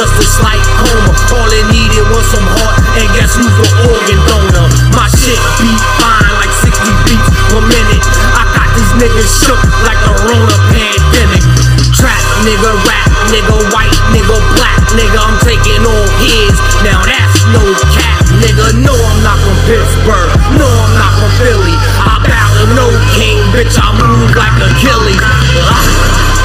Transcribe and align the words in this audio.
just 0.00 0.16
a 0.16 0.24
slight 0.24 0.64
coma. 0.80 1.12
All 1.36 1.50
it 1.52 1.68
needed 1.68 2.08
was 2.08 2.24
some 2.32 2.48
heart, 2.56 2.80
and 2.96 3.04
guess 3.12 3.36
who's 3.36 3.52
the 3.52 3.68
organ 3.84 4.20
donor? 4.24 4.64
My 4.96 5.04
shit 5.12 5.36
beat 5.60 5.76
fine 6.00 6.32
like 6.40 6.48
60 6.64 6.72
beats 7.04 7.28
per 7.52 7.60
minute. 7.60 8.00
I 8.32 8.48
got 8.56 8.68
these 8.72 8.92
niggas 8.96 9.28
shook 9.44 9.60
like 9.84 10.00
a 10.08 10.14
Rona 10.24 10.56
pandemic. 10.72 11.44
Trap 11.92 12.16
nigga, 12.48 12.72
rap 12.88 13.12
nigga, 13.28 13.52
white 13.76 13.92
nigga, 14.16 14.40
black 14.56 14.80
nigga. 14.96 15.20
I'm 15.20 15.36
taking 15.44 15.84
all 15.84 16.08
his. 16.16 16.56
Now 16.80 17.04
that's 17.04 17.44
no 17.52 17.60
cap, 17.92 18.24
nigga. 18.40 18.80
No, 18.80 18.96
I'm 18.96 19.20
not 19.20 19.36
from 19.44 19.58
Pittsburgh. 19.68 20.32
No, 20.56 20.64
I'm 20.64 20.94
not 20.96 21.12
from 21.20 21.32
Philly. 21.44 21.76
I 22.08 22.16
to 22.24 22.64
no 22.72 22.88
king, 23.12 23.36
bitch. 23.52 23.76
I 23.76 23.92
move 24.00 24.32
like 24.32 24.56
Achilles. 24.64 25.20
Ah. 25.68 26.40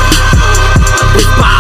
It's 1.16 1.55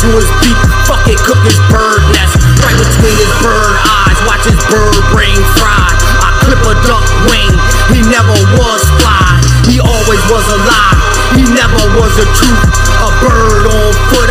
to 0.00 0.08
his 0.16 0.28
beak. 0.40 0.56
Fuck 0.88 1.04
it, 1.12 1.20
cook 1.28 1.40
his 1.44 1.60
bird 1.68 2.00
nest. 2.16 2.40
Right 2.64 2.72
between 2.72 3.16
his 3.20 3.32
bird 3.44 3.76
eyes. 3.84 4.16
Watch 4.24 4.48
his 4.48 4.56
bird 4.72 4.96
brain 5.12 5.36
fry. 5.60 5.92
I 6.24 6.32
clip 6.40 6.62
a 6.64 6.74
duck 6.88 7.04
wing. 7.28 7.52
He 7.92 8.00
never 8.08 8.32
was 8.56 8.80
fly. 9.04 9.36
He 9.68 9.76
always 9.76 10.22
was 10.32 10.46
a 10.48 10.58
lie. 10.64 10.96
He 11.36 11.44
never 11.52 11.84
was 12.00 12.16
a 12.16 12.26
truth. 12.32 12.64
A 13.04 13.10
bird 13.20 13.64
on 13.68 13.92
foot. 14.08 14.29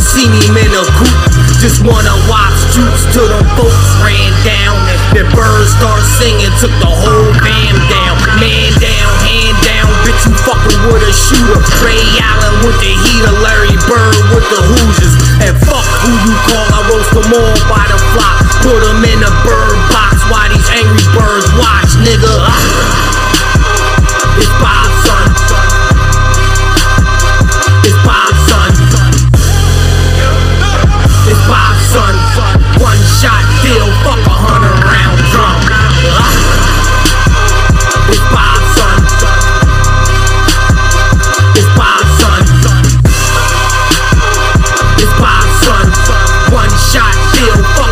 Seen 0.00 0.32
him 0.32 0.56
in 0.56 0.72
a 0.72 0.84
coop. 0.96 1.20
Just 1.60 1.84
wanna 1.84 2.16
watch 2.24 2.56
troops 2.72 3.04
till 3.12 3.28
them 3.28 3.44
folks 3.54 3.88
ran 4.00 4.32
down. 4.42 4.80
The 5.12 5.28
birds 5.36 5.70
start 5.76 6.00
singing, 6.18 6.50
took 6.56 6.72
the 6.80 6.88
whole 6.88 7.32
band 7.44 7.78
down. 7.92 8.16
Man 8.40 8.72
down, 8.80 9.10
hand 9.20 9.56
down, 9.60 9.88
bitch, 10.02 10.24
you 10.24 10.32
fucking 10.48 10.80
with 10.88 11.04
a 11.04 11.12
shooter. 11.12 11.60
Ray 11.84 12.00
Allen 12.16 12.56
with 12.64 12.80
the 12.80 12.92
heater, 12.96 13.34
Larry 13.44 13.76
Bird 13.84 14.16
with 14.32 14.46
the 14.48 14.60
Hoosiers. 14.72 15.14
And 15.44 15.52
fuck 15.68 15.84
who 16.00 16.12
you 16.24 16.34
call, 16.48 16.66
I 16.72 16.80
roast 16.88 17.12
them 17.12 17.30
all 17.36 17.56
by 17.68 17.84
the 17.92 18.00
flock. 18.16 18.40
Put 18.64 18.80
them 18.80 19.04
in 19.04 19.20
a 19.20 19.32
bird 19.44 19.76
box 19.92 20.24
while 20.32 20.48
these 20.48 20.68
angry 20.72 21.06
birds 21.12 21.48
watch, 21.60 21.92
nigga. 22.00 22.34
It's 24.40 24.48
Bob, 24.64 24.88
son. 25.04 25.59
Son. 31.90 32.14
One 32.78 33.02
shot 33.18 33.42
deal, 33.62 33.88
fuck 34.06 34.22
a 34.22 34.30
hundred 34.30 34.78
round 34.86 35.18
drum. 35.34 35.58
It's 38.14 38.26
son. 38.78 38.98
It's 41.58 41.70
son. 42.20 42.42
It's 45.02 45.14
son. 45.66 45.86
One 46.54 46.72
shot 46.90 47.14
deal, 47.34 47.58
fuck 47.74 47.89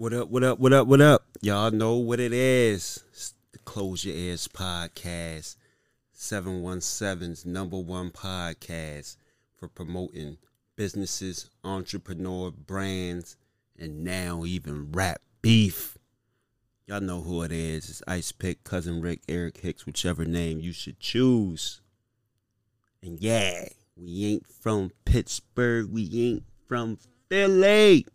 What 0.00 0.14
up, 0.14 0.30
what 0.30 0.42
up, 0.42 0.58
what 0.58 0.72
up, 0.72 0.86
what 0.86 1.02
up? 1.02 1.26
Y'all 1.42 1.70
know 1.70 1.96
what 1.96 2.20
it 2.20 2.32
is. 2.32 3.04
Close 3.66 4.02
Your 4.02 4.16
Ears 4.16 4.48
podcast. 4.48 5.56
717's 6.16 7.44
number 7.44 7.78
one 7.78 8.10
podcast 8.10 9.18
for 9.58 9.68
promoting 9.68 10.38
businesses, 10.74 11.50
entrepreneur 11.62 12.50
brands, 12.50 13.36
and 13.78 14.02
now 14.02 14.46
even 14.46 14.90
rap 14.90 15.20
beef. 15.42 15.98
Y'all 16.86 17.02
know 17.02 17.20
who 17.20 17.42
it 17.42 17.52
is. 17.52 17.90
It's 17.90 18.02
Ice 18.08 18.32
Pick, 18.32 18.64
Cousin 18.64 19.02
Rick, 19.02 19.20
Eric 19.28 19.58
Hicks, 19.58 19.84
whichever 19.84 20.24
name 20.24 20.60
you 20.60 20.72
should 20.72 20.98
choose. 20.98 21.82
And 23.02 23.20
yeah, 23.20 23.68
we 23.98 24.24
ain't 24.24 24.46
from 24.46 24.92
Pittsburgh. 25.04 25.92
We 25.92 26.10
ain't 26.14 26.44
from 26.66 26.96
Philly. 27.28 28.06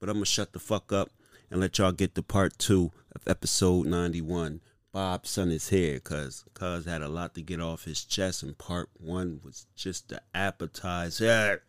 But 0.00 0.08
I'm 0.08 0.16
gonna 0.16 0.24
shut 0.24 0.54
the 0.54 0.58
fuck 0.58 0.92
up 0.92 1.10
and 1.50 1.60
let 1.60 1.76
y'all 1.76 1.92
get 1.92 2.14
to 2.14 2.22
part 2.22 2.58
two 2.58 2.90
of 3.14 3.28
episode 3.28 3.86
91. 3.86 4.62
Bob 4.92 5.26
Son 5.26 5.50
is 5.50 5.68
here 5.68 6.00
cause 6.00 6.44
cuz 6.54 6.86
had 6.86 7.02
a 7.02 7.08
lot 7.08 7.34
to 7.34 7.42
get 7.42 7.60
off 7.60 7.84
his 7.84 8.02
chest 8.04 8.42
and 8.42 8.56
part 8.56 8.88
one 8.98 9.40
was 9.44 9.66
just 9.76 10.08
the 10.08 10.22
appetizer. 10.34 11.62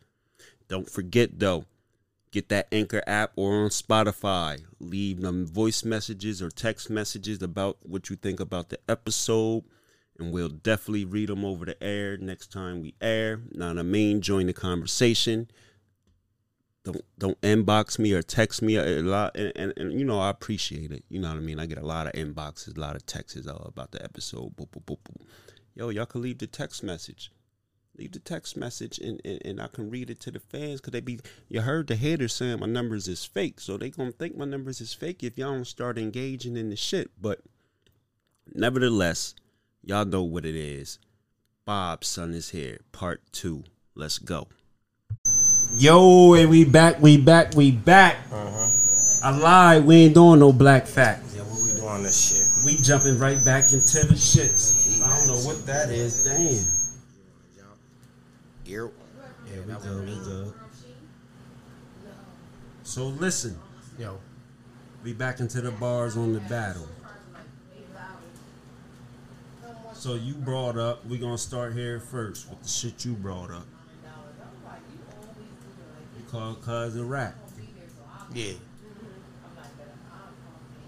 Don't 0.66 0.88
forget 0.88 1.38
though, 1.38 1.66
get 2.30 2.48
that 2.48 2.68
Anchor 2.72 3.02
app 3.06 3.32
or 3.36 3.64
on 3.64 3.68
Spotify. 3.68 4.62
Leave 4.80 5.20
them 5.20 5.46
voice 5.46 5.84
messages 5.84 6.40
or 6.40 6.48
text 6.48 6.88
messages 6.88 7.42
about 7.42 7.76
what 7.82 8.08
you 8.08 8.16
think 8.16 8.40
about 8.40 8.70
the 8.70 8.78
episode. 8.88 9.64
And 10.18 10.32
we'll 10.32 10.48
definitely 10.48 11.04
read 11.04 11.28
them 11.28 11.44
over 11.44 11.66
the 11.66 11.82
air 11.82 12.16
next 12.16 12.50
time 12.50 12.80
we 12.80 12.94
air. 13.00 13.42
Now, 13.52 13.70
I 13.70 13.82
mean, 13.82 14.22
join 14.22 14.46
the 14.46 14.52
conversation 14.54 15.48
don't 16.84 17.02
don't 17.18 17.40
inbox 17.42 17.98
me 17.98 18.12
or 18.12 18.22
text 18.22 18.60
me 18.60 18.76
a 18.76 19.02
lot 19.02 19.36
and, 19.36 19.52
and, 19.54 19.72
and 19.76 19.92
you 19.92 20.04
know 20.04 20.20
I 20.20 20.30
appreciate 20.30 20.90
it. 20.90 21.04
You 21.08 21.20
know 21.20 21.28
what 21.28 21.36
I 21.36 21.40
mean? 21.40 21.58
I 21.58 21.66
get 21.66 21.78
a 21.78 21.86
lot 21.86 22.06
of 22.06 22.12
inboxes, 22.14 22.76
a 22.76 22.80
lot 22.80 22.96
of 22.96 23.06
texts 23.06 23.46
uh, 23.46 23.54
about 23.64 23.92
the 23.92 24.02
episode. 24.02 24.56
Boop, 24.56 24.70
boop, 24.70 24.84
boop, 24.84 24.98
boop. 24.98 25.26
Yo, 25.74 25.90
y'all 25.90 26.06
can 26.06 26.22
leave 26.22 26.38
the 26.38 26.46
text 26.46 26.82
message. 26.82 27.30
Leave 27.96 28.12
the 28.12 28.18
text 28.18 28.56
message 28.56 28.98
and, 28.98 29.20
and, 29.24 29.40
and 29.44 29.60
I 29.60 29.68
can 29.68 29.90
read 29.90 30.10
it 30.10 30.18
to 30.20 30.30
the 30.30 30.40
fans 30.40 30.80
because 30.80 30.92
they 30.92 31.00
be 31.00 31.20
you 31.48 31.60
heard 31.60 31.86
the 31.86 31.96
haters 31.96 32.32
saying 32.32 32.58
my 32.60 32.66
numbers 32.66 33.06
is 33.06 33.24
fake. 33.24 33.60
So 33.60 33.76
they 33.76 33.90
gonna 33.90 34.12
think 34.12 34.36
my 34.36 34.44
numbers 34.46 34.80
is 34.80 34.92
fake 34.92 35.22
if 35.22 35.38
y'all 35.38 35.52
don't 35.52 35.66
start 35.66 35.98
engaging 35.98 36.56
in 36.56 36.70
the 36.70 36.76
shit. 36.76 37.10
But 37.20 37.40
nevertheless, 38.54 39.34
y'all 39.84 40.04
know 40.04 40.22
what 40.22 40.44
it 40.44 40.56
is. 40.56 40.98
Bob 41.64 42.04
Son 42.04 42.34
is 42.34 42.50
here, 42.50 42.80
part 42.90 43.22
two. 43.30 43.62
Let's 43.94 44.18
go. 44.18 44.48
Yo, 45.74 46.34
and 46.34 46.50
we 46.50 46.64
back, 46.64 47.00
we 47.00 47.16
back, 47.16 47.54
we 47.54 47.70
back. 47.70 48.16
Uh-huh. 48.30 48.68
I 49.24 49.38
lied. 49.38 49.84
We 49.86 49.96
ain't 49.96 50.14
doing 50.14 50.40
no 50.40 50.52
black 50.52 50.86
facts. 50.86 51.34
Yeah, 51.34 51.42
what 51.42 51.62
we 51.62 51.80
doing 51.80 52.02
this 52.02 52.28
shit? 52.28 52.64
We 52.64 52.76
jumping 52.76 53.18
right 53.18 53.42
back 53.44 53.64
into 53.72 54.06
the 54.06 54.14
shits. 54.14 55.02
I 55.02 55.18
don't 55.18 55.28
know 55.28 55.46
what 55.46 55.64
that 55.66 55.90
is. 55.90 56.24
Damn. 56.24 56.82
Yeah, 58.66 58.88
we 59.66 59.72
good. 59.82 60.08
We 60.08 60.14
good. 60.24 60.52
So 62.82 63.06
listen, 63.06 63.58
Yo. 63.98 64.18
we 65.02 65.12
back 65.12 65.40
into 65.40 65.60
the 65.60 65.70
bars 65.70 66.16
on 66.16 66.32
the 66.32 66.40
battle. 66.40 66.88
So 69.94 70.14
you 70.14 70.34
brought 70.34 70.76
up. 70.76 71.06
We 71.06 71.16
gonna 71.18 71.38
start 71.38 71.74
here 71.74 72.00
first 72.00 72.50
with 72.50 72.62
the 72.62 72.68
shit 72.68 73.04
you 73.04 73.12
brought 73.12 73.50
up. 73.50 73.66
You 76.32 76.38
call 76.38 76.54
cousin 76.54 77.08
rap. 77.08 77.34
Yeah. 78.32 78.52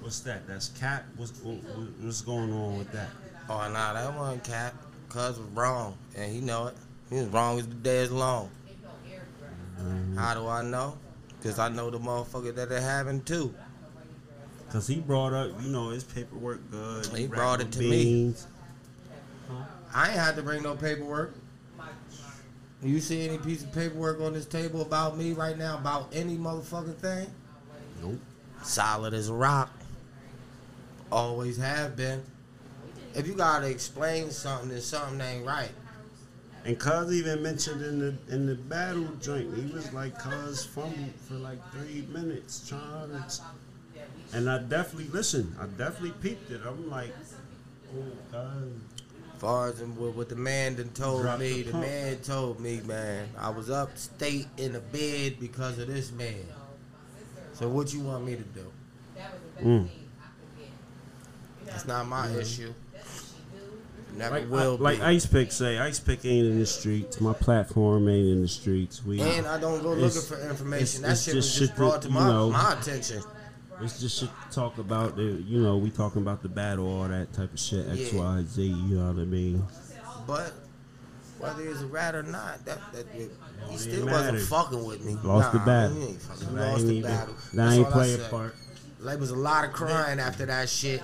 What's 0.01 0.21
that? 0.21 0.47
That's 0.47 0.69
cat. 0.69 1.05
What's 1.17 1.39
what, 1.43 1.57
what's 2.01 2.23
going 2.23 2.53
on 2.53 2.79
with 2.79 2.91
that? 2.93 3.11
Oh, 3.49 3.69
nah, 3.71 3.93
that 3.93 4.15
wasn't 4.15 4.45
Cap. 4.45 4.75
Cuz 5.09 5.39
was 5.39 5.49
wrong, 5.55 5.97
and 6.17 6.33
he 6.33 6.41
know 6.41 6.69
it. 6.69 6.75
He 7.11 7.17
was 7.17 7.27
wrong 7.27 7.59
as 7.59 7.69
the 7.69 7.75
day 7.75 7.99
is 7.99 8.11
long. 8.11 8.51
Mm-hmm. 9.79 10.17
How 10.17 10.35
do 10.35 10.49
I 10.49 10.63
know? 10.63 10.97
Because 11.39 11.59
I 11.59 11.69
know 11.69 11.91
the 11.91 11.99
motherfucker 11.99 12.55
that 12.55 12.73
it 12.73 12.83
happened 12.83 13.27
to. 13.27 13.55
Cause 14.71 14.87
he 14.89 14.97
brought 14.97 15.33
up, 15.33 15.51
you 15.63 15.69
know, 15.69 15.91
his 15.91 16.05
paperwork 16.05 16.71
good. 16.71 17.07
He 17.07 17.27
rap 17.27 17.39
brought 17.39 17.61
it 17.61 17.71
to 17.73 17.81
me. 17.81 18.05
beans. 18.05 18.47
I 19.95 20.09
ain't 20.09 20.19
had 20.19 20.37
to 20.37 20.43
bring 20.43 20.63
no 20.63 20.75
paperwork. 20.75 21.35
You 22.85 23.01
see 23.01 23.27
any 23.27 23.39
piece 23.39 23.65
of 23.65 23.73
paperwork 23.73 24.21
on 24.21 24.35
this 24.35 24.45
table 24.45 24.83
about 24.83 25.17
me 25.17 25.33
right 25.33 25.57
now, 25.57 25.79
about 25.79 26.09
any 26.13 26.37
motherfucking 26.37 26.97
thing? 26.97 27.27
Nope. 28.03 28.21
Solid 28.63 29.15
as 29.15 29.31
a 29.31 29.33
rock. 29.33 29.71
Always 31.11 31.57
have 31.57 31.97
been. 31.97 32.23
If 33.15 33.27
you 33.27 33.33
gotta 33.35 33.71
explain 33.71 34.31
something, 34.31 34.69
then 34.69 34.83
something 34.83 35.19
ain't 35.21 35.47
right. 35.47 35.71
And 36.67 36.79
Cuz 36.79 37.11
even 37.13 37.43
mentioned 37.43 37.83
in 37.83 37.99
the 38.01 38.35
in 38.35 38.47
the 38.47 38.55
battle 38.55 39.09
joint, 39.21 39.57
he 39.57 39.73
was 39.73 39.91
like 39.95 40.19
Cuz 40.19 40.67
fumbled 40.67 41.15
for 41.27 41.35
like 41.35 41.59
three 41.73 42.07
minutes 42.13 42.69
trying 42.69 43.11
to. 43.11 43.41
And 44.35 44.51
I 44.51 44.59
definitely 44.59 45.09
listen. 45.09 45.57
I 45.59 45.67
definitely 45.79 46.13
peeped 46.21 46.51
it. 46.51 46.61
I'm 46.67 46.91
like, 46.91 47.15
oh 47.97 48.03
Cuz. 48.31 48.94
Far 49.39 49.69
as 49.69 49.81
what, 49.83 50.15
what 50.15 50.29
the 50.29 50.37
man 50.37 50.75
done 50.77 50.91
told 50.91 51.23
Drop 51.23 51.39
me, 51.39 51.63
the 51.63 51.73
the, 51.73 51.79
man 51.79 52.17
told 52.19 52.61
me, 52.61 52.81
man, 52.85 53.29
I 53.39 53.51
was 53.51 53.71
upstate 53.71 54.47
in 54.57 54.73
the 54.73 54.81
bed 54.81 55.37
because 55.41 55.79
of 55.79 55.89
this 55.89 56.13
man. 56.13 56.47
So 57.55 57.69
what 57.69 57.93
you 57.93 58.01
want 58.01 58.25
me 58.25 58.37
to 58.37 58.43
do? 58.43 58.73
Mm. 59.63 59.89
That's 61.67 61.87
not 61.87 62.07
my 62.07 62.31
issue. 62.37 62.73
Never 64.17 64.41
Like, 64.41 64.51
will 64.51 64.77
like. 64.77 65.01
Ice 65.01 65.27
Pick 65.27 65.51
say, 65.51 65.77
Ice 65.79 65.99
Pick 65.99 66.25
ain't 66.25 66.47
in 66.47 66.59
the 66.61 66.67
streets. 66.67 67.21
My 67.21 67.33
platform 67.33 68.09
ain't 68.09 68.29
in 68.29 68.43
the 68.43 68.49
streets. 68.49 69.05
We 69.05 69.21
and 69.21 69.45
I 69.47 69.59
don't 69.59 69.83
go 69.83 69.89
looking 69.91 70.05
It's- 70.05 70.29
for 70.29 70.35
it's- 70.35 70.51
information. 70.51 71.03
That 71.03 71.13
it's 71.13 71.25
shit 71.25 71.35
was 71.35 71.47
just 71.47 71.59
just 71.59 71.77
brought 71.77 72.03
to 72.03 72.11
my, 72.11 72.29
know. 72.29 72.51
my 72.51 72.79
attention. 72.79 73.23
It's 73.81 74.01
just 74.01 74.21
shit 74.21 74.29
to 74.29 74.55
talk 74.55 74.79
about. 74.79 75.17
The, 75.17 75.23
you 75.23 75.61
know, 75.61 75.77
we 75.79 75.91
talking 75.91 76.23
about 76.23 76.43
the 76.43 76.49
battle, 76.49 76.87
all 76.87 77.09
that 77.09 77.33
type 77.33 77.53
of 77.53 77.59
shit. 77.59 77.89
X, 77.89 78.13
Yeah. 78.13 78.21
Y, 78.21 78.43
Z. 78.47 78.63
You 78.63 78.97
know 78.99 79.07
what 79.13 79.21
I 79.21 79.25
mean? 79.25 79.65
But 80.27 80.53
whether 81.39 81.69
it's 81.69 81.81
a 81.81 81.87
rat 81.87 82.15
or 82.15 82.23
not, 82.23 82.65
that, 82.65 82.79
that, 82.93 83.07
he 83.15 83.23
ain't 83.71 83.81
still 83.81 84.07
wasn't 84.07 84.41
fucking 84.43 84.85
with 84.85 85.05
me. 85.05 85.17
Lost 85.23 85.53
the 85.53 85.59
Nah, 85.59 85.65
battle. 85.67 85.97
he 85.97 86.07
ain't 86.07 86.23
fucking- 86.23 86.49
he 86.49 86.55
lost 86.55 86.87
the 86.87 87.03
battle. 87.03 87.35
That 87.35 87.57
That's 87.57 87.75
ain't 87.75 87.87
all 87.87 87.91
I 87.91 87.95
play 87.95 88.13
a 88.15 88.17
said. 88.19 88.31
part. 88.31 88.57
There 89.01 89.19
was 89.19 89.31
a 89.31 89.37
lot 89.37 89.65
of 89.65 89.73
crying 89.73 90.21
after 90.21 90.47
that 90.47 90.69
shit. 90.69 91.03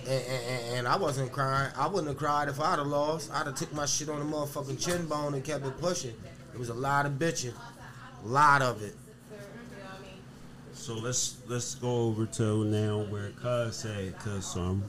And, 0.00 0.08
and, 0.10 0.44
and- 0.44 0.74
and 0.78 0.88
I 0.88 0.96
wasn't 0.96 1.32
crying. 1.32 1.72
I 1.76 1.86
wouldn't 1.86 2.08
have 2.08 2.16
cried 2.18 2.48
if 2.48 2.60
I'd 2.60 2.78
have 2.78 2.86
lost. 2.88 3.30
I'd 3.32 3.46
have 3.46 3.54
took 3.54 3.72
my 3.72 3.86
shit 3.86 4.08
on 4.08 4.18
the 4.18 4.24
motherfucking 4.36 4.78
chin 4.84 5.06
bone 5.06 5.34
and 5.34 5.42
kept 5.44 5.64
it 5.64 5.78
pushing. 5.80 6.14
It 6.52 6.58
was 6.58 6.68
a 6.68 6.74
lot 6.74 7.06
of 7.06 7.12
bitching. 7.12 7.54
A 8.24 8.28
lot 8.28 8.62
of 8.62 8.82
it. 8.82 8.94
So 10.82 10.94
let's 10.94 11.36
let's 11.46 11.76
go 11.76 12.06
over 12.08 12.26
to 12.26 12.64
now 12.64 13.04
where 13.08 13.30
Cuz 13.40 13.76
said, 13.76 14.18
cause 14.18 14.56
um, 14.56 14.82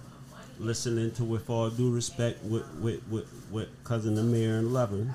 listening 0.58 1.12
to 1.12 1.24
with 1.24 1.52
all 1.52 1.70
due 1.70 1.92
respect 1.92 2.44
with 2.44 2.66
with 2.82 3.08
with, 3.10 3.28
with 3.52 3.70
cousin 3.84 4.18
Amir 4.18 4.58
and 4.58 4.74
Lover 4.74 5.14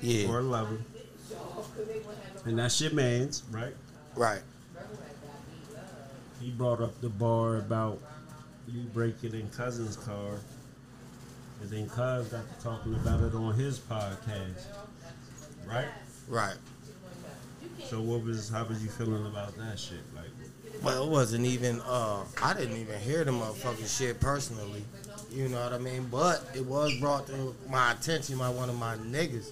Yeah. 0.00 0.26
or 0.28 0.42
Lover, 0.42 0.78
and 2.44 2.58
that's 2.58 2.80
your 2.80 2.92
man's 2.92 3.44
right. 3.52 3.76
Right. 4.16 4.40
He 6.40 6.50
brought 6.50 6.80
up 6.80 7.00
the 7.00 7.08
bar 7.08 7.58
about 7.58 8.00
you 8.66 8.80
breaking 8.92 9.32
in 9.32 9.48
cousin's 9.50 9.94
car, 9.94 10.40
and 11.60 11.70
then 11.70 11.88
Cuz 11.88 12.26
got 12.30 12.42
to 12.58 12.64
talking 12.64 12.96
about 12.96 13.20
it 13.20 13.32
on 13.32 13.54
his 13.54 13.78
podcast, 13.78 14.64
right? 15.68 15.86
Right. 16.26 16.56
So 17.88 18.00
what 18.00 18.24
was 18.24 18.48
how 18.48 18.64
was 18.64 18.82
you 18.82 18.90
feeling 18.90 19.26
about 19.26 19.56
that 19.58 19.78
shit? 19.78 20.00
Well, 20.86 21.02
it 21.02 21.10
wasn't 21.10 21.46
even. 21.46 21.80
Uh, 21.80 22.22
I 22.40 22.54
didn't 22.54 22.76
even 22.76 23.00
hear 23.00 23.24
the 23.24 23.32
motherfucking 23.32 23.98
shit 23.98 24.20
personally. 24.20 24.84
You 25.32 25.48
know 25.48 25.60
what 25.60 25.72
I 25.72 25.78
mean? 25.78 26.06
But 26.12 26.44
it 26.54 26.64
was 26.64 26.94
brought 27.00 27.26
to 27.26 27.56
my 27.68 27.90
attention 27.90 28.38
by 28.38 28.50
one 28.50 28.70
of 28.70 28.78
my 28.78 28.94
niggas 28.98 29.50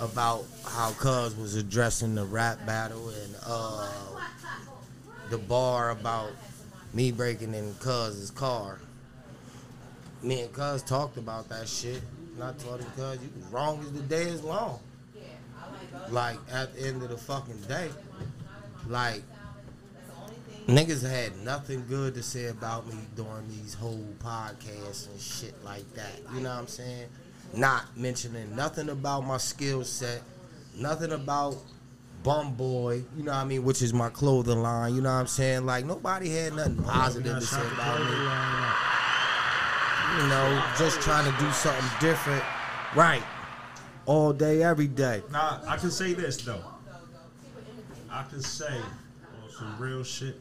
about 0.00 0.46
how 0.66 0.90
Cuz 0.98 1.36
was 1.36 1.54
addressing 1.54 2.16
the 2.16 2.24
rap 2.24 2.58
battle 2.66 3.08
and 3.08 3.36
uh, 3.46 3.88
the 5.30 5.38
bar 5.38 5.90
about 5.90 6.32
me 6.92 7.12
breaking 7.12 7.54
in 7.54 7.72
Cuz's 7.74 8.32
car. 8.32 8.80
Me 10.24 10.40
and 10.40 10.52
Cuz 10.52 10.82
talked 10.82 11.18
about 11.18 11.48
that 11.50 11.68
shit. 11.68 12.02
And 12.34 12.42
I 12.42 12.52
told 12.54 12.80
him, 12.80 12.90
Cuz, 12.96 13.22
you 13.22 13.30
wrong 13.52 13.78
as 13.78 13.92
the 13.92 14.02
day 14.02 14.24
is 14.24 14.42
long. 14.42 14.80
Like, 16.08 16.38
at 16.50 16.74
the 16.74 16.88
end 16.88 17.00
of 17.04 17.10
the 17.10 17.16
fucking 17.16 17.60
day, 17.68 17.90
like, 18.88 19.22
niggas 20.66 21.08
had 21.08 21.36
nothing 21.44 21.84
good 21.88 22.14
to 22.14 22.22
say 22.22 22.46
about 22.46 22.86
me 22.86 22.98
during 23.16 23.48
these 23.48 23.74
whole 23.74 24.06
podcasts 24.22 25.08
and 25.10 25.20
shit 25.20 25.54
like 25.64 25.92
that. 25.94 26.20
You 26.34 26.40
know 26.40 26.50
what 26.50 26.58
I'm 26.58 26.66
saying? 26.66 27.08
Not 27.54 27.96
mentioning 27.96 28.54
nothing 28.54 28.88
about 28.90 29.26
my 29.26 29.38
skill 29.38 29.84
set, 29.84 30.22
nothing 30.76 31.12
about 31.12 31.56
Bum 32.22 32.54
Boy, 32.54 33.02
you 33.16 33.24
know 33.24 33.32
what 33.32 33.38
I 33.38 33.44
mean, 33.44 33.64
which 33.64 33.82
is 33.82 33.94
my 33.94 34.10
clothing 34.10 34.60
line, 34.60 34.94
you 34.94 35.00
know 35.00 35.12
what 35.12 35.20
I'm 35.20 35.26
saying? 35.26 35.64
Like, 35.64 35.86
nobody 35.86 36.28
had 36.28 36.54
nothing 36.54 36.76
positive 36.82 37.38
to 37.38 37.46
say 37.46 37.66
about 37.72 37.98
me. 38.00 38.10
You 40.22 40.28
know, 40.28 40.64
just 40.76 41.00
trying 41.00 41.32
to 41.32 41.38
do 41.40 41.50
something 41.52 41.88
different, 42.00 42.44
right? 42.94 43.22
All 44.06 44.32
day, 44.32 44.62
every 44.62 44.88
day. 44.88 45.22
Now 45.30 45.60
I 45.66 45.76
can 45.76 45.90
say 45.90 46.14
this 46.14 46.36
though. 46.38 46.64
I 48.10 48.24
can 48.24 48.42
say 48.42 48.80
some 49.56 49.78
real 49.78 50.02
shit. 50.02 50.36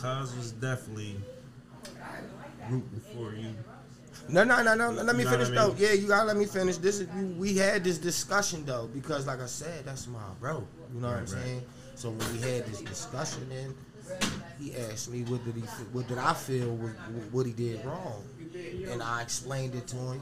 Cuz 0.00 0.34
was 0.36 0.52
definitely 0.52 1.16
rooting 2.70 3.02
for 3.14 3.34
you. 3.34 3.54
No, 4.28 4.44
no, 4.44 4.62
no, 4.62 4.74
no. 4.74 4.90
Let 4.90 5.16
me 5.16 5.22
You 5.22 5.24
know 5.24 5.30
finish 5.32 5.48
what 5.48 5.58
I 5.58 5.66
though. 5.68 5.74
Yeah, 5.78 5.92
you 5.92 6.06
gotta 6.06 6.26
let 6.26 6.36
me 6.36 6.44
finish. 6.44 6.76
This 6.76 7.00
is 7.00 7.08
we 7.38 7.56
had 7.56 7.82
this 7.84 7.98
discussion 7.98 8.64
though 8.64 8.88
because, 8.92 9.26
like 9.26 9.40
I 9.40 9.46
said, 9.46 9.84
that's 9.84 10.06
my 10.06 10.18
bro. 10.40 10.66
You 10.94 11.00
know 11.00 11.08
what 11.08 11.16
I'm 11.16 11.24
Right, 11.24 11.32
right. 11.32 11.42
saying? 11.44 11.62
So 11.94 12.10
when 12.10 12.32
we 12.32 12.38
had 12.40 12.66
this 12.66 12.80
discussion, 12.82 13.48
and 13.50 13.74
he 14.60 14.76
asked 14.76 15.10
me 15.10 15.22
what 15.24 15.44
did 15.44 15.54
he, 15.54 15.62
what 15.92 16.06
did 16.08 16.18
I 16.18 16.34
feel, 16.34 16.74
was, 16.76 16.92
what 17.32 17.46
he 17.46 17.52
did 17.52 17.84
wrong, 17.84 18.22
and 18.90 19.02
I 19.02 19.22
explained 19.22 19.74
it 19.74 19.86
to 19.88 19.96
him, 19.96 20.20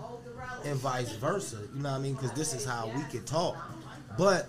and 0.65 0.77
vice 0.77 1.13
versa. 1.13 1.59
You 1.75 1.83
know 1.83 1.91
what 1.91 1.97
I 1.97 2.01
mean? 2.01 2.15
Because 2.15 2.33
this 2.33 2.55
is 2.55 2.65
how 2.65 2.91
we 2.95 3.03
could 3.05 3.27
talk. 3.27 3.57
But 4.17 4.49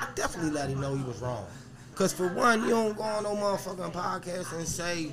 I 0.00 0.08
definitely 0.14 0.52
let 0.52 0.70
him 0.70 0.80
know 0.80 0.94
he 0.94 1.02
was 1.04 1.20
wrong. 1.20 1.46
Cause 1.94 2.12
for 2.12 2.28
one, 2.28 2.62
you 2.62 2.70
don't 2.70 2.96
go 2.96 3.02
on 3.02 3.22
no 3.24 3.36
motherfucking 3.36 3.92
podcast 3.92 4.56
and 4.56 4.66
say 4.66 5.12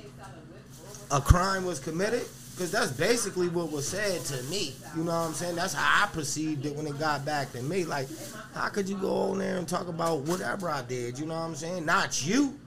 a 1.10 1.20
crime 1.20 1.64
was 1.64 1.78
committed 1.78 2.24
because 2.52 2.70
that's 2.70 2.90
basically 2.90 3.48
what 3.48 3.70
was 3.70 3.86
said 3.86 4.20
to 4.22 4.42
me. 4.44 4.74
You 4.96 5.04
know 5.04 5.12
what 5.12 5.28
i'm 5.28 5.34
saying? 5.34 5.56
That's 5.56 5.74
how 5.74 6.04
i 6.04 6.08
perceived 6.08 6.64
it 6.64 6.74
when 6.74 6.86
it 6.86 6.98
got 6.98 7.24
back 7.24 7.52
to 7.52 7.62
me. 7.62 7.84
Like 7.84 8.08
how 8.54 8.68
could 8.68 8.88
you 8.88 8.96
go 8.96 9.30
on 9.30 9.38
there 9.38 9.58
and 9.58 9.68
talk 9.68 9.88
about 9.88 10.20
whatever 10.20 10.70
i 10.70 10.82
did? 10.82 11.18
You 11.18 11.26
know 11.26 11.34
what 11.34 11.46
i'm 11.46 11.54
saying? 11.54 11.84
Not 11.84 12.26
you. 12.26 12.58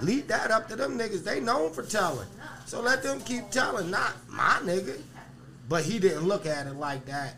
Leave 0.00 0.26
that 0.28 0.50
up 0.50 0.68
to 0.68 0.76
them 0.76 0.98
niggas. 0.98 1.24
They 1.24 1.40
known 1.40 1.72
for 1.72 1.82
telling. 1.82 2.28
So 2.66 2.80
let 2.80 3.02
them 3.02 3.20
keep 3.20 3.50
telling. 3.50 3.90
Not 3.90 4.12
my 4.28 4.58
nigga. 4.62 5.00
But 5.68 5.84
he 5.84 5.98
didn't 5.98 6.26
look 6.26 6.44
at 6.44 6.66
it 6.66 6.74
like 6.74 7.06
that 7.06 7.36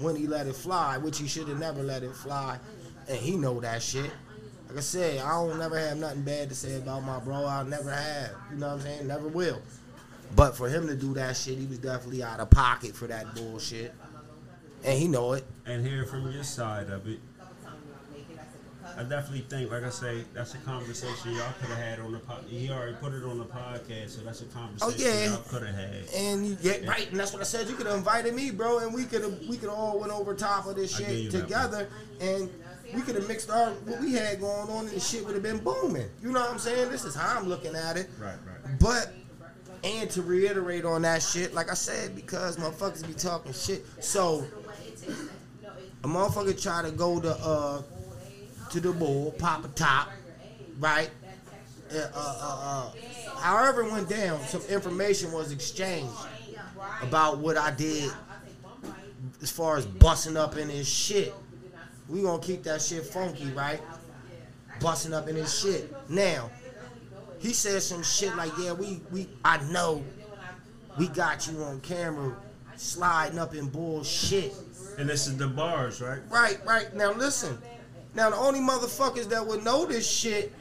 when 0.00 0.14
he 0.14 0.26
let 0.26 0.46
it 0.46 0.56
fly 0.56 0.98
which 0.98 1.18
he 1.18 1.26
should 1.26 1.48
have 1.48 1.58
never 1.58 1.82
let 1.82 2.02
it 2.02 2.14
fly. 2.14 2.58
And 3.08 3.18
he 3.18 3.36
know 3.36 3.60
that 3.60 3.82
shit 3.82 4.10
like 4.68 4.78
I 4.78 4.80
said, 4.80 5.20
I 5.20 5.30
don't 5.30 5.58
never 5.58 5.78
have 5.78 5.96
nothing 5.96 6.22
bad 6.22 6.48
to 6.48 6.54
say 6.54 6.76
about 6.76 7.04
my 7.04 7.18
bro. 7.20 7.44
I'll 7.44 7.64
never 7.64 7.90
have. 7.92 8.32
You 8.50 8.58
know 8.58 8.68
what 8.68 8.74
I'm 8.74 8.80
saying? 8.80 9.06
Never 9.06 9.28
will. 9.28 9.60
But 10.34 10.56
for 10.56 10.68
him 10.68 10.88
to 10.88 10.96
do 10.96 11.14
that 11.14 11.36
shit, 11.36 11.58
he 11.58 11.66
was 11.66 11.78
definitely 11.78 12.22
out 12.22 12.40
of 12.40 12.50
pocket 12.50 12.94
for 12.94 13.06
that 13.06 13.34
bullshit. 13.34 13.94
And 14.84 14.98
he 14.98 15.08
know 15.08 15.32
it. 15.34 15.44
And 15.64 15.86
hear 15.86 16.04
from 16.04 16.30
your 16.30 16.44
side 16.44 16.90
of 16.90 17.06
it. 17.08 17.20
I 18.98 19.02
definitely 19.02 19.44
think, 19.50 19.70
like 19.70 19.84
I 19.84 19.90
say, 19.90 20.24
that's 20.32 20.54
a 20.54 20.58
conversation 20.58 21.32
y'all 21.32 21.52
could 21.60 21.68
have 21.68 21.78
had 21.78 22.00
on 22.00 22.12
the 22.12 22.18
pod. 22.18 22.44
He 22.48 22.70
already 22.70 22.94
put 22.94 23.12
it 23.12 23.24
on 23.24 23.36
the 23.36 23.44
podcast, 23.44 24.10
so 24.10 24.22
that's 24.22 24.40
a 24.40 24.44
oh, 24.44 24.54
conversation 24.54 24.94
Oh, 25.06 25.12
yeah. 25.12 25.30
y'all 25.30 25.42
could 25.48 25.66
have 25.66 25.74
had. 25.74 26.08
And 26.14 26.46
you 26.46 26.54
get 26.54 26.86
right, 26.86 27.10
and 27.10 27.20
that's 27.20 27.32
what 27.34 27.42
I 27.42 27.44
said. 27.44 27.68
You 27.68 27.74
could 27.74 27.86
have 27.86 27.96
invited 27.96 28.34
me, 28.34 28.50
bro, 28.50 28.78
and 28.78 28.94
we 28.94 29.04
could 29.04 29.22
have 29.22 29.38
we 29.46 29.58
could 29.58 29.68
all 29.68 29.98
went 29.98 30.12
over 30.12 30.32
top 30.34 30.66
of 30.66 30.76
this 30.76 30.96
shit 30.96 31.30
together, 31.30 31.90
and 32.22 32.48
we 32.94 33.02
could 33.02 33.14
have 33.14 33.28
mixed 33.28 33.50
our 33.50 33.70
what 33.70 34.00
we 34.00 34.12
had 34.12 34.40
going 34.40 34.68
on, 34.70 34.86
and 34.86 34.96
the 34.96 35.00
shit 35.00 35.24
would 35.24 35.34
have 35.34 35.42
been 35.42 35.58
booming. 35.58 36.08
You 36.22 36.32
know 36.32 36.40
what 36.40 36.50
I'm 36.50 36.58
saying? 36.58 36.90
This 36.90 37.04
is 37.04 37.14
how 37.14 37.38
I'm 37.38 37.48
looking 37.48 37.74
at 37.74 37.96
it. 37.96 38.08
Right, 38.18 38.36
right. 38.46 38.78
But 38.80 39.12
and 39.84 40.10
to 40.10 40.22
reiterate 40.22 40.84
on 40.84 41.02
that 41.02 41.22
shit, 41.22 41.54
like 41.54 41.70
I 41.70 41.74
said, 41.74 42.14
because 42.14 42.56
motherfuckers 42.56 43.06
be 43.06 43.14
talking 43.14 43.52
shit. 43.52 43.84
So 44.00 44.44
a 46.04 46.08
motherfucker 46.08 46.60
try 46.60 46.82
to 46.82 46.90
go 46.90 47.20
to 47.20 47.30
uh 47.36 47.82
to 48.70 48.80
the 48.80 48.92
bull, 48.92 49.32
pop 49.38 49.64
a 49.64 49.68
top, 49.68 50.10
right? 50.78 51.10
Uh, 51.92 51.98
uh, 51.98 52.08
uh, 52.16 52.90
uh, 52.96 53.38
however 53.38 53.82
it 53.82 53.92
went 53.92 54.08
down, 54.08 54.40
some 54.40 54.62
information 54.62 55.30
was 55.30 55.52
exchanged 55.52 56.12
about 57.00 57.38
what 57.38 57.56
I 57.56 57.70
did 57.70 58.10
as 59.40 59.52
far 59.52 59.76
as 59.76 59.86
busting 59.86 60.36
up 60.36 60.56
in 60.56 60.68
his 60.68 60.88
shit. 60.88 61.32
We 62.08 62.22
gonna 62.22 62.42
keep 62.42 62.62
that 62.64 62.82
shit 62.82 63.04
funky, 63.04 63.50
right? 63.52 63.80
Busting 64.80 65.12
up 65.12 65.28
in 65.28 65.36
his 65.36 65.58
shit. 65.58 65.94
Now, 66.08 66.50
he 67.38 67.52
said 67.52 67.82
some 67.82 68.02
shit 68.02 68.34
like, 68.36 68.52
"Yeah, 68.58 68.72
we 68.72 69.00
we 69.10 69.28
I 69.44 69.58
know 69.70 70.04
we 70.98 71.08
got 71.08 71.46
you 71.48 71.62
on 71.62 71.80
camera 71.80 72.36
sliding 72.76 73.38
up 73.38 73.54
in 73.54 73.68
bullshit." 73.68 74.54
And 74.98 75.08
this 75.08 75.26
is 75.26 75.36
the 75.36 75.48
bars, 75.48 76.00
right? 76.00 76.20
Right, 76.30 76.58
right. 76.64 76.94
Now 76.94 77.12
listen. 77.12 77.58
Now 78.14 78.30
the 78.30 78.36
only 78.36 78.60
motherfuckers 78.60 79.28
that 79.28 79.46
would 79.46 79.62
know 79.62 79.84
this 79.84 80.08
shit 80.08 80.54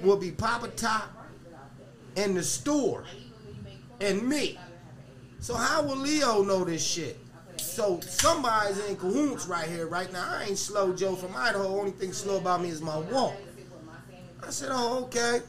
would 0.00 0.20
be 0.20 0.30
Papa 0.30 0.68
Top 0.68 1.10
and 2.16 2.36
the 2.36 2.42
store 2.42 3.04
and 4.00 4.26
me. 4.26 4.58
So 5.40 5.54
how 5.54 5.82
will 5.82 5.96
Leo 5.96 6.42
know 6.42 6.64
this 6.64 6.84
shit? 6.84 7.18
So 7.78 8.00
somebody's 8.00 8.84
in 8.86 8.96
cahoots 8.96 9.46
right 9.46 9.68
here, 9.68 9.86
right 9.86 10.12
now. 10.12 10.28
I 10.28 10.46
ain't 10.48 10.58
slow 10.58 10.92
Joe 10.92 11.14
from 11.14 11.36
Idaho. 11.36 11.78
Only 11.78 11.92
thing 11.92 12.12
slow 12.12 12.38
about 12.38 12.60
me 12.60 12.70
is 12.70 12.82
my 12.82 12.98
walk. 12.98 13.36
I 14.44 14.50
said, 14.50 14.70
oh, 14.72 15.04
okay. 15.04 15.42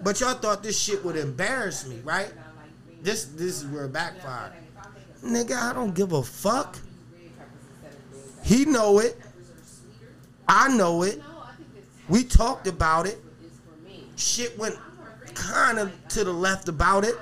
But 0.00 0.20
y'all 0.20 0.34
thought 0.34 0.62
this 0.62 0.80
shit 0.80 1.04
would 1.04 1.16
embarrass 1.16 1.84
me, 1.88 1.98
right? 2.04 2.32
This 3.02 3.24
this 3.24 3.60
is 3.60 3.66
where 3.66 3.86
it 3.86 3.92
backfired. 3.92 4.52
Nigga, 5.24 5.56
I 5.56 5.72
don't 5.72 5.96
give 5.96 6.12
a 6.12 6.22
fuck. 6.22 6.78
He 8.44 8.66
know 8.66 9.00
it. 9.00 9.18
I 10.46 10.68
know 10.76 11.02
it. 11.02 11.20
We 12.08 12.22
talked 12.22 12.68
about 12.68 13.08
it. 13.08 13.18
Shit 14.14 14.56
went 14.56 14.78
kind 15.34 15.80
of 15.80 15.90
to 16.10 16.22
the 16.22 16.32
left 16.32 16.68
about 16.68 17.04
it. 17.04 17.16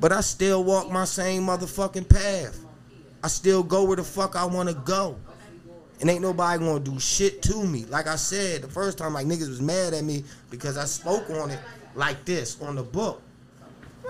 But 0.00 0.12
I 0.12 0.22
still 0.22 0.64
walk 0.64 0.90
my 0.90 1.04
same 1.04 1.42
motherfucking 1.42 2.08
path. 2.08 2.59
I 3.22 3.28
still 3.28 3.62
go 3.62 3.84
where 3.84 3.96
the 3.96 4.04
fuck 4.04 4.36
I 4.36 4.44
want 4.44 4.68
to 4.68 4.74
go. 4.74 5.16
And 6.00 6.08
ain't 6.08 6.22
nobody 6.22 6.58
gonna 6.58 6.80
do 6.80 6.98
shit 6.98 7.42
to 7.42 7.64
me. 7.66 7.84
Like 7.84 8.06
I 8.06 8.16
said, 8.16 8.62
the 8.62 8.68
first 8.68 8.96
time, 8.96 9.12
like 9.12 9.26
niggas 9.26 9.48
was 9.48 9.60
mad 9.60 9.92
at 9.92 10.02
me 10.02 10.24
because 10.50 10.78
I 10.78 10.86
spoke 10.86 11.28
on 11.28 11.50
it 11.50 11.58
like 11.94 12.24
this 12.24 12.60
on 12.62 12.76
the 12.76 12.82
book. 12.82 13.20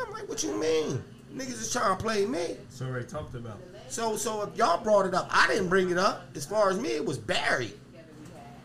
I'm 0.01 0.13
like, 0.13 0.29
what 0.29 0.45
you 0.45 0.55
mean? 0.57 1.03
Niggas 1.35 1.61
is 1.61 1.73
trying 1.73 1.97
to 1.97 2.03
play 2.03 2.27
me. 2.27 2.39
It's 2.39 2.81
already 2.81 3.07
talked 3.07 3.35
about. 3.35 3.59
So 3.89 4.17
so 4.17 4.43
if 4.43 4.57
y'all 4.57 4.83
brought 4.83 5.07
it 5.07 5.15
up, 5.15 5.29
I 5.33 5.49
didn't 5.49 5.69
bring 5.69 5.91
it 5.91 5.99
up. 5.99 6.27
As 6.37 6.47
far 6.47 6.71
as 6.71 6.79
me, 6.79 6.91
it 6.91 7.05
was 7.05 7.19
buried. 7.19 7.75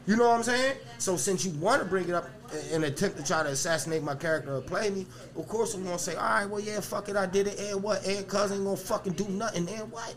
You 0.05 0.15
know 0.15 0.29
what 0.29 0.37
I'm 0.37 0.43
saying? 0.43 0.77
So 0.99 1.17
since 1.17 1.43
you 1.43 1.51
want 1.59 1.81
to 1.81 1.87
bring 1.87 2.07
it 2.07 2.13
up 2.13 2.29
an 2.71 2.83
attempt 2.83 3.17
to 3.17 3.23
try 3.23 3.43
to 3.43 3.49
assassinate 3.49 4.03
my 4.03 4.15
character 4.15 4.55
or 4.55 4.61
play 4.61 4.89
me, 4.89 5.05
of 5.35 5.47
course 5.47 5.73
I'm 5.73 5.83
gonna 5.83 5.99
say, 5.99 6.15
all 6.15 6.23
right, 6.23 6.45
well 6.45 6.59
yeah, 6.61 6.79
fuck 6.79 7.09
it, 7.09 7.15
I 7.15 7.25
did 7.25 7.47
it, 7.47 7.59
and 7.59 7.81
what? 7.83 8.05
And 8.05 8.27
cuz 8.27 8.51
ain't 8.51 8.63
gonna 8.63 8.77
fucking 8.77 9.13
do 9.13 9.27
nothing, 9.29 9.67
and 9.69 9.91
what? 9.91 10.15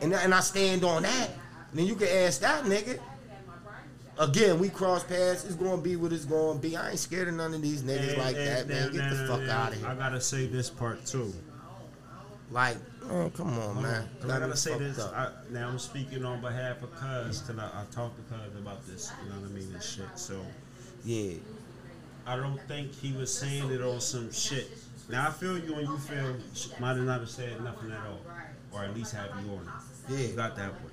And 0.00 0.12
and 0.12 0.34
I 0.34 0.40
stand 0.40 0.84
on 0.84 1.02
that. 1.02 1.30
And 1.70 1.80
then 1.80 1.86
you 1.86 1.94
can 1.94 2.08
ask 2.08 2.40
that 2.40 2.64
nigga. 2.64 2.98
Again, 4.18 4.58
we 4.58 4.70
cross 4.70 5.04
paths. 5.04 5.44
It's 5.44 5.54
gonna 5.56 5.80
be 5.82 5.96
what 5.96 6.10
it's 6.12 6.24
gonna 6.24 6.58
be. 6.58 6.74
I 6.76 6.90
ain't 6.90 6.98
scared 6.98 7.28
of 7.28 7.34
none 7.34 7.52
of 7.52 7.60
these 7.60 7.82
niggas 7.82 8.10
And- 8.10 8.18
like 8.18 8.36
and- 8.36 8.46
that, 8.46 8.68
man. 8.68 8.92
Get 8.92 9.10
the 9.10 9.26
fuck 9.26 9.48
out 9.48 9.72
of 9.72 9.78
here. 9.78 9.86
I 9.88 9.94
gotta 9.94 10.20
say 10.20 10.46
this 10.46 10.70
part 10.70 11.04
too. 11.04 11.34
Like, 12.50 12.76
oh, 13.10 13.30
come 13.36 13.58
on, 13.58 13.82
man. 13.82 14.08
I 14.24 14.26
gotta 14.38 14.56
say 14.56 14.78
this. 14.78 14.98
I, 15.00 15.30
now 15.50 15.68
I'm 15.68 15.78
speaking 15.78 16.24
on 16.24 16.40
behalf 16.40 16.82
of 16.82 16.92
Cuz, 16.94 17.40
cause 17.40 17.58
I, 17.58 17.64
I 17.66 17.84
talked 17.90 18.16
to 18.16 18.34
Cuz 18.34 18.56
about 18.58 18.86
this. 18.86 19.12
You 19.22 19.30
know 19.30 19.40
what 19.40 19.50
I 19.50 19.52
mean? 19.52 19.72
This 19.72 19.84
shit. 19.84 20.06
So 20.14 20.40
Yeah. 21.06 21.34
I 22.26 22.34
don't 22.34 22.60
think 22.66 22.92
he 22.92 23.12
was 23.12 23.32
saying 23.32 23.70
it 23.70 23.80
on 23.80 24.00
some 24.00 24.32
shit. 24.32 24.68
Now 25.08 25.28
I 25.28 25.30
feel 25.30 25.56
you, 25.56 25.74
and 25.76 25.86
you 25.86 25.96
feel 25.98 26.34
might 26.80 26.96
have 26.96 27.06
not 27.06 27.20
have 27.20 27.30
said 27.30 27.62
nothing 27.62 27.92
at 27.92 28.04
all, 28.04 28.20
or 28.72 28.84
at 28.84 28.92
least 28.92 29.14
have 29.14 29.30
you 29.44 29.52
on 29.52 29.70
it. 30.08 30.12
Yeah. 30.12 30.34
Got 30.34 30.56
that 30.56 30.72
one. 30.72 30.92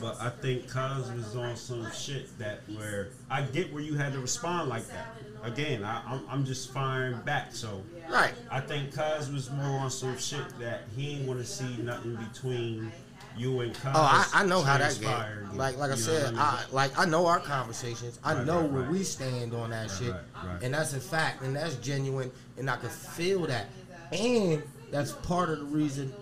But 0.00 0.18
I 0.18 0.30
think 0.30 0.66
Cuz 0.66 1.12
was 1.12 1.36
on 1.36 1.56
some 1.56 1.92
shit 1.92 2.38
that 2.38 2.62
where 2.74 3.08
I 3.28 3.42
get 3.42 3.70
where 3.70 3.82
you 3.82 3.98
had 3.98 4.14
to 4.14 4.18
respond 4.18 4.70
like 4.70 4.86
that. 4.88 5.14
Again, 5.42 5.84
I, 5.84 6.02
I'm, 6.06 6.22
I'm 6.30 6.44
just 6.46 6.72
firing 6.72 7.20
back. 7.26 7.54
So 7.54 7.82
Right. 8.10 8.32
I 8.50 8.60
think 8.60 8.94
Cuz 8.94 9.30
was 9.30 9.50
more 9.50 9.78
on 9.80 9.90
some 9.90 10.16
shit 10.16 10.58
that 10.58 10.84
he 10.96 11.16
ain't 11.16 11.28
want 11.28 11.40
to 11.40 11.44
see 11.46 11.76
nothing 11.82 12.16
between 12.16 12.90
you 13.36 13.60
and. 13.60 13.76
Oh, 13.86 13.90
I, 13.94 14.26
I 14.34 14.46
know 14.46 14.62
how 14.62 14.78
that 14.78 14.98
game. 15.00 15.56
Like 15.56 15.76
like 15.78 15.90
I 15.90 15.96
said, 15.96 16.34
I 16.36 16.40
I, 16.40 16.64
like 16.72 16.98
I 16.98 17.04
know 17.04 17.26
our 17.26 17.40
conversations. 17.40 18.18
I 18.22 18.34
Right, 18.34 18.46
know 18.46 18.60
right, 18.62 18.70
where 18.70 18.82
right. 18.82 18.90
we 18.90 19.02
stand 19.02 19.52
on 19.54 19.70
that 19.70 19.90
shit, 19.90 20.14
and 20.62 20.74
that's 20.74 20.92
a 20.94 21.00
fact, 21.00 21.42
and 21.42 21.54
that's 21.56 21.76
genuine, 21.76 22.30
and 22.56 22.70
I 22.70 22.76
can 22.76 22.88
feel 22.90 23.46
that, 23.46 23.66
and 24.12 24.62
that's 24.90 25.12
part 25.12 25.50
of 25.50 25.58
the 25.58 25.64
reason 25.64 26.12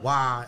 why 0.00 0.46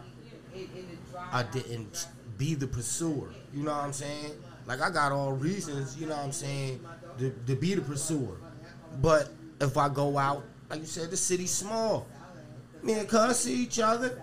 I 1.33 1.43
didn't 1.45 2.07
be 2.39 2.55
the 2.55 2.67
pursuer. 2.67 3.29
You 3.53 3.63
know 3.63 3.71
what 3.73 3.85
I'm 3.85 3.93
saying? 3.93 4.33
Like 4.67 4.81
I 4.81 4.91
got 4.91 5.13
all 5.13 5.33
reasons. 5.33 5.97
You 5.97 6.07
know 6.07 6.17
what 6.17 6.25
I'm 6.25 6.33
saying 6.33 6.81
to, 7.19 7.31
to 7.47 7.55
be 7.55 7.75
the 7.75 7.83
pursuer, 7.83 8.37
but 9.01 9.31
if 9.61 9.77
I 9.77 9.89
go 9.89 10.19
out, 10.19 10.45
like 10.71 10.81
you 10.81 10.87
said, 10.87 11.11
the 11.11 11.17
city's 11.17 11.53
small. 11.53 12.07
Me 12.83 12.95
and 12.95 13.09
Cuz 13.09 13.39
see 13.39 13.63
each 13.63 13.79
other. 13.79 14.21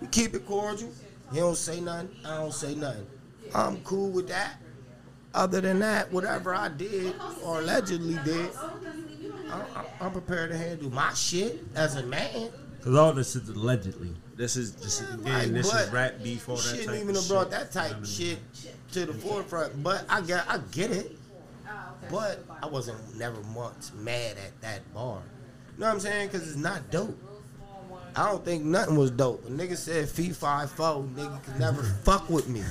We 0.00 0.06
keep 0.08 0.34
it 0.34 0.46
cordial. 0.46 0.92
He 1.32 1.38
don't 1.38 1.56
say 1.56 1.80
nothing. 1.80 2.10
I 2.24 2.36
don't 2.36 2.52
say 2.54 2.74
nothing. 2.74 3.06
I'm 3.54 3.78
cool 3.82 4.10
with 4.10 4.28
that. 4.28 4.56
Other 5.34 5.60
than 5.60 5.78
that, 5.80 6.10
whatever 6.12 6.54
I 6.54 6.68
did 6.68 7.14
or 7.44 7.60
allegedly 7.60 8.18
did, 8.24 8.50
I, 9.50 9.60
I, 9.76 9.84
I'm 10.00 10.10
prepared 10.12 10.50
to 10.50 10.56
handle 10.56 10.90
my 10.90 11.12
shit 11.14 11.64
as 11.74 11.96
a 11.96 12.02
man. 12.04 12.50
Cause 12.82 12.94
all 12.94 13.12
this 13.12 13.36
is 13.36 13.48
allegedly. 13.48 14.14
This 14.36 14.56
is 14.56 14.72
just 14.72 15.02
again. 15.02 15.24
Right, 15.24 15.52
this 15.52 15.66
is 15.66 15.72
but 15.72 15.92
rap 15.92 16.22
beef. 16.22 16.48
All 16.48 16.56
that 16.56 16.62
shouldn't 16.62 16.86
type 16.86 16.96
even 16.96 17.10
of 17.10 17.16
have 17.16 17.24
shit. 17.24 17.32
brought 17.32 17.50
that 17.50 17.72
type 17.72 17.88
You 17.88 17.94
know 17.94 17.98
what 18.00 18.08
I 18.08 18.12
shit 18.12 18.92
to 18.92 19.06
the 19.06 19.14
forefront. 19.14 19.82
But 19.82 20.04
I 20.08 20.20
get, 20.20 20.44
I 20.48 20.58
get 20.70 20.90
it. 20.92 21.16
Oh, 21.68 21.72
but 22.10 22.44
I 22.62 22.66
wasn't 22.66 23.16
never 23.16 23.40
once 23.54 23.92
mad 23.94 24.36
at 24.38 24.60
that 24.60 24.94
bar. 24.94 25.20
You 25.74 25.80
know 25.80 25.86
what 25.86 25.94
I'm 25.94 26.00
saying? 26.00 26.28
Because 26.28 26.48
it's 26.48 26.56
not 26.56 26.90
dope. 26.90 27.18
I 28.18 28.32
don't 28.32 28.44
think 28.44 28.64
nothing 28.64 28.96
was 28.96 29.12
dope. 29.12 29.46
A 29.46 29.48
nigga 29.48 29.76
said 29.76 30.08
fee 30.08 30.30
five 30.30 30.72
four, 30.72 31.04
nigga 31.14 31.40
could 31.44 31.60
never 31.60 31.82
fuck 32.02 32.28
with 32.28 32.48
me. 32.48 32.64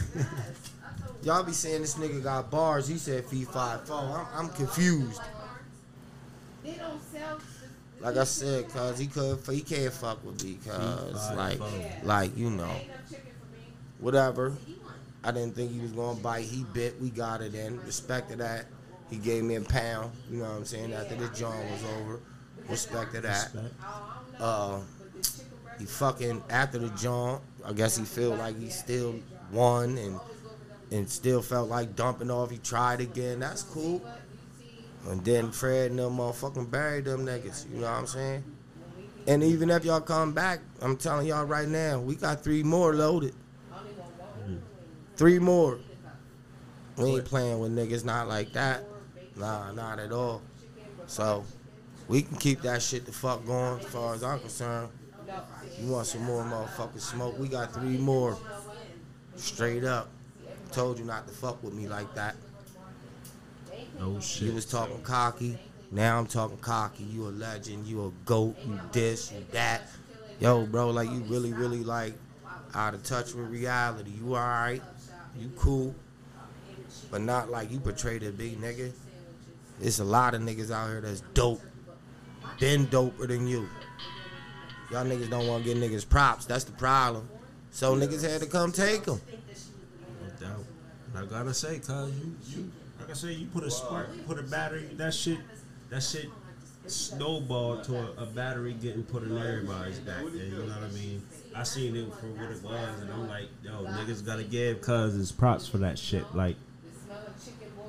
Y'all 1.23 1.41
be 1.41 1.53
saying 1.53 1.79
this 1.81 1.95
nigga 1.95 2.21
got 2.21 2.51
bars. 2.51 2.85
He 2.85 2.97
said 2.97 3.25
fee 3.25 3.45
five 3.45 3.87
four. 3.87 3.97
I'm, 3.97 4.27
I'm 4.35 4.49
confused. 4.49 5.21
Like 8.01 8.17
I 8.17 8.25
said, 8.25 8.67
cause 8.69 8.99
he 8.99 9.07
could, 9.07 9.39
he 9.49 9.61
can't 9.61 9.93
fuck 9.93 10.23
with 10.25 10.43
me, 10.43 10.59
cause 10.67 11.33
like, 11.37 11.59
like 12.03 12.37
you 12.37 12.49
know, 12.49 12.75
whatever. 13.99 14.53
I 15.23 15.31
didn't 15.31 15.55
think 15.55 15.71
he 15.71 15.79
was 15.79 15.93
gonna 15.93 16.19
bite. 16.19 16.43
He 16.43 16.65
bit. 16.73 16.99
We 17.01 17.09
got 17.09 17.41
it 17.41 17.55
in. 17.55 17.81
Respect 17.85 18.31
to 18.31 18.35
that. 18.37 18.65
He 19.09 19.15
gave 19.15 19.45
me 19.45 19.55
a 19.55 19.61
pound. 19.61 20.11
You 20.29 20.39
know 20.39 20.43
what 20.43 20.57
I'm 20.57 20.65
saying? 20.65 20.91
After 20.91 21.15
the 21.15 21.29
joint 21.29 21.71
was 21.71 21.83
over. 22.01 22.19
Respect 22.67 23.13
to 23.13 23.21
that. 23.21 23.43
Respect. 23.53 23.73
Uh, 24.39 24.79
he 25.79 25.85
fucking 25.85 26.43
after 26.49 26.77
the 26.77 26.89
joint. 26.89 27.41
I 27.65 27.73
guess 27.73 27.97
he 27.97 28.05
feel 28.05 28.35
like 28.35 28.57
he 28.59 28.69
still 28.69 29.15
won 29.51 29.97
and 29.97 30.19
and 30.91 31.09
still 31.09 31.41
felt 31.41 31.69
like 31.69 31.95
dumping 31.95 32.31
off. 32.31 32.49
He 32.49 32.57
tried 32.57 33.01
again. 33.01 33.39
That's 33.39 33.63
cool. 33.63 34.01
And 35.09 35.23
then 35.23 35.51
Fred 35.51 35.91
and 35.91 35.99
them 35.99 36.17
motherfucking 36.17 36.69
buried 36.69 37.05
them 37.05 37.25
niggas. 37.25 37.69
You 37.69 37.81
know 37.81 37.91
what 37.91 37.99
I'm 37.99 38.07
saying? 38.07 38.43
And 39.27 39.43
even 39.43 39.69
if 39.69 39.83
y'all 39.83 39.99
come 40.01 40.33
back, 40.33 40.59
I'm 40.81 40.95
telling 40.95 41.27
y'all 41.27 41.45
right 41.45 41.67
now, 41.67 41.99
we 41.99 42.15
got 42.15 42.43
three 42.43 42.63
more 42.63 42.93
loaded. 42.93 43.35
Three 45.17 45.39
more. 45.39 45.79
We 46.97 47.15
ain't 47.15 47.25
playing 47.25 47.59
with 47.59 47.75
niggas 47.75 48.05
not 48.05 48.27
like 48.27 48.53
that. 48.53 48.83
Nah, 49.35 49.71
not 49.71 49.99
at 49.99 50.11
all. 50.11 50.41
So 51.07 51.43
we 52.07 52.21
can 52.21 52.37
keep 52.37 52.61
that 52.61 52.81
shit 52.81 53.05
the 53.05 53.11
fuck 53.11 53.45
going 53.45 53.79
as 53.79 53.85
far 53.85 54.13
as 54.15 54.23
I'm 54.23 54.39
concerned. 54.39 54.89
You 55.79 55.91
want 55.91 56.07
some 56.07 56.23
more 56.23 56.43
motherfucking 56.43 57.01
smoke? 57.01 57.37
We 57.37 57.47
got 57.47 57.73
three 57.73 57.97
more. 57.97 58.37
Straight 59.35 59.83
up. 59.83 60.09
told 60.71 60.97
you 60.97 61.05
not 61.05 61.27
to 61.27 61.33
fuck 61.33 61.61
with 61.63 61.73
me 61.73 61.87
like 61.87 62.13
that. 62.15 62.35
Oh 63.99 64.19
You 64.37 64.53
was 64.53 64.65
talking 64.65 65.01
cocky. 65.01 65.57
Now 65.91 66.19
I'm 66.19 66.25
talking 66.25 66.57
cocky. 66.57 67.03
You 67.03 67.27
a 67.27 67.29
legend. 67.29 67.85
You 67.85 68.05
a 68.05 68.11
goat. 68.25 68.55
You 68.65 68.79
this. 68.91 69.31
You 69.31 69.45
that. 69.51 69.83
Yo, 70.39 70.65
bro, 70.65 70.89
like 70.89 71.09
you 71.09 71.19
really, 71.27 71.53
really 71.53 71.83
like 71.83 72.13
out 72.73 72.93
of 72.93 73.03
touch 73.03 73.33
with 73.33 73.47
reality. 73.47 74.11
You 74.19 74.35
alright. 74.35 74.81
You 75.39 75.51
cool. 75.57 75.95
But 77.11 77.21
not 77.21 77.49
like 77.49 77.71
you 77.71 77.79
portrayed 77.79 78.23
a 78.23 78.31
big 78.31 78.59
nigga. 78.59 78.91
It's 79.79 79.99
a 79.99 80.03
lot 80.03 80.33
of 80.33 80.41
niggas 80.41 80.71
out 80.71 80.87
here 80.87 81.01
that's 81.01 81.21
dope. 81.33 81.61
Been 82.59 82.87
doper 82.87 83.27
than 83.27 83.47
you. 83.47 83.67
Y'all 84.91 85.05
niggas 85.05 85.29
don't 85.29 85.47
want 85.47 85.65
to 85.65 85.73
give 85.73 85.77
niggas 85.77 86.07
props. 86.07 86.45
That's 86.45 86.63
the 86.63 86.71
problem. 86.71 87.27
So 87.71 87.95
niggas 87.95 88.27
had 88.27 88.41
to 88.41 88.47
come 88.47 88.71
take 88.71 89.03
them. 89.03 89.21
No 90.21 90.47
doubt. 90.47 90.65
And 91.13 91.25
I 91.25 91.29
gotta 91.29 91.53
say, 91.53 91.79
cause 91.79 92.11
you, 92.11 92.35
you, 92.47 92.71
like 92.99 93.09
I 93.09 93.13
said, 93.13 93.35
you 93.35 93.47
put 93.47 93.63
a 93.63 93.71
spark, 93.71 94.09
put 94.25 94.39
a 94.39 94.43
battery. 94.43 94.89
That 94.93 95.13
shit, 95.13 95.39
that 95.89 96.01
shit 96.01 96.29
snowballed 96.87 97.83
to 97.85 97.97
a, 97.97 98.23
a 98.23 98.25
battery 98.25 98.73
getting 98.73 99.03
put 99.03 99.23
in 99.23 99.37
everybody's 99.37 99.99
back 99.99 100.23
there. 100.23 100.45
You 100.45 100.51
know 100.51 100.65
what 100.65 100.83
I 100.83 100.93
mean? 100.93 101.21
I 101.55 101.63
seen 101.63 101.95
it 101.95 102.13
for 102.13 102.27
what 102.27 102.51
it 102.51 102.63
was, 102.63 103.01
and 103.01 103.11
I'm 103.11 103.27
like, 103.27 103.49
yo, 103.63 103.83
niggas 103.83 104.25
gotta 104.25 104.43
give 104.43 104.81
cousins 104.81 105.31
props 105.31 105.67
for 105.67 105.79
that 105.79 105.99
shit. 105.99 106.23
Like. 106.35 106.55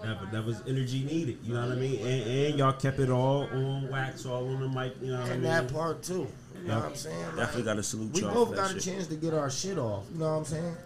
That, 0.03 0.31
that 0.31 0.45
was 0.45 0.63
energy 0.69 1.03
needed, 1.03 1.39
you 1.43 1.55
know 1.55 1.61
what 1.61 1.73
I 1.73 1.81
mean? 1.81 1.99
And, 1.99 2.31
and 2.31 2.59
y'all 2.59 2.73
kept 2.73 3.01
it 3.01 3.11
all 3.11 3.49
on 3.51 3.89
wax, 3.91 4.27
all 4.27 4.47
on 4.47 4.61
the 4.61 4.69
mic, 4.69 4.95
you 5.03 5.09
know 5.09 5.15
what 5.19 5.23
I 5.23 5.25
mean? 5.25 5.33
And 5.33 5.43
mean? 5.43 5.51
that 5.51 5.73
part 5.73 6.05
too. 6.05 6.29
You 6.63 6.69
know 6.69 6.75
Yep. 6.75 6.83
what 6.83 6.91
I'm 6.91 6.97
saying? 6.97 7.37
Like, 7.37 7.65
got 7.65 7.75
to 7.75 7.83
salute 7.83 8.13
we 8.15 8.21
both 8.23 8.55
got 8.55 8.71
a 8.71 8.75
shit. 8.75 8.83
chance 8.95 9.07
to 9.09 9.17
get 9.17 9.35
our 9.35 9.51
shit 9.51 9.79
off. 9.79 10.05
You 10.13 10.19
know 10.19 10.31
what 10.31 10.39
I'm 10.39 10.45
saying? 10.45 10.77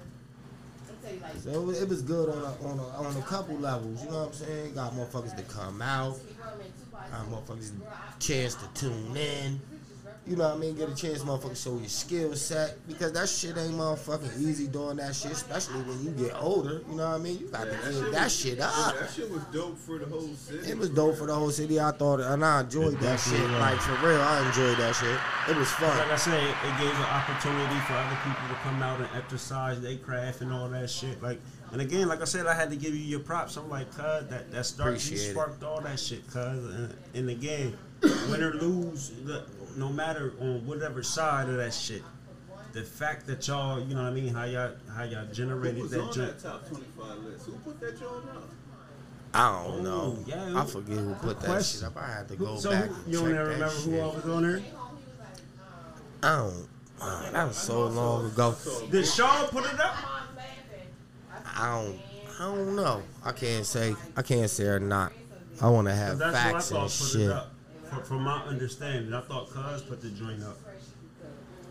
So 1.43 1.51
it 1.51 1.63
was, 1.67 1.83
it 1.83 1.89
was 1.89 2.03
good 2.03 2.29
on 2.29 2.39
a, 2.39 2.69
on 2.69 2.79
a 2.79 2.87
on 3.09 3.17
a 3.17 3.23
couple 3.23 3.57
levels. 3.57 4.03
You 4.05 4.11
know 4.11 4.19
what 4.21 4.27
I'm 4.29 4.33
saying? 4.35 4.75
Got 4.75 4.93
motherfuckers 4.95 5.37
to 5.37 5.43
come 5.43 5.83
out. 5.83 6.17
Got 7.11 7.29
motherfuckers 7.31 7.73
chance 8.21 8.55
to 8.55 8.67
tune 8.75 9.17
in. 9.17 9.61
You 10.25 10.37
know 10.37 10.45
what 10.51 10.55
I 10.55 10.59
mean? 10.59 10.77
Get 10.77 10.89
a 10.89 10.95
chance, 10.95 11.19
motherfucker, 11.25 11.61
show 11.61 11.77
your 11.79 11.89
skill 11.89 12.33
set 12.37 12.77
because 12.87 13.11
that 13.13 13.29
shit 13.29 13.59
ain't 13.59 13.75
motherfucking 13.75 14.39
easy 14.41 14.69
doing 14.69 14.97
that 14.99 15.17
shit, 15.17 15.33
especially 15.33 15.83
when 15.83 16.01
you 16.05 16.11
get 16.13 16.41
older. 16.41 16.81
You 16.89 16.95
know 16.95 17.09
what 17.11 17.17
I 17.17 17.19
mean? 17.19 17.39
You 17.41 17.47
got 17.49 17.65
to 17.65 17.71
get 17.71 18.13
that 18.13 18.31
shit 18.31 18.61
up. 18.61 18.73
That 19.01 19.11
shit 19.11 19.29
was 19.33 19.43
dope 19.53 19.77
for 19.77 19.99
the 19.99 20.07
whole 20.07 20.33
city. 20.35 20.71
It 20.71 20.79
was 20.79 20.91
dope 20.91 21.17
for 21.17 21.27
the 21.27 21.35
whole 21.35 21.51
city. 21.51 21.81
I 21.81 21.91
thought, 21.91 22.21
and 22.21 22.45
I 22.45 22.61
enjoyed 22.61 23.01
that 23.01 23.19
shit. 23.19 23.51
Like 23.51 23.81
for 23.81 23.95
real, 24.07 24.21
I 24.21 24.47
enjoyed 24.47 24.77
that 24.79 24.95
shit. 24.95 25.19
It 25.51 25.59
was 25.59 25.69
fun. 25.73 25.99
Like 25.99 26.13
I 26.13 26.17
said, 26.17 26.41
it 26.41 26.79
gave 26.79 26.95
an 26.95 27.03
opportunity 27.03 27.81
for 27.89 27.95
other 27.95 28.19
people 28.23 28.49
to 28.49 28.55
come 28.63 28.81
out 28.81 29.01
and 29.01 29.09
exercise 29.17 29.81
their 29.81 29.97
craft 29.97 30.41
and 30.43 30.53
all 30.53 30.69
that 30.69 30.89
shit. 30.89 31.21
Like, 31.21 31.41
and 31.73 31.81
again, 31.81 32.07
like 32.07 32.21
I 32.21 32.27
said, 32.27 32.47
I 32.47 32.55
had 32.55 32.71
to 32.71 32.77
give 32.77 32.95
you 32.95 33.03
your 33.03 33.21
props. 33.21 33.57
I'm 33.57 33.69
like, 33.69 33.91
cuz 33.91 34.29
that 34.29 34.53
that 34.53 34.67
start 34.67 34.91
you 34.91 34.97
Appreciate 34.99 35.31
it. 35.31 35.33
sparked 35.33 35.65
all 35.65 35.81
that 35.81 35.99
shit, 35.99 36.25
cuz. 36.29 36.37
And, 36.37 36.95
and 37.15 37.31
again, 37.31 37.77
win 38.31 38.41
or 38.43 38.53
lose, 38.53 39.11
the- 39.25 39.43
no 39.77 39.89
matter 39.89 40.33
on 40.41 40.67
whatever 40.67 41.03
side 41.03 41.49
of 41.49 41.57
that 41.57 41.73
shit, 41.75 42.03
the 42.73 42.83
fact 42.83 43.27
that 43.27 43.47
y'all, 43.49 43.81
you 43.81 43.95
know 43.95 44.03
what 44.03 44.11
I 44.13 44.15
mean, 44.15 44.33
how 44.35 44.45
y'all 44.45 44.73
how 44.95 45.05
y'all 45.05 45.25
Who 45.27 45.33
generated 45.35 45.83
was 45.83 45.91
that 45.91 46.01
on 46.01 46.13
joint. 46.13 46.39
that 46.39 46.43
top 46.43 46.69
25 46.69 47.19
list? 47.19 47.47
Who 47.47 47.53
put 47.53 47.81
that 47.81 47.99
joint 47.99 48.25
up? 48.35 48.49
I 49.35 49.65
don't 49.65 49.83
know. 49.83 50.17
Oh, 50.19 50.25
yeah, 50.27 50.61
I 50.61 50.65
forget 50.67 50.99
who 50.99 51.15
put 51.15 51.41
that 51.41 51.47
question. 51.47 51.81
shit 51.81 51.87
up. 51.89 51.97
I 51.97 52.07
had 52.13 52.29
to 52.29 52.37
go 52.37 52.57
So 52.59 52.71
back. 52.71 52.85
who, 52.91 52.95
and 52.95 53.07
you 53.13 53.19
don't 53.19 53.23
check 53.31 53.35
even 53.35 53.37
that 53.37 53.49
remember 53.51 53.75
who 53.75 54.01
all 54.01 54.13
was 54.13 54.25
on 54.27 54.43
there? 54.43 54.63
I 56.23 56.37
don't. 56.37 56.69
man, 57.23 57.33
that 57.33 57.49
was 57.49 57.57
so 57.57 57.87
long 57.89 58.27
ago. 58.27 58.55
Did 58.91 59.07
Shaw 59.07 59.47
put 59.49 59.65
it 59.65 59.81
up? 59.81 59.97
I 61.57 61.83
don't. 61.83 61.99
I 62.39 62.45
don't 62.45 62.77
know. 62.77 63.03
I 63.25 63.33
can't 63.33 63.67
say. 63.67 63.95
I 64.17 64.23
can't 64.23 64.49
say 64.51 64.65
or 64.65 64.81
not. 64.81 65.13
I 65.61 65.69
want 65.69 65.89
to 65.89 65.95
have 65.95 66.19
facts 66.19 66.73
I 66.73 66.81
and 66.81 66.91
thought 66.91 66.99
put 66.99 67.11
shit. 67.21 67.31
From, 67.93 68.03
from 68.05 68.23
my 68.23 68.43
understanding, 68.45 69.13
I 69.13 69.21
thought 69.21 69.51
Cuz 69.51 69.83
put 69.83 70.01
the 70.01 70.09
joint 70.11 70.43
up. 70.43 70.59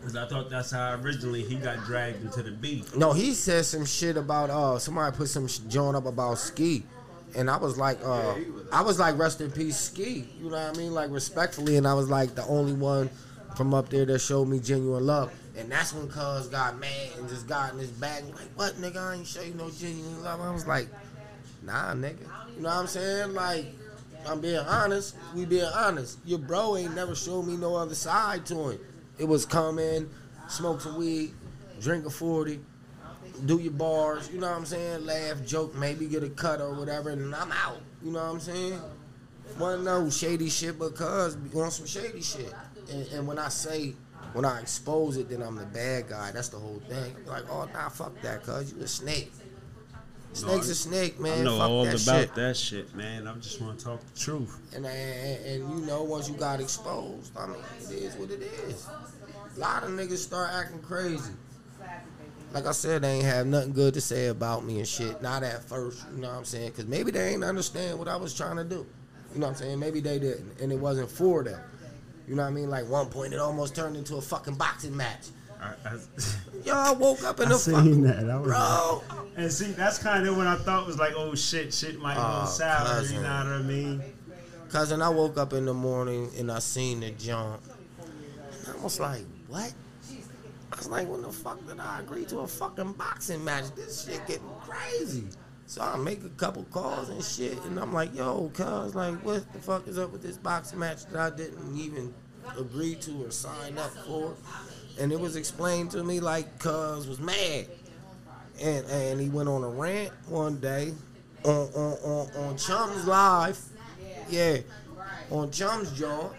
Cause 0.03 0.15
I 0.15 0.27
thought 0.27 0.49
that's 0.49 0.71
how 0.71 0.95
originally 0.95 1.43
he 1.43 1.55
got 1.55 1.83
dragged 1.85 2.23
into 2.23 2.41
the 2.41 2.51
beat. 2.51 2.95
No, 2.95 3.13
he 3.13 3.33
said 3.33 3.65
some 3.65 3.85
shit 3.85 4.17
about 4.17 4.49
uh 4.49 4.79
somebody 4.79 5.15
put 5.15 5.29
some 5.29 5.47
joint 5.69 5.95
up 5.95 6.05
about 6.05 6.37
ski. 6.39 6.83
And 7.35 7.49
I 7.49 7.57
was 7.57 7.77
like, 7.77 7.97
uh, 8.03 8.35
I 8.73 8.81
was 8.81 8.99
like, 8.99 9.17
rest 9.17 9.39
in 9.39 9.51
peace, 9.51 9.77
ski. 9.77 10.27
You 10.39 10.49
know 10.49 10.57
what 10.57 10.75
I 10.75 10.77
mean? 10.77 10.93
Like 10.93 11.11
respectfully, 11.11 11.77
and 11.77 11.87
I 11.87 11.93
was 11.93 12.09
like 12.09 12.35
the 12.35 12.45
only 12.45 12.73
one 12.73 13.09
from 13.55 13.73
up 13.73 13.89
there 13.89 14.05
that 14.05 14.19
showed 14.19 14.47
me 14.47 14.59
genuine 14.59 15.05
love. 15.05 15.31
And 15.55 15.71
that's 15.71 15.93
when 15.93 16.07
Cuz 16.07 16.47
got 16.47 16.79
mad 16.79 17.09
and 17.17 17.29
just 17.29 17.47
got 17.47 17.73
in 17.73 17.79
his 17.79 17.91
bag 17.91 18.23
like, 18.25 18.49
what 18.55 18.73
nigga? 18.75 18.97
I 18.97 19.15
ain't 19.15 19.27
show 19.27 19.41
you 19.41 19.53
no 19.53 19.69
genuine 19.69 20.23
love. 20.23 20.41
I 20.41 20.51
was 20.51 20.67
like, 20.67 20.87
nah, 21.63 21.93
nigga. 21.93 22.21
You 22.55 22.63
know 22.63 22.69
what 22.69 22.77
I'm 22.77 22.87
saying? 22.87 23.33
Like, 23.33 23.65
I'm 24.27 24.41
being 24.41 24.57
honest. 24.57 25.15
We 25.35 25.45
being 25.45 25.69
honest. 25.75 26.19
Your 26.25 26.39
bro 26.39 26.77
ain't 26.77 26.95
never 26.95 27.15
showed 27.15 27.43
me 27.43 27.57
no 27.57 27.75
other 27.75 27.95
side 27.95 28.45
to 28.47 28.71
him. 28.71 28.79
It 29.17 29.25
was 29.25 29.45
come 29.45 29.79
in, 29.79 30.09
smoke 30.47 30.81
some 30.81 30.97
weed, 30.97 31.31
drink 31.79 32.05
a 32.05 32.09
40, 32.09 32.59
do 33.45 33.59
your 33.59 33.73
bars, 33.73 34.29
you 34.31 34.39
know 34.39 34.49
what 34.49 34.57
I'm 34.57 34.65
saying? 34.65 35.05
Laugh, 35.05 35.45
joke, 35.45 35.75
maybe 35.75 36.07
get 36.07 36.23
a 36.23 36.29
cut 36.29 36.61
or 36.61 36.73
whatever, 36.73 37.09
and 37.09 37.33
I'm 37.33 37.51
out. 37.51 37.81
You 38.03 38.11
know 38.11 38.23
what 38.23 38.33
I'm 38.33 38.39
saying? 38.39 38.79
Wanna 39.59 39.81
know 39.81 40.09
shady 40.09 40.49
shit 40.49 40.79
because 40.79 41.37
we 41.37 41.59
on 41.59 41.71
some 41.71 41.85
shady 41.85 42.21
shit. 42.21 42.53
And, 42.91 43.07
and 43.07 43.27
when 43.27 43.37
I 43.37 43.49
say, 43.49 43.93
when 44.33 44.45
I 44.45 44.61
expose 44.61 45.17
it, 45.17 45.29
then 45.29 45.41
I'm 45.41 45.55
the 45.55 45.65
bad 45.65 46.09
guy. 46.09 46.31
That's 46.31 46.49
the 46.49 46.57
whole 46.57 46.81
thing. 46.87 47.15
Like, 47.25 47.43
oh, 47.49 47.67
nah, 47.73 47.89
fuck 47.89 48.19
that, 48.21 48.43
cuz 48.43 48.73
you 48.73 48.81
a 48.81 48.87
snake. 48.87 49.31
Snake's 50.33 50.69
a 50.69 50.75
snake, 50.75 51.19
man. 51.19 51.41
I 51.41 51.43
know 51.43 51.57
fuck 51.57 51.69
all 51.69 51.85
that 51.85 52.03
about 52.03 52.19
shit. 52.21 52.35
that 52.35 52.57
shit, 52.57 52.95
man. 52.95 53.27
I 53.27 53.33
just 53.35 53.61
want 53.61 53.79
to 53.79 53.85
talk 53.85 53.99
the 54.13 54.19
truth. 54.19 54.57
And, 54.75 54.85
and, 54.85 55.45
and 55.45 55.79
you 55.79 55.85
know, 55.85 56.03
once 56.03 56.29
you 56.29 56.35
got 56.35 56.61
exposed, 56.61 57.37
I 57.37 57.47
mean, 57.47 57.57
it 57.89 57.91
is 57.91 58.15
what 58.15 58.31
it 58.31 58.41
is. 58.41 58.87
A 59.57 59.59
lot 59.59 59.83
of 59.83 59.89
niggas 59.89 60.17
start 60.17 60.49
acting 60.53 60.79
crazy. 60.79 61.33
Like 62.53 62.65
I 62.65 62.71
said, 62.71 63.01
they 63.01 63.15
ain't 63.15 63.25
have 63.25 63.47
nothing 63.47 63.73
good 63.73 63.93
to 63.93 64.01
say 64.01 64.27
about 64.27 64.65
me 64.65 64.79
and 64.79 64.87
shit. 64.87 65.21
Not 65.21 65.43
at 65.43 65.63
first, 65.63 66.05
you 66.13 66.21
know 66.21 66.29
what 66.29 66.37
I'm 66.37 66.45
saying? 66.45 66.69
Because 66.71 66.85
maybe 66.85 67.11
they 67.11 67.33
ain't 67.33 67.43
understand 67.43 67.97
what 67.97 68.07
I 68.07 68.15
was 68.17 68.33
trying 68.33 68.57
to 68.57 68.63
do. 68.63 68.85
You 69.33 69.39
know 69.39 69.47
what 69.47 69.53
I'm 69.53 69.57
saying? 69.57 69.79
Maybe 69.79 70.01
they 70.01 70.19
didn't, 70.19 70.59
and 70.59 70.71
it 70.71 70.79
wasn't 70.79 71.09
for 71.09 71.43
them. 71.43 71.59
You 72.27 72.35
know 72.35 72.43
what 72.43 72.49
I 72.49 72.51
mean? 72.51 72.69
Like 72.69 72.87
one 72.89 73.07
point, 73.07 73.33
it 73.33 73.39
almost 73.39 73.75
turned 73.75 73.95
into 73.95 74.15
a 74.17 74.21
fucking 74.21 74.55
boxing 74.55 74.95
match. 74.95 75.27
I, 75.61 75.73
I, 75.85 75.97
Y'all 76.65 76.95
woke 76.95 77.23
up 77.23 77.39
in 77.39 77.47
I 77.47 77.49
the 77.49 77.57
seen 77.57 77.73
fucking 77.75 78.01
that. 78.03 78.29
I 78.29 78.37
was 78.37 78.47
bro. 78.47 79.03
and 79.35 79.51
see, 79.51 79.71
that's 79.73 79.97
kind 79.99 80.27
of 80.27 80.35
what 80.37 80.47
I 80.47 80.55
thought 80.57 80.87
was 80.87 80.97
like, 80.97 81.13
oh 81.15 81.35
shit, 81.35 81.73
shit 81.73 81.99
might 81.99 82.17
Oh, 82.17 82.41
go 82.45 82.49
sour. 82.49 82.85
cousin. 82.87 83.15
You 83.17 83.21
know 83.21 83.29
what 83.29 83.47
I 83.47 83.61
mean? 83.61 84.03
Cousin, 84.69 85.01
I 85.01 85.09
woke 85.09 85.37
up 85.37 85.53
in 85.53 85.65
the 85.65 85.73
morning 85.73 86.29
and 86.37 86.51
I 86.51 86.59
seen 86.59 87.01
the 87.01 87.11
jump. 87.11 87.61
And 88.01 88.75
I 88.79 88.83
was 88.83 88.99
like, 88.99 89.23
what? 89.47 89.71
I 90.73 90.77
was 90.77 90.87
like, 90.89 91.07
when 91.09 91.21
the 91.21 91.31
fuck 91.31 91.65
did 91.67 91.79
I 91.79 91.99
agree 91.99 92.23
to 92.25 92.39
a 92.39 92.47
fucking 92.47 92.93
boxing 92.93 93.43
match? 93.43 93.65
This 93.75 94.05
shit 94.05 94.25
getting 94.25 94.49
crazy. 94.61 95.25
So 95.67 95.81
I 95.81 95.95
make 95.97 96.23
a 96.23 96.29
couple 96.29 96.63
calls 96.71 97.09
and 97.09 97.23
shit, 97.23 97.61
and 97.65 97.79
I'm 97.79 97.93
like, 97.93 98.15
yo, 98.15 98.49
cuz, 98.53 98.95
like, 98.95 99.15
what 99.23 99.51
the 99.53 99.59
fuck 99.59 99.87
is 99.87 99.97
up 99.99 100.11
with 100.11 100.21
this 100.21 100.37
boxing 100.37 100.79
match 100.79 101.05
that 101.07 101.33
I 101.33 101.35
didn't 101.35 101.77
even 101.77 102.13
agree 102.57 102.95
to 102.95 103.25
or 103.25 103.31
sign 103.31 103.77
up 103.77 103.91
for? 104.05 104.33
And 104.99 105.11
it 105.11 105.19
was 105.19 105.35
explained 105.35 105.91
to 105.91 106.03
me 106.03 106.19
like 106.19 106.59
cuz 106.59 107.07
was 107.07 107.19
mad. 107.19 107.67
And 108.61 108.85
and 108.87 109.19
he 109.19 109.29
went 109.29 109.49
on 109.49 109.63
a 109.63 109.69
rant 109.69 110.11
one 110.27 110.59
day 110.59 110.93
on 111.43 111.69
on 111.73 111.97
on, 112.03 112.31
on 112.35 112.57
Chum's 112.57 113.07
Live. 113.07 113.59
Yeah. 114.29 114.57
On 115.29 115.49
Chum's 115.51 115.91
jaw. 115.91 116.29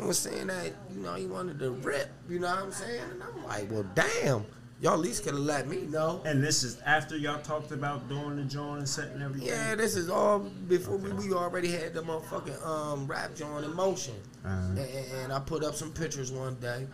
I 0.00 0.06
was 0.06 0.18
saying 0.18 0.48
that, 0.48 0.72
you 0.92 1.00
know, 1.00 1.14
he 1.14 1.26
wanted 1.26 1.58
to 1.60 1.70
rip, 1.70 2.10
you 2.28 2.40
know 2.40 2.48
what 2.48 2.64
I'm 2.64 2.72
saying? 2.72 3.00
And 3.12 3.22
I'm 3.22 3.44
like, 3.44 3.70
well 3.70 3.86
damn. 3.94 4.44
Y'all 4.80 4.94
at 4.94 4.98
least 5.00 5.22
could 5.24 5.34
have 5.34 5.42
let 5.42 5.66
me 5.68 5.82
know. 5.82 6.20
And 6.24 6.42
this 6.42 6.62
is 6.62 6.78
after 6.84 7.16
y'all 7.16 7.40
talked 7.40 7.70
about 7.72 8.08
doing 8.08 8.36
the 8.36 8.42
joint 8.42 8.78
and 8.80 8.88
setting 8.88 9.22
everything. 9.22 9.48
Yeah, 9.48 9.74
this 9.76 9.96
is 9.96 10.10
all 10.10 10.40
before 10.40 10.96
we, 10.96 11.12
we 11.12 11.32
already 11.32 11.70
had 11.70 11.94
the 11.94 12.02
motherfucking 12.02 12.66
um, 12.66 13.06
rap 13.06 13.34
joint 13.34 13.64
in 13.64 13.74
motion. 13.74 14.14
Uh-huh. 14.44 14.52
And, 14.70 14.78
and- 14.78 14.88
and 15.22 15.32
I 15.32 15.38
put 15.40 15.64
up 15.64 15.74
some 15.74 15.92
pictures 15.92 16.30
one 16.32 16.56
day. 16.56 16.86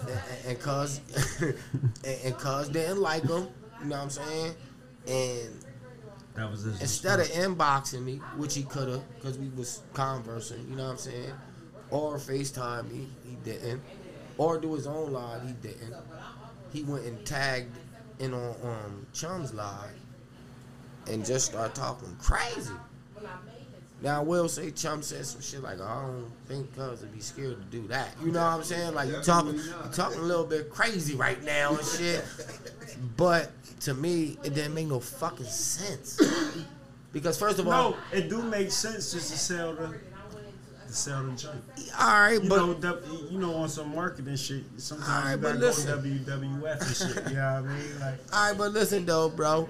And, 0.00 0.10
and, 0.10 0.18
and 0.48 0.60
cuz 0.60 1.00
and, 1.40 1.54
and 2.24 2.36
cuz 2.38 2.68
didn't 2.70 3.00
like 3.00 3.22
them, 3.22 3.48
you 3.80 3.86
know 3.90 3.96
what 3.96 4.02
I'm 4.04 4.10
saying? 4.10 4.54
And 5.06 5.64
That 6.34 6.50
was 6.50 6.62
his 6.62 6.80
instead 6.80 7.20
of 7.20 7.28
inboxing 7.28 8.02
me, 8.02 8.16
which 8.36 8.54
he 8.54 8.64
could 8.64 8.88
have, 8.88 9.02
because 9.16 9.38
we 9.38 9.50
was 9.50 9.82
conversing, 9.92 10.66
you 10.68 10.74
know 10.74 10.84
what 10.84 10.92
I'm 10.92 10.98
saying? 10.98 11.32
Or 11.90 12.16
FaceTime 12.16 12.90
me, 12.90 13.08
he 13.28 13.36
didn't. 13.44 13.82
Or 14.36 14.58
do 14.58 14.74
his 14.74 14.88
own 14.88 15.12
live, 15.12 15.46
he 15.46 15.52
didn't. 15.52 15.94
He 16.74 16.82
went 16.82 17.06
and 17.06 17.24
tagged 17.24 17.74
in 18.18 18.34
on 18.34 18.54
um, 18.64 19.06
Chum's 19.14 19.54
live 19.54 19.96
and 21.08 21.24
just 21.24 21.46
started 21.46 21.72
talking 21.74 22.14
crazy. 22.20 22.72
Now 24.02 24.18
I 24.18 24.22
will 24.24 24.48
say 24.48 24.72
Chum 24.72 25.00
said 25.00 25.24
some 25.24 25.40
shit 25.40 25.62
like 25.62 25.80
I 25.80 26.02
don't 26.02 26.30
think 26.46 26.74
cuz 26.74 27.00
would 27.00 27.14
be 27.14 27.20
scared 27.20 27.56
to 27.58 27.80
do 27.80 27.86
that. 27.88 28.08
You 28.24 28.32
know 28.32 28.40
what 28.40 28.54
I'm 28.56 28.64
saying? 28.64 28.92
Like 28.92 29.08
you 29.08 29.20
talking 29.22 29.54
you 29.54 29.72
talking 29.92 30.18
a 30.18 30.22
little 30.22 30.44
bit 30.44 30.68
crazy 30.68 31.14
right 31.14 31.42
now 31.44 31.76
and 31.76 31.86
shit. 31.86 32.24
But 33.16 33.52
to 33.82 33.94
me, 33.94 34.36
it 34.42 34.54
didn't 34.54 34.74
make 34.74 34.88
no 34.88 34.98
fucking 34.98 35.46
sense. 35.46 36.20
Because 37.12 37.38
first 37.38 37.60
of 37.60 37.68
all 37.68 37.92
No, 37.92 37.96
it 38.12 38.28
do 38.28 38.42
make 38.42 38.72
sense 38.72 39.12
just 39.12 39.30
to 39.30 39.38
sell 39.38 39.74
the 39.74 39.94
to 40.94 41.00
sell 41.00 41.22
the 41.24 41.32
joint. 41.32 41.56
all 42.00 42.06
right, 42.08 42.42
You 42.42 42.48
but 42.48 42.56
know, 42.56 42.74
W- 42.74 43.28
you 43.30 43.38
know, 43.38 43.54
on 43.56 43.68
some 43.68 43.94
marketing 43.94 44.36
shit, 44.36 44.64
sometimes 44.76 45.08
Alright, 45.10 45.30
you 45.32 45.36
but 45.38 45.48
gotta 45.48 45.58
go 45.60 45.66
listen. 45.66 46.02
WWF 46.24 46.80
and 46.80 46.96
shit. 47.14 47.30
You 47.30 47.36
know 47.36 47.62
what 47.62 47.70
I 47.70 47.74
mean? 47.76 48.00
Like, 48.00 48.14
all 48.32 48.48
right, 48.50 48.58
but 48.58 48.72
listen 48.72 49.04
though, 49.06 49.28
bro. 49.28 49.68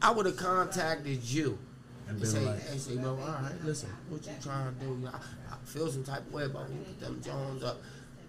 I 0.00 0.10
would 0.12 0.26
have 0.26 0.36
contacted 0.36 1.24
you 1.24 1.58
and 2.06 2.10
and 2.10 2.20
been 2.20 2.30
say, 2.30 2.44
like, 2.44 2.60
hey, 2.68 2.78
say, 2.78 2.96
bro, 2.96 3.10
all 3.10 3.16
right, 3.16 3.52
listen, 3.64 3.90
what 4.08 4.24
you 4.24 4.32
trying 4.42 4.72
to 4.74 4.80
do? 4.84 4.86
You 5.02 5.08
I, 5.08 5.16
I 5.52 5.56
feel 5.64 5.90
some 5.90 6.04
type 6.04 6.20
of 6.26 6.32
way 6.32 6.44
about 6.44 6.68
you, 6.70 6.78
put 6.78 7.00
them 7.00 7.20
Jones 7.24 7.64
up. 7.64 7.78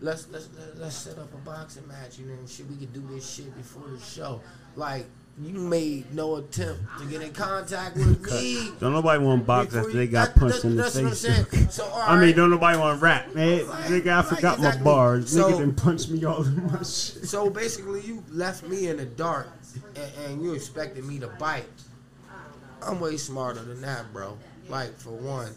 Let's 0.01 0.27
let's 0.31 0.47
let- 0.57 0.77
let's 0.79 0.95
set 0.95 1.17
up 1.19 1.31
a 1.33 1.37
boxing 1.37 1.87
match, 1.87 2.17
you 2.17 2.25
know, 2.25 2.33
shit. 2.47 2.67
We 2.67 2.77
could 2.77 2.93
do 2.93 3.07
this 3.11 3.29
shit 3.29 3.55
before 3.55 3.87
the 3.87 3.99
show. 3.99 4.41
Like 4.75 5.05
you 5.41 5.53
made 5.53 6.13
no 6.13 6.35
attempt 6.37 6.81
to 6.99 7.05
get 7.05 7.21
in 7.21 7.31
contact 7.33 7.95
with 7.95 8.21
me. 8.31 8.71
don't 8.79 8.91
nobody 8.93 9.23
want 9.23 9.41
to 9.41 9.45
box 9.45 9.73
after 9.75 9.91
they 9.93 10.07
got 10.07 10.33
that- 10.33 10.39
punched 10.39 10.61
that- 10.63 10.67
in 10.67 10.75
the 10.75 10.83
that's 10.83 10.95
what 10.95 11.05
I'm 11.05 11.45
face. 11.45 11.73
So 11.73 11.85
all 11.85 12.01
I 12.01 12.19
mean, 12.19 12.35
don't 12.35 12.49
nobody 12.49 12.77
want 12.77 12.99
to 12.99 13.03
rap, 13.03 13.33
man. 13.33 13.59
Nigga, 13.59 14.07
I 14.11 14.15
Right, 14.17 14.25
forgot 14.25 14.59
my 14.59 14.75
bars. 14.77 15.31
So- 15.31 15.49
Nigga 15.51 15.59
done 15.59 15.75
punched 15.75 16.09
me 16.09 16.23
all 16.25 16.43
in 16.43 16.67
my 16.67 16.77
shit. 16.79 16.85
So 17.25 17.49
basically, 17.49 18.01
you 18.01 18.23
left 18.29 18.63
me 18.63 18.87
in 18.89 18.97
the 18.97 19.05
dark, 19.05 19.47
and, 19.95 20.25
and 20.31 20.43
you 20.43 20.53
expected 20.53 21.05
me 21.05 21.19
to 21.19 21.27
bite. 21.27 21.65
I'm 22.81 22.99
way 22.99 23.17
smarter 23.17 23.61
than 23.61 23.81
that, 23.81 24.11
bro. 24.13 24.37
Like 24.69 24.95
for 24.97 25.11
one, 25.11 25.51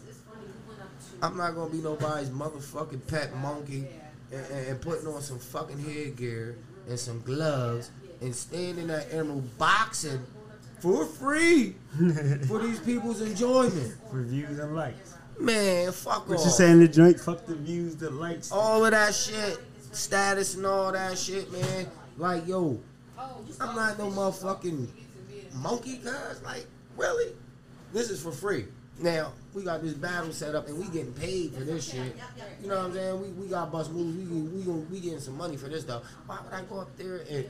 I'm 1.21 1.37
not 1.37 1.55
gonna 1.55 1.69
be 1.71 1.77
nobody's 1.79 2.29
motherfucking 2.29 3.07
pet 3.07 3.35
monkey 3.37 3.87
and, 4.31 4.45
and, 4.47 4.67
and 4.67 4.81
putting 4.81 5.07
on 5.07 5.21
some 5.21 5.39
fucking 5.39 5.79
headgear 5.79 6.57
and 6.89 6.99
some 6.99 7.21
gloves 7.21 7.91
and 8.23 8.33
standing 8.35 8.87
that 8.87 9.07
Emerald 9.11 9.57
boxing 9.57 10.25
for 10.79 11.05
free 11.05 11.75
for 12.47 12.59
these 12.59 12.79
people's 12.79 13.21
enjoyment. 13.21 13.95
For 14.09 14.21
views 14.23 14.59
and 14.59 14.75
likes. 14.75 15.15
Man, 15.39 15.91
fuck 15.91 16.27
What 16.29 16.39
off. 16.39 16.45
you 16.45 16.51
saying 16.51 16.79
the 16.79 16.87
joint? 16.87 17.19
Fuck 17.19 17.45
the 17.45 17.55
views, 17.55 17.95
the 17.95 18.09
likes. 18.09 18.51
all 18.51 18.85
of 18.85 18.91
that 18.91 19.13
shit, 19.13 19.57
status 19.91 20.55
and 20.55 20.65
all 20.65 20.91
that 20.91 21.17
shit, 21.17 21.51
man. 21.51 21.87
Like, 22.17 22.47
yo, 22.47 22.79
I'm 23.17 23.75
not 23.75 23.97
no 23.97 24.09
motherfucking 24.09 24.87
monkey, 25.55 25.97
guys. 25.97 26.41
Like, 26.43 26.65
really? 26.95 27.33
This 27.91 28.09
is 28.09 28.21
for 28.21 28.31
free. 28.31 28.65
Now, 28.99 29.33
we 29.55 29.63
got 29.63 29.81
this 29.81 29.93
battle 29.93 30.31
set 30.31 30.53
up 30.53 30.67
and 30.67 30.77
we 30.77 30.85
getting 30.85 31.13
paid 31.13 31.53
for 31.53 31.61
this 31.61 31.89
shit. 31.91 32.15
You 32.61 32.67
know 32.69 32.77
what 32.77 32.85
I'm 32.85 32.93
saying? 32.93 33.21
We, 33.21 33.27
we 33.43 33.47
got 33.47 33.71
bus 33.71 33.89
moves. 33.89 34.15
We, 34.15 34.23
we, 34.25 34.61
we, 34.61 34.71
we 34.83 34.99
getting 34.99 35.19
some 35.19 35.35
money 35.35 35.57
for 35.57 35.67
this, 35.67 35.83
though. 35.83 36.01
Why 36.27 36.37
would 36.43 36.53
I 36.53 36.61
go 36.63 36.79
up 36.79 36.95
there 36.95 37.25
and, 37.29 37.45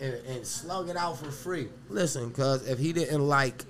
and, 0.00 0.14
and 0.26 0.46
slug 0.46 0.88
it 0.88 0.96
out 0.96 1.18
for 1.18 1.30
free? 1.30 1.68
Listen, 1.88 2.30
cuz 2.32 2.66
if 2.66 2.78
he 2.78 2.92
didn't 2.92 3.26
like 3.26 3.64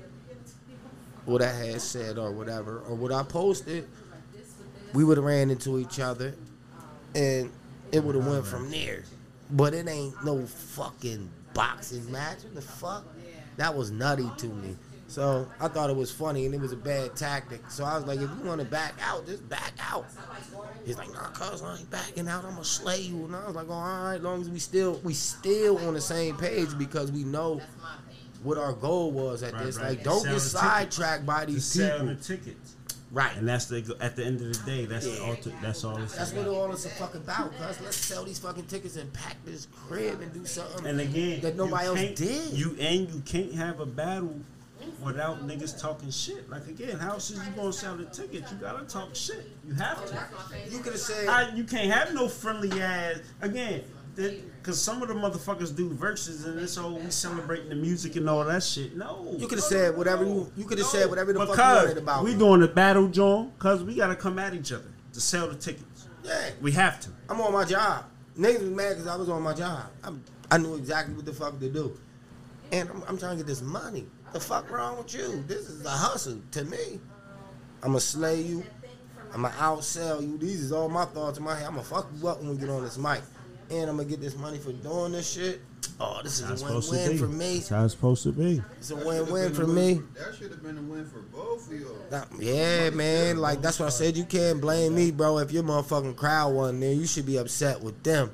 what 1.27 1.43
I 1.43 1.53
had 1.53 1.81
said 1.81 2.19
or 2.19 2.31
whatever, 2.31 2.81
or 2.81 2.95
what 2.95 3.13
I 3.13 3.23
posted, 3.23 3.87
we 4.93 5.05
would 5.05 5.17
have 5.17 5.25
ran 5.25 5.51
into 5.51 5.79
each 5.79 6.01
other 6.01 6.35
and 7.15 7.51
it 7.93 8.03
would 8.03 8.15
have 8.15 8.27
went 8.27 8.47
from 8.47 8.71
there. 8.71 9.05
But 9.51 9.75
it 9.75 9.89
ain't 9.89 10.25
no 10.25 10.47
fucking 10.47 11.29
boxing 11.55 12.11
match. 12.11 12.43
What 12.45 12.55
the 12.55 12.63
fuck? 12.63 13.05
That 13.57 13.75
was 13.75 13.91
nutty 13.91 14.31
to 14.39 14.47
me. 14.47 14.77
So 15.11 15.49
I 15.59 15.67
thought 15.67 15.91
it 15.91 15.97
was 15.97 16.13
funny 16.13 16.47
and 16.47 16.55
it 16.55 16.61
was 16.61 16.71
a 16.71 16.77
bad 16.77 17.17
tactic. 17.17 17.69
So 17.69 17.85
I 17.85 17.97
was 17.97 18.07
like, 18.07 18.21
if 18.21 18.31
you 18.31 18.45
want 18.49 18.61
to 18.61 18.65
back 18.65 18.95
out, 19.03 19.27
just 19.27 19.47
back 19.49 19.73
out. 19.81 20.07
He's 20.87 20.97
like, 20.97 21.13
nah, 21.13 21.29
cuz 21.31 21.63
I 21.63 21.79
ain't 21.79 21.91
backing 21.91 22.29
out. 22.29 22.45
I'm 22.45 22.53
gonna 22.53 22.65
slay 22.65 23.01
you. 23.01 23.25
And 23.25 23.35
I 23.35 23.45
was 23.47 23.57
like, 23.57 23.67
oh, 23.69 23.73
all 23.73 24.05
right, 24.05 24.23
long 24.23 24.41
as 24.41 24.49
we 24.49 24.61
still 24.61 25.01
we 25.03 25.13
still 25.15 25.79
on 25.79 25.95
the 25.95 26.01
same 26.01 26.37
page 26.37 26.79
because 26.79 27.11
we 27.11 27.25
know 27.25 27.61
what 28.45 28.57
our 28.57 28.73
goal 28.73 29.11
was 29.11 29.43
at 29.43 29.53
Right, 29.53 29.65
this. 29.65 29.79
right. 29.79 29.89
Like, 29.91 30.05
don't 30.05 30.23
get 30.23 30.35
the 30.35 30.41
sidetracked 30.41 31.27
by 31.27 31.45
these 31.45 31.65
sell 31.65 31.99
people. 31.99 32.15
the 32.15 32.21
tickets. 32.23 32.77
Right. 33.11 33.37
And 33.37 33.49
that's 33.49 33.65
the 33.67 33.97
at 34.01 34.15
the 34.15 34.25
end 34.25 34.41
of 34.41 34.47
the 34.57 34.65
day, 34.65 34.87
that's 34.87 35.07
Yeah. 35.09 35.19
all. 35.25 35.35
To, 35.35 35.53
that's 35.61 35.83
all. 35.83 36.01
It's 36.01 36.15
That's 36.15 36.31
about. 36.31 36.47
what 36.47 36.55
all 36.55 36.73
it's 36.73 36.87
a 36.87 36.89
fuck 36.91 37.17
about, 37.17 37.51
cuz. 37.59 37.81
Let's 37.83 37.97
sell 37.97 38.23
these 38.25 38.39
fucking 38.39 38.67
tickets 38.67 38.95
and 38.95 39.13
pack 39.13 39.37
this 39.45 39.67
crib 39.89 40.21
and 40.21 40.33
do 40.33 40.47
something 40.47 40.87
And 40.87 41.01
again, 41.01 41.41
that 41.41 41.57
nobody 41.57 41.87
else 41.89 41.99
did. 42.15 42.53
You 42.53 42.77
and 42.79 43.11
you 43.13 43.21
can't 43.27 43.53
have 43.55 43.81
a 43.81 43.87
battle 43.87 44.37
without 45.03 45.47
niggas 45.47 45.81
talking 45.81 46.11
shit. 46.11 46.49
Like 46.51 46.67
again, 46.69 46.99
how 46.99 47.13
else 47.13 47.31
is 47.31 47.45
you 47.47 47.53
gonna 47.53 47.73
sell 47.73 47.97
the 47.97 48.05
ticket? 48.05 48.45
You 48.51 48.57
gotta 48.61 48.85
talk 48.85 49.15
shit. 49.15 49.51
You 49.67 49.75
have 49.75 50.05
to. 50.07 50.19
you 50.71 50.79
could 50.81 50.93
have 50.93 51.01
said, 51.01 51.29
I, 51.29 51.55
you 51.55 51.65
can't 51.65 51.93
have 51.93 52.15
no 52.15 52.29
friendly 52.29 52.81
ass 52.81 53.21
again. 53.41 53.83
Because 54.17 54.81
some 54.83 55.01
of 55.03 55.09
the 55.09 55.15
motherfuckers 55.15 55.75
do 55.75 55.89
verses 55.95 56.45
and 56.45 56.59
it's 56.61 56.77
all 56.77 56.99
we 56.99 57.11
celebrating 57.11 57.71
the 57.71 57.75
music 57.77 58.17
and 58.17 58.29
all 58.29 58.45
that 58.45 58.63
shit. 58.63 58.95
No, 58.97 59.35
you 59.39 59.47
could 59.47 59.59
have 59.59 59.65
said 59.65 59.97
whatever 59.97 60.25
you 60.25 60.53
you 60.57 60.65
could 60.65 60.79
have 60.79 60.87
said 60.89 61.09
whatever 61.09 61.33
the 61.33 61.39
fuck 61.47 61.57
you 61.57 61.63
wanted 61.63 61.99
about. 61.99 62.25
we 62.25 62.35
doing 62.35 62.63
a 62.63 62.69
battle, 62.69 63.09
John. 63.09 63.53
Because 63.57 63.83
we 63.83 63.95
gotta 63.95 64.17
come 64.17 64.39
at 64.39 64.53
each 64.53 64.73
other 64.73 64.91
to 65.13 65.21
sell 65.21 65.49
the 65.49 65.55
tickets. 65.55 66.09
Yeah, 66.23 66.51
We 66.61 66.73
have 66.73 67.01
to. 67.01 67.11
I'm 67.31 67.41
on 67.41 67.53
my 67.53 67.65
job. 67.65 68.05
Niggas 68.39 68.61
was 68.61 68.71
mad 68.71 68.91
because 68.91 69.07
I 69.07 69.17
was 69.17 69.29
on 69.31 69.43
my 69.43 69.55
job. 69.55 69.85
I'm, 70.05 70.23
I 70.51 70.59
knew 70.59 70.75
exactly 70.75 71.15
what 71.15 71.25
the 71.25 71.33
fuck 71.33 71.59
to 71.59 71.69
do, 71.71 71.97
and 72.73 72.91
I'm, 72.91 73.03
I'm 73.09 73.19
trying 73.19 73.33
to 73.33 73.37
get 73.39 73.47
this 73.47 73.63
money. 73.63 74.07
The 74.33 74.41
fuck 74.41 74.71
wrong 74.71 74.99
with 74.99 75.13
you? 75.15 75.43
This 75.47 75.69
is 75.69 75.85
a 75.85 75.91
hustle 75.91 76.39
to 76.53 76.65
me. 76.65 77.01
I'ma 77.83 77.99
slay 77.99 78.41
you. 78.43 78.63
I'ma 79.35 79.49
outsell 79.51 80.23
you. 80.23 80.39
These 80.39 80.61
is 80.65 80.73
all 80.73 80.89
my 80.89 81.05
thoughts 81.07 81.39
in 81.39 81.45
my 81.45 81.57
head. 81.57 81.67
I'ma 81.69 81.83
fuck 81.83 82.09
you 82.21 82.29
up 82.29 82.41
when 82.41 82.51
we 82.51 82.57
get 82.57 82.69
on 82.69 82.83
this 82.83 82.99
mic. 82.99 83.23
And 83.71 83.89
I'm 83.89 83.97
gonna 83.97 84.09
get 84.09 84.21
this 84.21 84.37
money 84.37 84.59
for 84.59 84.73
doing 84.73 85.13
this 85.13 85.31
shit. 85.33 85.61
Oh, 85.99 86.21
this 86.23 86.41
That's 86.41 86.53
is 86.55 86.63
a 86.63 86.67
supposed 86.67 86.91
to 86.91 86.97
win-win 86.97 87.13
be. 87.13 87.19
for 87.19 87.29
me. 87.29 87.55
That's 87.57 87.69
how 87.69 87.85
it's 87.85 87.95
supposed 87.95 88.23
to 88.25 88.33
be. 88.33 88.63
It's 88.79 88.91
a 88.91 88.95
That 88.95 89.07
win-win 89.07 89.53
for 89.53 89.61
been 89.67 89.71
a 89.71 89.75
me. 89.75 90.03
That 90.15 90.35
should 90.37 90.51
have 90.51 90.63
been 90.63 90.79
a 90.79 90.83
win 90.83 91.05
for 91.07 91.21
both 91.21 91.71
of 91.71 91.81
y'all. 91.81 91.97
Nah, 92.11 92.25
Yeah, 92.39 92.91
man. 92.91 93.39
Like 93.39 93.61
that's 93.63 93.79
what 93.79 93.87
I 93.87 93.91
said. 93.91 94.17
You 94.17 94.25
can't 94.25 94.61
blame 94.61 94.95
me, 94.95 95.11
bro. 95.11 95.39
If 95.39 95.53
your 95.53 95.63
motherfucking 95.63 96.17
crowd 96.17 96.55
wasn't 96.55 96.81
there, 96.81 96.93
you 96.93 97.07
should 97.07 97.27
be 97.27 97.37
upset 97.37 97.81
with 97.83 98.03
them. 98.03 98.31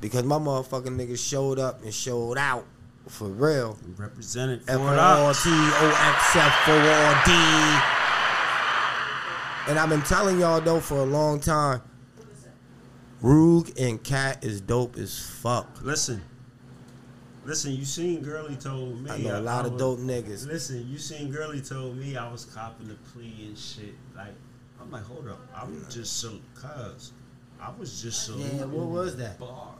Because 0.00 0.24
my 0.24 0.36
motherfucking 0.38 0.96
niggas 0.96 1.18
showed 1.26 1.58
up 1.58 1.82
and 1.84 1.92
showed 1.94 2.36
out 2.38 2.66
for 3.08 3.28
real. 3.28 3.78
Represented 3.96 4.62
for 4.64 4.70
F 4.72 4.76
it 4.78 4.82
O 4.82 4.86
R 4.86 5.30
up. 5.30 5.36
T 5.36 5.50
O 5.50 5.88
X 5.88 6.36
F 6.36 6.68
O 6.68 6.78
R 6.78 7.22
D. 7.26 7.32
And 9.70 9.78
I've 9.78 9.88
been 9.88 10.02
telling 10.02 10.40
y'all 10.40 10.60
though 10.60 10.80
for 10.80 10.96
a 10.98 11.04
long 11.04 11.40
time. 11.40 11.82
Roog 13.22 13.72
and 13.80 14.02
Cat 14.02 14.44
is 14.44 14.60
dope 14.60 14.96
as 14.96 15.18
fuck. 15.18 15.80
Listen. 15.82 16.22
Listen, 17.44 17.72
you 17.72 17.84
seen 17.84 18.22
Girly 18.22 18.56
told 18.56 19.00
me. 19.02 19.10
I 19.10 19.18
know 19.18 19.38
a 19.38 19.40
lot 19.40 19.64
I 19.64 19.66
of 19.66 19.72
was- 19.74 19.80
dope 19.80 19.98
niggas. 20.00 20.46
Listen, 20.46 20.88
you 20.88 20.98
seen 20.98 21.30
Girly 21.30 21.60
told 21.60 21.96
me 21.96 22.16
I 22.16 22.30
was 22.30 22.44
copping 22.44 22.88
the 22.88 22.94
plea 22.94 23.46
and 23.46 23.58
shit. 23.58 23.94
Like, 24.16 24.34
I'm 24.80 24.90
like, 24.90 25.04
hold 25.04 25.28
up. 25.28 25.40
I 25.54 25.64
was 25.64 25.92
just 25.92 26.18
so, 26.18 26.38
cuz. 26.54 27.12
I 27.60 27.70
was 27.78 28.02
just 28.02 28.26
so. 28.26 28.36
Yeah, 28.36 28.64
what 28.64 28.86
was 28.86 29.16
that? 29.16 29.38
Bars. 29.38 29.78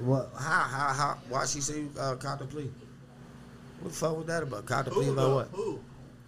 What? 0.00 0.30
How? 0.38 0.60
How? 0.62 0.92
How? 0.92 1.18
Why 1.28 1.44
she 1.46 1.60
say 1.60 1.80
you 1.80 1.90
uh, 1.98 2.14
caught 2.16 2.38
the 2.38 2.46
plea? 2.46 2.70
What 3.80 3.92
the 3.92 3.96
fuck 3.98 4.16
was 4.16 4.26
that 4.26 4.42
about? 4.42 4.66
Caught 4.66 4.86
the 4.86 4.90
plea 4.92 5.06
Who, 5.06 5.12
about 5.12 5.34
what? 5.34 5.48
Who? 5.52 5.80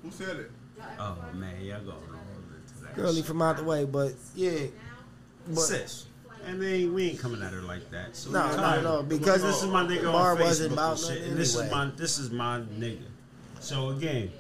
Who 0.03 0.11
said 0.11 0.37
it? 0.37 0.51
Oh, 0.99 1.17
man, 1.35 1.61
y'all 1.63 1.81
going 1.81 1.91
on 1.97 2.61
into 2.61 2.83
that. 2.85 2.95
Girly 2.97 3.17
shit. 3.17 3.25
from 3.27 3.41
out 3.43 3.57
the 3.57 3.65
way, 3.65 3.85
but 3.85 4.13
yeah. 4.35 4.67
But 5.49 5.61
Sis. 5.61 6.07
I 6.47 6.53
mean, 6.53 6.93
we 6.93 7.11
ain't 7.11 7.21
coming 7.21 7.41
at 7.43 7.53
her 7.53 7.63
like 7.63 7.89
that. 7.93 8.17
So 8.17 8.31
No, 8.31 8.57
no, 8.57 8.81
no, 8.81 9.03
because 9.05 9.43
this 9.43 9.63
is 9.63 9.69
my 9.69 9.85
nigga 9.85 10.03
the 10.03 10.09
on 10.13 10.37
Facebook 10.37 10.41
wasn't 10.41 10.73
about 10.73 10.91
and 10.93 11.01
shit, 11.01 11.09
nothing 11.19 11.31
and 11.31 11.39
this 11.39 11.55
anyway. 11.55 11.67
is 11.67 11.73
my 11.73 11.91
this 11.97 12.19
is 12.19 12.31
my 12.33 12.59
nigga. 12.61 13.05
So 13.61 13.91
again, 13.91 14.33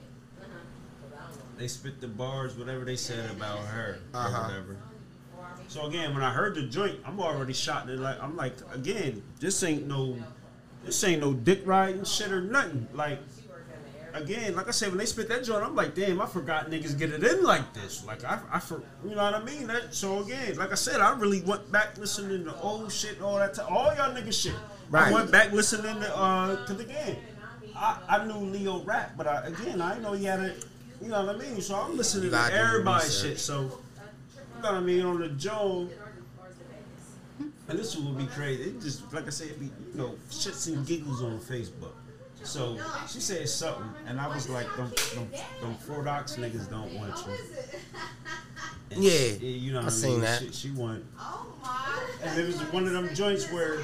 they 1.58 1.68
spit 1.68 2.00
the 2.00 2.08
bars, 2.08 2.56
whatever 2.56 2.84
they 2.84 2.96
said 2.96 3.30
about 3.30 3.58
her 3.66 3.98
Uh-huh. 4.12 4.36
or 4.36 4.42
whatever. 4.48 4.76
So 5.68 5.86
again, 5.86 6.14
when 6.14 6.22
I 6.22 6.32
heard 6.32 6.54
the 6.54 6.62
joint, 6.62 6.98
I'm 7.04 7.20
already 7.20 7.52
shot 7.52 7.88
it. 7.88 7.98
Like 7.98 8.22
I'm 8.22 8.36
like, 8.36 8.54
again, 8.72 9.22
this 9.40 9.62
ain't 9.62 9.86
no, 9.86 10.16
this 10.84 11.02
ain't 11.04 11.20
no 11.20 11.32
dick 11.32 11.62
riding 11.64 12.04
shit 12.04 12.30
or 12.30 12.40
nothing. 12.40 12.88
Like 12.92 13.20
again, 14.14 14.54
like 14.54 14.68
I 14.68 14.70
said, 14.70 14.88
when 14.88 14.98
they 14.98 15.06
spit 15.06 15.28
that 15.28 15.44
joint, 15.44 15.64
I'm 15.64 15.74
like, 15.74 15.94
damn, 15.94 16.20
I 16.20 16.26
forgot 16.26 16.70
niggas 16.70 16.98
get 16.98 17.10
it 17.12 17.22
in 17.24 17.42
like 17.42 17.72
this. 17.72 18.04
Like 18.04 18.24
I, 18.24 18.40
I 18.50 18.58
for, 18.58 18.82
you 19.04 19.14
know 19.14 19.22
what 19.22 19.34
I 19.34 19.42
mean? 19.42 19.66
That, 19.66 19.94
so 19.94 20.22
again, 20.22 20.56
like 20.56 20.72
I 20.72 20.76
said, 20.76 21.00
I 21.00 21.16
really 21.18 21.42
went 21.42 21.70
back 21.72 21.96
listening 21.98 22.44
to 22.44 22.60
old 22.60 22.92
shit, 22.92 23.20
all 23.20 23.36
that, 23.36 23.58
all 23.58 23.94
y'all 23.94 24.14
niggas 24.14 24.42
shit. 24.42 24.54
Right. 24.90 25.08
I 25.08 25.12
went 25.12 25.30
back 25.30 25.52
listening 25.52 26.00
to, 26.00 26.16
uh, 26.16 26.64
cause 26.66 26.80
again, 26.80 27.16
I, 27.74 27.98
I 28.08 28.24
knew 28.26 28.34
Leo 28.34 28.82
rap, 28.84 29.12
but 29.16 29.26
I, 29.26 29.46
again, 29.46 29.80
I 29.80 29.98
know 29.98 30.12
he 30.12 30.24
had 30.24 30.40
a, 30.40 30.54
you 31.00 31.08
know 31.08 31.24
what 31.24 31.36
I 31.36 31.38
mean? 31.38 31.60
So 31.60 31.74
I'm 31.74 31.96
listening 31.96 32.24
to 32.24 32.30
gotta 32.30 32.50
do 32.52 32.56
your 32.56 32.68
everybody's 32.68 33.20
shit. 33.20 33.38
So, 33.38 33.80
you 34.64 34.70
know 34.72 34.76
I 34.76 34.80
mean? 34.80 35.02
On 35.04 35.20
the 35.20 35.28
Joe. 35.28 35.88
And 37.68 37.78
this 37.78 37.96
one 37.96 38.14
would 38.14 38.18
be 38.18 38.26
crazy. 38.32 38.64
It 38.64 38.80
just 38.80 39.12
like 39.12 39.26
I 39.26 39.30
said, 39.30 39.58
be 39.58 39.66
you 39.66 39.72
know 39.94 40.14
shits 40.30 40.66
and 40.72 40.86
giggles 40.86 41.22
on 41.22 41.38
Facebook. 41.40 41.92
So 42.44 42.76
she 43.08 43.20
said 43.20 43.48
something, 43.48 43.84
and 44.06 44.20
I 44.20 44.26
was 44.26 44.48
like, 44.48 44.66
"Them, 44.76 44.90
them, 45.14 45.30
them 45.60 45.74
four 45.76 46.02
docs 46.02 46.36
niggas 46.36 46.68
don't 46.68 46.92
want 46.94 47.14
you." 47.26 47.32
And 48.90 49.02
Yeah, 49.04 49.10
she- 49.38 49.46
you 49.46 49.72
know 49.72 49.78
what 49.78 49.84
I 49.84 49.88
I 49.88 49.90
seen 49.90 50.10
mean? 50.12 50.20
that. 50.22 50.40
She, 50.42 50.50
she 50.52 50.70
want, 50.72 51.04
oh 51.18 51.46
and 52.22 52.38
it 52.38 52.46
was 52.46 52.60
one 52.72 52.84
of 52.84 52.92
them 52.92 53.14
joints 53.14 53.50
where 53.52 53.78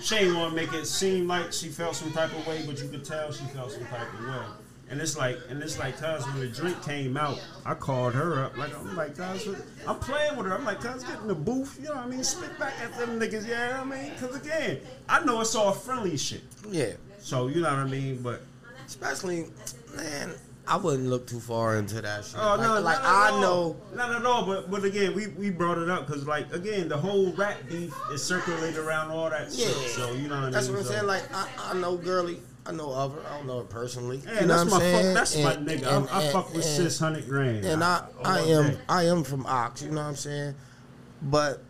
she 0.00 0.16
ain't 0.16 0.36
want 0.36 0.50
to 0.50 0.56
make 0.56 0.72
it 0.74 0.84
seem 0.86 1.28
like 1.28 1.52
she 1.52 1.68
felt 1.68 1.94
some 1.94 2.10
type 2.12 2.36
of 2.36 2.44
way, 2.46 2.64
but 2.66 2.82
you 2.82 2.88
could 2.88 3.04
tell 3.04 3.30
she 3.32 3.44
felt 3.46 3.70
some 3.72 3.86
type 3.86 4.12
of 4.14 4.20
way. 4.20 4.42
And 4.90 5.00
it's 5.00 5.18
like, 5.18 5.38
and 5.50 5.62
it's 5.62 5.78
like, 5.78 6.00
cause 6.00 6.24
when 6.28 6.40
the 6.40 6.48
drink 6.48 6.82
came 6.82 7.16
out, 7.16 7.38
I 7.66 7.74
called 7.74 8.14
her 8.14 8.42
up. 8.44 8.56
Like 8.56 8.74
I'm 8.78 8.96
like, 8.96 9.16
cause 9.16 9.46
I'm 9.86 9.98
playing 9.98 10.36
with 10.36 10.46
her. 10.46 10.54
I'm 10.54 10.64
like, 10.64 10.80
cause 10.80 11.04
get 11.04 11.20
in 11.20 11.28
the 11.28 11.34
booth. 11.34 11.78
You 11.80 11.88
know 11.88 11.96
what 11.96 12.04
I 12.04 12.08
mean? 12.08 12.24
Spit 12.24 12.58
back 12.58 12.72
at 12.82 12.96
them 12.98 13.20
niggas. 13.20 13.46
Yeah, 13.46 13.80
I 13.80 13.84
mean, 13.84 14.12
cause 14.18 14.34
again, 14.34 14.80
I 15.08 15.22
know 15.24 15.40
it's 15.42 15.54
all 15.54 15.72
friendly 15.72 16.16
shit. 16.16 16.42
Yeah. 16.70 16.92
So 17.18 17.48
you 17.48 17.56
know 17.60 17.68
what 17.70 17.78
I 17.80 17.84
mean. 17.84 18.22
But 18.22 18.40
Especially, 18.86 19.48
man, 19.94 20.32
I 20.66 20.78
wouldn't 20.78 21.10
look 21.10 21.26
too 21.26 21.40
far 21.40 21.76
into 21.76 22.00
that 22.00 22.24
shit. 22.24 22.36
Oh 22.40 22.56
like, 22.56 22.60
no, 22.60 22.80
like 22.80 22.98
I 23.02 23.28
all. 23.30 23.40
know. 23.42 23.76
not 23.94 24.10
at 24.10 24.24
all. 24.24 24.46
But 24.46 24.70
but 24.70 24.84
again, 24.84 25.14
we 25.14 25.26
we 25.26 25.50
brought 25.50 25.76
it 25.76 25.90
up 25.90 26.06
because 26.06 26.26
like 26.26 26.50
again, 26.54 26.88
the 26.88 26.96
whole 26.96 27.30
rap 27.34 27.56
beef 27.68 27.94
is 28.10 28.22
circulated 28.24 28.78
around 28.78 29.10
all 29.10 29.28
that 29.28 29.50
Yeah. 29.50 29.66
shit. 29.66 29.90
So 29.90 30.12
you 30.12 30.28
know 30.28 30.36
what 30.36 30.40
I 30.40 30.42
mean. 30.44 30.52
That's 30.52 30.68
what 30.70 30.78
I'm 30.78 30.84
So- 30.84 30.90
saying. 30.92 31.06
Like 31.06 31.24
I, 31.34 31.46
I 31.62 31.74
know 31.74 31.98
Girly. 31.98 32.40
I 32.68 32.72
know 32.72 32.92
of 32.92 33.14
her. 33.14 33.22
I 33.26 33.38
don't 33.38 33.46
know 33.46 33.58
her 33.58 33.64
personally. 33.64 34.20
Yeah, 34.26 34.42
you 34.42 34.46
know 34.46 34.58
that's 34.58 34.70
what 34.70 34.80
my 34.80 34.86
I'm 34.86 34.92
fuck, 34.92 35.02
saying? 35.02 35.14
that's 35.14 35.36
my 35.38 35.56
nigga. 35.56 35.96
and- 35.96 36.08
I, 36.10 36.18
I 36.18 36.22
and- 36.24 36.32
fuck 36.32 36.52
with 36.54 36.64
six 36.64 36.98
hundred 36.98 37.26
grand. 37.26 37.64
And 37.64 37.82
I, 37.82 38.04
oh, 38.18 38.22
I 38.24 38.40
all 38.40 38.48
am, 38.60 38.70
day. 38.72 38.78
I 38.90 39.02
am 39.06 39.24
from 39.24 39.46
Ox. 39.46 39.82
You 39.82 39.88
know 39.90 40.02
what 40.02 40.08
I'm 40.08 40.16
saying? 40.16 40.54
But 41.22 41.62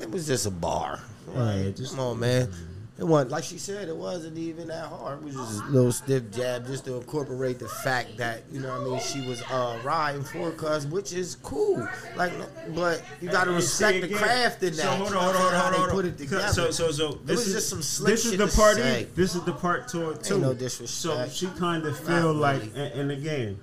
it 0.00 0.10
was 0.10 0.26
just 0.26 0.46
a 0.46 0.50
bar. 0.50 1.00
Yeah, 1.34 1.70
just- 1.76 1.90
Come 1.94 2.00
on, 2.00 2.20
man. 2.20 2.50
It 2.98 3.04
wasn't 3.06 3.30
like 3.30 3.44
she 3.44 3.58
said. 3.58 3.88
It 3.88 3.96
wasn't 3.96 4.36
even 4.36 4.66
that 4.68 4.86
hard. 4.86 5.18
It 5.18 5.24
was 5.26 5.36
just 5.36 5.62
a 5.62 5.66
little 5.66 5.92
stiff 5.92 6.32
jab, 6.32 6.66
just 6.66 6.84
to 6.86 6.96
incorporate 6.96 7.60
the 7.60 7.68
fact 7.68 8.16
that 8.16 8.42
you 8.50 8.58
know 8.58 8.70
what 8.70 8.80
I 8.80 8.84
mean. 8.90 9.00
She 9.00 9.20
was 9.28 9.40
uh, 9.42 9.78
riding 9.84 10.24
for 10.24 10.50
cuz, 10.50 10.84
which 10.84 11.12
is 11.12 11.36
cool. 11.36 11.86
Like, 12.16 12.32
but 12.74 13.00
you 13.20 13.30
got 13.30 13.44
to 13.44 13.52
respect 13.52 14.00
the 14.00 14.12
craft 14.12 14.64
in 14.64 14.74
that. 14.74 14.82
So 14.82 14.90
hold 14.90 15.12
on, 15.12 15.32
hold 15.32 15.54
on, 15.54 15.60
hold 15.60 15.74
they 15.74 15.78
on. 15.78 15.90
Put 15.90 16.04
it 16.06 16.18
together. 16.18 16.48
So 16.48 16.72
so 16.72 16.90
so 16.90 17.12
this 17.24 17.46
is 17.46 17.52
just 17.54 17.68
some 17.68 17.82
slick 17.82 18.10
this 18.14 18.24
is 18.24 18.32
shit 18.32 18.40
the 18.40 18.48
party. 18.48 18.80
say. 18.80 19.06
This 19.14 19.36
is 19.36 19.42
the 19.42 19.52
part 19.52 19.86
to 19.88 20.10
it 20.10 20.24
too. 20.24 20.40
no 20.40 20.52
disrespect. 20.52 20.90
So 20.90 21.28
she 21.28 21.46
kind 21.56 21.84
of 21.86 21.96
feel 21.96 22.34
Not 22.34 22.36
like, 22.36 22.60
really. 22.62 22.80
and, 22.80 23.00
and 23.00 23.10
again, 23.12 23.60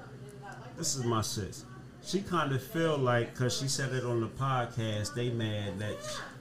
this 0.77 0.95
is 0.95 1.03
my 1.03 1.21
sis. 1.21 1.65
She 2.05 2.21
kind 2.21 2.53
of 2.53 2.63
feel 2.63 2.97
like 2.97 3.33
because 3.33 3.57
she 3.57 3.67
said 3.67 3.91
it 3.91 4.05
on 4.05 4.21
the 4.21 4.27
podcast, 4.27 5.13
they 5.13 5.29
mad 5.29 5.79
that 5.79 5.97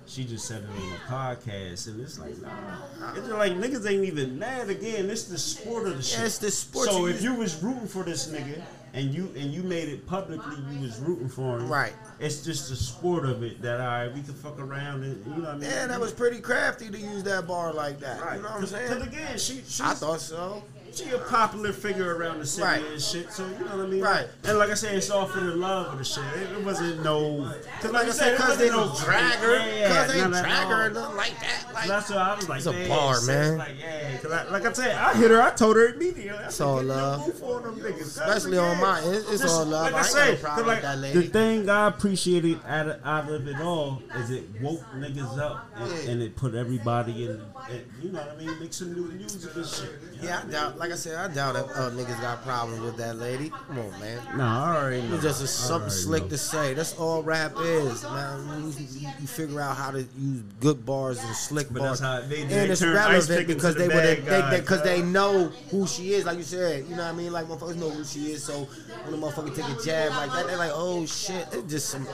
she 0.07 0.25
just 0.25 0.47
said 0.47 0.62
it 0.62 0.69
on 0.69 0.90
the 0.90 0.97
podcast, 1.09 1.88
and 1.88 2.01
it's 2.01 2.19
like, 2.19 2.37
nah. 2.43 3.12
It's 3.14 3.29
like 3.29 3.53
niggas 3.53 3.90
ain't 3.90 4.05
even 4.05 4.38
mad 4.38 4.69
again. 4.69 5.09
It's 5.11 5.25
the 5.25 5.38
sport 5.38 5.87
of 5.87 5.97
the 5.97 6.03
shit. 6.03 6.19
Yeah, 6.19 6.27
it's 6.27 6.38
the 6.38 6.51
sport. 6.51 6.88
So 6.88 7.07
if 7.07 7.23
you 7.23 7.35
was 7.35 7.62
rooting 7.62 7.87
for 7.88 8.03
this 8.03 8.29
nigga 8.29 8.62
and 8.93 9.12
you 9.12 9.33
and 9.37 9.53
you 9.53 9.62
made 9.62 9.88
it 9.88 10.07
publicly, 10.07 10.57
you 10.73 10.81
was 10.81 10.99
rooting 11.01 11.29
for 11.29 11.59
him. 11.59 11.69
Right. 11.69 11.95
It's 12.21 12.45
just 12.45 12.69
the 12.69 12.77
sport 12.77 13.25
of 13.25 13.43
it 13.43 13.62
that 13.62 13.81
I 13.81 14.09
we 14.09 14.23
can 14.23 14.35
fuck 14.35 14.61
around 14.61 15.03
and 15.03 15.25
you 15.27 15.33
know 15.43 15.49
what 15.49 15.49
I 15.49 15.59
mean. 15.59 15.71
yeah, 15.71 15.87
that 15.87 16.01
was 16.01 16.12
pretty 16.12 16.40
crafty 16.40 16.90
to 16.90 16.99
use 16.99 17.23
that 17.25 17.47
bar 17.47 17.73
like 17.73 17.99
that. 18.01 18.21
right. 18.23 18.37
You 18.37 18.43
know 18.43 18.51
what 18.51 18.61
I'm 18.61 18.67
saying? 18.67 18.88
Cause, 18.88 19.07
again, 19.07 19.38
she 19.38 19.55
she's, 19.55 19.81
I 19.81 19.95
thought 19.95 20.21
so. 20.21 20.62
She 20.96 21.11
a 21.11 21.18
popular 21.18 21.72
figure 21.72 22.16
around 22.16 22.38
the 22.40 22.46
city 22.46 22.62
Right. 22.64 22.85
and 22.85 23.00
shit. 23.00 23.33
So 23.33 23.46
you 23.46 23.64
know 23.64 23.76
what 23.76 23.87
I 23.87 23.88
mean. 23.88 24.00
Right. 24.00 24.26
And 24.44 24.59
like 24.59 24.70
I 24.70 24.74
said, 24.74 24.94
it's 24.94 25.11
all 25.11 25.26
for 25.26 25.40
the 25.40 25.54
love 25.57 25.92
of 25.92 25.98
the 25.98 26.04
shit. 26.04 26.24
It, 26.37 26.52
it 26.59 26.64
wasn't 26.64 27.02
no. 27.02 27.52
Cause 27.80 27.92
Like 27.92 28.07
I 28.07 28.11
said, 28.11 28.37
cause 28.38 28.57
they 28.59 28.68
don't 28.68 28.96
drag 28.98 29.38
her, 29.38 29.57
Yeah, 29.57 29.88
cause 30.04 30.12
they 30.12 30.20
drag 30.20 30.68
her 30.68 30.87
or 30.87 30.90
nothing 30.90 31.16
like 31.16 31.38
that. 31.40 31.64
Like, 31.74 31.88
That's 31.88 32.11
why 32.11 32.16
I 32.16 32.35
was 32.37 32.48
like, 32.48 32.59
It's 32.59 32.66
a 32.66 32.88
bar, 32.88 33.20
man. 33.26 33.59
Like, 33.59 33.68
yeah, 33.78 34.16
cause 34.18 34.33
I, 34.33 34.44
like 34.50 34.66
I 34.66 34.72
said, 34.72 34.96
I 34.96 35.14
hit 35.14 35.30
her. 35.30 35.42
I 35.42 35.50
told 35.50 35.76
her 35.76 35.88
immediately. 35.94 36.44
It's 36.44 36.61
all 36.61 36.76
"Get 36.76 36.87
your 36.87 36.94
love. 36.96 37.42
on. 37.42 37.90
Especially 38.00 38.59
on 38.59 38.80
mine. 38.80 39.04
It's- 39.04 39.30
it's 39.35 39.44
all 39.52 39.64
love. 39.64 39.92
Like 39.92 39.94
I 39.94 39.98
I, 39.98 40.02
say, 40.02 40.38
no 40.57 40.62
like, 40.62 40.83
that 40.83 40.98
lady. 40.98 41.20
the 41.20 41.28
thing 41.28 41.68
I 41.68 41.88
appreciated 41.88 42.61
out 42.66 42.88
of, 42.88 43.00
out 43.04 43.30
of 43.30 43.46
it 43.48 43.61
all 43.61 44.02
is 44.16 44.30
it 44.30 44.44
woke 44.61 44.83
niggas 44.94 45.38
up 45.38 45.66
and, 45.76 46.09
and 46.09 46.22
it 46.22 46.37
put 46.37 46.54
everybody 46.54 47.24
in. 47.24 47.30
in 47.70 47.85
you 48.02 48.11
know 48.12 48.20
what 48.20 48.30
I 48.33 48.37
mean? 48.37 48.61
Make 48.61 48.72
some 48.72 48.92
new 48.94 49.07
music 49.12 49.54
and 49.54 49.66
shit. 49.66 49.90
yeah, 50.22 50.42
I 50.46 50.50
doubt. 50.50 50.78
Like 50.85 50.92
I 50.92 50.97
said, 50.97 51.16
I 51.16 51.33
doubt 51.33 51.55
that 51.55 51.64
uh, 51.64 51.90
niggas 51.92 52.20
got 52.20 52.42
problems 52.42 52.83
with 52.83 52.99
that 52.99 53.16
lady. 53.16 53.49
Come 53.68 53.79
on, 53.79 54.01
man. 54.01 54.20
Nah, 54.37 54.66
I 54.66 54.77
already 54.77 55.01
know. 55.09 55.14
It's 55.14 55.23
just 55.23 55.42
a, 55.42 55.47
something 55.47 55.88
slick 55.88 56.25
know. 56.25 56.29
to 56.29 56.37
say. 56.37 56.75
That's 56.75 56.94
all 56.99 57.23
rap 57.23 57.55
is, 57.59 58.03
man. 58.03 58.70
You, 58.79 58.87
you, 59.01 59.09
you 59.18 59.27
figure 59.27 59.62
out 59.62 59.79
how 59.79 59.92
to 59.92 60.01
use 60.01 60.42
good 60.61 60.85
bars 60.85 61.25
and 61.25 61.35
slick 61.35 61.68
But 61.70 61.79
bars, 61.79 62.01
that's 62.01 62.23
how 62.23 62.29
they- 62.29 62.42
and 62.42 62.51
they 62.51 62.68
it's 62.68 62.83
relevant 62.83 63.47
because 63.47 63.77
the 63.77 63.85
they 63.85 63.88
would 63.88 64.27
they 64.27 64.61
because 64.61 64.83
they, 64.83 65.01
know 65.01 65.44
who 65.70 65.87
she 65.87 66.12
is. 66.12 66.27
Like 66.27 66.37
you 66.37 66.42
said, 66.42 66.85
you 66.85 66.90
know 66.90 67.05
what 67.05 67.14
I 67.14 67.16
mean. 67.16 67.33
Like 67.33 67.47
motherfuckers 67.47 67.77
know 67.77 67.88
who 67.88 68.05
she 68.05 68.33
is. 68.33 68.44
So 68.44 68.68
when 69.07 69.14
a 69.14 69.16
motherfucker 69.16 69.57
take 69.57 69.64
a 69.64 69.83
jab 69.83 70.11
like 70.11 70.33
that, 70.33 70.49
they're 70.49 70.59
like, 70.59 70.73
oh 70.75 71.07
shit. 71.07 71.49
It's 71.53 71.70
just 71.70 71.88
some. 71.88 72.07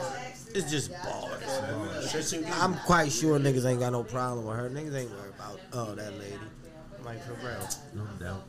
It's 0.55 0.71
just 0.71 0.91
bars. 0.93 1.43
I'm 2.53 2.75
quite 2.85 3.11
sure 3.11 3.37
niggas 3.37 3.65
ain't 3.65 3.81
got 3.81 3.91
no 3.91 4.05
problem 4.05 4.45
with 4.45 4.55
her. 4.55 4.69
Niggas 4.69 4.95
ain't 4.95 5.11
worried 5.11 5.33
about 5.35 5.59
oh 5.73 5.93
that 5.95 6.17
lady. 6.17 6.39
Like 7.03 7.23
for 7.23 7.33
real. 7.45 7.67
No 7.95 8.05
doubt. 8.19 8.43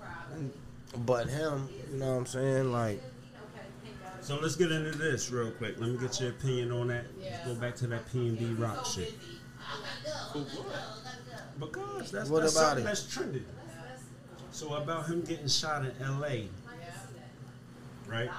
But 1.07 1.29
him, 1.29 1.69
you 1.91 1.99
know 1.99 2.13
what 2.13 2.19
I'm 2.19 2.27
saying? 2.27 2.73
Like 2.73 3.01
So 4.21 4.39
let's 4.39 4.57
get 4.57 4.71
into 4.71 4.93
this 4.93 5.31
real 5.31 5.51
quick. 5.53 5.81
Let 5.81 5.91
me 5.91 5.99
get 5.99 6.21
your 6.21 6.31
opinion 6.31 6.71
on 6.73 6.89
that. 6.89 7.05
Let's 7.21 7.47
go 7.47 7.55
back 7.55 7.77
to 7.77 7.87
that 7.89 8.11
P 8.13 8.29
and 8.29 8.39
B 8.39 8.45
rock 8.55 8.87
shit. 8.87 9.15
Because 11.59 12.11
that's, 12.11 12.31
What 12.31 12.43
that's 12.43 12.53
about 12.55 12.65
something 12.69 12.85
it? 12.85 12.87
that's 12.87 13.13
trending. 13.13 13.45
So 14.51 14.75
about 14.75 15.07
him 15.07 15.23
getting 15.23 15.49
shot 15.49 15.85
in 15.85 15.93
L.A. 16.03 16.49
Right. 18.07 18.31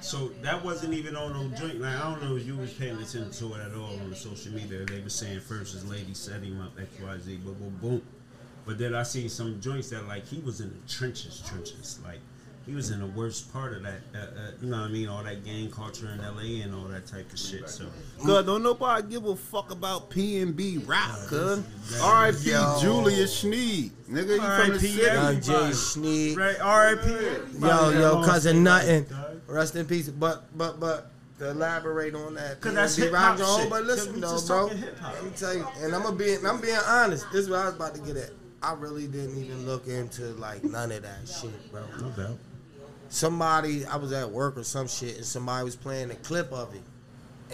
So 0.00 0.28
that 0.42 0.64
wasn't 0.64 0.94
even 0.94 1.16
on 1.16 1.32
no 1.32 1.56
joint. 1.56 1.80
Like 1.80 1.96
I 1.96 2.02
don't 2.10 2.22
know 2.22 2.36
if 2.36 2.46
you 2.46 2.56
was 2.56 2.72
paying 2.72 2.94
attention 2.96 3.30
to 3.30 3.54
it 3.54 3.60
at 3.66 3.74
all 3.74 3.98
on 3.98 4.10
the 4.10 4.14
social 4.16 4.52
media. 4.52 4.84
They 4.84 5.00
were 5.00 5.08
saying 5.08 5.40
first 5.40 5.72
his 5.72 5.84
lady 5.84 6.14
set 6.14 6.42
him 6.42 6.60
up 6.60 6.78
X 6.78 6.88
Y 7.02 7.18
Z, 7.18 7.40
but 7.44 7.58
boom 7.58 7.78
boom. 7.80 8.02
But 8.66 8.78
then 8.78 8.94
I 8.94 9.04
seen 9.04 9.28
some 9.28 9.60
joints 9.60 9.90
that 9.90 10.06
like 10.08 10.26
he 10.26 10.40
was 10.40 10.60
in 10.60 10.70
the 10.70 10.92
trenches, 10.92 11.40
trenches. 11.48 12.00
Like 12.04 12.18
he 12.66 12.74
was 12.74 12.90
in 12.90 12.98
the 12.98 13.06
worst 13.06 13.52
part 13.52 13.72
of 13.74 13.84
that. 13.84 14.00
Uh, 14.12 14.18
uh, 14.18 14.50
you 14.60 14.68
know 14.68 14.78
what 14.80 14.86
I 14.86 14.88
mean? 14.88 15.08
All 15.08 15.22
that 15.22 15.44
gang 15.44 15.70
culture 15.70 16.08
in 16.10 16.18
L.A. 16.20 16.62
and 16.62 16.74
all 16.74 16.88
that 16.88 17.06
type 17.06 17.32
of 17.32 17.38
shit. 17.38 17.68
So 17.68 17.86
Cause 18.24 18.44
don't 18.44 18.64
nobody 18.64 19.06
give 19.08 19.24
a 19.24 19.36
fuck 19.36 19.70
about 19.70 20.10
P 20.10 20.38
and 20.40 20.56
B 20.56 20.78
rap, 20.78 21.14
cuz. 21.28 21.62
R.I.P. 22.02 22.42
Julius 22.80 23.44
Schneed. 23.44 23.90
Nigga, 24.10 24.30
you 24.30 24.36
from 24.38 24.38
the 24.38 24.44
R.I.P. 24.72 24.78
city. 24.78 25.02
Young 25.04 25.40
Jay 25.40 25.52
Everybody. 25.54 25.72
Schneed. 25.74 26.36
right, 26.36 26.60
R.I.P. 26.60 27.60
Yo, 27.60 27.90
yo, 28.00 28.24
cousin 28.24 28.64
nothing. 28.64 29.06
Rest 29.46 29.76
in 29.76 29.86
peace. 29.86 30.08
But 30.08 30.44
but 30.58 30.80
but 30.80 31.12
to 31.38 31.50
elaborate 31.50 32.16
on 32.16 32.34
that, 32.34 32.60
'Cause 32.60 32.74
that's 32.74 32.96
P&B 32.96 33.06
hip-hop 33.08 33.38
rock, 33.38 33.60
shit. 33.60 33.70
But 33.70 33.78
'Cause 33.80 33.86
listen 33.86 34.14
we 34.14 34.20
though, 34.22 34.40
bro. 34.46 34.62
talking 34.68 34.78
hip-hop. 34.78 35.12
Let 35.14 35.24
me 35.24 35.30
tell 35.36 35.54
you, 35.54 35.68
and 35.82 35.94
I'm 35.94 36.02
gonna 36.02 36.16
be, 36.16 36.34
I'm 36.44 36.60
being 36.60 36.76
honest. 36.88 37.26
This 37.30 37.42
is 37.44 37.50
what 37.50 37.60
I 37.60 37.66
was 37.66 37.74
about 37.76 37.94
to 37.94 38.00
get 38.00 38.16
at. 38.16 38.30
I 38.62 38.72
really 38.74 39.06
didn't 39.06 39.38
even 39.42 39.66
look 39.66 39.86
into 39.86 40.24
like 40.34 40.64
none 40.64 40.92
of 40.92 41.02
that 41.02 41.28
shit, 41.28 41.70
bro. 41.70 41.82
No 42.00 42.10
doubt. 42.10 42.38
Somebody, 43.08 43.84
I 43.86 43.96
was 43.96 44.12
at 44.12 44.30
work 44.30 44.56
or 44.56 44.64
some 44.64 44.88
shit, 44.88 45.16
and 45.16 45.24
somebody 45.24 45.64
was 45.64 45.76
playing 45.76 46.10
a 46.10 46.16
clip 46.16 46.52
of 46.52 46.74
it, 46.74 46.82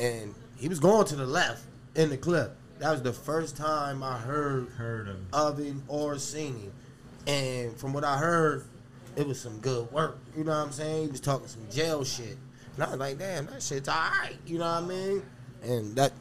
and 0.00 0.34
he 0.56 0.68
was 0.68 0.78
going 0.78 1.06
to 1.06 1.16
the 1.16 1.26
left 1.26 1.64
in 1.94 2.08
the 2.08 2.16
clip. 2.16 2.56
That 2.78 2.90
was 2.90 3.02
the 3.02 3.12
first 3.12 3.56
time 3.56 4.02
I 4.02 4.18
heard 4.18 4.68
Heard 4.70 5.08
of. 5.08 5.16
of 5.32 5.58
him 5.58 5.82
or 5.88 6.18
seen 6.18 6.58
him. 6.58 6.72
And 7.26 7.76
from 7.76 7.92
what 7.92 8.02
I 8.02 8.16
heard, 8.16 8.64
it 9.14 9.26
was 9.26 9.38
some 9.40 9.58
good 9.58 9.92
work. 9.92 10.18
You 10.36 10.44
know 10.44 10.50
what 10.50 10.66
I'm 10.66 10.72
saying? 10.72 11.04
He 11.04 11.10
was 11.10 11.20
talking 11.20 11.46
some 11.46 11.68
jail 11.70 12.02
shit. 12.02 12.36
And 12.74 12.82
I 12.82 12.90
was 12.90 12.98
like, 12.98 13.18
damn, 13.18 13.46
that 13.46 13.62
shit's 13.62 13.88
alright. 13.88 14.36
You 14.46 14.58
know 14.58 14.64
what 14.64 14.82
I 14.82 14.86
mean? 14.86 15.22
And 15.62 15.94
that, 15.96 16.12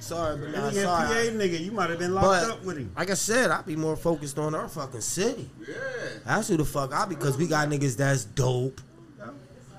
sorry, 0.00 0.36
but 0.38 0.50
not 0.52 0.72
Yeah, 0.72 0.84
PA 0.86 1.06
sorry. 1.08 1.28
nigga, 1.28 1.60
you 1.64 1.70
might 1.72 1.90
have 1.90 1.98
been 1.98 2.14
locked 2.14 2.26
But 2.48 2.50
up 2.50 2.64
with 2.64 2.78
him. 2.78 2.92
like 2.96 3.10
I 3.10 3.14
said, 3.14 3.50
I'd 3.50 3.66
be 3.66 3.76
more 3.76 3.96
focused 3.96 4.38
on 4.38 4.54
our 4.54 4.68
fucking 4.68 5.00
city. 5.00 5.48
Yeah. 5.66 5.74
That's 6.26 6.48
who 6.48 6.56
the 6.56 6.64
fuck 6.64 6.92
I 6.92 7.06
be 7.06 7.14
because 7.14 7.36
we 7.36 7.46
got 7.46 7.68
niggas 7.68 7.96
that's 7.96 8.24
dope. 8.24 8.80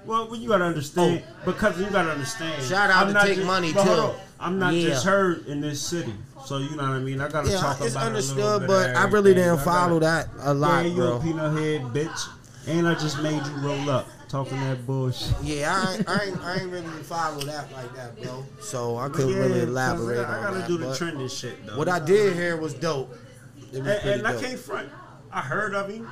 Well, 0.03 0.27
well, 0.29 0.35
you 0.39 0.49
gotta 0.49 0.63
understand 0.65 1.21
oh. 1.23 1.51
because 1.51 1.79
you 1.79 1.85
gotta 1.89 2.11
understand. 2.11 2.55
Oh. 2.59 2.63
Shout 2.63 2.89
out 2.89 3.07
I'm 3.07 3.13
to 3.13 3.19
Take 3.21 3.37
ju- 3.37 3.45
Money, 3.45 3.71
too. 3.71 4.09
I'm 4.39 4.57
not 4.57 4.73
Yeah. 4.73 4.89
just 4.89 5.05
heard 5.05 5.45
in 5.45 5.61
this 5.61 5.79
city, 5.79 6.15
so 6.43 6.57
you 6.57 6.71
know 6.71 6.77
what 6.77 6.85
I 6.93 6.99
mean. 6.99 7.21
I 7.21 7.29
gotta 7.29 7.49
Yeah, 7.51 7.59
talk 7.59 7.79
it's 7.81 7.91
about 7.93 8.07
it 8.07 8.15
a 8.15 8.17
little 8.17 8.43
understood, 8.47 8.61
bit 8.61 8.67
but 8.67 8.95
I 8.95 9.03
really 9.05 9.35
didn't 9.35 9.59
I 9.59 9.63
follow 9.63 9.99
gotta- 9.99 10.27
that 10.35 10.47
a 10.49 10.53
lot, 10.55 10.85
yeah, 10.85 10.89
you 10.89 10.95
bro. 10.95 11.17
a 11.17 11.19
peanut 11.19 11.51
head 11.57 11.81
bitch, 11.93 12.27
and 12.67 12.87
I 12.87 12.95
just 12.95 13.21
made 13.21 13.45
you 13.45 13.55
roll 13.61 13.89
up 13.91 14.07
talking 14.31 14.59
that 14.61 14.85
bullshit. 14.87 15.35
Yeah, 15.43 15.75
I 15.75 15.93
ain't, 15.95 16.09
I 16.09 16.23
ain't, 16.25 16.41
I 16.41 16.55
ain't 16.61 16.71
really 16.71 16.87
follow 17.03 17.41
that 17.41 17.71
like 17.73 17.93
that, 17.95 18.21
bro. 18.21 18.45
So 18.61 18.97
I 18.97 19.09
couldn't 19.09 19.31
Yeah, 19.31 19.37
really 19.39 19.59
'cause 19.59 19.69
elaborate 19.69 20.25
I, 20.25 20.33
I 20.33 20.37
on 20.37 20.43
gotta 20.43 20.57
that. 20.59 20.67
do 20.67 20.77
the 20.77 20.85
but 20.87 20.97
trending 20.97 21.27
shit 21.27 21.65
though. 21.67 21.77
What 21.77 21.89
I 21.89 21.99
did 21.99 22.33
hear 22.35 22.55
was 22.57 22.73
dope. 22.73 23.09
Was 23.09 23.75
and, 23.79 23.85
pretty 23.85 24.09
and 24.09 24.27
I 24.27 24.31
dope. 24.33 24.41
can't 24.41 24.59
front. 24.59 24.89
I 25.33 25.39
heard 25.39 25.73
of 25.75 25.89
him, 25.89 26.05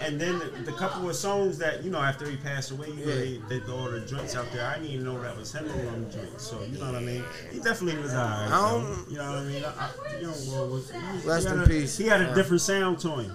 and 0.00 0.20
then 0.20 0.40
the, 0.40 0.46
the 0.70 0.72
couple 0.72 1.08
of 1.08 1.14
songs 1.14 1.58
that 1.58 1.84
you 1.84 1.90
know 1.92 2.00
after 2.00 2.28
he 2.28 2.36
passed 2.36 2.72
away, 2.72 2.88
you 2.88 3.06
know, 3.06 3.12
Yeah. 3.12 3.14
they, 3.14 3.40
they 3.48 3.60
throw 3.60 3.76
all 3.76 3.90
the 3.90 4.00
joints 4.00 4.34
out 4.34 4.50
there. 4.52 4.66
I 4.66 4.74
didn't 4.74 4.90
even 4.90 5.04
know 5.06 5.20
that 5.22 5.36
was 5.36 5.52
him 5.52 5.64
on 5.70 6.04
the 6.04 6.10
joints. 6.16 6.44
So 6.44 6.60
you 6.62 6.76
know 6.78 6.86
what 6.86 6.96
I 6.96 7.00
mean. 7.00 7.22
He 7.52 7.60
definitely 7.60 8.00
was 8.02 8.12
alright. 8.12 8.50
I 8.50 8.70
don't- 8.70 9.10
You 9.10 9.18
know 9.18 9.30
what 9.30 9.38
I 9.38 9.44
mean. 9.44 9.64
I, 9.64 9.68
I, 9.68 10.16
you 10.20 10.26
know, 10.26 10.34
well, 10.48 10.68
was, 10.70 10.90
he, 10.90 10.98
Rest 11.28 11.46
in 11.46 11.56
had 11.58 11.66
a, 11.66 11.70
peace. 11.70 11.96
He 11.96 12.06
had 12.06 12.20
a 12.20 12.24
Yeah. 12.24 12.34
different 12.34 12.62
sound 12.62 12.98
to 13.00 13.10
him. 13.18 13.32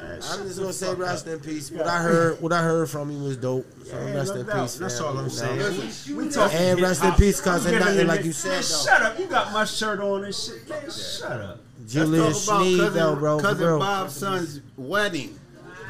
Yeah, 0.00 0.20
I'm 0.30 0.46
just 0.46 0.58
gonna 0.60 0.72
say 0.72 0.94
rest 0.94 1.26
in 1.26 1.40
peace. 1.40 1.70
What 1.70 1.86
I 1.86 2.02
heard, 2.02 2.40
what 2.40 2.52
I 2.52 2.62
heard 2.62 2.88
from 2.88 3.10
him 3.10 3.24
was 3.24 3.36
dope. 3.36 3.66
So 3.84 3.98
Yeah, 3.98 4.14
rest 4.14 4.34
no 4.34 4.40
in 4.40 4.46
doubt. 4.46 4.62
peace. 4.62 4.74
That's 4.76 4.98
fam, 4.98 5.06
all 5.08 5.18
I'm 5.18 5.30
saying. 5.30 5.58
know? 5.58 5.70
We, 6.08 6.14
we 6.14 6.28
talking 6.30 6.58
And 6.58 6.80
rest 6.80 7.04
in 7.04 7.12
peace, 7.14 7.40
cousin, 7.40 7.74
I'm 7.74 7.80
nothing 7.80 8.06
like 8.06 8.24
you 8.24 8.32
said, 8.32 8.50
Man, 8.50 8.62
shut 8.62 9.02
up. 9.02 9.18
You 9.18 9.26
got 9.26 9.52
my 9.52 9.64
shirt 9.64 10.00
on 10.00 10.24
and 10.24 10.34
shit. 10.34 10.68
Man, 10.68 10.90
shut 10.90 11.32
up. 11.32 11.60
Julius 11.86 12.44
Sneed, 12.44 12.80
though, 12.92 13.16
bro. 13.16 13.38
cousin 13.40 13.66
real. 13.66 13.78
Bob's 13.78 14.14
son's 14.14 14.60
wedding. 14.76 15.38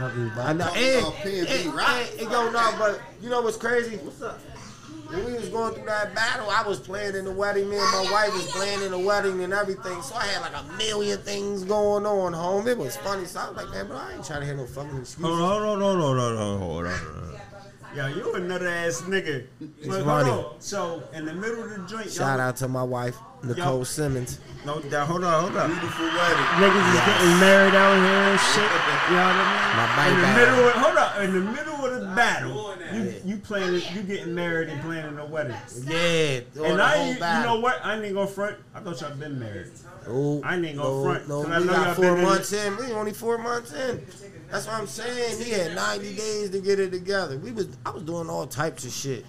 I 0.01 0.53
know. 0.53 0.64
Talking 0.66 0.83
And, 0.85 0.99
about 1.01 1.14
P 1.25 1.38
and 1.40 1.49
and, 1.49 1.73
B 1.73 1.81
and, 1.85 2.21
and 2.21 2.31
yo, 2.31 2.51
no, 2.53 2.75
but 2.79 3.01
you 3.21 3.29
know 3.31 3.42
what's 3.42 3.57
crazy? 3.57 3.97
What's 3.97 4.23
up? 4.23 4.40
When 5.09 5.25
we 5.25 5.33
was 5.33 5.49
going 5.49 5.75
through 5.75 5.87
that 5.87 6.14
battle, 6.14 6.51
I 6.51 6.68
was 6.68 6.79
playing 6.79 7.16
in 7.16 7.25
the 7.25 7.33
wedding. 7.33 7.71
Me 7.71 7.79
and 7.79 7.92
my 7.92 8.12
wife 8.12 8.35
was 8.35 8.47
playing 8.51 8.83
in 8.83 8.90
the 8.90 8.99
wedding 8.99 9.42
and 9.42 9.55
everything. 9.55 10.03
So 10.03 10.14
I 10.14 10.27
had 10.27 10.42
like 10.42 10.53
a 10.53 10.77
million 10.77 11.18
things 11.21 11.64
going 11.64 12.05
on, 12.05 12.35
home. 12.35 12.68
It 12.68 12.77
was 12.77 12.97
funny. 12.99 13.25
So 13.25 13.40
I 13.40 13.49
was 13.49 13.57
like, 13.57 13.71
man, 13.71 13.87
bro, 13.87 13.97
I 13.97 14.12
ain't 14.12 14.25
trying 14.25 14.40
to 14.40 14.47
hear 14.47 14.55
no 14.55 14.66
fucking 14.66 14.99
excuses. 14.99 15.25
Hold 15.25 15.40
on, 15.40 15.62
hold 15.62 15.83
on, 15.83 16.01
hold 16.01 16.18
on, 16.18 16.37
hold 16.37 16.49
on. 16.49 16.59
hold 16.61 16.87
on. 16.87 17.40
Yo, 17.99 18.07
you 18.07 18.33
another 18.35 18.69
ass 18.69 19.03
nigga. 19.03 19.45
But 19.61 19.91
hold 19.91 20.05
funny. 20.05 20.31
on. 20.31 20.55
So 20.61 21.03
in 21.13 21.25
the 21.25 21.35
middle 21.35 21.65
of 21.65 21.71
the 21.71 21.79
joint, 21.89 22.09
Shout 22.13 22.39
y'all- 22.39 22.41
out 22.41 22.57
to 22.59 22.69
my 22.69 22.85
wife, 22.85 23.17
Nicole 23.43 23.79
Yo. 23.79 23.83
Simmons. 23.85 24.39
No 24.65 24.79
doubt. 24.81 25.09
Hold 25.09 25.25
on, 25.25 25.41
hold 25.43 25.57
on. 25.57 25.71
Beautiful 25.71 26.05
wedding. 26.05 26.45
Niggas 26.63 26.95
is 26.95 27.01
getting 27.01 27.41
married 27.41 27.75
out 27.75 27.97
here 27.97 28.15
and 28.31 28.41
shit. 28.41 28.63
You 28.63 29.17
know 29.17 29.25
what 29.25 29.35
I 29.35 29.43
mean? 29.51 29.77
My 29.77 30.09
In 30.09 30.15
the 30.15 30.23
baby. 30.27 30.39
middle 30.39 30.69
of 30.69 30.75
hold 30.75 30.97
on, 30.97 31.23
in 31.25 31.33
the 31.35 31.53
middle 31.53 31.87
of 31.87 32.01
the 32.01 32.07
battle, 32.15 32.75
you 32.95 33.15
you 33.25 33.37
playing 33.39 33.83
you 33.95 34.03
getting 34.03 34.33
married 34.35 34.69
and 34.69 34.81
planning 34.83 35.19
a 35.19 35.27
wedding. 35.27 35.57
Yeah, 35.85 36.41
And 36.65 36.81
I 36.81 36.95
ain't, 36.95 37.15
you 37.15 37.21
know 37.21 37.59
what? 37.61 37.85
I 37.85 38.01
ain't 38.01 38.15
gonna 38.15 38.27
front. 38.29 38.57
I 38.77 38.81
thought 38.81 39.01
y'all 39.01 39.11
been 39.17 39.41
married. 39.41 39.73
Oh, 40.09 40.41
I 40.45 40.55
ain't 40.55 40.77
gonna 40.77 40.77
no, 40.89 41.03
front, 41.05 41.29
No, 41.29 41.43
'cause 41.43 41.53
I 41.53 41.59
we 41.59 41.65
know 41.67 41.73
got 41.73 41.87
y'all 41.87 41.95
four 41.95 42.05
been 42.05 42.19
in 42.19 42.25
months 42.25 42.53
in. 42.53 42.77
We 42.77 42.93
only 42.93 43.13
four 43.13 43.39
months 43.39 43.73
in. 43.73 44.07
That's 44.51 44.67
what 44.67 44.77
I'm 44.77 44.87
saying. 44.87 45.43
He 45.43 45.51
had 45.51 45.75
90 45.75 46.15
days 46.17 46.51
to 46.51 46.61
get 46.61 46.81
it 46.81 46.91
together. 46.91 47.37
We 47.39 47.53
was 47.53 47.69
I 47.85 47.91
was 47.91 48.03
doing 48.03 48.31
all 48.31 48.47
types 48.47 48.85
of 48.85 48.93
shit 48.93 49.27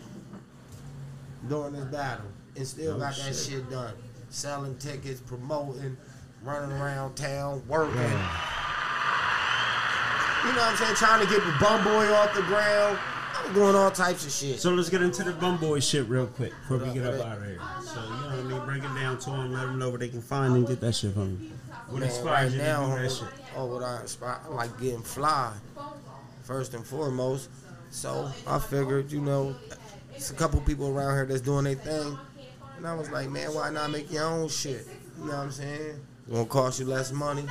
during 1.47 1.73
this 1.73 1.85
battle, 1.85 2.25
and 2.55 2.65
still 2.65 2.97
got 2.97 3.15
that 3.15 3.35
shit 3.35 3.69
done. 3.69 3.93
Selling 4.29 4.77
tickets, 4.77 5.19
promoting, 5.19 5.97
running 6.43 6.71
around 6.77 7.15
town, 7.15 7.63
working. 7.67 7.95
You 10.45 10.55
know 10.55 10.61
what 10.61 10.71
I'm 10.71 10.77
saying? 10.77 10.95
Trying 10.95 11.25
to 11.25 11.31
get 11.31 11.43
the 11.43 11.53
bum 11.59 11.83
boy 11.83 12.13
off 12.13 12.33
the 12.33 12.43
ground. 12.43 12.97
I 13.35 13.43
was 13.43 13.53
doing 13.53 13.75
all 13.75 13.91
types 13.91 14.25
of 14.25 14.31
shit. 14.31 14.59
So 14.59 14.71
let's 14.71 14.89
get 14.89 15.01
into 15.01 15.23
the 15.23 15.33
bum 15.33 15.57
boy 15.57 15.79
shit 15.79 16.07
real 16.07 16.27
quick 16.27 16.53
before 16.61 16.77
we 16.77 16.93
get 16.93 17.05
up 17.05 17.25
out 17.25 17.37
of 17.39 17.45
here. 17.45 17.59
So 17.83 18.01
you 18.01 18.09
know 18.09 18.15
what 18.15 18.39
I 18.39 18.43
mean? 18.43 18.65
Break 18.65 18.83
it 18.83 18.95
down 18.99 19.17
to 19.19 19.29
them, 19.31 19.51
let 19.51 19.63
them 19.63 19.79
know 19.79 19.89
where 19.89 19.99
they 19.99 20.07
can 20.09 20.21
find 20.21 20.55
and 20.55 20.65
get 20.67 20.79
that 20.79 20.95
shit 20.95 21.13
from. 21.13 21.51
What 21.89 22.01
Man, 22.01 22.09
inspires 22.09 22.53
you 22.53 22.61
now, 22.61 22.95
to 22.95 23.01
do 23.01 23.07
that 23.07 23.11
shit? 23.11 23.27
Oh, 23.55 23.65
what 23.65 23.83
I 23.83 24.01
inspire, 24.01 24.39
I 24.45 24.47
like 24.49 24.79
getting 24.79 25.01
fly, 25.01 25.53
first 26.43 26.73
and 26.75 26.85
foremost. 26.85 27.49
So 27.89 28.31
I 28.45 28.59
figured, 28.59 29.11
you 29.11 29.21
know, 29.21 29.55
it's 30.13 30.29
a 30.29 30.35
couple 30.35 30.61
people 30.61 30.95
around 30.95 31.15
here 31.15 31.25
that's 31.25 31.41
doing 31.41 31.63
their 31.63 31.75
thing, 31.75 32.17
and 32.77 32.85
I 32.85 32.93
was 32.93 33.09
like, 33.09 33.29
man, 33.29 33.53
why 33.55 33.71
not 33.71 33.89
make 33.89 34.11
your 34.11 34.25
own 34.25 34.49
shit? 34.49 34.87
You 35.17 35.25
know 35.25 35.31
what 35.31 35.39
I'm 35.39 35.51
saying? 35.51 35.99
It's 36.27 36.33
gonna 36.35 36.45
cost 36.45 36.79
you 36.79 36.85
less 36.85 37.11
money. 37.11 37.41
You 37.41 37.47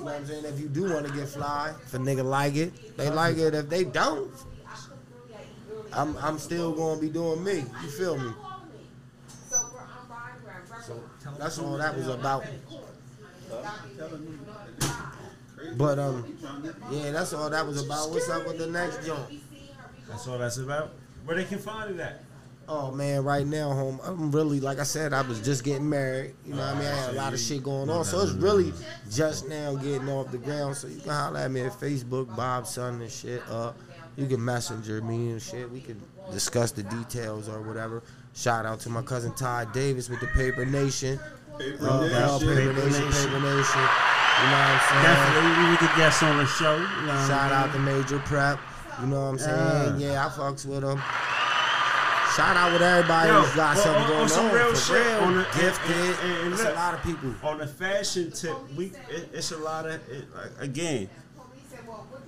know 0.00 0.04
what 0.06 0.14
I'm 0.14 0.26
saying? 0.26 0.44
If 0.44 0.58
you 0.58 0.68
do 0.68 0.92
want 0.92 1.06
to 1.06 1.12
get 1.12 1.28
fly, 1.28 1.72
if 1.80 1.94
a 1.94 1.98
nigga 1.98 2.24
like 2.24 2.56
it, 2.56 2.96
they 2.96 3.10
like 3.10 3.36
it. 3.36 3.54
If 3.54 3.68
they 3.68 3.84
don't, 3.84 4.32
I'm 5.92 6.16
I'm 6.16 6.38
still 6.38 6.72
gonna 6.72 7.00
be 7.00 7.08
doing 7.08 7.44
me. 7.44 7.64
You 7.82 7.88
feel 7.88 8.18
me? 8.18 8.32
So 10.84 11.00
that's 11.38 11.58
all 11.60 11.78
that 11.78 11.96
was 11.96 12.08
about. 12.08 12.44
But 15.76 15.98
um, 15.98 16.36
yeah, 16.90 17.10
that's 17.10 17.32
all 17.32 17.50
that 17.50 17.66
was 17.66 17.84
about. 17.84 18.10
What's 18.10 18.28
up 18.28 18.46
with 18.46 18.58
the 18.58 18.66
next 18.66 19.04
joint? 19.04 19.42
That's 20.08 20.26
all 20.26 20.38
that's 20.38 20.58
about. 20.58 20.92
Where 21.24 21.36
they 21.36 21.44
can 21.44 21.58
find 21.58 21.90
it 21.90 22.00
at? 22.00 22.22
Oh 22.70 22.90
man, 22.90 23.24
right 23.24 23.46
now, 23.46 23.72
home, 23.72 23.98
I'm 24.04 24.30
really 24.30 24.60
like 24.60 24.78
I 24.78 24.82
said, 24.82 25.14
I 25.14 25.22
was 25.22 25.40
just 25.40 25.64
getting 25.64 25.88
married. 25.88 26.34
You 26.44 26.54
know 26.54 26.60
what 26.60 26.76
I 26.76 26.78
mean? 26.78 26.86
I 26.86 26.96
had 26.96 27.10
a 27.10 27.16
lot 27.16 27.32
of 27.32 27.40
shit 27.40 27.62
going 27.62 27.88
on, 27.88 28.04
so 28.04 28.20
it's 28.20 28.32
really 28.32 28.74
just 29.10 29.48
now 29.48 29.74
getting 29.74 30.08
off 30.08 30.30
the 30.30 30.38
ground. 30.38 30.76
So 30.76 30.86
you 30.88 31.00
can 31.00 31.10
holler 31.10 31.40
at 31.40 31.50
me 31.50 31.62
at 31.62 31.72
Facebook, 31.72 32.34
Bob 32.36 32.66
Son 32.66 33.00
and 33.00 33.10
shit. 33.10 33.42
Uh, 33.48 33.72
you 34.16 34.26
can 34.26 34.44
messenger 34.44 35.00
me 35.00 35.30
and 35.30 35.40
shit. 35.40 35.70
We 35.70 35.80
can 35.80 36.00
discuss 36.30 36.72
the 36.72 36.82
details 36.82 37.48
or 37.48 37.62
whatever. 37.62 38.02
Shout 38.34 38.66
out 38.66 38.80
to 38.80 38.90
my 38.90 39.02
cousin 39.02 39.34
Todd 39.34 39.72
Davis 39.72 40.10
with 40.10 40.20
the 40.20 40.26
Paper 40.28 40.66
Nation. 40.66 41.18
Paper 41.58 41.82
Nation. 41.82 42.16
uh, 42.16 42.38
Paper 42.38 42.54
Paper 42.54 42.72
Nation, 42.72 43.04
Nation. 43.04 43.30
Paper 43.30 43.40
Nation. 43.40 43.86
You 44.38 44.46
know 44.46 44.54
what 44.54 44.70
I'm 44.70 44.80
saying? 44.88 45.02
Definitely, 45.02 45.70
we 45.70 45.76
could 45.76 45.96
guest 45.96 46.22
on 46.22 46.36
the 46.38 46.46
show. 46.46 46.76
You 46.76 46.82
know 46.82 47.06
what 47.06 47.14
I 47.16 47.28
Shout 47.28 47.50
mean? 47.50 47.58
out 47.58 47.72
to 47.72 47.78
Major 47.80 48.18
Prep. 48.20 48.58
You 49.00 49.06
know 49.06 49.20
what 49.20 49.26
I'm 49.28 49.38
saying? 49.38 50.00
Yeah, 50.00 50.26
I 50.26 50.28
fucks 50.30 50.64
with 50.66 50.84
him. 50.84 50.98
Shout 52.36 52.56
out 52.56 52.72
with 52.72 52.82
everybody 52.82 53.28
Yo, 53.30 53.42
who's 53.42 53.54
got 53.56 53.76
on- 53.76 53.82
something 53.82 54.02
on- 54.02 54.08
going 54.08 54.20
on 54.22 54.28
some 54.28 54.46
on. 54.46 54.52
real 54.54 54.70
for 54.70 54.76
shit, 54.76 55.06
real. 55.06 55.16
on 55.20 55.36
the- 55.38 55.42
Gifted. 55.58 55.90
and- 55.96 56.14
and- 56.22 56.42
and 56.44 56.52
It's 56.54 56.62
a 56.62 56.72
lot 56.72 56.94
of 56.94 57.02
people. 57.02 57.34
on 57.42 57.58
the 57.58 57.66
fashion 57.66 58.30
tip, 58.30 58.56
we 58.76 58.92
it, 59.08 59.30
it's 59.32 59.50
a 59.50 59.56
lot 59.56 59.86
of 59.86 59.94
it, 59.94 60.28
like, 60.34 60.50
again. 60.60 61.08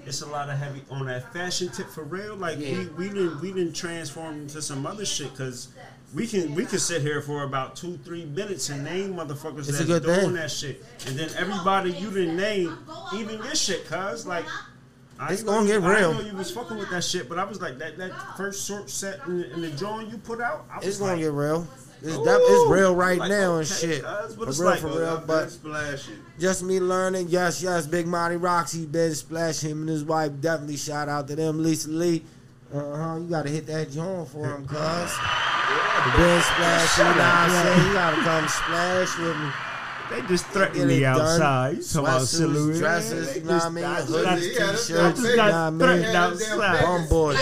It's 0.07 0.23
a 0.23 0.27
lot 0.27 0.49
of 0.49 0.59
heavy 0.59 0.83
on 0.90 1.07
that 1.07 1.33
fashion 1.33 1.69
tip 1.69 1.88
for 1.90 2.03
real. 2.03 2.35
Like 2.35 2.59
Yeah. 2.59 2.79
we 2.79 2.87
we 2.87 3.09
didn't 3.09 3.40
we 3.40 3.53
didn't 3.53 3.75
transform 3.75 4.40
into 4.40 4.61
some 4.62 4.85
other 4.87 5.05
shit 5.05 5.31
because 5.31 5.69
we 6.14 6.27
can 6.27 6.55
we 6.55 6.64
can 6.66 6.79
sit 6.79 7.03
here 7.03 7.20
for 7.23 7.44
about 7.44 7.77
two 7.77 7.99
three 8.05 8.25
minutes 8.25 8.68
and 8.68 8.83
name 8.85 9.14
motherfuckers 9.14 9.68
It's 9.68 9.79
that's 9.79 9.87
doing 9.87 10.03
thing. 10.03 10.33
that 10.35 10.51
shit, 10.51 10.85
and 11.07 11.18
then 11.18 11.31
everybody 11.38 11.92
you 11.92 12.11
didn't 12.11 12.37
name 12.37 12.77
even 13.14 13.40
this 13.42 13.61
shit, 13.61 13.87
cuz 13.87 14.27
like. 14.27 14.44
I 15.23 15.35
It's 15.35 15.42
know 15.42 15.53
gonna 15.53 15.66
get 15.66 15.83
real. 15.83 16.12
I 16.12 16.12
know 16.14 16.20
you 16.23 16.35
was 16.35 16.51
fucking 16.51 16.79
with 16.79 16.88
that 16.88 17.05
shit, 17.05 17.29
but 17.29 17.38
I 17.38 17.44
was 17.44 17.61
like 17.61 17.79
that 17.79 17.99
that 17.99 18.37
first 18.38 18.66
short 18.66 18.88
set 18.88 19.20
in, 19.27 19.44
in 19.44 19.61
the 19.61 19.68
drawing 19.68 20.09
you 20.09 20.16
put 20.16 20.40
out. 20.40 20.64
I 20.73 20.79
was 20.79 20.87
It's 20.87 20.96
gonna 20.99 21.12
like, 21.12 21.20
get 21.20 21.33
real. 21.33 21.68
It's, 22.03 22.16
Ooh. 22.16 22.25
def- 22.25 22.40
it's 22.42 22.70
real 22.70 22.94
right 22.96 23.18
Like, 23.18 23.29
now 23.29 23.57
and 23.59 23.66
okay, 23.70 23.75
shit. 23.99 24.03
cuz, 24.03 24.35
For 24.35 24.46
real, 24.46 24.64
like- 24.64 24.81
for 24.81 24.87
real. 24.88 25.09
I've 25.18 25.27
But 25.27 25.59
just 26.38 26.62
me 26.62 26.81
learning. 26.81 27.27
Yes, 27.29 27.62
yes. 27.62 27.87
Big 27.87 28.07
Monty 28.07 28.37
Roxy, 28.37 28.87
Ben 28.87 29.14
Splash, 29.14 29.61
him 29.61 29.81
and 29.81 29.90
his 29.90 30.05
wife. 30.05 30.33
Definitely 30.40 30.79
shout 30.79 31.11
out 31.11 31.29
to 31.29 31.37
them. 31.37 31.62
Lisa 31.62 31.90
Lee. 31.90 32.25
Uh 32.72 32.96
huh. 32.96 33.16
You 33.18 33.26
gotta 33.28 33.48
hit 33.48 33.66
that 33.66 33.90
joint 33.90 34.28
for 34.28 34.44
him, 34.46 34.66
cuz. 34.66 34.78
The 34.78 36.11
Ben 36.16 36.42
Splash, 36.42 36.98
you 36.98 37.04
know 37.04 37.11
what 37.11 37.20
I'm 37.20 37.50
saying? 37.50 37.87
You 37.88 37.92
gotta 37.92 38.16
come 38.22 38.48
splash 38.48 39.18
with 39.18 39.37
me. 39.38 39.50
They 40.11 40.20
just 40.28 40.44
Get 40.46 40.52
threatened 40.52 40.88
me 40.88 41.04
outside. 41.04 41.76
You 41.76 41.83
talking 41.85 42.00
about 42.00 42.22
silhouette? 42.22 42.78
dresses, 42.78 43.37
you 43.37 43.42
know 43.44 43.54
what 43.54 43.62
I 43.64 43.68
mean? 43.70 43.85
I 43.85 44.00
just 44.00 44.11
Hoodies, 44.11 44.24
got- 44.24 44.40
Yeah, 44.40 44.66
that's- 44.66 44.87
t-shirts, 44.87 44.90
I 44.90 45.02
that's 45.02 45.20
just 45.20 45.30
you 45.30 45.37
know 45.37 45.42
what 45.44 45.54
I 45.54 45.70
mean? 45.70 45.78
threatened 45.80 46.04
Yeah, 46.12 46.24
outside. 46.26 46.83
Bum 46.83 47.09
boy. 47.09 47.37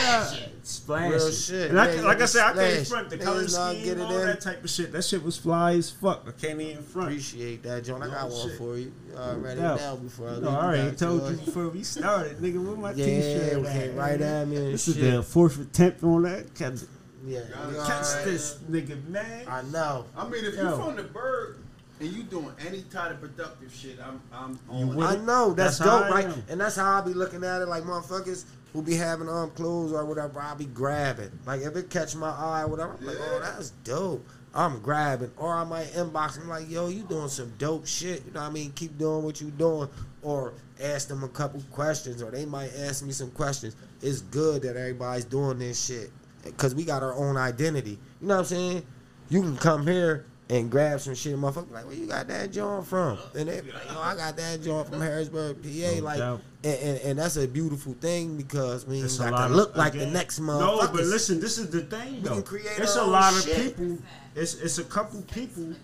Splash. 0.68 1.10
Real 1.12 1.30
shit. 1.32 1.70
And 1.70 1.80
I, 1.80 1.94
Yeah, 1.94 2.02
like 2.02 2.20
I 2.20 2.26
said, 2.26 2.42
I 2.44 2.52
can't 2.52 2.86
front 2.86 3.08
the 3.10 3.16
Niggas 3.16 3.24
color 3.24 3.48
scheme, 3.48 4.00
all 4.02 4.16
in. 4.18 4.26
that 4.26 4.40
type 4.40 4.62
of 4.62 4.68
shit. 4.70 4.92
That 4.92 5.02
shit 5.02 5.22
was 5.22 5.36
fly 5.38 5.72
as 5.74 5.90
fuck. 5.90 6.24
I 6.28 6.32
can't 6.32 6.60
even 6.60 6.82
front. 6.82 7.08
Appreciate 7.08 7.62
that, 7.62 7.84
John. 7.84 8.02
I 8.02 8.08
got 8.08 8.28
one 8.30 8.48
shit. 8.48 8.58
for 8.58 8.76
you. 8.76 8.92
You 9.10 9.16
already 9.16 9.60
doubt. 9.60 9.80
now 9.80 9.96
before 9.96 10.28
I 10.28 10.32
leave. 10.32 10.42
No, 10.42 10.50
I 10.50 10.64
already 10.66 10.96
told 10.96 11.22
to 11.26 11.30
you 11.32 11.36
before 11.38 11.68
we 11.70 11.82
started, 11.82 12.36
nigga. 12.38 12.62
Where 12.64 12.76
my 12.76 12.92
Yeah, 12.92 13.04
t-shirt 13.06 13.52
came 13.66 13.66
at? 13.66 13.94
right 13.96 14.20
at 14.20 14.48
me 14.48 14.56
and 14.56 14.74
This 14.74 14.88
is 14.88 14.96
the 14.96 15.22
fourth 15.22 15.58
attempt 15.60 16.04
on 16.04 16.22
that. 16.24 16.54
Catch, 16.54 16.80
Yeah, 17.26 17.40
catch 17.40 17.56
alright. 17.90 18.24
this 18.24 18.56
nigga, 18.70 19.08
man. 19.08 19.46
I 19.48 19.62
know. 19.62 20.04
I 20.16 20.28
mean, 20.28 20.44
if 20.44 20.54
Yo. 20.54 20.68
you 20.70 20.76
from 20.84 20.96
the 20.96 21.02
bird 21.04 21.56
and 22.00 22.12
you 22.12 22.22
doing 22.24 22.52
any 22.64 22.82
type 22.82 23.10
of 23.10 23.20
productive 23.20 23.74
shit, 23.74 23.98
I'm 24.00 24.20
I'm 24.32 24.58
on. 24.68 25.02
I 25.02 25.16
know. 25.16 25.52
That's, 25.54 25.78
That's 25.78 25.90
dope, 25.90 26.10
right? 26.10 26.26
am. 26.26 26.42
And 26.50 26.60
that's 26.60 26.76
how 26.76 26.98
I 26.98 27.00
be 27.00 27.14
looking 27.14 27.42
at 27.42 27.62
it. 27.62 27.66
Like 27.68 27.82
motherfuckers 27.84 28.44
who 28.78 28.84
be 28.84 28.94
having 28.94 29.28
um 29.28 29.50
clothes 29.50 29.92
or 29.92 30.04
whatever, 30.04 30.40
I'll 30.40 30.54
be 30.54 30.66
grabbing. 30.66 31.32
Like 31.44 31.62
if 31.62 31.74
it 31.74 31.90
catch 31.90 32.14
my 32.14 32.30
eye 32.30 32.62
or 32.62 32.68
whatever, 32.68 32.96
I'm 32.98 33.06
like, 33.06 33.16
oh, 33.18 33.40
that's 33.42 33.70
dope. 33.82 34.24
I'm 34.54 34.80
grabbing, 34.80 35.32
or 35.36 35.52
I 35.52 35.64
might 35.64 35.88
inbox 35.88 36.38
them 36.38 36.48
like, 36.48 36.70
yo, 36.70 36.88
you 36.88 37.02
doing 37.02 37.28
some 37.28 37.52
dope 37.58 37.86
shit. 37.86 38.24
You 38.24 38.32
know 38.32 38.40
what 38.40 38.46
I 38.46 38.50
mean? 38.50 38.72
Keep 38.72 38.96
doing 38.96 39.24
what 39.24 39.40
you 39.40 39.50
doing, 39.50 39.88
or 40.22 40.54
ask 40.80 41.08
them 41.08 41.24
a 41.24 41.28
couple 41.28 41.60
questions, 41.72 42.22
or 42.22 42.30
they 42.30 42.46
might 42.46 42.70
ask 42.78 43.04
me 43.04 43.12
some 43.12 43.30
questions. 43.32 43.74
It's 44.00 44.20
good 44.20 44.62
that 44.62 44.76
everybody's 44.76 45.24
doing 45.24 45.58
this 45.58 45.84
shit 45.84 46.10
because 46.44 46.74
we 46.74 46.84
got 46.84 47.02
our 47.02 47.14
own 47.14 47.36
identity. 47.36 47.98
You 48.20 48.28
know 48.28 48.34
what 48.34 48.40
I'm 48.40 48.46
saying? 48.46 48.86
You 49.28 49.42
can 49.42 49.56
come 49.56 49.86
here 49.86 50.24
and 50.50 50.70
grab 50.70 51.00
some 51.00 51.14
shit, 51.14 51.36
motherfucker. 51.36 51.70
Like, 51.72 51.86
where 51.86 51.94
you 51.94 52.06
got 52.06 52.26
that 52.28 52.50
joint 52.52 52.86
from? 52.86 53.18
And 53.36 53.48
they 53.48 53.60
be 53.60 53.70
like, 53.72 53.84
yo, 53.90 54.00
I 54.00 54.16
got 54.16 54.36
that 54.36 54.62
joint 54.62 54.88
from 54.88 55.00
Harrisburg, 55.00 55.62
PA. 55.62 56.02
Like, 56.02 56.20
and, 56.20 56.42
and, 56.64 56.98
and 57.00 57.18
that's 57.18 57.36
a 57.36 57.46
beautiful 57.46 57.94
thing 57.94 58.36
because 58.36 58.86
we 58.86 59.02
ain't 59.02 59.18
got 59.18 59.30
to 59.30 59.44
of- 59.44 59.50
look 59.52 59.76
like 59.76 59.92
the 59.92 60.00
again, 60.00 60.12
next 60.12 60.40
No, 60.40 60.78
but 60.78 60.94
listen, 61.04 61.40
this 61.40 61.58
is 61.58 61.70
the 61.70 61.82
thing 61.82 62.22
though. 62.22 62.42
it's 62.52 62.96
a 62.96 63.04
lot 63.04 63.32
of 63.34 63.42
shit. 63.42 63.76
people. 63.76 63.98
It's 64.34 64.54
it's 64.54 64.78
a 64.78 64.84
couple 64.84 65.20
people. 65.22 65.74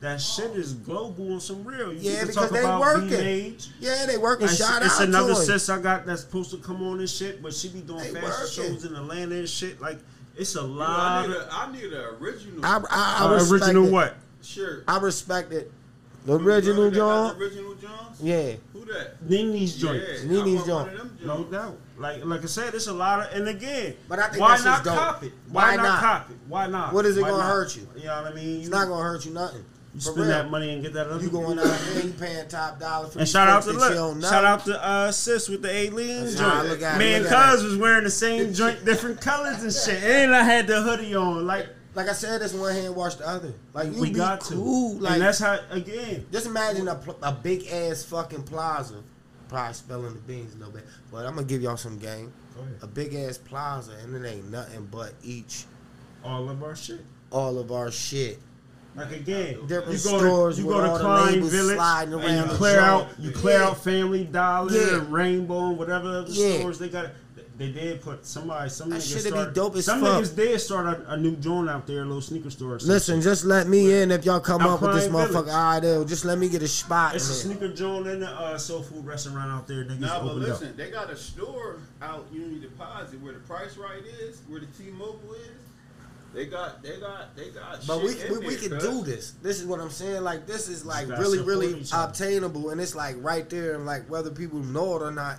That 0.00 0.20
shit 0.20 0.50
is 0.56 0.74
global 0.74 1.32
on 1.34 1.40
some 1.40 1.62
real. 1.62 1.92
You 1.92 2.10
Yeah, 2.10 2.20
because 2.22 2.34
talk 2.34 2.50
they 2.50 2.58
about 2.58 2.80
working. 2.80 3.08
B-Mage. 3.08 3.68
Yeah, 3.78 4.04
they 4.06 4.18
working. 4.18 4.46
It's, 4.46 4.56
Shout 4.56 4.82
it's 4.82 5.00
out 5.00 5.06
another 5.06 5.34
to 5.34 5.36
sis 5.40 5.68
I 5.68 5.80
got 5.80 6.06
that's 6.06 6.22
supposed 6.22 6.50
to 6.50 6.56
come 6.56 6.82
on 6.82 6.98
and 6.98 7.08
shit, 7.08 7.40
but 7.40 7.54
she 7.54 7.68
be 7.68 7.82
doing 7.82 8.00
They 8.12 8.20
fashion 8.20 8.30
working. 8.30 8.48
shows 8.74 8.84
in 8.84 8.96
Atlanta 8.96 9.36
and 9.36 9.48
shit. 9.48 9.80
Like 9.80 9.98
it's 10.36 10.54
a 10.54 10.62
lot. 10.62 11.26
need 11.28 11.36
of 11.36 11.42
a 11.42 11.48
I 11.52 11.72
need 11.72 11.84
an 11.92 12.04
original 12.20 12.64
I, 12.64 12.76
I, 12.90 13.18
I 13.20 13.36
uh, 13.36 13.46
original 13.50 13.86
it. 13.86 13.92
what? 13.92 14.16
shirt. 14.42 14.84
I 14.88 14.98
respect 14.98 15.52
it 15.52 15.70
The 16.26 16.34
original 16.38 16.90
John. 16.90 17.38
the 17.38 17.44
Original 17.44 17.74
Johns? 17.74 18.20
Yeah. 18.20 18.52
Who 18.72 18.84
that? 18.86 19.22
Nini's 19.28 19.76
joint. 19.76 20.02
Yeah, 20.02 20.24
Nini's 20.30 20.68
I 20.68 20.72
want 20.72 20.88
one 20.88 20.96
John. 20.96 21.06
of 21.06 21.18
them 21.18 21.26
No 21.26 21.44
doubt. 21.44 21.78
Like 21.98 22.24
like 22.24 22.42
I 22.42 22.46
said, 22.46 22.74
it's 22.74 22.86
a 22.88 22.92
lot 22.92 23.20
of 23.20 23.32
and 23.36 23.46
again, 23.48 23.94
But 24.08 24.18
I 24.18 24.28
think 24.28 24.40
why 24.40 24.56
that 24.56 24.64
not 24.64 24.76
shit's 24.78 24.88
dope. 24.88 24.96
cop 24.98 25.22
it? 25.22 25.32
Why, 25.50 25.70
Why 25.70 25.76
not, 25.76 25.82
not? 25.84 26.00
cop 26.00 26.30
it? 26.30 26.36
Why 26.48 26.66
not? 26.66 26.92
What 26.92 27.04
is 27.06 27.16
it 27.16 27.22
Why 27.22 27.28
gonna 27.30 27.42
not? 27.42 27.52
hurt 27.52 27.76
you? 27.76 27.86
You 27.96 28.04
know 28.06 28.22
what 28.22 28.32
I 28.32 28.34
mean? 28.34 28.60
It's 28.60 28.68
not 28.70 28.88
gonna 28.88 29.02
hurt 29.04 29.24
you 29.24 29.32
nothing. 29.32 29.64
You 29.94 30.00
For 30.00 30.04
spend 30.12 30.16
real. 30.18 30.28
that 30.28 30.50
money 30.50 30.72
and 30.72 30.82
get 30.82 30.92
that 30.94 31.08
other. 31.08 31.22
You 31.22 31.30
going 31.30 31.58
out 31.58 31.64
there, 31.66 32.02
you 32.04 32.12
paying 32.12 32.48
top 32.48 32.80
dollar 32.80 33.08
for 33.08 33.18
And 33.18 33.28
shout 33.28 33.48
out 33.48 33.62
to 33.64 33.72
look, 33.72 34.22
shout 34.22 34.44
out 34.44 34.64
to 34.64 34.82
uh 34.84 35.12
sis 35.12 35.48
with 35.48 35.62
the 35.62 35.70
alien 35.70 36.24
That's 36.24 36.36
joint. 36.36 36.68
look 36.68 36.82
at 36.82 36.96
it, 36.96 36.98
Me 36.98 37.14
and 37.14 37.24
look 37.24 37.32
at 37.32 37.50
Cuz 37.54 37.64
was 37.64 37.76
wearing 37.76 38.04
the 38.04 38.10
same 38.10 38.52
joint, 38.60 38.84
different 38.84 39.20
colors 39.20 39.62
and 39.62 39.72
shit. 39.72 40.02
And 40.02 40.34
I 40.34 40.42
had 40.44 40.66
the 40.66 40.80
hoodie 40.82 41.14
on. 41.14 41.46
Like 41.46 41.66
Like 41.94 42.08
I 42.08 42.14
said, 42.14 42.40
this 42.40 42.54
one 42.54 42.72
hand 42.74 42.96
wash 42.96 43.16
the 43.16 43.28
other. 43.28 43.52
Like 43.74 43.92
you 43.92 44.00
we 44.00 44.08
be 44.10 44.16
got 44.16 44.40
cool. 44.40 44.94
to. 44.94 45.00
Like 45.00 45.12
and 45.14 45.22
that's 45.22 45.38
how 45.40 45.58
again. 45.70 46.26
just 46.32 46.46
imagine 46.46 46.88
a, 46.88 46.94
pl- 46.94 47.18
a 47.22 47.32
big 47.32 47.66
ass 47.66 48.02
fucking 48.04 48.44
plaza. 48.44 49.02
Probably 49.48 49.74
spilling 49.74 50.14
the 50.14 50.20
beans 50.20 50.54
a 50.54 50.56
little 50.58 50.72
bit, 50.72 50.86
but 51.10 51.26
I'm 51.26 51.34
gonna 51.34 51.46
give 51.46 51.60
y'all 51.60 51.76
some 51.76 51.98
game. 51.98 52.32
Go 52.56 52.62
ahead. 52.62 52.76
A 52.80 52.86
big 52.86 53.14
ass 53.14 53.36
plaza, 53.36 53.92
and 54.02 54.14
it 54.16 54.26
ain't 54.26 54.50
nothing 54.50 54.88
but 54.90 55.12
each 55.22 55.64
All 56.24 56.48
of 56.48 56.62
our 56.62 56.74
shit. 56.74 57.04
all 57.30 57.58
of 57.58 57.70
our 57.70 57.90
shit. 57.90 58.38
Like 58.94 59.12
again, 59.12 59.66
Different 59.66 60.04
you 60.04 60.10
go 60.10 60.18
stores 60.18 60.56
to 60.56 60.62
you 60.62 60.68
go 60.68 60.82
to 60.82 60.98
Kline 61.02 61.42
Village 61.42 61.76
sliding 61.76 62.14
and 62.14 62.50
you 62.50 62.56
clear 62.56 62.74
joint. 62.76 62.84
out 62.86 63.08
you 63.18 63.30
clear 63.30 63.58
Yeah. 63.60 63.66
out 63.68 63.82
Family 63.82 64.24
Dollar 64.24 64.70
Yeah. 64.72 64.96
and 64.98 65.12
Rainbow 65.12 65.68
and 65.70 65.78
whatever 65.78 66.08
other 66.08 66.30
Yeah. 66.30 66.58
stores 66.58 66.78
they 66.78 66.88
got. 66.90 67.06
They 67.58 67.70
did 67.70 68.00
put 68.02 68.26
somebody 68.26 68.68
some 68.70 68.90
That 68.90 68.96
niggas 69.02 69.24
shit'd 69.24 69.32
be 69.34 69.54
dope 69.54 69.76
as 69.76 69.84
some 69.84 70.00
fuck. 70.00 70.22
niggas 70.22 70.34
did 70.34 70.60
start 70.60 70.86
a, 71.06 71.12
a 71.12 71.16
new 71.16 71.36
joint 71.36 71.68
out 71.68 71.86
there, 71.86 72.02
a 72.02 72.04
little 72.04 72.20
sneaker 72.22 72.50
store. 72.50 72.78
Listen, 72.82 73.20
just 73.20 73.44
let 73.44 73.68
me 73.68 73.92
in 74.02 74.10
if 74.10 74.24
y'all 74.24 74.40
come 74.40 74.62
up 74.62 74.80
with 74.82 74.94
this 74.94 75.04
Alpine 75.04 75.28
motherfucker. 75.28 75.44
Village. 75.44 75.84
All 75.86 75.98
right, 76.00 76.08
just 76.08 76.24
let 76.24 76.38
me 76.38 76.48
get 76.48 76.62
a 76.62 76.68
spot. 76.68 77.14
it's 77.14 77.28
a 77.28 77.34
sneaker 77.34 77.68
joint 77.68 78.06
and 78.08 78.24
a 78.24 78.30
uh, 78.30 78.58
soul 78.58 78.82
food 78.82 79.04
restaurant 79.06 79.50
out 79.52 79.68
there. 79.68 79.84
Niggas 79.84 80.00
Nah, 80.00 80.22
but 80.24 80.36
listen, 80.36 80.68
up. 80.68 80.76
they 80.76 80.90
got 80.90 81.10
a 81.10 81.16
store 81.16 81.76
out 82.00 82.26
Union 82.32 82.60
Deposit 82.62 83.20
where 83.22 83.34
the 83.34 83.40
price 83.40 83.76
right 83.76 84.02
is, 84.20 84.40
where 84.48 84.60
the 84.60 84.66
T-Mobile 84.66 85.34
is. 85.34 85.48
They 86.34 86.46
got, 86.46 86.82
they 86.82 86.98
got, 86.98 87.36
they 87.36 87.50
got. 87.50 87.76
Shit. 87.78 87.86
But 87.86 88.02
we 88.02 88.20
in 88.22 88.32
we, 88.32 88.38
we 88.46 88.56
can 88.56 88.78
do 88.78 89.02
this. 89.02 89.32
This 89.42 89.60
is 89.60 89.66
what 89.66 89.80
I'm 89.80 89.90
saying. 89.90 90.22
Like 90.24 90.46
this 90.46 90.68
is 90.68 90.84
like 90.86 91.08
really 91.08 91.40
really 91.42 91.84
obtainable, 91.92 92.70
and 92.70 92.80
it's 92.80 92.94
like 92.94 93.16
right 93.18 93.48
there, 93.50 93.74
and 93.74 93.84
like 93.84 94.08
whether 94.08 94.30
people 94.30 94.60
know 94.60 94.96
it 94.96 95.02
or 95.02 95.10
not, 95.10 95.36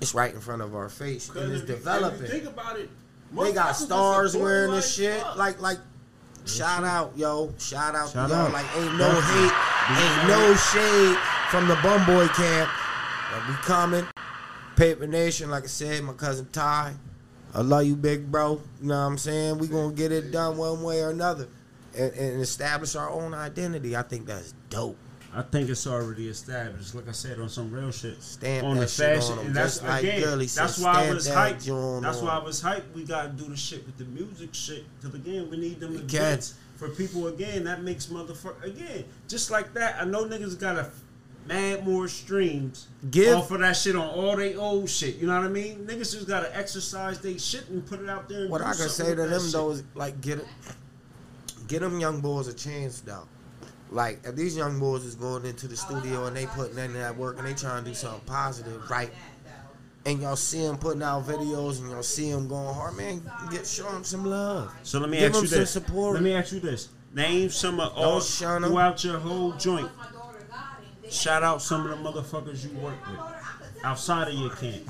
it's 0.00 0.14
right 0.14 0.32
in 0.32 0.40
front 0.40 0.62
of 0.62 0.74
our 0.74 0.88
face, 0.88 1.28
and 1.30 1.52
it's 1.52 1.62
if 1.64 1.68
you- 1.68 1.74
developing. 1.76 2.22
If 2.24 2.32
you 2.32 2.40
think 2.40 2.46
about 2.46 2.78
it, 2.78 2.88
They 3.36 3.52
got 3.52 3.72
stars 3.72 4.34
wearing 4.36 4.72
this 4.72 4.94
shit. 4.94 5.20
fuck. 5.20 5.36
Like 5.36 5.60
like 5.60 5.78
shout 6.46 6.82
out, 6.84 7.12
yo. 7.16 7.52
Shout 7.58 7.94
out 7.94 8.10
Shout 8.10 8.30
to 8.30 8.34
y'all. 8.34 8.46
out. 8.46 8.52
Like 8.52 8.66
ain't 8.76 8.96
no 8.96 9.10
hate, 9.10 9.52
ain't 10.00 10.28
no 10.28 10.54
shade 10.54 11.16
from 11.50 11.68
the 11.68 11.76
bum 11.82 12.06
boy 12.06 12.26
camp. 12.28 12.70
But 13.32 13.48
we 13.48 13.54
coming. 13.56 14.06
Paper 14.76 15.06
Nation, 15.06 15.50
like 15.50 15.64
I 15.64 15.66
said, 15.66 16.02
my 16.02 16.14
cousin 16.14 16.48
Ty. 16.50 16.94
I 17.54 17.60
love 17.60 17.84
you, 17.84 17.96
big 17.96 18.30
bro. 18.30 18.60
You 18.80 18.88
know 18.88 18.94
what 18.94 19.00
I'm 19.00 19.18
saying? 19.18 19.58
We 19.58 19.68
gonna 19.68 19.92
get 19.92 20.12
it 20.12 20.30
done 20.30 20.56
one 20.56 20.82
way 20.82 21.02
or 21.02 21.10
another. 21.10 21.48
And, 21.96 22.12
and 22.14 22.40
establish 22.40 22.96
our 22.96 23.10
own 23.10 23.34
identity. 23.34 23.94
I 23.94 24.02
think 24.02 24.26
that's 24.26 24.54
dope. 24.70 24.96
I 25.34 25.42
think 25.42 25.70
it's 25.70 25.86
already 25.86 26.28
established. 26.28 26.94
Like 26.94 27.08
I 27.08 27.12
said, 27.12 27.38
on 27.38 27.48
some 27.48 27.70
real 27.70 27.90
shit. 27.90 28.22
Stamp 28.22 28.66
on 28.66 28.76
that 28.76 28.82
the 28.82 28.88
shit 28.88 29.16
fashion, 29.16 29.38
on 29.38 29.46
and 29.46 29.56
that's 29.56 29.78
just 29.78 29.88
like 29.88 30.02
again. 30.02 30.38
That's 30.38 30.78
why 30.78 31.06
I 31.06 31.12
was 31.12 31.28
hyped. 31.28 32.02
That's 32.02 32.18
on. 32.18 32.26
why 32.26 32.38
I 32.38 32.42
was 32.42 32.62
hyped. 32.62 32.92
We 32.94 33.04
gotta 33.04 33.28
do 33.28 33.44
the 33.44 33.56
shit 33.56 33.84
with 33.86 33.96
the 33.96 34.04
music 34.04 34.54
shit. 34.54 34.84
Cause 35.02 35.14
again, 35.14 35.50
we 35.50 35.56
need 35.56 35.80
them 35.80 35.96
events 35.96 36.54
for 36.76 36.88
people. 36.88 37.28
Again, 37.28 37.64
that 37.64 37.82
makes 37.82 38.06
motherfucker. 38.06 38.62
Again, 38.64 39.04
just 39.26 39.50
like 39.50 39.72
that. 39.74 39.96
I 40.00 40.04
know 40.04 40.24
niggas 40.24 40.58
got 40.58 40.76
a 40.76 40.90
mad 41.46 41.86
more 41.86 42.06
streams 42.08 42.86
Give- 43.10 43.36
off 43.36 43.50
of 43.50 43.60
that 43.60 43.76
shit 43.76 43.96
on 43.96 44.08
all 44.08 44.36
they 44.36 44.54
old 44.54 44.88
shit. 44.88 45.16
You 45.16 45.26
know 45.26 45.36
what 45.36 45.44
I 45.46 45.48
mean? 45.48 45.86
Niggas 45.86 46.12
just 46.12 46.28
gotta 46.28 46.56
exercise 46.56 47.18
they 47.20 47.36
shit 47.38 47.68
and 47.68 47.84
put 47.86 48.00
it 48.00 48.08
out 48.08 48.28
there. 48.28 48.42
And 48.42 48.50
What 48.50 48.62
I 48.62 48.74
can 48.74 48.88
say 48.88 49.14
to 49.14 49.26
them 49.26 49.42
shit. 49.42 49.52
though 49.52 49.70
is 49.70 49.82
like 49.94 50.20
get 50.20 50.38
it, 50.38 50.46
get 51.68 51.80
them 51.80 51.98
young 52.00 52.20
boys 52.20 52.48
a 52.48 52.54
chance 52.54 53.00
though. 53.00 53.26
Like 53.90 54.20
if 54.24 54.36
these 54.36 54.56
young 54.56 54.78
boys 54.80 55.04
is 55.04 55.14
going 55.14 55.44
into 55.44 55.68
the 55.68 55.76
studio 55.76 56.26
and 56.26 56.36
they 56.36 56.46
putting 56.46 56.78
in 56.78 56.94
that 56.94 57.16
work 57.16 57.38
and 57.38 57.46
they 57.46 57.54
trying 57.54 57.84
to 57.84 57.90
do 57.90 57.94
something 57.94 58.20
positive, 58.26 58.88
right? 58.90 59.10
And 60.04 60.20
y'all 60.20 60.34
see 60.36 60.62
them 60.66 60.78
putting 60.78 61.02
out 61.02 61.26
videos 61.26 61.78
and 61.80 61.90
y'all 61.90 62.02
see 62.02 62.30
them 62.32 62.48
going 62.48 62.74
hard, 62.74 62.96
man. 62.96 63.22
Get 63.50 63.66
show 63.66 63.90
them 63.92 64.02
some 64.02 64.24
love. 64.24 64.72
So 64.82 64.98
let 64.98 65.08
me 65.10 65.18
Give 65.18 65.26
ask 65.30 65.34
them 65.34 65.42
you 65.44 65.48
some 65.48 65.58
this. 65.60 65.70
support. 65.70 66.14
Let 66.14 66.22
me 66.22 66.34
ask 66.34 66.52
you 66.52 66.60
this. 66.60 66.88
Name 67.14 67.50
some 67.50 67.78
of 67.78 67.92
all 67.92 68.12
Don't 68.18 68.24
shun 68.24 68.64
'em. 68.64 68.70
throughout 68.70 69.04
your 69.04 69.18
whole 69.18 69.52
joint. 69.52 69.90
Shout 71.12 71.42
out 71.42 71.60
some 71.62 71.84
of 71.86 71.90
the 71.90 71.96
motherfuckers 72.10 72.64
you 72.64 72.76
work 72.78 72.94
with 73.06 73.20
outside 73.84 74.28
of 74.28 74.34
your 74.34 74.50
camp. 74.50 74.88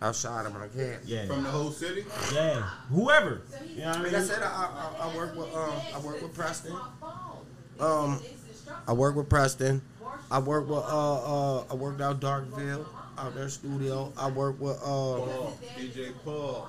Outside 0.00 0.46
of 0.46 0.54
my 0.54 0.68
camp. 0.68 1.02
Yeah, 1.04 1.26
from 1.26 1.42
the 1.42 1.50
whole 1.50 1.72
city. 1.72 2.04
yeah. 2.32 2.62
Whoever. 2.90 3.42
You 3.68 3.80
know 3.80 3.88
what 3.88 3.96
I 3.96 4.02
Like 4.02 4.12
mean? 4.12 4.14
I 4.14 4.24
said, 4.24 4.42
I, 4.42 4.46
I, 4.46 5.08
I 5.08 5.16
work 5.16 5.34
with 5.36 5.52
um, 5.54 5.72
I 5.94 5.98
work 6.00 6.22
with 6.22 6.34
Preston. 6.34 6.76
Um, 7.80 8.20
I 8.86 8.92
work 8.92 9.16
with 9.16 9.28
Preston. 9.28 9.82
I 10.30 10.38
work 10.38 10.68
with 10.68 10.78
uh 10.78 11.58
uh 11.58 11.64
I 11.70 11.74
worked 11.74 12.00
out 12.00 12.20
Darkville 12.20 12.84
out 13.18 13.34
their 13.34 13.48
studio. 13.48 14.12
I 14.16 14.28
work 14.30 14.60
with 14.60 14.76
uh 14.76 14.84
Paul, 14.84 15.58
DJ 15.76 16.12
Paul. 16.24 16.68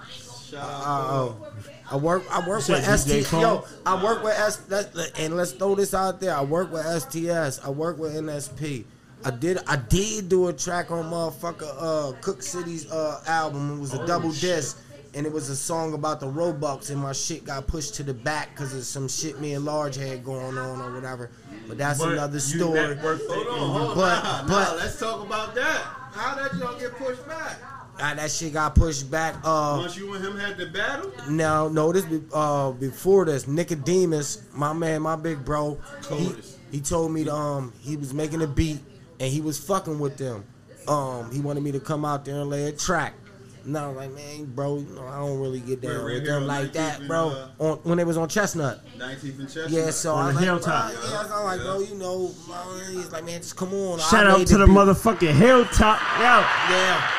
Shout 0.49 0.61
out. 0.63 0.81
Uh, 0.81 1.11
oh. 1.11 1.47
I 1.91 1.95
work. 1.97 2.23
I 2.31 2.39
work 2.47 2.67
with 2.67 2.83
DJ 2.85 2.97
ST. 2.97 3.25
Paul? 3.27 3.41
Yo, 3.41 3.65
I 3.85 4.03
work 4.03 4.23
with 4.23 4.33
S. 4.37 4.57
That's, 4.57 4.95
and 5.19 5.35
let's 5.35 5.51
throw 5.53 5.75
this 5.75 5.93
out 5.93 6.19
there. 6.19 6.35
I 6.35 6.43
work 6.43 6.71
with 6.71 6.85
STS. 6.85 7.59
I 7.65 7.69
work 7.69 7.97
with 7.97 8.13
NSP. 8.13 8.85
I 9.25 9.31
did. 9.31 9.57
I 9.67 9.75
did 9.75 10.29
do 10.29 10.47
a 10.47 10.53
track 10.53 10.91
on 10.91 11.05
motherfucker 11.05 11.67
uh, 11.79 12.13
Cook 12.21 12.41
City's 12.41 12.89
uh, 12.91 13.21
album. 13.27 13.77
It 13.77 13.79
was 13.81 13.93
a 13.93 14.05
double 14.05 14.31
disc, 14.31 14.79
and 15.13 15.25
it 15.25 15.31
was 15.31 15.49
a 15.49 15.55
song 15.55 15.93
about 15.93 16.19
the 16.19 16.27
Robux. 16.27 16.89
And 16.91 16.99
my 17.01 17.11
shit 17.11 17.43
got 17.43 17.65
pushed 17.67 17.95
to 17.95 18.03
the 18.03 18.13
back 18.13 18.51
because 18.51 18.73
of 18.73 18.83
some 18.83 19.07
shit 19.07 19.39
me 19.41 19.53
and 19.55 19.65
Large 19.65 19.95
had 19.97 20.23
going 20.23 20.57
on 20.57 20.79
or 20.79 20.93
whatever. 20.93 21.31
But 21.67 21.77
that's 21.79 21.99
But 21.99 22.13
another 22.13 22.39
story. 22.39 22.79
networked 22.79 23.27
Hold 23.27 23.47
on, 23.47 23.53
and 23.53 23.61
you- 23.61 23.67
hold 23.73 23.89
on. 23.89 23.95
But- 23.97 24.23
nah, 24.23 24.41
but- 24.43 24.47
nah, 24.71 24.73
let's 24.75 24.99
talk 24.99 25.25
about 25.25 25.53
that. 25.55 25.81
How 26.11 26.35
that 26.35 26.55
y'all 26.55 26.79
get 26.79 26.95
pushed 26.95 27.27
back? 27.27 27.57
Ah, 28.01 28.13
that 28.15 28.31
shit 28.31 28.53
got 28.53 28.75
pushed 28.75 29.11
back. 29.11 29.35
Uh, 29.43 29.77
Once 29.81 29.97
you 29.97 30.13
and 30.13 30.23
him 30.23 30.37
had 30.37 30.57
the 30.57 30.67
battle. 30.67 31.11
Now, 31.29 31.67
no, 31.67 31.91
this 31.91 32.05
uh 32.33 32.71
before 32.71 33.25
this, 33.25 33.47
Nicodemus, 33.47 34.43
my 34.53 34.71
man, 34.73 35.01
my 35.01 35.15
big 35.15 35.43
bro, 35.43 35.77
he, 36.09 36.31
he 36.71 36.79
told 36.81 37.11
me 37.11 37.25
to, 37.25 37.33
um 37.33 37.73
he 37.81 37.97
was 37.97 38.13
making 38.13 38.41
a 38.41 38.47
beat 38.47 38.79
and 39.19 39.31
he 39.31 39.41
was 39.41 39.59
fucking 39.59 39.99
with 39.99 40.17
them. 40.17 40.45
Um, 40.87 41.29
he 41.31 41.39
wanted 41.41 41.61
me 41.61 41.71
to 41.73 41.79
come 41.79 42.05
out 42.05 42.23
there 42.25 42.35
and 42.39 42.49
lay 42.49 42.65
a 42.65 42.71
track. 42.71 43.13
And 43.65 43.77
I 43.77 43.87
was 43.89 43.97
like, 43.97 44.11
man, 44.13 44.45
bro, 44.45 44.77
you 44.77 44.95
know, 44.95 45.05
I 45.05 45.19
don't 45.19 45.37
really 45.39 45.59
get 45.59 45.81
down 45.81 45.91
Right, 45.97 46.03
right 46.05 46.13
with 46.15 46.25
them 46.25 46.47
like 46.47 46.67
19th 46.69 46.73
that, 46.73 46.99
and, 46.99 47.07
bro. 47.09 47.27
uh, 47.29 47.49
on 47.63 47.77
when 47.83 47.99
it 47.99 48.07
was 48.07 48.15
on 48.15 48.29
Chestnut. 48.29 48.79
19th 48.97 49.23
and 49.39 49.47
Chestnut. 49.47 49.69
Yeah, 49.69 49.89
so 49.91 50.15
On 50.15 50.19
I 50.23 50.27
the 50.27 50.27
was 50.27 50.35
like, 50.35 50.43
hilltop. 50.45 50.91
bro, 50.93 51.01
yeah, 51.03 51.17
I 51.17 51.21
was 51.21 51.29
like, 51.43 51.59
bro, 51.59 51.79
you 51.81 51.95
know, 51.95 52.27
he's 52.91 53.11
like, 53.11 53.25
man, 53.25 53.41
just 53.41 53.57
come 53.57 53.73
on. 53.73 53.99
I 53.99 54.03
Shout 54.03 54.25
out 54.27 54.47
to 54.47 54.57
the 54.57 54.65
beat. 54.65 54.71
motherfucking 54.73 55.33
hilltop. 55.33 55.99
Yo, 56.17 56.23
Yeah. 56.23 57.11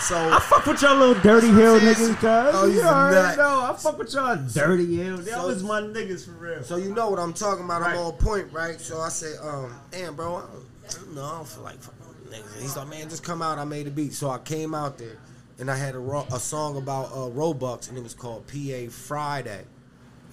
So 0.00 0.16
I 0.16 0.40
fuck 0.40 0.64
with 0.66 0.80
y'all 0.82 0.96
little 0.96 1.20
dirty 1.22 1.48
hill 1.48 1.78
niggas, 1.78 2.14
cuz. 2.16 2.54
Oh, 2.54 2.66
you 2.66 2.82
already 2.82 3.36
know. 3.36 3.70
I 3.70 3.76
fuck 3.76 3.98
with 3.98 4.12
y'all 4.14 4.36
dirty 4.36 4.96
hill. 4.96 5.18
That 5.18 5.44
was 5.44 5.62
my 5.62 5.80
niggas 5.80 6.24
for 6.24 6.32
real. 6.32 6.62
So 6.62 6.76
you 6.76 6.94
know 6.94 7.10
what 7.10 7.18
I'm 7.18 7.32
talking 7.34 7.64
about. 7.64 7.82
Right. 7.82 7.92
I'm 7.92 7.98
on 7.98 8.12
point, 8.14 8.52
right? 8.52 8.80
So 8.80 8.98
I 9.00 9.08
say, 9.10 9.36
um, 9.42 9.74
damn, 9.90 10.16
bro, 10.16 10.36
I 10.36 10.40
don't, 10.40 10.50
I 10.50 10.92
don't 10.92 11.14
know. 11.14 11.24
I 11.24 11.30
don't 11.36 11.48
feel 11.48 11.62
like 11.62 11.82
fucking 11.82 12.30
niggas. 12.30 12.60
He's 12.62 12.76
like, 12.76 12.88
man, 12.88 13.08
just 13.08 13.22
come 13.22 13.42
out. 13.42 13.58
I 13.58 13.64
made 13.64 13.86
a 13.86 13.90
beat. 13.90 14.12
So 14.14 14.30
I 14.30 14.38
came 14.38 14.74
out 14.74 14.96
there, 14.96 15.18
and 15.58 15.70
I 15.70 15.76
had 15.76 15.94
a, 15.94 15.98
ro- 15.98 16.26
a 16.32 16.40
song 16.40 16.76
about 16.78 17.06
uh, 17.12 17.30
Robux, 17.30 17.88
and 17.88 17.98
it 17.98 18.02
was 18.02 18.14
called 18.14 18.46
PA 18.46 18.88
Friday. 18.90 19.64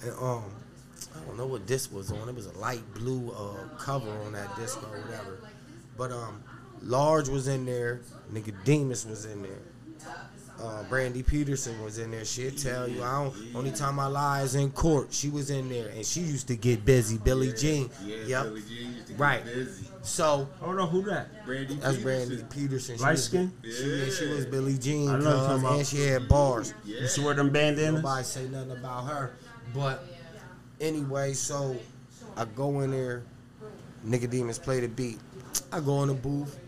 And 0.02 0.12
um, 0.20 0.44
I 1.14 1.20
don't 1.26 1.36
know 1.36 1.46
what 1.46 1.66
disc 1.66 1.92
was 1.92 2.10
on. 2.10 2.28
It 2.28 2.34
was 2.34 2.46
a 2.46 2.56
light 2.58 2.82
blue 2.94 3.30
uh, 3.32 3.76
cover 3.78 4.10
on 4.24 4.32
that 4.32 4.56
disc 4.56 4.82
or 4.82 4.98
whatever. 5.00 5.40
But 5.96 6.10
um, 6.12 6.42
Large 6.82 7.28
was 7.28 7.48
in 7.48 7.66
there. 7.66 8.00
Nicodemus 8.30 9.04
was 9.06 9.24
in 9.24 9.42
there. 9.42 9.58
Uh, 10.60 10.82
Brandy 10.88 11.22
Peterson 11.22 11.80
was 11.84 11.98
in 11.98 12.10
there. 12.10 12.24
She'll 12.24 12.50
tell 12.50 12.88
you. 12.88 13.00
I 13.04 13.22
don't. 13.22 13.34
Only 13.54 13.70
time 13.70 14.00
I 14.00 14.06
lie 14.08 14.42
is 14.42 14.56
in 14.56 14.72
court. 14.72 15.12
She 15.12 15.30
was 15.30 15.50
in 15.50 15.68
there, 15.68 15.88
and 15.90 16.04
she 16.04 16.18
used 16.20 16.48
to 16.48 16.56
get 16.56 16.84
busy. 16.84 17.16
Billie 17.16 17.52
Jean. 17.52 17.88
Yeah, 18.04 18.16
yep. 18.26 18.42
Billie 18.46 18.62
Jean 18.62 18.92
used 18.94 19.06
to 19.06 19.12
get 19.12 19.20
Right. 19.20 19.44
busy. 19.44 19.86
So 20.02 20.48
I 20.60 20.66
don't 20.66 20.76
know 20.76 20.86
who 20.86 21.02
that. 21.02 21.46
Brandy 21.46 21.76
that's 21.76 21.96
Peterson. 21.98 22.02
Brandy 22.02 22.44
Peterson. 22.50 22.96
She 22.96 23.02
Light 23.04 23.10
was- 23.12 23.24
skin? 23.24 23.52
She, 23.62 23.70
yeah, 23.70 24.10
she 24.10 24.26
was 24.26 24.46
Billie 24.46 24.78
Jean, 24.78 25.08
I 25.08 25.12
know 25.12 25.16
what 25.18 25.22
you're 25.24 25.32
talking 25.32 25.48
cuz, 25.54 25.62
about. 25.62 25.78
and 25.78 25.86
she 25.86 26.00
had 26.06 26.28
bars. 26.28 26.74
Yeah. 26.84 27.00
You 27.02 27.06
see 27.06 27.24
where 27.24 27.34
them 27.34 27.50
bandanas? 27.50 28.02
Nobody 28.02 28.24
say 28.24 28.48
nothing 28.48 28.72
about 28.72 29.06
her. 29.06 29.30
But 29.72 30.04
anyway, 30.80 31.34
so 31.34 31.76
I 32.36 32.46
go 32.46 32.80
in 32.80 32.90
there. 32.90 33.22
Nigga 34.04 34.22
Nicodemus 34.22 34.58
play 34.58 34.80
the 34.80 34.88
beat. 34.88 35.18
I 35.72 35.78
go 35.80 36.02
in 36.02 36.08
the 36.08 36.14
booth. 36.14 36.58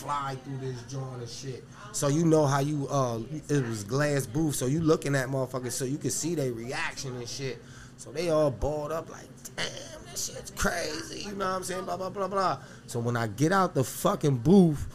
Fly 0.00 0.36
through 0.44 0.58
this 0.58 0.82
joint 0.84 1.20
and 1.20 1.28
shit. 1.28 1.64
So 1.92 2.08
you 2.08 2.24
know 2.24 2.46
how 2.46 2.60
you 2.60 2.88
uh 2.88 3.20
it 3.48 3.66
was 3.66 3.84
glass 3.84 4.26
booth, 4.26 4.54
so 4.54 4.66
you 4.66 4.80
looking 4.80 5.14
at 5.14 5.28
motherfuckers 5.28 5.72
so 5.72 5.84
you 5.84 5.98
can 5.98 6.10
see 6.10 6.34
their 6.34 6.52
reaction 6.52 7.16
and 7.16 7.28
shit. 7.28 7.62
So 7.98 8.10
they 8.10 8.30
all 8.30 8.50
balled 8.50 8.92
up 8.92 9.10
like, 9.10 9.28
damn, 9.56 9.66
this 10.10 10.32
shit's 10.32 10.52
crazy. 10.52 11.20
You 11.28 11.32
know 11.32 11.44
what 11.44 11.56
I'm 11.56 11.64
saying? 11.64 11.84
Blah, 11.84 11.98
blah, 11.98 12.08
blah, 12.08 12.28
blah. 12.28 12.58
So 12.86 12.98
when 12.98 13.14
I 13.14 13.26
get 13.26 13.52
out 13.52 13.74
the 13.74 13.84
fucking 13.84 14.38
booth 14.38 14.86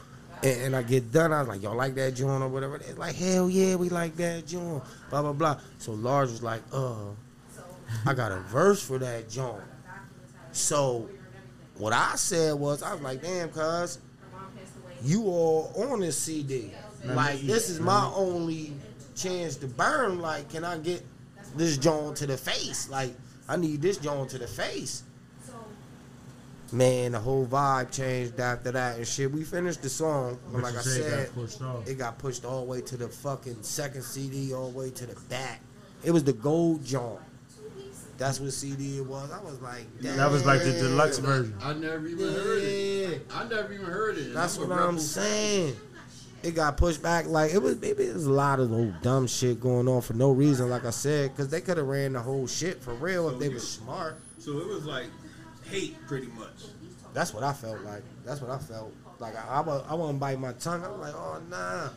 and, 0.42 0.62
and 0.62 0.76
I 0.76 0.82
get 0.82 1.12
done, 1.12 1.32
I 1.32 1.42
was 1.42 1.50
like, 1.50 1.62
y'all 1.62 1.76
like 1.76 1.94
that 1.96 2.16
joint 2.16 2.42
or 2.42 2.48
whatever? 2.48 2.80
They're 2.80 2.96
like, 2.96 3.14
hell 3.14 3.48
yeah, 3.48 3.76
we 3.76 3.90
like 3.90 4.16
that 4.16 4.48
joint. 4.48 4.84
Blah, 5.12 5.22
blah, 5.22 5.34
blah. 5.34 5.60
So 5.78 5.92
Large 5.92 6.32
was 6.32 6.42
like, 6.42 6.64
uh, 6.74 7.12
I 8.08 8.16
got 8.16 8.32
a 8.32 8.40
verse 8.40 8.82
for 8.82 8.98
that 8.98 9.30
joint. 9.30 9.62
So 10.52 11.08
what 11.78 11.94
I 11.94 12.16
said 12.16 12.56
was, 12.56 12.82
I 12.82 12.94
was 12.94 13.02
like, 13.04 13.22
damn, 13.22 13.50
cuz, 13.50 14.00
you 15.06 15.24
all 15.26 15.72
on 15.92 16.00
this 16.00 16.18
CD. 16.18 16.72
Like, 17.04 17.42
this 17.42 17.70
is 17.70 17.80
my 17.80 18.12
only 18.16 18.74
chance 19.16 19.56
to 19.58 19.68
burn. 19.68 20.20
Like, 20.20 20.50
can 20.50 20.64
I 20.64 20.78
get 20.80 21.04
this 21.56 21.78
joint 21.78 22.18
to 22.18 22.28
the 22.28 22.38
face? 22.38 22.90
Like, 22.90 23.14
I 23.48 23.58
need 23.58 23.82
this 23.82 23.98
joint 23.98 24.32
to 24.32 24.40
the 24.40 24.48
face. 24.48 25.04
Man, 26.72 27.12
the 27.12 27.20
whole 27.20 27.46
vibe 27.46 27.92
changed 27.92 28.40
after 28.40 28.72
that 28.72 28.98
and 28.98 29.08
shit. 29.08 29.32
We 29.32 29.44
finished 29.44 29.84
the 29.84 29.90
song, 29.90 30.40
but 30.52 30.64
like 30.64 30.74
I 30.74 30.80
it 30.80 30.84
got 30.84 30.84
said, 30.84 31.30
it 31.86 31.98
got 32.00 32.18
pushed 32.18 32.44
all 32.44 32.62
the 32.62 32.72
way 32.72 32.82
to 32.82 32.98
the 32.98 33.08
fucking 33.08 33.62
second 33.62 34.02
CD, 34.02 34.52
all 34.54 34.72
the 34.72 34.78
way 34.78 34.90
to 34.90 35.06
the 35.06 35.16
back. 35.30 35.62
It 36.04 36.10
was 36.12 36.24
the 36.24 36.34
gold 36.34 36.84
joint. 36.84 37.20
That's 38.18 38.40
what 38.40 38.52
CD 38.54 38.98
it 38.98 39.06
was. 39.06 39.30
I 39.32 39.42
was 39.44 39.62
like, 39.62 39.86
damn. 40.02 40.18
That 40.18 40.32
was 40.32 40.46
like 40.46 40.62
the 40.64 40.72
deluxe 40.72 41.18
version. 41.18 41.56
I 41.62 41.74
never 41.74 42.08
even 42.08 42.34
heard 42.34 42.64
it. 42.64 43.28
I 43.34 43.48
never 43.48 43.74
even 43.74 43.86
heard 43.86 44.18
it. 44.18 44.34
That's 44.34 44.58
a 44.58 44.62
what 44.62 44.70
Rebel 44.70 44.90
I'm 44.90 45.00
saying. 45.00 45.76
It 46.44 46.54
got 46.56 46.78
pushed 46.78 47.02
back. 47.02 47.26
Like 47.26 47.54
it 47.54 47.58
was, 47.58 47.80
maybe 47.82 48.06
there's 48.06 48.26
a 48.26 48.32
lot 48.32 48.60
of 48.60 48.70
little 48.72 48.94
dumb 49.02 49.28
shit 49.28 49.60
going 49.60 49.88
on 49.88 50.02
for 50.02 50.14
no 50.14 50.32
reason. 50.32 50.70
Like 50.70 50.86
I 50.86 50.92
said, 50.92 51.32
because 51.32 51.50
they 51.50 51.60
could 51.60 51.78
have 51.78 51.88
ran 51.88 52.14
the 52.14 52.22
whole 52.22 52.48
shit 52.48 52.82
for 52.82 52.94
real 52.94 53.30
if 53.30 53.40
they 53.40 53.50
were 53.50 53.60
smart. 53.60 54.20
So 54.40 54.60
it 54.60 54.68
was 54.68 54.86
like 54.86 55.08
hate, 55.70 55.98
pretty 56.08 56.28
much. 56.28 56.66
That's 57.14 57.34
what 57.34 57.44
I 57.44 57.52
felt 57.54 57.82
like. 57.82 58.04
That's 58.24 58.42
what 58.42 58.52
I 58.52 58.60
felt. 58.60 58.94
Like 59.20 59.36
I, 59.36 59.56
I, 59.56 59.60
wa- 59.62 59.84
I 59.90 59.96
want 59.96 60.16
to 60.16 60.20
bite 60.20 60.40
my 60.40 60.54
tongue. 60.54 60.84
I'm 60.84 61.00
like, 61.00 61.16
oh 61.16 61.42
nah. 61.50 61.90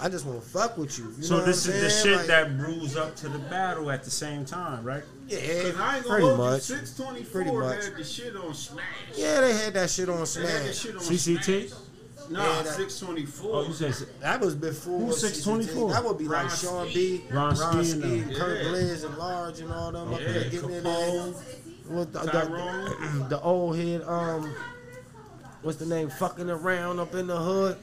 I 0.00 0.08
just 0.08 0.24
want 0.26 0.40
to 0.42 0.48
fuck 0.48 0.78
with 0.78 0.96
you. 0.98 1.12
you 1.18 1.24
So 1.24 1.38
know 1.38 1.44
this 1.44 1.66
what 1.66 1.74
is 1.74 1.80
I'm 1.80 1.84
the 1.84 1.90
saying? 1.90 2.04
shit 2.04 2.16
Like, 2.18 2.26
that 2.28 2.56
brews 2.58 2.96
up 2.96 3.16
to 3.16 3.28
the 3.28 3.38
battle 3.40 3.90
at 3.90 4.04
the 4.04 4.10
same 4.10 4.44
time, 4.44 4.84
right? 4.84 5.02
yeah, 5.26 5.38
Cause 5.38 5.76
I 5.76 5.96
ain't 5.96 6.04
gonna 6.04 6.08
pretty 6.08 6.26
hold 6.26 6.38
much. 6.38 6.70
you. 6.70 6.76
Pretty 7.32 7.50
four 7.50 7.60
much. 7.60 7.84
had 7.84 7.96
the 7.96 8.04
shit 8.04 8.36
on 8.36 8.54
Smash. 8.54 8.84
Yeah, 9.16 9.40
they 9.40 9.52
had 9.56 9.74
that 9.74 9.90
shit 9.90 10.08
on 10.08 10.14
They 10.16 10.20
had 10.20 10.26
the 10.62 10.72
Smash. 10.72 10.76
shit 10.78 10.94
on 10.94 11.00
CCT? 11.02 11.68
Smash. 11.68 11.78
Nah, 12.30 12.42
Yeah, 12.44 12.62
six 12.64 13.00
twenty 13.00 13.24
four. 13.24 13.50
Oh, 13.56 13.66
you 13.66 13.72
said 13.72 13.94
That 14.20 14.40
was 14.40 14.54
before 14.54 15.00
Who's 15.00 15.20
624? 15.20 15.92
That 15.92 16.04
would 16.04 16.18
be 16.18 16.24
like 16.28 16.46
Ron 16.48 16.56
Sean 16.56 16.88
Ski. 16.90 17.18
B, 17.18 17.24
Ron 17.32 17.56
Ski 17.56 17.84
Ski, 17.84 17.98
them. 18.00 18.34
Kurt 18.34 18.62
Yeah. 18.62 18.68
Blaze, 18.68 19.04
and 19.04 19.16
Large, 19.18 19.60
and 19.60 19.72
all 19.72 19.92
them 19.92 20.12
up 20.14 20.20
Yeah, 20.20 20.32
there 20.32 20.44
getting 20.44 20.70
in 20.70 20.82
there. 20.84 20.94
Capone, 20.94 21.34
With 21.88 22.12
the, 22.12 22.18
Tyrone. 22.20 23.18
the, 23.22 23.26
the 23.30 23.40
old 23.40 23.76
head, 23.78 24.02
um, 24.02 24.54
what's 25.62 25.78
the 25.78 25.86
name? 25.86 26.10
Fucking 26.10 26.50
around 26.50 26.98
up 27.00 27.14
in 27.14 27.26
the 27.28 27.36
hood. 27.38 27.78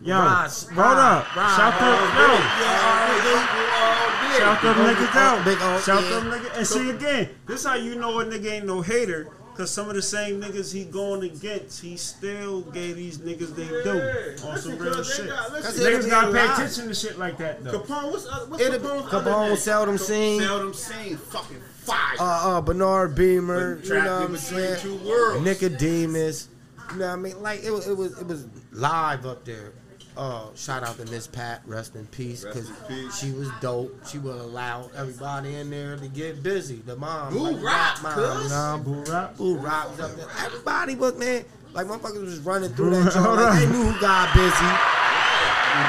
Yo, 0.00 0.14
Ross, 0.16 0.68
hold 0.68 0.78
up. 0.78 1.34
Ross, 1.36 1.56
Shout 1.56 1.80
them, 1.80 1.90
Ross, 1.90 3.18
yo, 3.24 4.38
shout 4.38 4.62
them 4.62 4.76
niggas 4.76 5.14
out. 5.16 5.44
Big 5.44 5.58
O, 5.60 5.80
Shout 5.80 6.02
yeah. 6.04 6.10
them 6.10 6.30
niggas. 6.30 6.56
And 6.56 6.66
see 6.66 6.90
again, 6.90 7.28
this 7.46 7.64
how 7.64 7.74
you 7.74 7.94
know 7.96 8.20
a 8.20 8.24
nigga 8.24 8.50
ain't 8.52 8.66
no 8.66 8.80
hater. 8.80 9.28
Cause 9.56 9.72
some 9.72 9.88
of 9.88 9.96
the 9.96 10.02
same 10.02 10.40
niggas 10.40 10.72
he 10.72 10.84
going 10.84 11.24
against, 11.24 11.80
he 11.82 11.96
still 11.96 12.60
gave 12.60 12.94
these 12.94 13.18
niggas 13.18 13.56
they 13.56 13.66
do 13.66 14.46
on 14.46 14.56
some 14.56 14.78
real 14.78 15.02
shit. 15.02 15.28
got- 15.28 15.50
listen, 15.50 15.62
Cause 15.64 15.80
it'll 15.80 15.98
Niggas 15.98 16.04
be 16.04 16.10
gotta 16.10 16.32
pay 16.32 16.46
lot. 16.46 16.58
attention 16.58 16.86
to 16.86 16.94
shit 16.94 17.18
like 17.18 17.38
that 17.38 17.64
though. 17.64 17.80
Capone, 17.80 18.12
what's 18.12 18.26
other, 18.28 18.46
what's 18.46 18.62
It'll- 18.62 18.78
Capone's 18.78 19.10
Capone, 19.10 19.26
other 19.26 19.48
name? 19.48 19.56
seldom 19.56 19.98
seen. 19.98 20.40
Seldom 20.42 20.74
seen. 20.74 21.16
Fucking 21.16 21.56
fire. 21.82 22.16
Uh, 22.20 22.22
uh, 22.58 22.60
Bernard 22.60 23.16
Beamer, 23.16 23.74
But 23.78 23.86
you 23.88 23.94
know 23.94 24.20
what 24.20 24.28
I'm 24.30 24.36
saying? 24.36 24.80
two. 24.80 25.40
Nicodemus, 25.40 26.48
you 26.92 26.98
know 26.98 27.06
what 27.08 27.12
I 27.12 27.16
mean? 27.16 27.42
Like 27.42 27.64
it, 27.64 27.72
was- 27.72 27.88
it 27.88 27.96
was, 27.96 28.16
it 28.16 28.26
was 28.28 28.46
live 28.70 29.26
up 29.26 29.44
there. 29.44 29.72
Uh, 30.18 30.46
shout 30.56 30.82
out 30.82 30.96
to 30.96 31.04
Miss 31.12 31.28
Pat, 31.28 31.62
rest 31.64 31.94
in 31.94 32.04
peace, 32.08 32.44
because 32.44 32.68
she 33.16 33.30
was 33.30 33.48
dope. 33.60 33.94
She 34.04 34.18
would 34.18 34.34
allow 34.34 34.90
everybody 34.96 35.54
in 35.54 35.70
there 35.70 35.96
to 35.96 36.08
get 36.08 36.42
busy. 36.42 36.82
The 36.84 36.96
mom, 36.96 37.32
Boo 37.32 37.50
like, 37.52 37.64
rock, 37.64 38.02
mom, 38.02 38.14
cuz. 38.14 38.50
nah, 38.50 38.78
Boo 38.78 39.04
rap. 39.04 39.36
Boo 39.36 39.54
rock 39.58 39.90
was 39.92 40.00
up 40.00 40.16
there. 40.16 40.26
Everybody 40.44 40.96
was 40.96 41.16
man, 41.16 41.44
like 41.72 41.86
motherfuckers 41.86 42.20
was 42.22 42.40
running 42.40 42.70
through 42.70 42.90
Boo 42.90 43.04
that 43.04 43.12
joint. 43.14 43.26
Like, 43.26 43.60
they 43.60 43.66
knew 43.66 43.84
who 43.84 44.00
got 44.00 44.34
busy. 44.34 44.70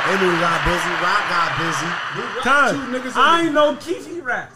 They 0.05 0.19
knew 0.21 0.31
who 0.31 0.39
got 0.39 0.63
busy. 0.63 0.89
Rock 1.01 1.23
got 1.33 1.57
busy. 1.57 1.89
Cuz, 2.43 2.71
Two 3.03 3.09
niggas 3.09 3.15
I 3.15 3.41
ain't 3.45 3.53
know 3.53 3.73
Keefy 3.77 4.23
rap. 4.23 4.53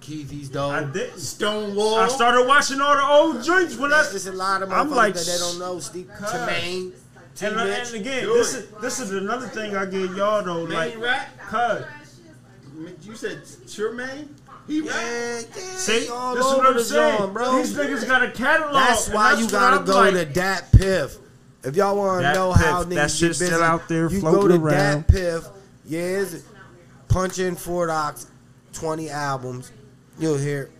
Keithy's 0.00 0.48
I 0.56 0.80
dope. 0.80 0.92
didn't. 0.94 1.18
Stonewall. 1.18 1.96
I 1.96 2.08
started 2.08 2.46
watching 2.46 2.80
all 2.80 2.94
the 2.96 3.04
old 3.36 3.44
joints 3.44 3.76
when 3.76 3.92
I. 3.92 4.02
There's 4.08 4.26
a 4.26 4.32
lot 4.32 4.62
of 4.62 4.72
I'm 4.72 4.88
motherfuckers 4.88 4.96
like, 4.96 5.14
that 5.14 5.26
they 5.26 5.36
don't 5.38 5.58
know. 5.58 5.78
Steve 5.80 6.10
cuz. 6.16 6.30
Tremaine, 6.30 6.92
T. 6.92 6.96
And, 7.42 7.56
uh, 7.56 7.60
and 7.62 7.94
again, 7.94 8.24
Do 8.24 8.34
this 8.34 8.54
it. 8.54 8.58
is 8.64 8.70
this 8.80 9.00
is 9.00 9.10
another 9.12 9.48
thing 9.48 9.76
I 9.76 9.86
give 9.86 10.16
y'all 10.16 10.42
though. 10.44 10.66
Main 10.66 11.00
Like, 11.00 11.00
rap. 11.00 11.38
cuz, 11.48 11.84
You 13.06 13.14
said 13.14 13.42
Tremaine? 13.70 14.34
He 14.66 14.80
rap? 14.80 14.90
Yeah, 14.94 15.40
yeah, 15.40 15.62
see, 15.76 16.08
all 16.08 16.34
this 16.34 16.46
is 16.46 16.52
what 16.54 16.66
I'm 16.66 16.74
the 16.74 16.84
saying, 16.84 17.18
zone, 17.18 17.32
bro. 17.32 17.56
These 17.58 17.74
niggas 17.76 18.06
got 18.06 18.22
a 18.22 18.30
catalog. 18.30 18.74
That's 18.74 19.08
why 19.10 19.30
that's 19.30 19.42
you 19.42 19.50
gotta 19.50 19.84
go 19.84 19.92
like. 19.98 20.14
to 20.14 20.24
Dat 20.24 20.72
Piff. 20.72 21.16
If 21.64 21.76
y'all 21.76 21.96
want 21.96 22.20
to 22.20 22.22
Dat 22.24 22.34
know 22.34 22.52
Piff, 22.52 22.62
how 22.64 22.84
niggas 22.84 22.88
get 22.94 23.10
shit's 23.10 23.38
busy, 23.40 23.46
still 23.46 23.62
out 23.62 23.88
there 23.88 24.10
you 24.10 24.20
go 24.20 24.46
to 24.48 24.54
around. 24.54 25.06
Dat 25.06 25.08
Piff. 25.08 25.44
Yeah, 25.86 26.00
it's 26.00 26.44
punch 27.08 27.38
in 27.38 27.56
Fort 27.56 27.90
Ox, 27.90 28.26
20 28.72 29.10
albums. 29.10 29.70
You'll 30.18 30.38
hear. 30.38 30.70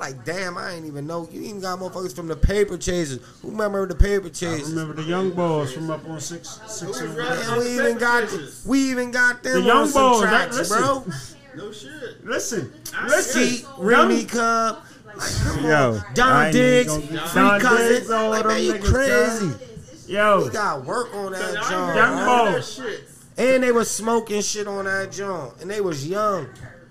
You 0.00 0.06
like, 0.06 0.24
damn, 0.24 0.56
I 0.56 0.72
ain't 0.72 0.86
even 0.86 1.06
know. 1.06 1.28
You 1.30 1.42
even 1.42 1.60
got 1.60 1.78
motherfuckers 1.78 2.14
from 2.14 2.26
the 2.28 2.36
Paper 2.36 2.76
Chasers. 2.78 3.20
Who 3.42 3.50
remember 3.50 3.86
the 3.86 3.94
Paper 3.94 4.28
chasers? 4.30 4.68
I 4.68 4.70
remember 4.70 4.94
the 5.02 5.08
young 5.08 5.30
boys 5.30 5.72
from 5.72 5.90
up 5.90 6.08
on 6.08 6.20
six 6.20 6.58
six. 6.66 6.98
Who 7.00 7.06
and- 7.06 7.16
rap? 7.16 7.58
We 7.58 7.74
even 7.74 7.98
got 7.98 8.28
we 8.66 8.90
even 8.90 9.10
got 9.10 9.42
them 9.42 9.54
The 9.60 9.66
Young 9.66 9.78
on 9.82 9.88
some 9.88 10.12
Boys, 10.12 10.20
tracks, 10.22 10.56
listen. 10.56 10.78
bro. 10.80 11.04
No 11.56 11.72
shit. 11.72 12.24
Listen, 12.24 12.72
I 12.96 13.06
listen, 13.08 13.42
Keith, 13.42 13.66
Remy 13.78 14.24
Cub, 14.26 14.78
yo, 15.62 16.00
I 16.08 16.12
Don 16.14 16.44
ain't 16.44 16.52
Diggs, 16.52 16.96
even 16.96 17.08
Free 17.08 17.16
Don 17.34 17.60
Cousin. 17.60 17.88
Diggs, 17.88 18.10
all 18.10 18.30
Like, 18.30 18.46
man, 18.46 18.62
you 18.62 18.72
crazy. 18.78 19.48
cuz. 19.48 20.08
Yo, 20.08 20.44
We 20.44 20.50
got 20.50 20.84
work 20.86 21.14
on 21.14 21.32
that 21.32 21.54
joint. 21.54 21.96
Young 21.96 22.14
man. 22.16 22.52
Boys. 22.54 22.80
And 23.36 23.62
they 23.62 23.72
was 23.72 23.90
smoking 23.90 24.42
shit 24.42 24.66
on 24.66 24.84
that 24.86 25.12
joint. 25.12 25.54
And 25.60 25.70
they 25.70 25.80
was 25.80 26.06
young. 26.06 26.46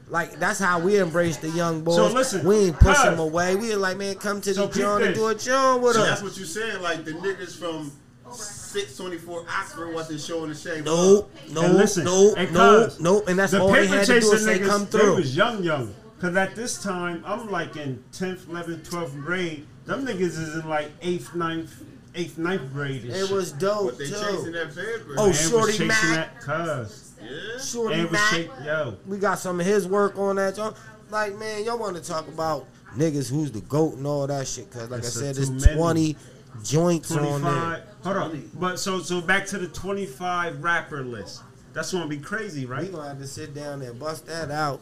Like 0.10 0.40
that's 0.40 0.60
how 0.60 0.80
we 0.80 0.98
embrace 0.98 1.38
the 1.38 1.50
young 1.50 1.82
boys. 1.84 1.96
So 1.96 2.08
listen, 2.08 2.46
we 2.46 2.56
ain't 2.56 2.80
push 2.80 2.98
them 3.02 3.20
away. 3.20 3.56
We 3.56 3.76
like, 3.76 3.98
man, 3.98 4.16
come 4.16 4.42
to 4.42 4.54
So 4.54 4.68
the 4.68 4.80
joint 4.80 5.04
and 5.04 5.16
do 5.16 5.28
a 5.28 5.36
joint 5.36 5.82
with 5.84 5.94
So 5.96 6.02
us. 6.02 6.10
that's 6.10 6.24
what 6.24 6.38
you 6.38 6.46
saying, 6.46 6.82
like 6.82 7.06
the 7.06 7.12
niggas 7.12 7.56
from 7.58 7.92
624 8.34 9.46
Oxford 9.50 9.94
wasn't 9.94 10.20
showing 10.22 10.50
the 10.50 10.56
shame. 10.56 10.84
Nope, 10.84 11.32
no, 11.52 11.62
And 11.64 11.76
listen, 11.76 12.06
no, 12.06 12.34
and 12.36 12.54
no, 12.54 12.86
cuz, 12.86 13.00
no. 13.00 13.24
And 13.28 13.38
that's 13.38 13.52
the 13.52 13.62
all 13.62 13.72
they 13.72 13.88
had 13.88 14.06
to 14.06 14.20
do 14.20 14.32
is 14.32 14.44
say 14.46 14.60
come 14.60 14.88
niggas, 14.88 14.92
they 14.92 15.10
was 15.10 15.36
young, 15.36 15.64
young. 15.64 15.94
Cause 16.20 16.36
at 16.36 16.54
this 16.56 16.82
time, 16.84 17.24
I'm 17.26 17.50
like 17.50 17.78
in 17.78 18.04
10th, 18.12 18.42
11th, 18.46 18.90
12th 18.90 19.22
grade. 19.24 19.66
Them 19.86 20.06
niggas 20.06 20.22
is 20.22 20.56
in 20.56 20.68
like 20.68 20.98
8th, 21.00 21.30
9th, 21.30 21.70
8th, 22.14 22.32
9th 22.32 22.74
grade. 22.74 23.06
It 23.06 23.14
shit. 23.14 23.32
was 23.32 23.52
dope 23.54 23.92
But 23.92 23.98
they 24.00 24.06
chasing 24.10 24.52
that 24.52 24.70
paper. 24.76 25.16
Oh, 25.18 25.28
was 25.30 25.50
Shorty 25.50 25.72
chasing 25.74 25.88
Mac. 25.88 26.42
that 26.42 26.42
cuz. 26.42 27.09
Yeah. 27.22 27.60
Shorty 27.62 28.00
And 28.02 28.12
Mac. 28.12 28.30
chasing, 28.32 28.52
yo. 28.66 28.98
We 29.08 29.18
got 29.18 29.40
some 29.40 29.60
of 29.60 29.66
his 29.66 29.88
work 29.88 30.18
on 30.18 30.36
that 30.38 30.56
joint. 30.56 30.76
Like, 31.10 31.38
man, 31.38 31.64
y'all 31.64 31.78
want 31.80 31.96
to 31.98 32.04
talk 32.04 32.28
about 32.28 32.68
niggas 32.96 33.30
who's 33.30 33.52
the 33.52 33.62
goat 33.62 33.96
and 33.96 34.06
all 34.08 34.28
that 34.28 34.48
shit? 34.48 34.70
Cause 34.72 34.90
like 34.90 35.00
It's 35.00 35.18
I 35.18 35.26
a 35.28 35.34
said, 35.34 35.36
there's 35.36 35.76
20 35.76 36.16
joints 36.64 37.12
on 37.12 37.18
25. 37.42 37.44
there. 37.72 37.84
Hold 38.04 38.18
on. 38.18 38.52
But 38.56 38.80
so 38.80 39.00
so 39.00 39.22
back 39.22 39.46
to 39.48 39.58
the 39.58 39.68
25 39.68 40.64
rapper 40.64 41.04
list. 41.04 41.42
That's 41.74 41.92
gonna 41.92 42.08
be 42.08 42.18
crazy, 42.18 42.66
We 42.66 42.72
right? 42.72 42.92
gonna 42.92 43.08
have 43.10 43.20
to 43.20 43.28
sit 43.28 43.54
down 43.54 43.82
and 43.82 44.00
bust 44.00 44.26
that 44.28 44.50
out. 44.52 44.82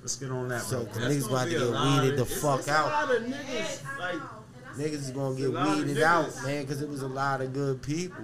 Let's 0.00 0.16
get 0.16 0.30
on 0.30 0.48
that, 0.48 0.62
So 0.62 0.84
bro. 0.84 0.92
the 0.94 1.00
niggas 1.00 1.22
gonna 1.28 1.32
about 1.34 1.44
to 1.44 1.50
get 1.50 1.60
weeded 1.60 2.18
the 2.18 2.22
it's- 2.22 2.40
fuck 2.40 2.58
it's 2.60 2.68
A 2.68 2.72
out. 2.72 2.86
lot 2.86 3.14
of 3.16 3.22
niggas, 3.24 3.98
like, 3.98 4.20
Niggas 4.76 4.92
is 4.92 5.10
gonna 5.10 5.34
get 5.34 5.48
a 5.48 5.52
lot 5.52 5.66
of 5.68 5.84
weeded 5.84 6.02
out, 6.02 6.28
man, 6.44 6.62
because 6.62 6.80
it 6.80 6.88
was 6.88 7.02
a 7.02 7.08
lot 7.08 7.40
of 7.40 7.52
good 7.52 7.82
people. 7.82 8.22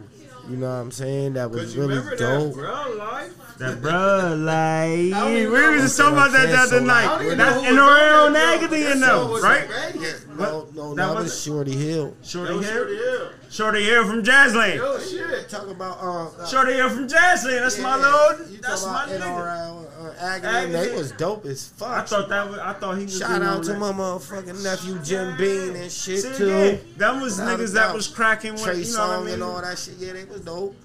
You 0.48 0.56
know 0.56 0.68
what 0.68 0.74
I'm 0.76 0.90
saying? 0.92 1.32
That 1.34 1.50
was 1.50 1.76
really 1.76 1.96
dope. 2.16 2.18
that, 2.18 2.54
bro, 2.54 2.94
life. 2.98 3.32
That 3.58 3.82
bro, 3.82 4.34
like 4.38 4.90
we 4.98 5.10
don't 5.10 5.50
were 5.50 5.76
just 5.78 5.96
talking 5.96 6.12
about 6.12 6.30
that 6.32 6.46
the 6.46 6.52
Okay, 6.52 6.66
so 6.68 6.76
other 6.76 6.80
like- 6.86 7.04
night. 7.06 7.24
even 7.24 7.38
That's 7.38 7.58
in 7.58 7.64
who 7.64 7.74
the 7.74 7.82
was 7.82 7.90
on 7.90 7.96
real 7.96 8.32
that 8.32 8.60
negative 8.60 8.70
joint. 8.80 8.92
in 8.92 9.00
That 9.00 9.06
song 9.08 9.22
them, 9.24 9.30
was 9.32 9.42
right? 9.42 9.70
in 9.70 10.36
No, 10.36 10.68
no, 10.74 10.94
That 10.94 11.06
that 11.06 11.14
was- 11.16 11.24
was 11.24 11.42
Shorty 11.42 11.72
Hill. 11.76 12.14
Shorty 12.22 12.52
That 12.52 12.56
was 12.58 12.66
Hill, 12.68 13.28
Shorty 13.50 13.84
Hill. 13.84 13.94
Shorty 13.96 14.06
Hill 14.06 14.06
from 14.06 14.22
Jazzland. 14.22 14.76
Yo, 14.76 14.98
shit. 14.98 15.48
Talk 15.48 15.68
about 15.68 15.98
uh, 16.02 16.42
uh 16.42 16.46
Shorty 16.46 16.74
Hill 16.74 16.88
from 16.90 17.08
Jazzland. 17.08 17.60
That's 17.60 17.78
my 17.78 17.96
yeah, 17.96 18.28
little. 18.28 18.50
You 18.50 18.60
That's 18.60 18.84
talking 18.84 19.18
my 19.18 19.26
about 19.26 19.86
nigga. 19.86 20.06
Uh, 20.06 20.12
Agony, 20.20 20.56
Agony. 20.56 20.72
They 20.72 20.96
was 20.96 21.12
dope 21.12 21.46
as 21.46 21.68
fuck. 21.68 21.88
I 21.88 22.02
thought 22.02 22.28
that 22.28 22.48
was. 22.50 22.58
I 22.58 22.72
thought 22.74 22.98
he 22.98 23.04
was. 23.04 23.18
Shout 23.18 23.42
out 23.42 23.62
to 23.64 23.72
that. 23.72 23.78
my 23.78 23.92
motherfucking 23.92 24.62
nephew 24.62 24.98
Jim 25.00 25.36
Beam 25.36 25.74
and 25.74 25.90
shit 25.90 26.20
See, 26.20 26.34
too. 26.36 26.48
yeah, 26.48 26.76
that 26.98 27.20
was 27.20 27.38
Without 27.38 27.58
niggas 27.60 27.74
that 27.74 27.94
was 27.94 28.08
cracking. 28.08 28.54
When, 28.54 28.64
Trey 28.64 28.78
you 28.82 28.92
know 28.92 29.08
what 29.08 29.18
I 29.18 29.20
mean? 29.24 29.34
and 29.34 29.42
all 29.42 29.60
that 29.60 29.78
shit. 29.78 29.94
Yeah, 29.98 30.12
they 30.12 30.24
was 30.24 30.40
dope. 30.42 30.76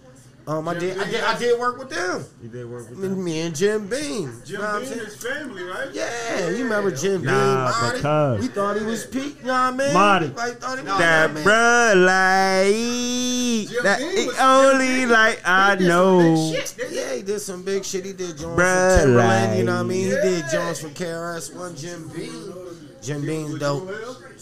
Um, 0.47 0.67
I 0.67 0.73
Jim 0.73 0.81
did, 0.81 0.97
I 0.97 1.09
did, 1.11 1.23
I 1.23 1.37
did 1.39 1.59
work 1.59 1.77
with 1.77 1.89
them. 1.89 2.25
You 2.41 2.49
did 2.49 2.65
work 2.69 2.89
with 2.89 2.97
Me, 2.97 3.07
them. 3.07 3.23
me 3.23 3.39
and 3.41 3.55
Jim 3.55 3.87
Beam. 3.87 4.41
Jim 4.43 4.55
you 4.55 4.57
know 4.57 4.65
I'm 4.65 4.79
Beam 4.81 4.89
saying? 4.89 4.99
is 5.01 5.15
family, 5.15 5.63
right? 5.63 5.89
Yeah, 5.93 6.49
you 6.49 6.63
remember 6.63 6.89
Jim 6.91 7.23
Nah, 7.23 7.31
Beam? 7.31 7.53
Marty? 7.81 7.97
because- 7.97 8.41
we 8.41 8.47
thought 8.47 8.77
he 8.77 8.83
was 8.83 9.05
peak. 9.05 9.37
You 9.41 9.45
know 9.47 9.53
what 9.53 9.59
I 9.59 9.71
mean? 9.71 9.93
Marty. 9.93 10.27
Like, 10.27 10.59
thought 10.59 10.77
he 10.79 10.83
was 10.83 10.85
Nah, 10.85 10.97
That 10.97 11.33
man. 11.33 11.43
bruh 11.43 12.05
like 12.05 13.69
Jim 13.69 13.83
that 13.83 13.99
Beam 13.99 14.27
was- 14.27 14.39
only 14.39 14.87
Jim 14.87 14.95
Beam- 14.99 15.09
like 15.09 15.41
I 15.45 15.71
He 15.71 15.77
did 15.77 15.87
some 15.87 15.87
know. 15.89 16.51
big 16.51 16.67
shit. 16.67 16.91
Yeah, 16.91 17.13
he 17.13 17.21
did 17.21 17.39
some 17.41 17.61
big 17.63 17.85
shit. 17.85 18.05
He 18.05 18.13
did 18.13 18.37
Jones 18.37 18.59
Bruh, 18.59 18.95
for 18.97 19.01
Timberland. 19.03 19.57
You 19.57 19.63
know 19.65 19.73
what 19.75 19.79
I 19.79 19.83
mean? 19.83 20.03
He 20.05 20.09
did 20.09 20.23
Yeah. 20.39 20.51
Jones 20.51 20.79
for 20.79 20.89
KRS 20.89 21.53
One. 21.53 21.75
Jim 21.75 22.07
Beam. 22.15 22.53
Jim 23.01 23.21
Beam's 23.25 23.59
dope. 23.59 23.89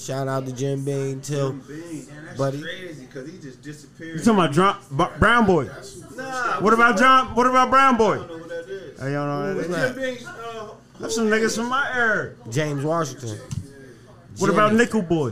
Drew 0.06 0.16
Hill? 0.16 0.26
Shout 0.26 0.28
out 0.28 0.46
to 0.46 0.52
Jim 0.54 0.84
Beam 0.86 1.22
too. 1.22 1.34
Jim 1.36 1.64
Beam. 1.68 2.06
Man, 2.08 2.26
that's 2.26 2.38
Buddy. 2.38 2.62
crazy 2.62 3.06
because 3.06 3.30
he 3.30 3.38
just 3.38 3.62
disappeared. 3.62 4.20
You 4.20 4.24
talking 4.26 4.34
about 4.34 4.52
Drum, 4.52 4.78
B- 4.96 5.20
Brown 5.20 5.46
Boy? 5.46 5.70
Nah. 6.16 6.62
What 6.62 6.74
about 6.74 6.98
John? 6.98 7.28
What 7.36 7.46
about 7.48 7.70
Brown 7.70 7.98
Boy? 7.98 8.14
I 8.14 8.18
Boy? 8.18 8.18
don't 8.18 8.28
know 8.28 8.38
who 8.38 8.48
that 8.50 8.70
is. 8.70 9.00
Hey, 9.00 9.08
you 9.08 9.14
don't 9.14 9.28
know 9.28 9.54
Who's 9.54 9.68
that? 9.68 9.96
that? 9.96 10.02
Jim 10.02 10.16
Beam, 10.18 10.28
uh, 10.28 10.68
That's 11.00 11.16
some 11.16 11.28
niggas 11.28 11.56
from 11.56 11.70
my 11.70 11.92
era. 11.96 12.32
James 12.50 12.84
Washington. 12.84 13.38
What 14.38 14.48
Jimmy. 14.48 14.54
about 14.54 14.74
Nickel 14.74 15.02
Boy? 15.02 15.32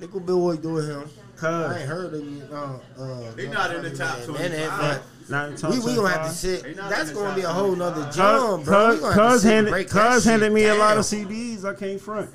Nickel 0.00 0.20
Boy 0.20 0.56
doing 0.56 0.86
him? 0.86 1.10
Cuz. 1.36 1.44
I 1.44 1.78
ain't 1.80 1.88
heard 1.88 2.12
of 2.14 2.24
you. 2.24 2.42
Uh, 2.52 2.78
uh, 2.98 3.32
He 3.36 3.46
not 3.48 3.74
in 3.74 3.82
the 3.82 3.90
top 3.96 4.18
man, 4.18 4.26
25. 4.26 4.78
but 4.78 5.02
Not 5.30 5.48
in 5.50 5.56
top 5.56 5.70
We 5.70 5.78
we 5.78 5.94
gonna 5.94 6.08
have 6.08 6.16
to 6.18 6.22
25. 6.22 6.34
sit. 6.34 6.76
Not 6.76 6.90
That's 6.90 7.08
in 7.10 7.14
the 7.16 7.20
gonna 7.22 7.34
be 7.34 7.40
a 7.40 7.44
top 7.44 7.54
whole 7.54 7.76
nother 7.76 8.10
jump, 8.12 8.64
Cuz, 8.64 8.66
bro. 8.66 8.88
We 8.88 8.92
cuz, 8.94 9.00
gonna 9.00 9.14
have 9.14 9.14
to 9.14 9.30
cuz 9.30 9.42
sit 9.42 9.46
and 9.48 9.54
handed, 9.54 9.70
break 9.70 9.88
that 9.88 10.12
cuz 10.14 10.24
handed 10.24 10.44
shit 10.46 10.52
me 10.52 10.64
a 10.66 10.74
lot 10.74 10.88
down. 10.90 10.98
of 10.98 11.04
CDs. 11.04 11.64
I 11.64 11.74
can't 11.74 12.00
front. 12.00 12.30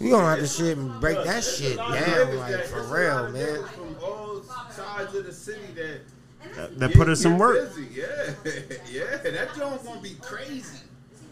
We 0.00 0.10
gonna 0.10 0.30
have 0.30 0.38
to 0.38 0.46
sit 0.46 0.78
and 0.78 1.00
break 1.00 1.22
that 1.24 1.44
shit 1.44 1.76
There's 1.76 1.78
a 1.78 1.82
lot 1.82 1.98
of 1.98 2.28
down, 2.28 2.36
like 2.38 2.50
that- 2.52 2.66
for 2.68 2.82
real, 2.84 3.28
man. 3.30 3.34
niggas 3.34 3.68
From 3.68 3.96
all 4.02 4.42
sides 4.74 5.14
of 5.14 5.26
the 5.26 5.32
city 5.32 5.60
that 5.76 6.78
That 6.78 6.94
put 6.94 7.08
in 7.08 7.16
some 7.16 7.38
work. 7.38 7.74
Busy. 7.74 7.88
Yeah, 7.94 8.06
yeah, 8.90 9.30
that 9.30 9.54
joint's 9.54 9.84
gonna 9.84 10.00
be 10.00 10.16
crazy. 10.22 10.78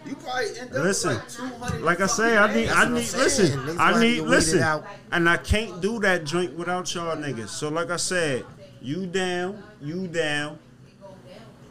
You 0.07 0.15
probably 0.17 0.59
end 0.59 0.71
up 0.77 0.83
Listen, 0.85 1.21
like 1.61 1.81
Like 1.81 2.01
I 2.03 2.07
say, 2.07 2.37
I 2.37 2.55
need, 2.55 2.69
I 2.69 2.89
need, 2.89 3.05
saying. 3.05 3.23
listen, 3.25 3.61
Niggas 3.61 3.79
I 3.81 4.01
need, 4.01 4.17
to 4.17 4.23
weed 4.23 4.27
it 4.27 4.31
listen, 4.31 4.83
and 5.13 5.29
I 5.29 5.37
can't 5.39 5.81
do 5.81 5.99
that 6.01 6.25
joint 6.25 6.55
without 6.57 6.95
y'all 6.95 7.17
niggas. 7.17 7.49
So 7.49 7.69
like 7.71 7.91
I 7.91 7.97
said, 7.97 8.45
you 8.81 9.07
down, 9.07 9.63
you 9.81 10.07
down. 10.07 10.59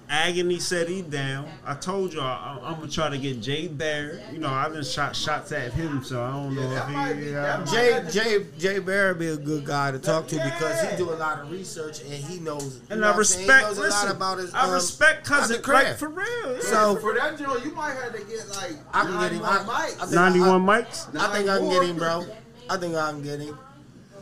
Agony 0.09 0.57
said 0.59 0.87
he 0.87 1.01
down. 1.01 1.49
I 1.65 1.73
told 1.75 2.13
y'all 2.13 2.23
I, 2.23 2.59
I'm 2.63 2.75
gonna 2.79 2.87
try 2.89 3.09
to 3.09 3.17
get 3.17 3.41
Jay 3.41 3.67
Bear. 3.67 4.21
You 4.31 4.39
know, 4.39 4.47
I 4.49 4.69
done 4.69 4.83
shot 4.83 5.15
shots 5.15 5.51
at 5.51 5.73
him, 5.73 6.01
so 6.03 6.23
I 6.23 6.31
don't 6.31 6.55
know 6.55 6.61
Yeah, 6.71 7.09
if 7.11 7.17
he. 7.17 7.31
that 7.31 7.59
Uh, 7.59 7.65
Jay 7.65 8.03
Jay 8.11 8.45
Jay 8.57 8.79
Barry 8.79 9.15
be 9.15 9.27
a 9.27 9.35
good 9.37 9.65
guy 9.65 9.91
to 9.91 9.99
talk 9.99 10.27
to 10.27 10.35
because 10.35 10.89
he 10.89 10.95
do 10.95 11.09
a 11.09 11.15
lot 11.15 11.39
of 11.39 11.51
research 11.51 11.99
and 12.01 12.13
he 12.13 12.39
knows. 12.39 12.79
and 12.89 13.03
I 13.03 13.09
what 13.09 13.17
I'm 13.17 13.23
saying? 13.25 13.47
respect. 13.47 13.61
He 13.63 13.67
knows 13.67 13.77
a 13.77 13.81
listen, 13.81 14.07
lot 14.07 14.15
about 14.15 14.37
his. 14.37 14.53
I 14.53 14.61
um, 14.61 14.71
respect 14.71 15.25
cousin, 15.25 15.57
the 15.57 15.61
craft. 15.63 15.85
like 15.85 15.97
for 15.97 16.09
real. 16.09 16.53
yeah. 16.55 16.59
So 16.61 16.95
for 16.97 17.13
that 17.15 17.37
joint, 17.37 17.65
you 17.65 17.73
might 17.75 17.93
have 17.95 18.13
to 18.13 18.19
get 18.23 18.47
like 18.49 18.73
I 18.93 19.01
can 19.03 19.19
get 19.19 19.31
him. 19.33 19.43
I, 19.43 19.57
91 19.57 19.69
I 19.69 19.89
mics. 19.89 20.13
91 20.13 20.69
I, 20.69 20.81
mics. 20.83 21.15
I 21.19 21.33
think 21.35 21.49
I 21.49 21.57
can 21.57 21.69
get 21.69 21.83
him, 21.83 21.97
bro. 21.97 22.25
I 22.69 22.77
think 22.77 22.95
I 22.95 23.11
can 23.11 23.23
get 23.23 23.39
him. 23.41 23.57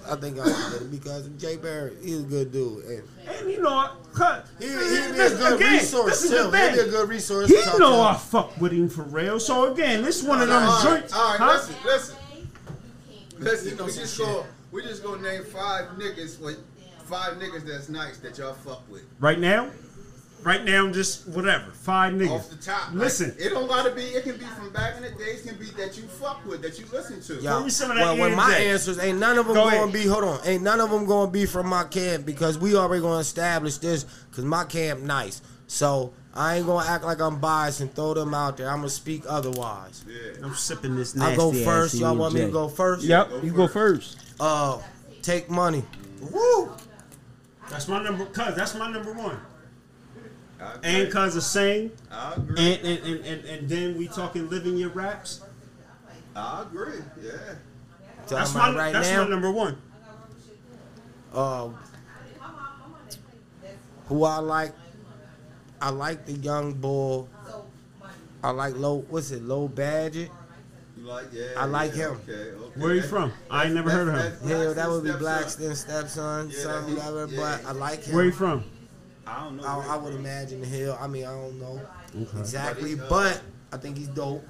I 0.10 0.16
think 0.16 0.40
I 0.40 0.44
can 0.44 0.72
get 0.72 0.82
him 0.82 0.92
because 0.92 1.28
Jay 1.38 1.58
Barry, 1.58 1.94
he's 2.02 2.22
a 2.22 2.24
good 2.24 2.52
dude. 2.52 2.86
And 2.86 3.04
And 3.28 3.52
you 3.52 3.62
know, 3.62 3.90
he, 4.60 4.68
he'd 4.68 5.14
be 5.14 5.20
a 5.20 5.30
good 5.30 5.56
again, 5.56 5.74
resource 5.74 6.30
too. 6.30 6.52
He'd 6.52 6.52
be 6.52 6.80
a 6.80 6.88
good 6.90 7.10
resource. 7.10 7.50
He 7.50 7.78
know. 7.80 8.02
I 8.02 8.16
fuck 8.16 8.60
with 8.60 8.72
him 8.72 8.90
for 8.90 9.04
real. 9.04 9.40
So 9.40 9.72
again, 9.72 10.04
this 10.04 10.24
one 10.24 10.42
of 10.42 10.48
them 10.48 10.64
all 10.64 10.84
right, 10.84 11.00
joints. 11.00 11.14
all 11.14 11.32
right, 11.32 11.40
huh? 11.40 11.52
listen, 11.54 11.76
listen, 11.86 12.16
listen. 13.40 13.70
He 13.72 13.76
know 13.76 13.88
just 13.88 14.18
go, 14.18 14.46
we 14.72 14.84
just 14.84 15.04
gonna 15.04 15.22
name 15.22 15.44
five 15.44 15.86
niggas 15.98 16.40
with 16.40 16.60
five 17.06 17.38
niggas 17.38 17.66
that's 17.66 17.90
nice 17.90 18.18
that 18.20 18.38
y'all 18.38 18.54
fuck 18.54 18.82
with 18.90 19.04
Right 19.20 19.40
now, 19.40 19.70
right 20.46 20.64
now, 20.64 20.90
just 20.92 21.28
whatever. 21.28 21.72
Five 21.72 22.14
niggas. 22.14 22.30
off 22.30 22.50
the 22.50 22.56
top. 22.56 22.90
Like, 22.90 23.00
Listen, 23.00 23.36
it 23.38 23.50
don't 23.50 23.68
gotta 23.68 23.92
be. 23.92 24.04
It 24.04 24.24
can 24.24 24.38
be 24.38 24.46
from 24.46 24.72
back 24.72 24.96
in 24.96 25.04
the 25.04 25.10
days. 25.12 25.42
Can 25.42 25.58
be 25.58 25.66
that 25.72 25.98
you 25.98 26.04
fuck 26.04 26.46
with, 26.46 26.62
that 26.62 26.80
you 26.80 26.86
listen 26.94 27.20
to. 27.22 27.44
Yo, 27.44 27.64
me 27.64 27.70
some 27.70 27.92
of 27.92 27.98
that 27.98 28.04
well, 28.04 28.18
when 28.18 28.36
my 28.36 28.54
J. 28.54 28.70
answers 28.70 29.00
ain't 29.00 29.20
none 29.20 29.38
of 29.38 29.48
them 29.48 29.56
Go 29.56 29.64
going 29.64 29.76
ahead. 29.76 29.92
to 29.92 29.94
be. 29.94 30.08
Hold 30.08 30.24
on, 30.24 30.40
ain't 30.46 30.64
none 30.64 30.80
of 30.80 30.90
them 30.90 31.06
going 31.06 31.28
to 31.28 31.32
be 31.34 31.46
from 31.46 31.68
my 31.68 31.84
camp 31.84 32.26
because 32.26 32.58
we 32.58 32.76
already 32.78 33.02
going 33.02 33.16
to 33.16 33.22
establish 33.22 33.78
this 33.80 34.06
because 34.30 34.46
my 34.46 34.64
camp 34.64 35.02
nice. 35.02 35.42
So 35.68 36.14
I 36.34 36.58
ain't 36.58 36.66
going 36.68 36.86
to 36.86 36.92
act 36.92 37.04
like 37.04 37.20
I'm 37.20 37.40
biased 37.40 37.82
and 37.82 37.94
throw 37.94 38.14
them 38.14 38.34
out 38.34 38.58
there. 38.58 38.70
I'm 38.70 38.78
gonna 38.78 38.90
speak 38.90 39.24
otherwise. 39.28 40.06
Yeah. 40.08 40.46
I'm 40.46 40.54
sipping 40.54 40.96
this 40.96 41.16
I 41.16 41.20
nasty 41.20 41.38
go 41.38 41.50
ass 41.52 41.64
first. 41.64 41.96
Y'all 41.96 42.16
want 42.16 42.36
me 42.36 42.42
to 42.42 42.50
go 42.50 42.68
first? 42.68 43.04
Yep, 43.04 43.30
Go 43.30 43.42
you 43.42 43.52
go 43.52 43.68
first. 43.68 44.20
Uh, 44.40 44.80
take 45.24 45.50
money. 45.50 45.84
Woo. 46.32 46.72
That's 47.70 47.88
my 47.88 48.04
number. 48.04 48.26
Cause 48.28 48.56
that's 48.56 48.76
my 48.76 48.92
number 48.92 49.12
one. 49.12 49.40
I 50.66 50.74
agree. 50.76 50.90
And 51.04 51.12
cause 51.14 51.36
of 51.36 51.44
sing, 51.44 51.92
I 52.12 52.34
agree. 52.34 52.56
and 52.58 52.86
and, 52.86 53.06
and, 53.06 53.26
and 53.26 53.46
and 53.46 53.70
then 53.70 53.98
we 53.98 54.08
talking 54.08 54.50
living 54.50 54.78
your 54.78 54.90
raps. 54.90 55.42
I 56.36 56.64
agree. 56.64 57.00
Yeah. 57.22 57.32
That's 58.28 58.54
my 58.54 58.76
right 58.76 58.92
that's 58.92 59.10
now. 59.12 59.24
my 59.24 59.30
number 59.30 59.52
one. 59.52 59.78
Uh, 61.34 61.70
who 64.08 64.24
I 64.24 64.38
like? 64.38 64.74
I 65.82 65.90
like 65.90 66.26
the 66.26 66.34
young 66.34 66.74
bull. 66.74 67.30
I 68.44 68.52
like 68.52 68.76
low. 68.76 69.06
What's 69.10 69.32
it? 69.32 69.44
Low 69.44 69.68
Badget. 69.68 70.30
You 70.98 71.04
like? 71.04 71.26
Yeah. 71.34 71.46
I 71.58 71.66
like 71.66 71.96
yeah, 71.96 72.10
him. 72.10 72.22
Okay. 72.28 72.34
okay. 72.34 72.80
Where 72.80 72.94
you 72.94 73.02
That- 73.02 73.10
from? 73.10 73.34
I 73.50 73.66
ain't 73.66 73.74
never 73.74 73.90
heard 73.90 74.08
of 74.08 74.16
him. 74.42 74.50
Yeah, 74.50 74.74
that 74.74 74.90
would 74.90 75.04
be 75.04 75.10
Blackson 75.12 75.72
Blackston 75.72 75.76
stepson, 75.76 76.50
Yeah, 76.52 76.60
son, 76.60 76.96
whatever. 76.96 77.28
yeah. 77.30 77.40
But 77.40 77.66
I 77.66 77.72
like 77.74 78.04
him. 78.04 78.16
Where 78.16 78.26
you 78.26 78.32
from? 78.32 78.64
I 79.28 79.44
don't 79.44 79.58
know. 79.58 79.64
I, 79.64 79.94
I 79.94 79.98
would 79.98 80.14
imagine 80.14 80.64
Hill. 80.64 80.98
I 81.00 81.08
mean, 81.08 81.26
I 81.26 81.32
don't 81.32 81.60
know 81.60 81.82
exactly, 82.40 82.96
But 82.96 83.10
but 83.10 83.42
I 83.74 83.78
think 83.78 83.98
he's 83.98 84.08
dope. 84.08 84.46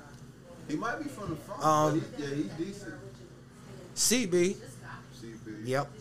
He 0.68 0.76
might 0.76 1.02
be 1.02 1.10
from 1.10 1.30
the 1.30 1.36
front. 1.36 1.64
Um, 1.64 2.00
but 2.00 2.20
he, 2.20 2.24
yeah, 2.24 2.36
he's 2.36 2.68
decent. 2.68 2.96
CB. 3.96 4.56
CB. 5.22 5.66
Yep. 5.66 5.92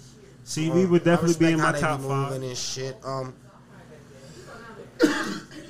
CB 0.45 0.85
Uh, 0.85 0.89
would 0.89 1.05
definitely 1.05 1.47
be 1.47 1.53
in 1.53 1.61
my 1.61 1.73
top 1.73 2.01
be 2.01 2.09
five. 2.09 2.33
moving 2.33 2.49
And 2.49 2.59
shit. 2.59 2.97
Um, 3.05 3.35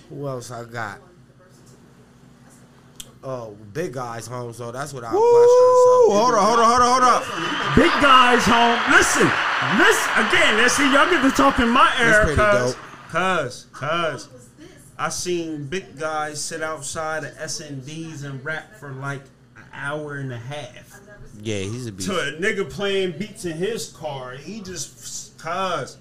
who 0.08 0.26
else 0.26 0.50
I 0.50 0.64
got? 0.64 1.00
Oh, 3.26 3.56
big 3.72 3.94
guys 3.94 4.26
home, 4.26 4.52
so 4.52 4.70
that's 4.70 4.92
what 4.92 5.02
I 5.02 5.14
Woo! 5.14 5.18
question. 5.18 5.64
So. 5.80 6.10
Hold 6.12 6.34
on, 6.34 6.44
hold 6.44 6.58
on, 6.60 6.66
hold 6.68 6.82
on, 6.82 7.02
hold 7.02 7.24
on. 7.24 7.74
Big 7.74 7.90
guys 8.02 8.44
home. 8.44 8.76
Listen, 8.92 9.24
listen 9.80 10.28
again. 10.28 10.56
Let's 10.58 10.74
see. 10.74 10.92
Y'all 10.92 11.08
get 11.08 11.22
to 11.22 11.30
talking 11.30 11.68
my 11.68 11.90
era, 11.98 12.24
pretty 12.26 12.36
cuz, 12.36 12.74
dope. 12.74 12.83
Cuz, 13.14 13.66
cuz. 13.72 14.28
I 14.98 15.08
seen 15.08 15.66
big 15.66 15.98
guys 15.98 16.40
sit 16.42 16.62
outside 16.62 17.24
of 17.24 17.36
S 17.38 17.60
and 17.60 17.84
D's 17.84 18.22
and 18.22 18.44
rap 18.44 18.76
for 18.78 18.92
like 18.92 19.22
an 19.56 19.64
hour 19.72 20.14
and 20.16 20.32
a 20.32 20.38
half. 20.38 21.00
Yeah, 21.42 21.58
he's 21.58 21.86
a 21.86 21.92
beast. 21.92 22.08
To 22.08 22.18
a 22.18 22.32
nigga 22.40 22.68
playing 22.68 23.18
beats 23.18 23.44
in 23.44 23.56
his 23.56 23.88
car. 23.88 24.32
He 24.32 24.60
just 24.60 25.36
cuz, 25.38 25.96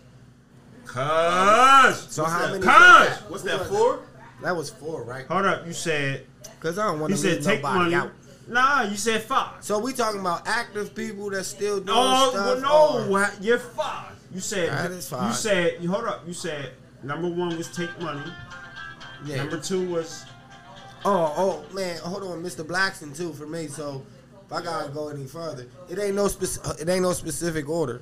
cuz. 0.85 2.07
So 2.09 2.23
how 2.23 2.51
many? 2.51 2.63
Cuz. 2.63 3.17
What's 3.29 3.43
that 3.43 3.67
for? 3.67 3.99
That 4.41 4.55
was 4.55 4.69
four, 4.69 5.03
right? 5.03 5.25
Hold 5.27 5.45
up. 5.45 5.65
You 5.65 5.73
said 5.73 6.25
Because 6.59 6.77
I 6.77 6.85
don't 6.87 6.99
want 6.99 7.11
you 7.11 7.15
to 7.15 7.21
said 7.21 7.35
leave 7.37 7.43
take 7.45 7.61
nobody 7.63 7.79
money. 7.79 7.95
out. 7.95 8.11
Nah, 8.47 8.81
you 8.83 8.97
said 8.97 9.23
five. 9.23 9.63
So 9.63 9.79
we 9.79 9.93
talking 9.93 10.19
about 10.19 10.45
active 10.47 10.93
people 10.93 11.29
that 11.29 11.45
still 11.45 11.77
doing 11.79 11.89
Oh 11.97 12.29
stuff. 12.31 12.61
well, 12.61 13.05
no, 13.07 13.09
or- 13.09 13.31
you're 13.39 13.57
five. 13.57 14.11
You 14.33 14.41
said 14.41 14.69
That 14.69 14.91
is 14.91 15.09
You 15.11 15.31
said 15.33 15.77
you 15.79 15.89
hold 15.89 16.05
up. 16.05 16.27
You 16.27 16.33
said 16.33 16.73
number 17.03 17.29
one 17.29 17.55
was 17.57 17.67
take 17.75 17.99
money. 18.01 18.21
Yeah. 19.25 19.37
Number 19.37 19.59
two 19.59 19.87
was 19.89 20.25
Oh, 21.05 21.33
oh 21.35 21.75
man, 21.75 21.97
hold 21.97 22.23
on, 22.23 22.41
Mr. 22.41 22.65
Blackson 22.65 23.15
too 23.15 23.33
for 23.33 23.45
me. 23.45 23.67
So 23.67 24.05
if 24.45 24.53
I 24.53 24.61
gotta 24.61 24.89
go 24.89 25.09
any 25.09 25.25
further, 25.25 25.67
it 25.89 25.99
ain't 25.99 26.15
no 26.15 26.27
spec- 26.27 26.79
it 26.79 26.87
ain't 26.89 27.01
no 27.01 27.13
specific 27.13 27.67
order. 27.69 28.01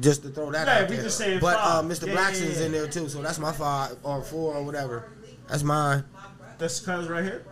Just 0.00 0.22
to 0.22 0.28
throw 0.28 0.50
that 0.50 0.66
Yeah, 0.66 0.82
out 0.84 0.90
we 0.90 0.96
there. 0.96 1.04
just 1.04 1.18
saying 1.18 1.38
but 1.40 1.56
uh. 1.58 1.82
Mr. 1.82 2.06
Yeah, 2.08 2.14
Blackson's 2.14 2.54
yeah, 2.56 2.60
yeah. 2.60 2.66
in 2.66 2.72
there 2.72 2.88
too, 2.88 3.08
so 3.08 3.22
that's 3.22 3.38
my 3.38 3.52
five 3.52 3.96
or 4.02 4.22
four 4.22 4.54
or 4.54 4.62
whatever. 4.64 5.04
That's 5.48 5.62
mine, 5.62 6.04
that's 6.58 6.80
cuz 6.80 7.08
right 7.08 7.22
here, 7.24 7.44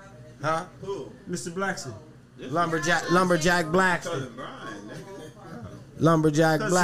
huh? 0.43 0.65
Who? 0.83 1.11
Mr. 1.31 1.51
Blackson. 1.53 1.95
Lumberjack, 2.39 3.11
Lumberjack 3.13 3.67
Blackston, 3.67 4.03
Cousin 4.11 4.33
Brian, 4.35 4.89
nigga. 4.89 6.01
Lumberjack 6.01 6.61
Cause 6.61 6.73
he- 6.73 6.77
he 6.77 6.83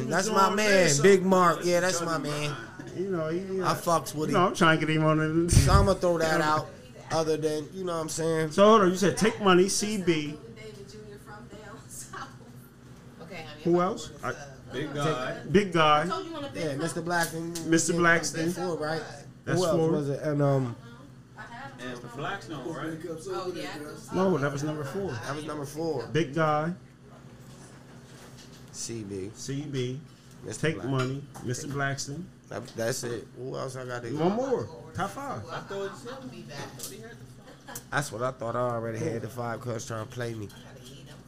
Blackston. 0.00 0.08
That's 0.08 0.30
my 0.30 0.48
man, 0.54 0.90
Big 1.02 1.22
Mark. 1.24 1.60
Yeah, 1.64 1.80
that's 1.80 2.00
my 2.00 2.16
man. 2.18 2.54
You 2.96 3.10
know, 3.10 3.28
he, 3.28 3.38
you 3.38 3.44
know, 3.54 3.66
I 3.66 3.74
fucks 3.74 4.14
with 4.14 4.30
you 4.30 4.36
him. 4.36 4.42
know, 4.42 4.46
I'm 4.48 4.54
trying 4.54 4.78
to 4.80 4.86
get 4.86 4.94
him 4.96 5.04
on 5.04 5.18
So. 5.18 5.48
I'm 5.72 5.86
gonna 5.86 5.98
throw 5.98 6.18
that 6.18 6.40
out. 6.40 6.68
Other 7.10 7.36
than 7.36 7.68
you 7.74 7.84
know 7.84 7.92
what 7.94 8.00
I'm 8.00 8.08
saying. 8.08 8.50
So 8.52 8.64
hold 8.64 8.82
on. 8.82 8.90
You 8.90 8.96
said 8.96 9.16
take 9.16 9.40
money. 9.42 9.64
CB. 9.66 10.04
David 10.06 10.38
Jr. 10.88 10.96
from 11.24 11.46
down. 11.48 11.78
Okay, 13.22 13.36
honey. 13.42 13.62
Who 13.64 13.80
else? 13.80 14.10
I, 14.22 14.32
Big 14.72 14.92
guy. 14.92 15.36
big 15.52 15.72
guy. 15.72 16.04
told 16.06 16.26
you 16.26 16.34
on 16.34 16.42
the 16.42 16.48
big 16.48 16.64
Yeah, 16.64 16.72
Mr. 16.74 17.00
Blackston. 17.04 17.52
Mr. 17.68 17.94
Blackston. 17.94 18.32
that's 18.46 18.58
Four, 18.58 18.76
right? 18.76 19.02
That's 19.44 19.60
Who 19.60 19.66
else 19.66 19.76
four. 19.76 19.90
was 19.92 20.08
it? 20.08 20.20
And 20.22 20.42
um, 20.42 20.74
And 21.78 22.16
Blackstone, 22.16 22.74
right? 22.74 22.98
Oh, 23.28 23.52
yeah. 23.54 23.68
No, 24.12 24.36
that 24.38 24.50
was 24.52 24.64
number 24.64 24.82
four. 24.82 25.12
that 25.12 25.36
was 25.36 25.44
number 25.44 25.64
four. 25.64 26.06
Big 26.12 26.34
guy. 26.34 26.72
CB. 28.72 29.30
CB. 29.30 29.98
Mr. 30.44 30.60
Take 30.60 30.74
Black. 30.76 30.88
money. 30.88 31.22
Mr. 31.44 31.66
Blackston. 31.66 32.24
That- 32.48 32.66
That's 32.76 33.02
it. 33.04 33.26
Who 33.38 33.56
else 33.56 33.76
I 33.76 33.84
got 33.86 34.02
to 34.02 34.10
One 34.16 34.32
more. 34.32 34.68
Top 34.94 35.10
five. 35.10 35.42
I 35.50 35.60
thought 35.60 35.90
it's 35.92 36.02
him. 36.04 36.12
I 36.12 36.52
thought 36.78 36.90
he 36.92 37.00
had 37.00 37.10
the 37.12 37.80
That's 37.90 38.12
what 38.12 38.22
I 38.22 38.30
thought. 38.32 38.54
I 38.56 38.60
already 38.60 38.98
had 38.98 39.22
the 39.22 39.28
five 39.28 39.60
cuz 39.60 39.86
trying 39.86 40.06
to 40.06 40.12
play 40.12 40.34
me. 40.34 40.48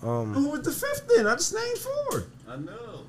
Um, 0.03 0.35
Who 0.35 0.51
was 0.51 0.61
the 0.63 0.73
fifth 0.73 1.09
then? 1.17 1.27
I 1.27 1.35
just 1.35 1.55
named 1.55 1.79
four. 1.79 2.25
I 2.49 2.57
know. 2.57 3.01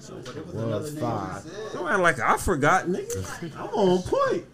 So, 0.00 0.14
But 0.24 0.36
it 0.36 0.44
was 0.46 0.54
was 0.54 0.64
another 0.94 1.00
five. 1.00 1.44
he 1.44 1.50
said. 1.50 1.72
Don't 1.74 1.88
act 1.88 2.00
like 2.00 2.18
I 2.18 2.36
forgot, 2.36 2.86
nigga. 2.86 3.52
I'm 3.56 3.68
on 3.68 4.02
point. 4.02 4.44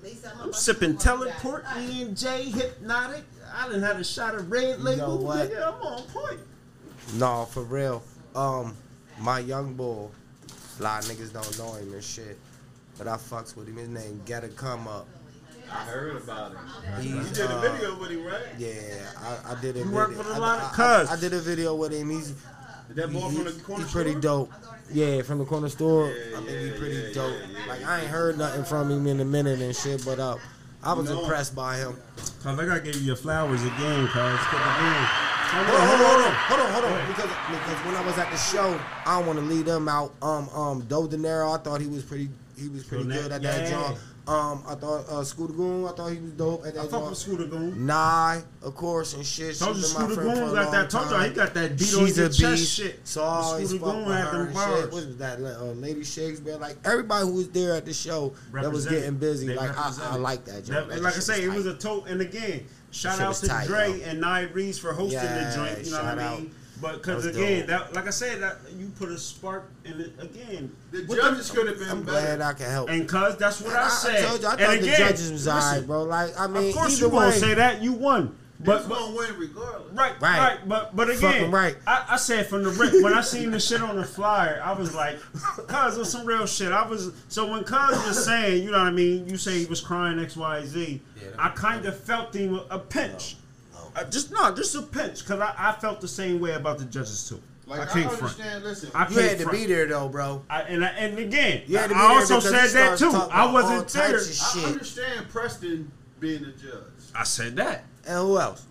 I'm 0.42 0.52
sipping 0.52 0.98
teleport, 0.98 1.64
E 1.78 2.02
and 2.02 2.14
J, 2.16 2.50
hypnotic. 2.50 3.24
I 3.54 3.66
didn't 3.68 3.82
have 3.84 3.98
a 3.98 4.04
shot 4.04 4.34
of 4.34 4.50
red 4.50 4.80
label. 4.80 5.08
know 5.20 5.24
what? 5.24 5.50
Nigga, 5.50 5.66
I'm 5.68 5.80
on 5.82 6.02
point. 6.02 6.40
no, 7.14 7.46
for 7.46 7.62
real. 7.62 8.02
Um, 8.36 8.76
my 9.20 9.38
young 9.38 9.72
boy, 9.72 10.08
a 10.78 10.82
lot 10.82 11.02
of 11.08 11.10
niggas 11.16 11.32
don't 11.32 11.58
know 11.58 11.72
him 11.74 11.94
and 11.94 12.04
shit, 12.04 12.36
but 12.98 13.08
I 13.08 13.16
fucks 13.16 13.56
with 13.56 13.68
him. 13.68 13.76
His 13.76 13.88
name 13.88 14.20
Gotta 14.26 14.48
Come 14.48 14.88
Up. 14.88 15.06
I 15.70 15.84
heard 15.84 16.16
about 16.16 16.52
it. 16.52 16.58
He's, 17.02 17.12
You 17.12 17.22
did 17.34 17.50
a 17.50 17.56
uh, 17.56 17.60
video 17.60 17.98
with 17.98 18.10
him, 18.10 18.24
right? 18.24 18.42
Yeah, 18.58 18.74
I, 19.18 19.52
I 19.52 19.60
did 19.60 19.76
a 19.76 19.80
You 19.80 19.84
video. 19.84 19.96
work 19.96 20.08
with 20.16 20.26
a 20.26 20.32
I- 20.34 20.38
lot 20.38 20.58
I- 20.58 20.62
of 20.64 20.72
I, 20.80 20.98
cuz. 21.04 21.10
I 21.10 21.20
did 21.20 21.32
a 21.34 21.40
video 21.40 21.74
with 21.74 21.92
him. 21.92 22.10
He's 22.10 22.30
Is 22.30 22.36
that 22.94 23.12
boy 23.12 23.28
he- 23.28 23.36
from 23.36 23.44
the 23.44 23.50
corner 23.62 23.84
he's 23.84 23.92
pretty 23.92 24.10
store? 24.12 24.20
dope. 24.20 24.52
Yeah, 24.90 25.20
from 25.22 25.38
the 25.38 25.44
corner 25.44 25.68
store. 25.68 26.08
Yeah, 26.08 26.38
I 26.38 26.40
think 26.40 26.50
yeah, 26.50 26.60
he 26.60 26.70
pretty 26.78 26.94
yeah, 26.96 27.12
dope. 27.12 27.32
yeah, 27.52 27.58
yeah, 27.60 27.66
like 27.68 27.84
I 27.86 28.00
ain't 28.00 28.08
heard 28.08 28.38
nothing 28.38 28.64
from 28.64 28.90
him 28.90 29.06
in 29.06 29.20
a 29.20 29.24
minute 29.26 29.60
and 29.60 29.76
shit, 29.76 30.02
but 30.06 30.18
uh, 30.18 30.36
I 30.82 30.94
was 30.94 31.10
No. 31.10 31.20
impressed 31.20 31.54
by 31.54 31.76
him. 31.76 31.94
Cause 32.42 32.58
I 32.58 32.64
gotta 32.64 32.80
give 32.80 32.94
you 32.96 33.02
your 33.02 33.16
flowers 33.16 33.62
again, 33.62 34.08
cuz. 34.08 34.38
Hold 34.40 35.66
on, 35.66 35.88
hold 35.88 36.00
on, 36.00 36.08
hold 36.08 36.20
on, 36.22 36.32
hold 36.34 36.60
on, 36.60 36.72
hold 36.72 36.84
on. 36.86 37.06
Because 37.08 37.30
because 37.50 37.84
when 37.84 37.94
I 37.96 38.04
was 38.06 38.16
at 38.16 38.30
the 38.30 38.36
show, 38.38 38.80
I 39.04 39.18
don't 39.18 39.26
want 39.26 39.38
to 39.38 39.44
leave 39.44 39.64
them 39.66 39.88
out. 39.88 40.12
Um, 40.22 40.48
um, 40.50 40.80
Do 40.88 41.06
De 41.08 41.16
Niro, 41.18 41.58
I 41.58 41.62
thought 41.62 41.80
he 41.82 41.86
was 41.86 42.02
pretty. 42.04 42.28
He 42.58 42.68
was 42.68 42.84
pretty 42.84 43.04
So 43.04 43.10
good 43.22 43.32
at 43.32 43.42
that 43.42 43.70
yeah. 43.70 43.94
Um, 44.26 44.62
I 44.68 44.74
thought 44.74 45.08
uh, 45.08 45.24
Scooter 45.24 45.54
Goon, 45.54 45.86
I 45.86 45.92
thought 45.92 46.08
he 46.12 46.18
was 46.18 46.32
dope 46.32 46.60
at 46.66 46.74
I 46.76 46.82
that 46.82 46.90
fuck 46.90 46.90
joint. 46.90 47.08
with 47.08 47.18
Scooter 47.18 47.46
Goon. 47.46 47.86
Nye, 47.86 48.42
of 48.62 48.74
course, 48.74 49.14
and 49.14 49.24
shit. 49.24 49.56
Told 49.58 49.76
you 49.76 49.82
my 49.82 49.88
Scooter 49.88 50.16
Goon 50.16 50.34
got 50.54 50.70
that. 50.70 50.90
Told 50.90 51.10
you 51.10 51.16
he 51.20 51.30
got 51.34 51.54
that 51.54 51.78
beat 51.78 51.94
on 51.94 52.06
She's 52.06 52.18
your 52.18 52.26
a 52.26 52.28
chest 52.28 52.42
beast. 52.60 52.74
shit. 52.76 53.00
So 53.08 53.24
I 53.24 53.64
Scooter 53.64 53.82
Goon 53.84 54.04
had 54.04 54.30
them 54.32 54.52
bars. 54.52 54.80
shit. 54.82 54.92
What 54.92 55.06
was 55.06 55.16
that? 55.16 55.40
Uh, 55.40 55.62
Lady 55.72 56.04
Shakespeare. 56.04 56.56
Like 56.58 56.76
everybody 56.84 57.24
who 57.26 57.32
was 57.36 57.48
there 57.48 57.74
at 57.74 57.86
the 57.86 57.94
show 57.94 58.34
that 58.52 58.70
was 58.70 58.84
getting 58.86 59.16
busy. 59.16 59.46
They 59.46 59.56
like 59.56 59.74
I, 59.78 59.94
I 60.02 60.16
like 60.16 60.44
that. 60.44 60.66
Joint. 60.66 60.90
That 60.90 61.00
like 61.00 61.16
I 61.16 61.20
say, 61.20 61.42
it 61.44 61.48
was 61.54 61.64
a 61.64 61.72
tote. 61.74 62.06
And 62.08 62.20
again, 62.20 62.66
shout 62.90 63.18
out 63.20 63.34
to 63.36 63.46
tight, 63.48 63.66
Dre 63.66 63.98
yo. 63.98 64.04
and 64.04 64.20
Nye 64.20 64.42
Reese 64.42 64.78
for 64.78 64.92
hosting 64.92 65.20
Yeah, 65.20 65.48
the 65.50 65.56
joint. 65.56 65.86
You 65.86 65.92
know 65.92 66.04
what 66.04 66.18
I 66.18 66.36
mean? 66.36 66.54
But 66.80 66.94
because 67.02 67.26
again, 67.26 67.60
dope. 67.66 67.68
that 67.68 67.94
like 67.94 68.06
I 68.06 68.10
said, 68.10 68.40
that 68.42 68.58
you 68.76 68.88
put 68.98 69.08
a 69.08 69.18
spark 69.18 69.70
in 69.84 70.00
it 70.00 70.12
again. 70.18 70.70
The 70.92 71.02
judges 71.04 71.50
could 71.50 71.66
have 71.68 71.78
been 71.78 71.88
I'm 71.88 72.02
better. 72.02 72.36
glad 72.36 72.40
I 72.40 72.52
can 72.52 72.70
help. 72.70 72.88
and 72.90 73.08
cuz 73.08 73.36
that's 73.36 73.60
what 73.60 73.74
I, 73.74 73.86
I, 73.86 73.88
said. 73.88 74.24
I 74.24 74.28
told 74.28 74.40
you, 74.42 74.46
I 74.48 74.50
and 74.52 74.60
thought 74.60 74.74
again, 74.74 74.90
the 74.90 74.96
judges 74.96 75.32
was 75.32 75.48
alright, 75.48 75.86
bro. 75.86 76.02
Like 76.04 76.38
I 76.38 76.46
mean, 76.46 76.68
of 76.68 76.74
course 76.74 77.00
you 77.00 77.10
gonna 77.10 77.28
way, 77.30 77.32
say 77.38 77.54
that 77.54 77.82
you 77.82 77.92
won, 77.94 78.36
But 78.60 78.64
but, 78.64 78.76
was 78.78 78.86
but 78.88 78.94
gonna 78.98 79.16
win 79.16 79.38
regardless. 79.38 79.92
Right, 79.92 80.12
Right. 80.20 80.38
right, 80.38 80.58
But 80.68 80.94
but 80.94 81.08
Fucking 81.08 81.26
again, 81.28 81.50
right. 81.50 81.76
I, 81.86 82.06
I 82.10 82.16
said 82.16 82.46
from 82.46 82.62
the 82.64 82.70
rip 82.70 82.92
when 83.02 83.12
I 83.14 83.20
seen 83.22 83.50
the 83.50 83.60
shit 83.60 83.80
on 83.82 83.96
the 83.96 84.04
flyer, 84.04 84.60
I 84.64 84.72
was 84.72 84.94
like, 84.94 85.18
"Cuz 85.66 85.96
it 85.96 85.98
was 85.98 86.10
some 86.12 86.26
real 86.26 86.46
shit." 86.46 86.70
I 86.72 86.86
was 86.86 87.10
so 87.28 87.46
when 87.50 87.64
Cuz 87.64 88.06
was 88.06 88.24
saying, 88.24 88.62
you 88.62 88.70
know 88.70 88.78
what 88.78 88.86
I 88.88 88.90
mean. 88.92 89.28
You 89.28 89.36
say 89.36 89.58
he 89.60 89.66
was 89.66 89.80
crying 89.80 90.18
X 90.20 90.36
Y 90.36 90.64
Z. 90.66 91.02
I 91.38 91.48
kind 91.50 91.84
of 91.86 91.98
felt 91.98 92.34
him 92.34 92.54
a, 92.54 92.64
a 92.70 92.78
pinch, 92.78 93.36
Just 94.04 94.32
no, 94.32 94.54
just 94.54 94.74
a 94.74 94.82
pinch, 94.82 95.20
because 95.20 95.40
I, 95.40 95.54
I 95.58 95.72
felt 95.72 96.00
the 96.00 96.08
same 96.08 96.40
way 96.40 96.52
about 96.52 96.78
the 96.78 96.84
judges 96.84 97.28
too. 97.28 97.40
Like 97.66 97.80
I 97.80 97.82
I, 97.82 97.86
can't 97.86 98.10
front. 98.12 98.22
understand. 98.22 98.64
Listen, 98.64 98.90
I 98.94 99.08
you 99.08 99.14
can't 99.16 99.28
had 99.28 99.38
to 99.38 99.44
front. 99.44 99.58
be 99.58 99.66
there 99.66 99.86
though, 99.86 100.08
bro. 100.08 100.42
I, 100.48 100.62
and 100.62 100.84
I, 100.84 100.88
and 100.88 101.18
again, 101.18 101.62
You 101.66 101.76
had 101.78 101.88
to 101.90 101.94
be 101.94 102.00
I 102.00 102.08
there 102.08 102.16
also 102.18 102.40
said 102.40 102.68
that 102.70 102.98
too. 102.98 103.10
I 103.10 103.52
wasn't 103.52 103.88
there. 103.88 104.06
I 104.16 104.64
understand 104.66 105.28
Preston 105.28 105.92
being 106.18 106.44
a 106.44 106.52
judge. 106.52 106.82
I 107.14 107.24
said 107.24 107.56
that. 107.56 107.84
And 108.06 108.16
who 108.26 108.38
else? 108.38 108.64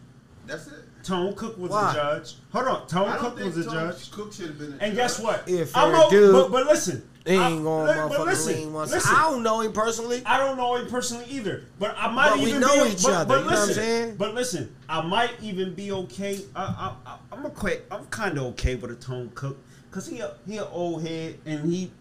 That's 0.47 0.67
it. 0.67 0.73
Tone 1.03 1.36
Cook 1.36 1.57
was 1.57 1.69
Why? 1.71 1.93
the 1.93 1.99
judge. 1.99 2.36
Hold 2.51 2.67
on, 2.67 2.88
Tone 2.88 3.07
I 3.07 3.13
don't 3.15 3.19
Cook 3.21 3.38
think 3.39 3.55
was 3.55 3.65
a 3.65 3.69
Tony 3.69 3.91
judge. 3.91 4.11
Cook 4.11 4.34
should 4.34 4.47
have 4.47 4.57
been. 4.59 4.67
A 4.73 4.78
And 4.78 4.82
judge. 4.82 4.95
guess 4.95 5.19
what? 5.19 5.47
If 5.47 5.71
fair 5.71 5.84
I'm 5.84 5.95
o- 5.95 6.09
dude. 6.09 6.34
but, 6.34 6.51
but 6.51 6.65
listen, 6.65 7.07
He 7.28 7.36
I- 7.36 7.49
ain't 7.49 7.63
gonna 7.63 7.88
but 7.88 8.11
motherfucking 8.11 8.25
listen, 8.25 8.73
once. 8.73 8.91
listen. 8.91 9.15
I 9.15 9.21
don't 9.30 9.43
know 9.43 9.59
him 9.61 9.73
personally. 9.73 10.21
I 10.25 10.38
don't 10.38 10.55
know 10.57 10.75
him 10.78 10.88
personally 10.88 11.25
either, 11.30 11.65
but 11.78 11.93
I 11.97 12.09
might 12.09 12.30
But 12.30 12.39
we 12.39 12.45
even 12.47 12.61
know 12.61 12.86
be, 12.86 12.91
each 12.91 13.03
but, 13.03 13.13
other, 13.13 13.25
But 13.28 13.34
you 13.39 13.39
know 13.41 13.45
what 13.51 13.53
I'm 13.59 13.67
listen, 13.67 13.73
saying? 13.84 14.15
but 14.17 14.34
listen, 14.34 14.75
I 14.88 15.01
might 15.01 15.32
even 15.41 15.73
be 15.73 15.91
okay. 15.91 16.39
I, 16.55 16.63
I, 16.63 16.95
I, 17.11 17.17
I'm 17.34 17.45
a 17.45 17.49
quite, 17.49 17.82
I'm 17.91 18.05
kind 18.05 18.38
of 18.38 18.43
okay 18.53 18.75
with 18.75 18.91
a 18.91 18.95
Tone 18.95 19.30
Cook, 19.36 19.57
cause 19.91 20.07
he 20.07 20.19
a, 20.19 20.36
he 20.47 20.57
an 20.57 20.67
old 20.71 21.05
head 21.05 21.38
and 21.45 21.69
he 21.71 21.91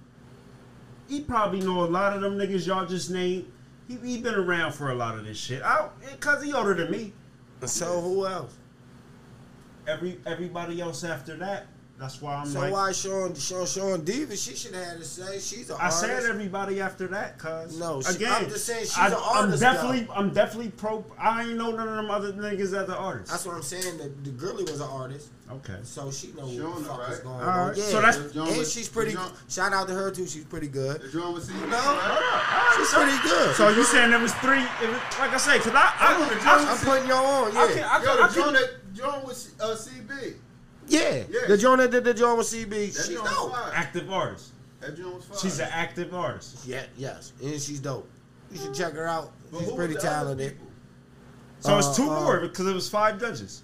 he 1.09 1.21
probably 1.23 1.61
know 1.61 1.85
a 1.85 1.87
lot 1.87 2.13
of 2.15 2.21
them 2.21 2.39
niggas 2.39 2.67
y'all 2.67 2.87
just 2.87 3.11
named. 3.11 3.51
He, 3.89 3.97
he 4.05 4.21
been 4.21 4.35
around 4.35 4.73
for 4.73 4.91
a 4.91 4.95
lot 4.95 5.19
of 5.19 5.25
this 5.25 5.39
shit. 5.39 5.63
I, 5.63 5.89
cause 6.21 6.43
he 6.43 6.53
older 6.53 6.75
than 6.75 6.91
me. 6.91 7.13
So 7.65 8.01
who 8.01 8.27
else? 8.27 8.55
Every 9.89 10.21
everybody 10.27 10.81
else 10.81 11.03
after 11.05 11.37
that, 11.39 11.67
that's 11.99 12.21
why 12.21 12.35
I'm 12.35 12.47
So 12.47 12.61
like. 12.61 12.69
So 12.69 12.73
why 12.75 12.93
Sean 12.93 13.35
Sean 13.35 13.67
Sean 13.67 14.05
Davis? 14.05 14.43
She 14.43 14.55
should 14.55 14.75
have 14.75 14.85
had 14.87 14.99
to 14.99 15.05
say 15.05 15.39
she's 15.39 15.71
an 15.71 15.77
artist. 15.77 15.81
I 15.81 15.85
artist. 15.85 16.01
said 16.01 16.31
everybody 16.31 16.81
after 16.81 17.07
that, 17.09 17.39
cuz. 17.39 17.79
No, 17.79 18.03
she- 18.03 18.17
again, 18.17 18.33
I'm 18.33 18.49
just 18.51 18.67
saying 18.67 18.85
she's 18.85 18.97
I, 18.99 19.07
an 19.09 19.15
I'm 19.15 19.45
artist, 19.45 19.61
definitely, 19.61 20.09
I'm 20.15 20.33
definitely 20.33 20.71
pro. 20.73 21.05
I 21.19 21.43
ain't 21.45 21.57
know 21.57 21.71
none 21.73 21.89
of 21.89 21.97
them 21.97 22.11
other 22.11 22.33
niggas 22.33 22.61
as 22.79 22.87
the 22.87 22.97
artists. 22.97 23.31
That's 23.31 23.47
what 23.47 23.57
I'm 23.57 23.63
saying. 23.63 23.97
The, 23.99 24.09
the 24.25 24.31
girlie 24.31 24.65
was 24.65 24.81
an 24.81 24.89
artist, 24.91 25.31
okay. 25.51 25.79
so 25.85 26.11
she 26.11 26.29
know 26.33 26.49
She 26.49 26.61
what 26.61 26.75
the 26.77 26.81
it, 26.83 26.85
fuck 26.87 27.09
is 27.09 27.15
right? 27.17 27.23
going 27.25 27.35
All 27.35 27.41
on. 27.49 27.69
right, 27.69 27.77
Yeah, 27.77 27.85
so 27.85 28.01
that's- 28.03 28.17
and 28.35 28.35
was- 28.59 28.73
she's 28.73 28.89
pretty. 28.89 29.13
the 29.13 29.33
Shout 29.49 29.73
out 29.73 29.89
to 29.89 29.95
her 29.95 30.11
too. 30.11 30.27
She's 30.27 30.45
pretty 30.45 30.69
good. 30.69 31.01
The 31.01 31.09
joint 31.09 31.33
was 31.35 31.49
CB. 31.49 31.61
No, 31.71 31.77
right? 31.79 32.75
she's 32.77 32.93
pretty 32.93 33.19
good. 33.23 33.55
So 33.57 33.69
you 33.71 33.85
saying 33.85 34.11
there 34.11 34.21
was 34.21 34.35
three? 34.35 34.59
It 34.61 34.91
was, 34.91 35.01
like 35.19 35.33
I 35.33 35.37
say, 35.39 35.59
cause 35.61 35.73
I, 35.75 35.93
I, 35.99 36.19
That's 36.19 36.21
what 36.21 36.29
the 36.29 36.49
I, 36.49 36.57
joint 36.59 36.69
I'm 36.69 36.79
putting 36.85 37.09
y'all 37.09 37.27
on. 37.27 37.57
I, 37.57 37.67
Yeah, 37.69 37.75
can, 37.75 37.85
I, 37.85 37.99
Yo, 38.03 38.05
can, 38.05 38.17
the 38.17 38.23
I 38.23 38.27
can, 38.27 38.35
joint 38.35 38.53
that 38.53 38.95
joint 38.95 39.25
was 39.25 39.51
uh, 39.61 39.75
CB. 39.75 40.35
Yeah. 40.89 41.23
Yeah. 41.29 41.41
The 41.49 41.59
joint 41.59 41.81
that 41.81 41.91
did 41.91 42.05
the 42.05 42.15
joint 42.15 42.39
with 42.39 42.47
CB. 42.47 42.69
That 42.71 43.05
She's 43.05 43.09
joint 43.17 43.29
dope. 43.29 43.53
fire. 43.53 43.73
active 43.75 44.11
artist. 44.13 44.53
That 44.81 44.97
joint 44.97 45.15
was 45.15 45.25
fire. 45.25 45.39
She's 45.39 45.59
an 45.59 45.69
active 45.73 46.15
artist. 46.15 46.67
Yeah, 46.67 46.85
yes, 46.97 47.33
and 47.43 47.61
she's 47.61 47.81
dope. 47.81 48.09
You 48.51 48.59
should 48.59 48.75
check 48.75 48.93
her 48.95 49.07
out. 49.07 49.33
But 49.51 49.61
She's 49.61 49.73
pretty 49.73 49.95
was 49.95 50.03
the 50.03 50.09
other 50.11 50.19
talented. 50.25 50.53
people? 50.53 50.67
So 51.61 51.79
it's 51.79 51.87
Uh, 51.89 51.95
two 51.95 52.11
uh, 52.11 52.21
more 52.21 52.41
because 52.41 52.67
it 52.67 52.75
was 52.75 52.89
five 52.89 53.19
judges. 53.21 53.63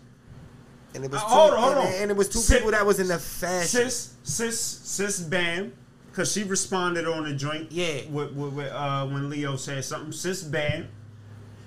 And 0.95 1.05
it 1.05 1.11
was 1.11 1.21
Uh, 1.21 1.25
two, 1.25 1.31
hold 1.35 1.53
on, 1.53 1.59
hold 1.63 1.77
and, 1.77 1.87
on. 1.95 2.03
and 2.03 2.11
it 2.11 2.17
was 2.17 2.29
two 2.29 2.39
Sit- 2.39 2.59
people 2.59 2.71
that 2.73 2.85
was 2.85 2.99
in 3.01 3.09
the 3.09 3.19
fashion. 3.19 3.89
Sis, 3.91 4.15
sis, 4.25 4.61
sis, 4.61 5.21
Bam, 5.21 5.73
because 6.11 6.31
she 6.33 6.43
responded 6.45 7.07
on 7.07 7.25
the 7.25 7.33
joint. 7.35 7.71
Yeah. 7.73 8.03
With, 8.11 8.33
with, 8.33 8.53
with, 8.55 8.73
uh, 8.73 9.07
when 9.07 9.31
Leo 9.31 9.57
said 9.57 9.85
something, 9.85 10.13
sis, 10.13 10.43
Bam. 10.43 10.89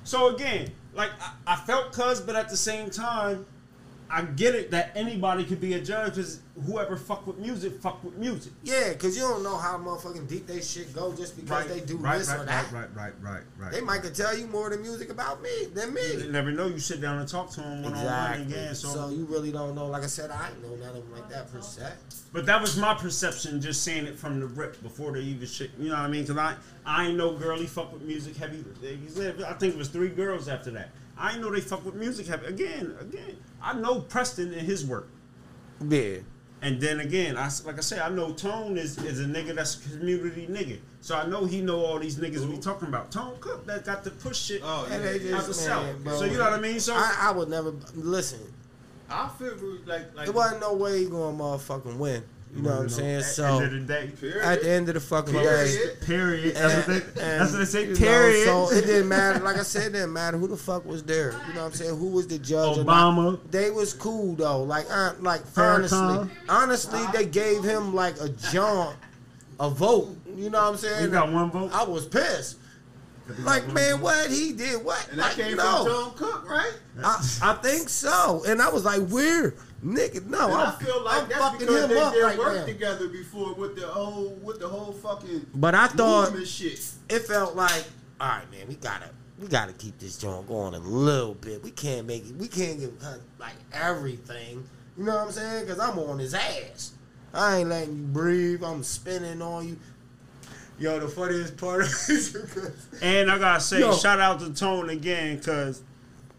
So 0.03 0.35
again, 0.35 0.71
like 0.93 1.11
I, 1.19 1.53
I 1.53 1.55
felt 1.55 1.91
cuz, 1.93 2.21
but 2.21 2.35
at 2.35 2.49
the 2.49 2.57
same 2.57 2.89
time, 2.89 3.45
I 4.09 4.21
get 4.23 4.55
it 4.55 4.71
that 4.71 4.91
anybody 4.95 5.43
could 5.43 5.59
be 5.59 5.73
a 5.73 5.81
judge 5.81 6.15
because 6.15 6.39
whoever 6.65 6.95
fuck 6.95 7.25
with 7.27 7.37
music, 7.37 7.81
fuck 7.81 8.03
with 8.03 8.15
music. 8.17 8.53
Yeah, 8.63 8.93
cause 8.93 9.15
you 9.15 9.23
don't 9.23 9.43
know 9.43 9.57
how 9.57 9.77
motherfucking 9.77 10.27
deep 10.27 10.47
they 10.47 10.61
shit 10.61 10.93
go 10.93 11.13
just 11.13 11.35
because 11.35 11.67
they 11.67 11.81
do 11.81 11.97
right, 11.97 12.19
this 12.19 12.29
right, 12.29 12.39
or 12.39 12.45
that. 12.45 12.71
right, 12.71 12.87
right, 12.95 12.95
right, 12.95 13.13
right, 13.21 13.43
right. 13.57 13.71
They 13.71 13.81
might 13.81 14.03
could 14.03 14.15
tell 14.15 14.37
you 14.37 14.47
more 14.47 14.69
than 14.69 14.81
music 14.81 15.09
about 15.09 15.41
me 15.41 15.65
than 15.73 15.93
me. 15.93 16.01
You 16.13 16.31
never 16.31 16.51
know. 16.51 16.67
You 16.67 16.79
sit 16.79 17.01
down 17.01 17.19
and 17.19 17.27
talk 17.27 17.49
to 17.51 17.61
them 17.61 17.83
one 17.83 17.93
on 17.93 18.05
one 18.05 18.41
again. 18.41 18.75
So, 18.75 18.87
So, 18.89 19.09
you 19.09 19.25
really 19.25 19.51
don't 19.51 19.75
know. 19.75 19.87
Like 19.87 20.03
I 20.03 20.07
said, 20.07 20.31
I 20.31 20.49
ain't 20.49 20.61
know 20.61 20.75
none 20.75 20.95
of 20.95 21.03
them 21.03 21.11
like 21.13 21.29
that 21.29 21.51
per 21.51 21.61
se. 21.61 21.91
but 22.31 22.45
that 22.45 22.61
was 22.61 22.77
my 22.77 22.93
perception, 22.93 23.59
just 23.59 23.83
saying 23.83 24.05
it 24.05 24.17
from 24.17 24.39
the 24.39 24.47
rip 24.47 24.81
before 24.83 25.13
they 25.13 25.21
even 25.21 25.47
shit. 25.47 25.71
You 25.79 25.89
know 25.89 25.95
what 25.95 26.01
I 26.01 26.07
mean? 26.07 26.23
Because 26.23 26.37
I, 26.37 26.55
I 26.85 27.07
ain't 27.07 27.17
no 27.17 27.33
girly 27.33 27.65
fuck 27.65 27.91
with 27.91 28.03
music 28.03 28.35
heavy. 28.37 28.63
I 28.83 29.53
think 29.53 29.73
it 29.73 29.77
was 29.77 29.89
three 29.89 30.09
girls 30.09 30.47
after 30.47 30.71
that. 30.71 30.89
I 31.17 31.37
know 31.37 31.51
they 31.51 31.61
fuck 31.61 31.85
with 31.85 31.95
music 31.95 32.27
heavy. 32.27 32.47
Again, 32.47 32.95
again, 32.99 33.37
I 33.61 33.73
know 33.73 34.01
Preston 34.01 34.53
and 34.53 34.61
his 34.61 34.85
work. 34.85 35.07
Yeah. 35.87 36.17
And 36.61 36.81
then 36.81 36.99
again, 36.99 37.37
I 37.37 37.49
like 37.65 37.77
I 37.77 37.81
said, 37.81 37.99
I 37.99 38.09
know 38.09 38.31
Tone 38.33 38.77
is, 38.77 38.97
is 38.97 39.19
a 39.19 39.25
nigga 39.25 39.55
that's 39.55 39.85
a 39.85 39.89
community 39.97 40.47
nigga. 40.47 40.79
So 41.01 41.15
I 41.15 41.27
know 41.27 41.45
he 41.45 41.61
know 41.61 41.85
all 41.85 41.99
these 41.99 42.17
niggas 42.17 42.49
we 42.49 42.57
talking 42.57 42.87
about. 42.87 43.11
Tone 43.11 43.37
Cook 43.39 43.65
that 43.67 43.85
got 43.85 44.03
to 44.05 44.09
push 44.11 44.37
shit 44.37 44.61
Oh, 44.63 44.87
And 44.89 45.03
yeah. 45.03 45.11
they 45.11 45.33
out 45.33 45.45
just, 45.45 45.63
the 45.63 45.69
man, 45.69 46.03
south. 46.05 46.17
So 46.17 46.25
you 46.25 46.37
know 46.37 46.45
what 46.45 46.53
I 46.53 46.59
mean? 46.59 46.79
So 46.79 46.95
I, 46.95 47.15
I 47.21 47.31
would 47.31 47.49
never 47.49 47.73
listen. 47.93 48.39
I 49.09 49.29
figure 49.37 49.55
like 49.85 50.15
like. 50.15 50.25
There 50.25 50.33
wasn't 50.33 50.61
no 50.61 50.73
way 50.73 50.99
he 50.99 51.05
gonna 51.05 51.37
motherfucking 51.37 51.97
win. 51.97 52.23
You 52.55 52.61
know 52.61 52.69
what 52.71 52.79
I'm 52.83 52.89
saying? 52.89 53.15
at 53.17 53.23
So 53.25 53.43
the 53.59 53.65
end 53.65 53.65
of 53.65 53.71
the 53.87 53.93
day, 53.93 54.11
Period. 54.19 54.41
at 54.45 54.61
the 54.61 54.69
end 54.69 54.87
of 54.87 54.93
the 54.95 55.01
fucking 55.01 55.33
day. 55.33 55.41
Period. 55.43 56.01
period. 56.01 56.55
That's 56.55 56.75
what 56.75 56.85
they, 57.15 57.21
And, 57.21 57.41
that's 57.41 57.51
what 57.51 57.57
they 57.59 57.65
say. 57.65 57.81
you 57.83 57.89
know, 57.93 57.95
Period. 57.99 58.45
so 58.45 58.71
it 58.71 58.85
didn't 58.85 59.07
matter. 59.09 59.39
Like 59.43 59.57
I 59.57 59.63
said, 59.63 59.87
it 59.87 59.91
didn't 59.93 60.13
matter 60.13 60.37
who 60.37 60.47
the 60.47 60.55
fuck 60.57 60.85
was 60.85 61.03
there. 61.03 61.31
You 61.47 61.53
know 61.53 61.61
what 61.63 61.67
I'm 61.67 61.73
saying? 61.73 61.97
Who 61.97 62.07
was 62.11 62.27
the 62.27 62.39
judge? 62.39 62.77
Obama. 62.77 63.39
They 63.51 63.71
was 63.71 63.93
cool 63.93 64.35
though. 64.35 64.63
Like, 64.63 64.85
uh, 64.89 65.13
like 65.19 65.41
Farrakhan. 65.43 65.91
honestly, 66.21 66.37
honestly, 66.47 67.01
they 67.13 67.25
gave 67.25 67.61
him 67.63 67.93
like 67.93 68.19
a 68.21 68.29
jaunt, 68.29 68.95
a 69.59 69.69
vote. 69.69 70.15
You 70.35 70.49
know 70.49 70.61
what 70.63 70.69
I'm 70.71 70.77
saying? 70.77 71.03
You 71.03 71.09
got 71.11 71.31
one 71.31 71.51
vote. 71.51 71.71
I 71.73 71.83
was 71.83 72.05
pissed. 72.07 72.59
Like, 73.39 73.67
man, 73.73 74.01
what 74.01 74.29
he 74.29 74.53
did? 74.53 74.85
What? 74.85 75.07
And 75.09 75.17
that 75.19 75.35
Like, 75.35 75.47
came 75.47 75.57
no. 75.57 75.83
from 75.83 75.87
Tone 75.87 76.13
Cook, 76.15 76.49
right? 76.49 76.73
I, 77.03 77.27
I 77.41 77.53
think 77.55 77.89
so. 77.89 78.43
And 78.47 78.61
I 78.61 78.69
was 78.69 78.85
like, 78.85 79.01
weird, 79.09 79.57
nigga. 79.85 80.25
No, 80.25 80.45
And 80.47 80.53
I 80.55 80.65
I'm, 80.71 80.73
feel 80.85 81.03
like 81.03 81.23
I'm 81.23 81.29
that's 81.29 81.41
fucking 81.41 81.59
because 81.59 81.83
him 81.83 81.89
they 81.91 81.99
up 82.01 82.13
did 82.13 82.23
right 82.23 82.37
work 82.37 82.55
now. 82.55 82.65
together 82.65 83.07
before 83.07 83.53
with 83.53 83.75
the 83.75 83.87
whole 83.87 84.29
with 84.43 84.59
the 84.59 84.67
whole 84.67 84.91
fucking 84.93 85.45
But 85.53 85.75
I 85.75 85.87
thought 85.87 86.35
shit. 86.45 86.79
it 87.09 87.19
felt 87.19 87.55
like, 87.55 87.83
all 88.19 88.27
right, 88.29 88.49
man, 88.51 88.67
we 88.67 88.75
gotta 88.75 89.09
we 89.39 89.47
gotta 89.47 89.73
keep 89.73 89.99
this 89.99 90.17
joint 90.17 90.47
going 90.47 90.73
a 90.73 90.79
little 90.79 91.33
bit. 91.35 91.63
We 91.63 91.71
can't 91.71 92.07
make 92.07 92.25
it. 92.27 92.35
We 92.35 92.47
can't 92.47 92.79
give 92.79 92.99
her 93.01 93.19
like 93.39 93.55
everything. 93.73 94.67
You 94.97 95.03
know 95.03 95.15
what 95.15 95.25
I'm 95.27 95.31
saying? 95.31 95.65
Because 95.65 95.79
I'm 95.79 95.99
on 95.99 96.19
his 96.19 96.33
ass. 96.33 96.93
I 97.33 97.57
ain't 97.57 97.69
letting 97.69 97.97
you 97.97 98.03
breathe. 98.03 98.63
I'm 98.63 98.81
spinning 98.81 99.41
on 99.41 99.67
you. 99.67 99.79
Yo, 100.79 100.99
the 100.99 101.07
funniest 101.07 101.55
part 101.57 101.83
is 101.85 102.35
And 103.01 103.29
I 103.31 103.37
gotta 103.37 103.59
say, 103.61 103.79
Yo. 103.81 103.93
shout 103.93 104.19
out 104.19 104.39
to 104.41 104.53
Tone 104.53 104.89
again, 104.89 105.39
cause 105.41 105.81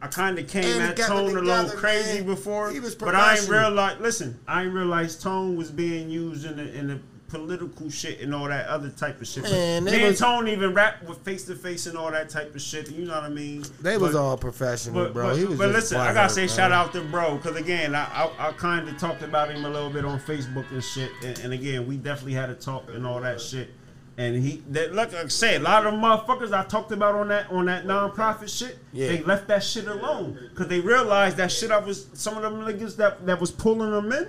I 0.02 0.08
kind 0.08 0.38
of 0.38 0.46
came 0.48 0.80
at 0.82 0.96
Tone 0.96 1.36
a 1.36 1.40
little 1.40 1.70
crazy 1.70 2.18
man. 2.18 2.26
before, 2.26 2.70
He 2.70 2.80
was 2.80 2.94
but 2.94 3.14
I 3.14 3.30
ain't 3.32 3.46
professional. 3.46 3.58
realize. 3.70 4.00
Listen, 4.00 4.38
I 4.46 4.64
ain't 4.64 4.72
realize 4.74 5.16
Tone 5.16 5.56
was 5.56 5.70
being 5.70 6.10
used 6.10 6.44
in 6.44 6.56
the 6.58 6.72
in 6.74 6.86
the 6.88 6.98
political 7.28 7.90
shit 7.90 8.20
and 8.20 8.32
all 8.32 8.46
that 8.46 8.68
other 8.68 8.88
type 8.88 9.20
of 9.20 9.26
shit. 9.26 9.42
But 9.42 9.50
Man, 9.52 9.84
me 9.84 10.04
was- 10.04 10.18
Tone 10.20 10.46
even 10.46 10.72
rap 10.74 11.02
with 11.08 11.18
face 11.24 11.44
to 11.46 11.56
face 11.56 11.86
and 11.86 11.98
all 11.98 12.10
that 12.12 12.28
type 12.28 12.54
of 12.54 12.62
shit. 12.62 12.88
You 12.90 13.04
know 13.06 13.14
what 13.14 13.24
I 13.24 13.28
mean? 13.30 13.64
they 13.80 13.96
was 13.98 14.14
all 14.14 14.36
professional, 14.36 14.94
But, 15.06 15.12
bro. 15.12 15.30
but, 15.30 15.36
he 15.38 15.44
was 15.44 15.58
but 15.58 15.70
listen, 15.70 15.98
I 15.98 16.12
gotta 16.14 16.32
say 16.32 16.42
man. 16.42 16.48
shout 16.50 16.72
out 16.72 16.92
to 16.92 17.00
bro, 17.00 17.36
because 17.36 17.56
again, 17.56 17.94
I 17.96 18.04
I, 18.38 18.48
I 18.48 18.52
kind 18.52 18.88
of 18.88 18.96
talked 18.98 19.22
about 19.22 19.50
him 19.50 19.64
a 19.64 19.68
little 19.70 19.90
bit 19.90 20.04
on 20.04 20.20
Facebook 20.20 20.70
and 20.70 20.84
shit, 20.84 21.10
and, 21.24 21.36
and 21.40 21.52
again, 21.52 21.86
we 21.88 21.96
definitely 21.96 22.34
had 22.34 22.48
a 22.50 22.54
talk 22.54 22.88
and 22.90 23.04
all 23.06 23.20
that 23.22 23.40
shit. 23.40 23.70
And 24.18 24.42
he, 24.42 24.62
that, 24.70 24.94
like 24.94 25.12
I 25.12 25.26
said, 25.28 25.60
a 25.60 25.64
lot 25.64 25.86
of 25.86 25.92
motherfuckers 25.92 26.52
I 26.52 26.64
talked 26.64 26.90
about 26.90 27.14
on 27.16 27.28
that 27.28 27.50
on 27.50 27.66
that 27.66 27.84
nonprofit 27.84 28.48
shit, 28.56 28.78
Yeah. 28.92 29.08
they 29.08 29.22
left 29.22 29.46
that 29.48 29.62
shit 29.62 29.86
alone 29.86 30.38
because 30.50 30.68
they 30.68 30.80
realized 30.80 31.36
that 31.36 31.52
shit 31.52 31.70
I 31.70 31.78
was 31.78 32.06
some 32.14 32.36
of 32.36 32.42
them 32.42 32.54
niggas 32.62 32.96
that 32.96 33.26
that 33.26 33.40
was 33.40 33.50
pulling 33.50 33.90
them 33.90 34.10
in, 34.12 34.28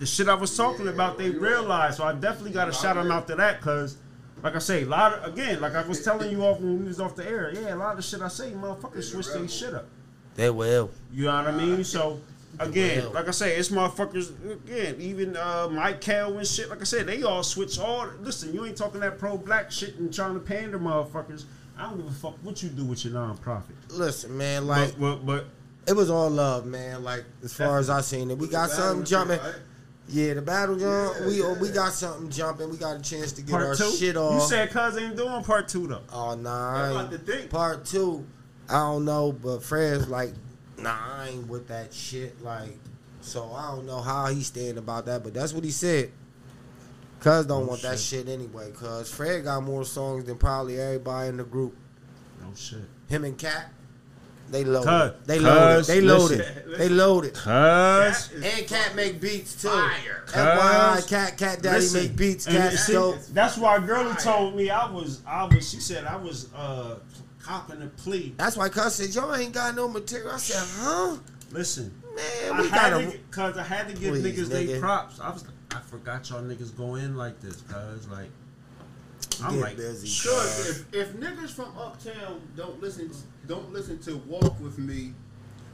the 0.00 0.06
shit 0.06 0.28
I 0.28 0.34
was 0.34 0.56
talking 0.56 0.88
about, 0.88 1.16
they 1.16 1.30
realized. 1.30 1.98
So 1.98 2.04
I 2.04 2.12
definitely 2.12 2.50
got 2.50 2.64
to 2.64 2.72
shout 2.72 2.96
them 2.96 3.10
out 3.10 3.26
to 3.28 3.34
that 3.36 3.60
because. 3.60 3.98
Like 4.42 4.56
I 4.56 4.58
say, 4.58 4.82
a 4.82 4.86
lot 4.86 5.14
of 5.14 5.32
again, 5.32 5.58
like 5.62 5.74
I 5.74 5.80
was 5.88 6.04
telling 6.04 6.30
you 6.30 6.42
off 6.44 6.60
when 6.60 6.80
we 6.80 6.84
was 6.88 7.00
off 7.00 7.16
the 7.16 7.26
air, 7.26 7.50
yeah, 7.54 7.74
a 7.74 7.76
lot 7.76 7.92
of 7.92 7.96
the 7.96 8.02
shit 8.02 8.20
I 8.20 8.28
say, 8.28 8.50
motherfuckers 8.50 9.04
switch 9.04 9.28
their 9.32 9.48
shit 9.48 9.72
up. 9.72 9.86
They 10.34 10.50
will. 10.50 10.90
You 11.10 11.26
know 11.26 11.36
what 11.36 11.46
I 11.46 11.56
mean? 11.56 11.82
So 11.82 12.20
again, 12.58 13.12
like 13.12 13.28
I 13.28 13.30
say, 13.30 13.56
it's 13.56 13.68
motherfuckers 13.68 14.32
again, 14.50 14.96
even 14.98 15.36
uh 15.36 15.68
Mike 15.70 16.00
Cal 16.00 16.36
and 16.36 16.46
shit, 16.46 16.68
like 16.70 16.80
I 16.80 16.84
said, 16.84 17.06
they 17.06 17.22
all 17.22 17.42
switch 17.42 17.78
all 17.78 18.08
listen, 18.20 18.54
you 18.54 18.64
ain't 18.64 18.76
talking 18.76 19.00
that 19.00 19.18
pro 19.18 19.36
black 19.36 19.70
shit 19.70 19.96
and 19.96 20.12
trying 20.12 20.34
to 20.34 20.40
pander 20.40 20.78
motherfuckers. 20.78 21.44
I 21.76 21.88
don't 21.88 21.96
give 21.96 22.06
a 22.06 22.10
fuck 22.12 22.36
what 22.42 22.62
you 22.62 22.68
do 22.68 22.84
with 22.84 23.04
your 23.04 23.14
nonprofit. 23.14 23.74
Listen, 23.90 24.36
man, 24.36 24.66
like 24.66 24.98
but, 24.98 25.24
but 25.24 25.26
but 25.26 25.46
it 25.86 25.94
was 25.94 26.10
all 26.10 26.30
love, 26.30 26.66
man. 26.66 27.02
Like 27.02 27.24
as 27.42 27.52
far 27.52 27.78
as 27.78 27.90
I 27.90 28.00
seen 28.00 28.30
it, 28.30 28.38
we 28.38 28.48
got 28.48 28.70
something 28.70 29.04
jumping. 29.04 29.38
Right? 29.38 29.54
Yeah, 30.08 30.34
the 30.34 30.42
battle 30.42 30.76
jump. 30.76 31.16
Yeah, 31.18 31.26
we 31.26 31.40
yeah. 31.40 31.58
we 31.58 31.70
got 31.70 31.92
something 31.92 32.30
jumping. 32.30 32.70
We 32.70 32.76
got 32.76 32.96
a 32.96 33.02
chance 33.02 33.32
to 33.32 33.42
get 33.42 33.54
our 33.54 33.74
two? 33.74 33.90
shit 33.90 34.16
off. 34.16 34.34
You 34.34 34.48
said 34.48 34.70
cuz 34.70 34.98
ain't 34.98 35.16
doing 35.16 35.42
part 35.44 35.68
two 35.68 35.86
though. 35.86 36.02
oh 36.12 36.34
nah, 36.34 36.90
about 36.90 37.10
to 37.10 37.18
think. 37.18 37.50
part 37.50 37.84
two. 37.84 38.24
I 38.68 38.78
don't 38.78 39.04
know, 39.04 39.32
but 39.32 39.62
Fred's 39.62 40.08
like, 40.08 40.32
nah, 40.78 40.94
I 41.22 41.28
ain't 41.30 41.46
with 41.48 41.68
that 41.68 41.92
shit. 41.92 42.42
Like, 42.42 42.78
so 43.20 43.52
I 43.52 43.74
don't 43.74 43.86
know 43.86 44.00
how 44.00 44.26
he 44.26 44.42
stand 44.42 44.78
about 44.78 45.06
that, 45.06 45.22
but 45.22 45.34
that's 45.34 45.52
what 45.52 45.64
he 45.64 45.70
said. 45.70 46.10
Cuz 47.20 47.46
don't 47.46 47.62
Oh, 47.62 47.66
want 47.66 47.82
that 47.82 47.98
shit. 47.98 48.26
shit 48.26 48.28
anyway. 48.28 48.70
Cuz 48.72 49.10
Fred 49.10 49.44
got 49.44 49.62
more 49.62 49.84
songs 49.84 50.24
than 50.24 50.36
probably 50.36 50.78
everybody 50.78 51.28
in 51.30 51.36
the 51.38 51.44
group. 51.44 51.74
No 52.40 52.48
shit. 52.54 52.80
Him 53.08 53.24
and 53.24 53.38
Cat, 53.38 53.70
they 54.50 54.62
loaded. 54.64 55.14
Cuz- 55.14 55.26
they 55.26 55.38
loaded. 55.40 55.84
They 55.86 56.00
loaded. 56.02 56.38
listen. 56.38 56.78
They 56.78 56.88
loaded. 56.90 57.32
Cuz 57.34 58.28
And 58.34 58.66
Cat 58.66 58.94
make 58.94 59.20
beats 59.22 59.54
too. 59.54 59.68
Fire. 59.68 60.24
FYI, 60.26 60.96
Cuz- 60.96 61.06
Cat 61.06 61.36
Cat 61.38 61.62
Daddy 61.62 61.80
Listen, 61.80 62.02
make 62.02 62.16
beats. 62.16 62.46
and 62.46 62.56
Cat 62.56 62.72
see, 62.74 62.92
dope. 62.92 63.16
That's 63.32 63.56
why 63.56 63.78
girlie 63.78 64.14
told 64.16 64.54
me 64.54 64.68
I 64.68 64.90
was 64.90 65.22
I 65.26 65.44
was 65.44 65.66
she 65.70 65.80
said 65.80 66.04
I 66.04 66.16
was 66.16 66.52
uh 66.54 66.96
copping 67.44 67.82
a 67.82 67.86
plea. 67.86 68.34
That's 68.36 68.56
why 68.56 68.68
Cuz 68.68 68.94
said, 68.94 69.14
"Yo, 69.14 69.32
ain't 69.34 69.52
got 69.52 69.74
no 69.74 69.88
material." 69.88 70.30
I 70.32 70.36
said, 70.38 70.62
"Huh, 70.80 71.16
Listen, 71.52 71.92
man, 72.16 72.52
I 72.52 72.60
we 72.62 72.68
had 72.68 72.90
gotta." 72.92 73.18
cause 73.30 73.56
I 73.58 73.62
had 73.62 73.88
to 73.88 73.94
give 73.94 74.14
Please, 74.14 74.24
niggas 74.24 74.48
they 74.48 74.66
nigga. 74.66 74.80
props. 74.80 75.20
I 75.20 75.30
was, 75.30 75.44
I 75.70 75.80
forgot 75.80 76.28
y'all 76.30 76.42
niggas 76.42 76.76
go 76.76 76.94
in 76.96 77.16
like 77.16 77.40
this, 77.40 77.60
cause 77.62 78.08
like, 78.08 78.30
I'm 79.42 79.54
Get 79.54 79.60
like, 79.60 79.76
busy. 79.76 80.08
Cause 80.28 80.70
if, 80.70 80.94
if 80.94 81.12
niggas 81.14 81.50
from 81.50 81.76
uptown 81.78 82.40
don't 82.56 82.80
listen 82.80 83.10
don't 83.46 83.72
listen 83.72 83.98
to 84.00 84.16
Walk 84.28 84.58
with 84.60 84.78
Me 84.78 85.12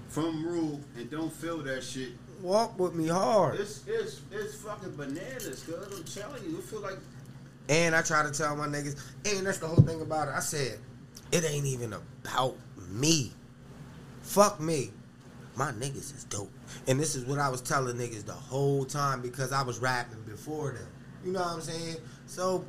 from 0.09 0.45
Rule 0.45 0.81
and 0.97 1.11
don't 1.11 1.33
feel 1.33 1.59
that 1.59 1.83
shit, 1.85 2.11
Walk 2.43 2.79
with 2.79 2.95
me 2.95 3.07
hard. 3.09 3.59
it's 3.61 3.83
it's 3.87 4.21
it's 4.33 4.55
fucking 4.57 4.97
bananas, 4.97 5.63
cuz 5.65 5.75
I'm 5.99 6.05
telling 6.05 6.43
you, 6.51 6.59
it 6.59 6.65
feel 6.65 6.81
like 6.81 6.99
And 7.69 7.95
I 7.95 8.03
try 8.03 8.23
to 8.25 8.31
tell 8.33 8.57
my 8.57 8.67
niggas, 8.67 9.01
and 9.27 9.47
that's 9.47 9.59
the 9.59 9.69
whole 9.69 9.85
thing 9.85 10.01
about 10.01 10.29
it. 10.29 10.35
I 10.35 10.41
said, 10.41 10.79
it 11.33 11.45
ain't 11.45 11.67
even 11.67 11.93
about 11.93 12.57
me. 12.89 13.33
Fuck 14.23 14.61
me. 14.61 14.91
My 15.57 15.73
niggas 15.73 16.17
is 16.17 16.25
dope. 16.25 16.51
And 16.87 16.99
this 16.99 17.15
is 17.15 17.25
what 17.25 17.39
I 17.39 17.49
was 17.49 17.61
telling 17.61 17.97
niggas 17.97 18.25
the 18.25 18.33
whole 18.33 18.85
time 18.85 19.21
because 19.21 19.53
I 19.53 19.63
was 19.63 19.79
rapping 19.79 20.23
before 20.23 20.73
them. 20.73 20.87
You 21.25 21.33
know 21.33 21.41
what 21.41 21.55
I'm 21.55 21.61
saying? 21.61 21.97
So, 22.27 22.65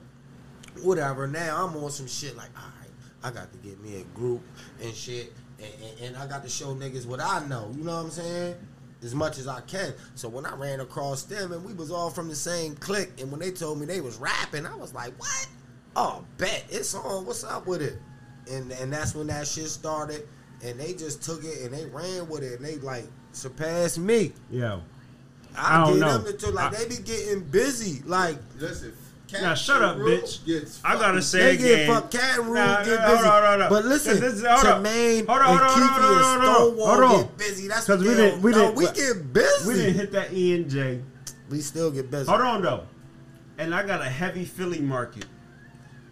whatever. 0.82 1.28
Now 1.28 1.66
I'm 1.66 1.76
on 1.78 1.92
some 1.92 2.08
shit 2.08 2.36
like, 2.36 2.50
all 2.58 2.72
right, 2.80 2.90
I 3.24 3.32
got 3.32 3.52
to 3.52 3.58
get 3.60 3.82
me 3.82 4.02
a 4.02 4.04
group 4.16 4.42
and 4.82 4.94
shit. 4.94 5.34
And, 5.60 5.72
and, 5.84 6.08
and 6.08 6.18
I 6.18 6.28
got 6.28 6.44
to 6.44 6.50
show 6.50 6.76
niggas 6.76 7.06
what 7.06 7.22
I 7.22 7.46
know. 7.48 7.72
You 7.76 7.84
know 7.84 7.96
what 7.96 8.06
I'm 8.06 8.12
saying? 8.12 8.56
As 9.04 9.16
much 9.16 9.38
as 9.38 9.48
I 9.48 9.62
can. 9.62 9.94
So 10.16 10.28
when 10.30 10.46
I 10.46 10.56
ran 10.56 10.80
across 10.80 11.24
them 11.24 11.54
and 11.54 11.64
we 11.64 11.74
was 11.74 11.92
all 11.92 12.10
from 12.10 12.28
the 12.28 12.36
same 12.36 12.76
clique, 12.76 13.14
and 13.20 13.32
when 13.32 13.40
they 13.40 13.52
told 13.52 13.80
me 13.80 13.86
they 13.86 14.02
was 14.02 14.18
rapping, 14.18 14.66
I 14.66 14.76
was 14.76 14.94
like, 14.94 15.14
what? 15.20 15.48
Oh, 15.96 16.26
bet. 16.38 16.66
It's 16.70 16.94
on. 16.94 17.26
What's 17.26 17.44
up 17.44 17.68
with 17.68 17.82
it? 17.82 18.00
And 18.50 18.72
and 18.72 18.92
that's 18.92 19.14
when 19.16 19.28
that 19.28 19.48
shit 19.48 19.68
started. 19.68 20.28
And 20.64 20.80
they 20.80 20.94
just 20.94 21.24
took 21.24 21.44
it 21.44 21.62
and 21.64 21.74
they 21.74 21.86
ran 21.88 22.30
with 22.30 22.44
it. 22.44 22.58
And 22.60 22.66
they 22.66 22.78
like 22.78 23.06
surpassed 23.32 23.98
me. 24.00 24.32
Yeah. 24.50 24.80
I, 25.56 25.78
I 25.78 25.86
don't 25.86 25.94
get 25.94 26.00
know. 26.00 26.18
them 26.20 26.38
to 26.38 26.50
like 26.52 26.74
I- 26.74 26.84
they 26.84 26.88
be 26.90 27.04
getting 27.04 27.42
busy. 27.42 28.02
Like 28.06 28.38
listen. 28.58 28.94
Cat 29.28 29.42
Now, 29.44 29.54
shut 29.54 29.82
up, 29.82 29.96
and 29.96 30.04
Rule 30.04 30.18
bitch. 30.18 30.46
Gets 30.46 30.82
I 30.84 30.94
gotta 30.96 31.04
fucking- 31.06 31.22
say 31.22 31.56
they 31.56 31.58
get 31.58 31.72
again. 31.84 31.94
fuck 31.94 32.12
cat 32.12 32.38
and 32.40 32.48
rule 32.48 32.56
Nah, 32.56 32.84
get 32.84 33.00
nah, 33.00 33.12
busy. 33.12 33.24
hold 33.24 33.26
on, 33.44 33.50
hold 33.50 33.62
on. 33.62 33.70
But 33.70 33.86
listen, 33.86 34.20
This 34.20 34.34
is- 34.34 34.46
hold 34.46 34.66
on. 34.66 34.84
Jermaine 34.84 35.26
Hold 35.26 35.30
on, 35.42 35.50
and 35.52 35.58
hold 35.60 35.62
on, 35.62 35.70
Keefy 35.70 35.88
hold 35.88 36.04
on, 36.04 36.12
and 36.12 36.44
hold 36.44 36.44
on, 36.44 36.56
Stonewall 36.68 36.88
hold 36.88 37.04
on. 37.04 37.22
get 37.22 37.38
busy. 37.38 37.68
That's 37.70 37.86
'Cause 37.86 38.00
what 38.00 38.08
we 38.08 38.14
they 38.14 38.16
didn't- 38.18 38.32
don't 38.34 38.42
we 38.44 38.52
know. 38.52 38.58
didn't- 38.58 38.76
we 38.76 38.86
get 38.88 39.34
busy. 39.34 39.68
we 39.68 39.74
didn't 39.76 39.94
hit 39.94 40.12
that 40.12 40.34
E 40.34 40.54
and 40.56 40.70
J. 40.70 41.02
We 41.50 41.62
still 41.62 41.92
get 41.92 42.12
busy. 42.12 42.26
Hold 42.30 42.42
on 42.42 42.62
though, 42.62 42.84
and 43.58 43.74
I 43.74 43.86
got 43.88 44.02
a 44.02 44.10
heavy 44.10 44.44
Philly 44.44 44.82
market. 44.82 45.24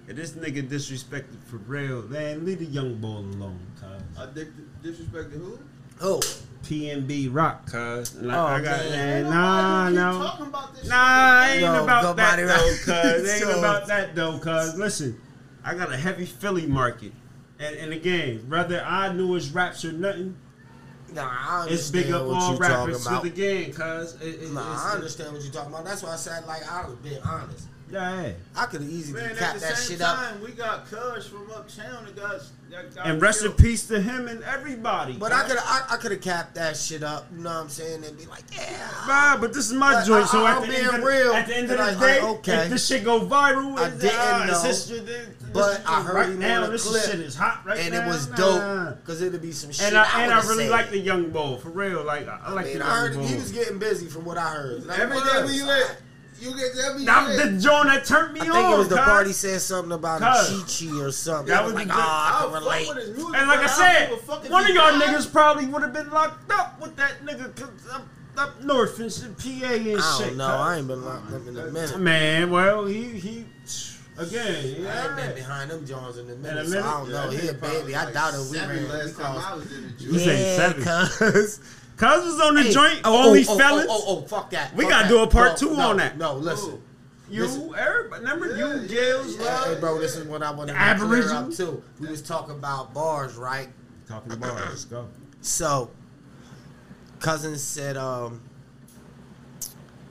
And 0.09 0.17
this 0.17 0.31
nigga 0.31 0.67
disrespected 0.67 1.37
for 1.45 1.57
real, 1.57 2.01
man. 2.03 2.43
Leave 2.43 2.59
the 2.59 2.65
young 2.65 2.95
boy 2.95 3.17
alone, 3.19 3.59
cuz. 3.79 4.01
I 4.19 4.25
dig- 4.33 4.51
disrespected 4.83 5.33
who? 5.33 5.59
Oh, 6.01 6.19
PNB 6.63 7.29
Rock, 7.31 7.67
cuz. 7.69 8.15
And 8.15 8.31
I, 8.31 8.37
Oh, 8.37 8.45
I 8.45 8.61
got, 8.61 8.79
man. 8.79 8.89
man, 8.91 9.17
Ain't 9.25 9.29
nah, 9.29 9.89
no. 9.89 10.23
talking 10.23 10.47
about 10.47 10.73
this 10.75 10.89
Nah, 10.89 11.45
shit. 11.45 11.51
ain't 11.51 11.61
No, 11.61 11.83
about 11.83 12.15
that 12.17 12.37
nobody 12.37 12.43
though, 12.43 12.53
right. 12.95 13.03
cuz. 13.15 13.29
Ain't 13.29 13.43
So- 13.43 13.59
about 13.59 13.87
that 13.87 14.15
though, 14.15 14.39
cuz. 14.39 14.75
Listen, 14.75 15.21
I 15.63 15.75
got 15.75 15.93
a 15.93 15.97
heavy 15.97 16.25
Philly 16.25 16.65
market. 16.65 17.13
And, 17.59 17.75
and 17.75 17.93
again, 17.93 18.45
whether 18.47 18.81
I 18.83 19.13
knew 19.13 19.33
his 19.33 19.51
raps 19.51 19.85
or 19.85 19.91
nothing, 19.91 20.35
nah, 21.13 21.21
I 21.29 21.61
understand 21.63 21.71
it's 21.79 21.91
big 21.91 22.11
up 22.11 22.25
what 22.25 22.35
all 22.41 22.53
you 22.53 22.57
talking 22.57 22.75
rappers 22.87 23.05
about. 23.05 23.23
the 23.23 23.29
game, 23.29 23.73
cuz. 23.73 24.15
It, 24.21 24.41
it, 24.43 24.51
Nah, 24.53 24.61
it's- 24.61 24.85
I 24.85 24.95
understand 24.95 25.33
what 25.33 25.43
you're 25.43 25.51
talking 25.53 25.71
about. 25.71 25.85
That's 25.85 26.01
why 26.01 26.13
I 26.13 26.15
said 26.15 26.45
like 26.47 26.67
I 26.67 26.85
was 26.87 26.95
being 27.03 27.21
honest. 27.21 27.67
Yeah. 27.91 28.31
I 28.55 28.65
could 28.65 28.81
have 28.81 28.89
easily 28.89 29.21
Man, 29.21 29.31
at 29.31 29.37
capped 29.37 29.53
the 29.55 29.59
that 29.61 29.77
same 29.77 29.97
shit 29.97 30.01
up. 30.05 30.15
time, 30.17 30.41
we 30.41 30.51
got 30.51 30.89
Cuz 30.89 31.27
from 31.27 31.49
uptown 31.51 32.05
that 32.05 32.15
got, 32.15 32.41
that 32.69 32.95
got 32.95 33.07
And 33.07 33.21
rest 33.21 33.43
in 33.43 33.51
peace 33.53 33.87
to 33.87 33.99
him 33.99 34.27
and 34.27 34.43
everybody. 34.43 35.13
But 35.13 35.31
I 35.31 35.47
could 35.47 35.57
I, 35.57 35.85
I 35.91 35.97
could 35.97 36.11
have 36.11 36.21
capped 36.21 36.55
that 36.55 36.77
shit 36.77 37.01
up. 37.03 37.25
You 37.35 37.43
know 37.43 37.49
what 37.49 37.55
I'm 37.61 37.69
saying? 37.69 38.03
And 38.03 38.17
be 38.17 38.25
like, 38.27 38.43
yeah. 38.53 38.89
Nah, 39.07 39.37
but 39.37 39.53
this 39.53 39.65
is 39.67 39.73
my 39.73 39.93
But 39.93 40.05
joint. 40.05 40.23
I- 40.25 40.27
So 40.27 40.45
I- 40.45 40.51
at 40.51 40.57
I'm 40.57 40.61
the, 40.63 40.67
being 40.67 40.85
end 40.85 40.95
of, 40.97 41.03
real, 41.03 41.33
at 41.33 41.47
the 41.47 41.55
end 41.57 41.71
of 41.71 41.79
and 41.79 41.97
the 41.99 42.05
I- 42.05 42.07
day, 42.13 42.19
I- 42.19 42.27
okay. 42.29 42.57
if 42.65 42.69
this 42.69 42.85
shit 42.87 43.03
go 43.03 43.21
viral, 43.21 43.77
I 43.79 43.89
didn't 43.89 44.05
uh, 44.15 44.45
it's 44.49 44.51
know, 44.63 44.67
history, 44.69 44.99
this, 44.99 45.27
but 45.51 45.77
this, 45.77 45.81
I 45.87 46.01
heard 46.03 46.15
right 46.15 46.29
him 46.29 46.39
now, 46.39 46.63
on 46.65 46.71
this 46.71 46.87
clip, 46.87 47.03
shit 47.05 47.19
is 47.21 47.35
hot 47.35 47.61
right 47.65 47.77
now. 47.77 47.83
and 47.85 47.93
now. 47.95 48.03
it 48.05 48.07
was 48.07 48.27
dope 48.27 48.97
because 48.99 49.21
it'd 49.23 49.41
be 49.41 49.51
some 49.51 49.71
shit. 49.71 49.87
And 49.87 49.97
I, 49.97 50.21
and 50.23 50.31
I 50.31 50.35
would've 50.35 50.49
really 50.51 50.69
like 50.69 50.91
the 50.91 50.99
young 50.99 51.31
bull 51.31 51.57
for 51.57 51.69
real. 51.69 52.03
Like 52.03 52.27
I, 52.27 52.39
I 52.45 52.49
I 52.49 52.51
like 52.53 52.65
the 52.67 52.77
young 52.77 52.87
heard 52.87 53.13
bull. 53.15 53.25
he 53.25 53.33
was 53.35 53.51
getting 53.51 53.79
busy 53.79 54.05
from 54.05 54.25
what 54.25 54.37
I 54.37 54.49
heard. 54.51 54.85
Like, 54.85 54.99
Every 54.99 55.15
what? 55.15 55.25
day 55.33 55.43
we 55.45 55.63
lit, 55.63 55.97
you 56.41 56.55
get 56.55 56.71
every 56.85 57.05
That 57.05 57.27
day. 57.27 57.35
was 57.35 57.37
the 57.53 57.59
joint 57.69 57.85
that 57.87 58.05
turned 58.05 58.33
me 58.33 58.41
I 58.41 58.47
on. 58.47 58.51
think 58.53 58.73
it 58.73 58.77
was 58.77 58.87
the 58.89 58.95
cuz. 58.97 59.05
party 59.05 59.31
said 59.33 59.61
something 59.61 59.91
about 59.91 60.21
a 60.21 60.25
Cuz. 60.25 60.49
Chi 60.79 60.89
Chi 60.91 61.01
or 61.01 61.11
something. 61.11 61.47
That 61.47 61.59
I 61.59 61.63
was 61.63 61.73
was 61.73 61.79
like, 61.81 61.87
the- 61.87 61.93
oh, 61.93 61.97
I 61.99 62.39
I'll 62.41 62.49
can 62.51 62.63
relate. 62.63 62.95
music, 62.95 63.25
And 63.35 63.47
like 63.47 63.59
I 63.59 63.61
but 63.63 63.67
said, 63.69 63.99
don't 64.09 64.09
give 64.09 64.29
a 64.29 64.31
fuck 64.31 64.45
if 64.45 64.51
one 64.51 64.63
of 64.63 64.69
y'all 64.69 64.99
died. 64.99 65.01
niggas 65.09 65.31
probably 65.31 65.65
would 65.67 65.81
have 65.83 65.93
been 65.93 66.09
locked 66.11 66.51
up 66.51 66.81
with 66.81 66.95
that 66.97 67.25
nigga 67.25 67.55
'cause 67.55 67.69
up, 67.93 68.07
up 68.37 68.63
north 68.63 68.99
and 68.99 69.11
shit, 69.11 69.37
PA 69.37 69.73
and 69.73 70.01
I 70.01 70.17
shit. 70.17 70.27
don't 70.27 70.37
know. 70.37 70.47
I 70.47 70.77
ain't 70.77 70.87
been 70.87 71.03
locked 71.03 71.33
up 71.33 71.47
in 71.47 71.57
a 71.57 71.65
minute. 71.67 71.99
Man, 71.99 72.49
well, 72.51 72.85
he 72.85 73.03
he. 73.19 73.45
Again, 74.17 74.85
I 74.85 75.05
ain't 75.07 75.15
been 75.15 75.33
behind 75.35 75.71
them 75.71 75.85
Jones 75.87 76.17
in 76.17 76.27
a 76.29 76.33
In 76.33 76.41
minute, 76.41 76.65
a 76.65 76.69
so 76.69 76.79
I 76.79 76.83
don't 76.83 77.09
know. 77.09 77.29
He 77.29 77.47
a 77.47 77.53
probably 77.53 77.79
baby. 77.83 77.95
I 77.95 78.11
doubt 78.11 78.33
it. 78.33 78.37
We 78.39 78.57
seven 78.57 78.69
ran. 78.69 78.83
we 78.83 78.89
last 78.89 79.15
time 79.17 79.37
I 79.37 79.41
caused- 79.41 79.63
was 79.63 79.71
in 79.71 79.83
the 79.97 80.03
You 80.03 80.11
juice. 80.11 80.23
say 80.25 80.55
seven. 80.57 80.83
cuz. 81.31 81.59
Cuz 81.99 82.23
was 82.25 82.39
on 82.39 82.55
the 82.55 82.63
Hey, 82.63 82.71
joint, 82.71 83.01
oh, 83.03 83.27
only 83.27 83.45
oh, 83.45 83.53
oh, 83.53 83.57
fellas. 83.57 83.85
Oh, 83.89 84.03
oh, 84.07 84.17
oh, 84.23 84.27
fuck 84.27 84.49
that. 84.51 84.73
We 84.73 84.85
Fuck 84.85 84.91
gotta 84.91 85.03
that. 85.03 85.09
do 85.13 85.19
a 85.19 85.27
part 85.27 85.51
No, 85.51 85.55
two 85.57 85.75
no, 85.75 85.89
on 85.89 85.97
that. 85.97 86.17
No, 86.17 86.33
listen. 86.35 86.81
You, 87.29 87.43
Listen. 87.43 87.75
everybody, 87.77 88.23
remember 88.23 88.55
Yeah, 88.55 88.73
you, 88.73 88.81
yeah, 88.81 88.87
Gills, 88.87 89.37
yeah. 89.37 89.43
love? 89.45 89.65
Hey, 89.75 89.79
bro, 89.79 89.99
this 89.99 90.15
is 90.15 90.25
what 90.25 90.41
I 90.41 90.49
want 90.49 90.69
to 90.69 90.73
The 90.73 91.05
clear 91.05 91.33
up 91.33 91.51
too. 91.53 91.83
We 91.99 92.07
was 92.07 92.21
talking 92.23 92.55
about 92.55 92.93
bars, 92.93 93.35
right? 93.35 93.69
Talking 94.07 94.31
about 94.31 94.55
bars, 94.55 94.69
let's 94.69 94.85
go. 94.85 95.07
So, 95.41 95.91
cousin 97.19 97.57
said, 97.57 97.97
um, 97.97 98.41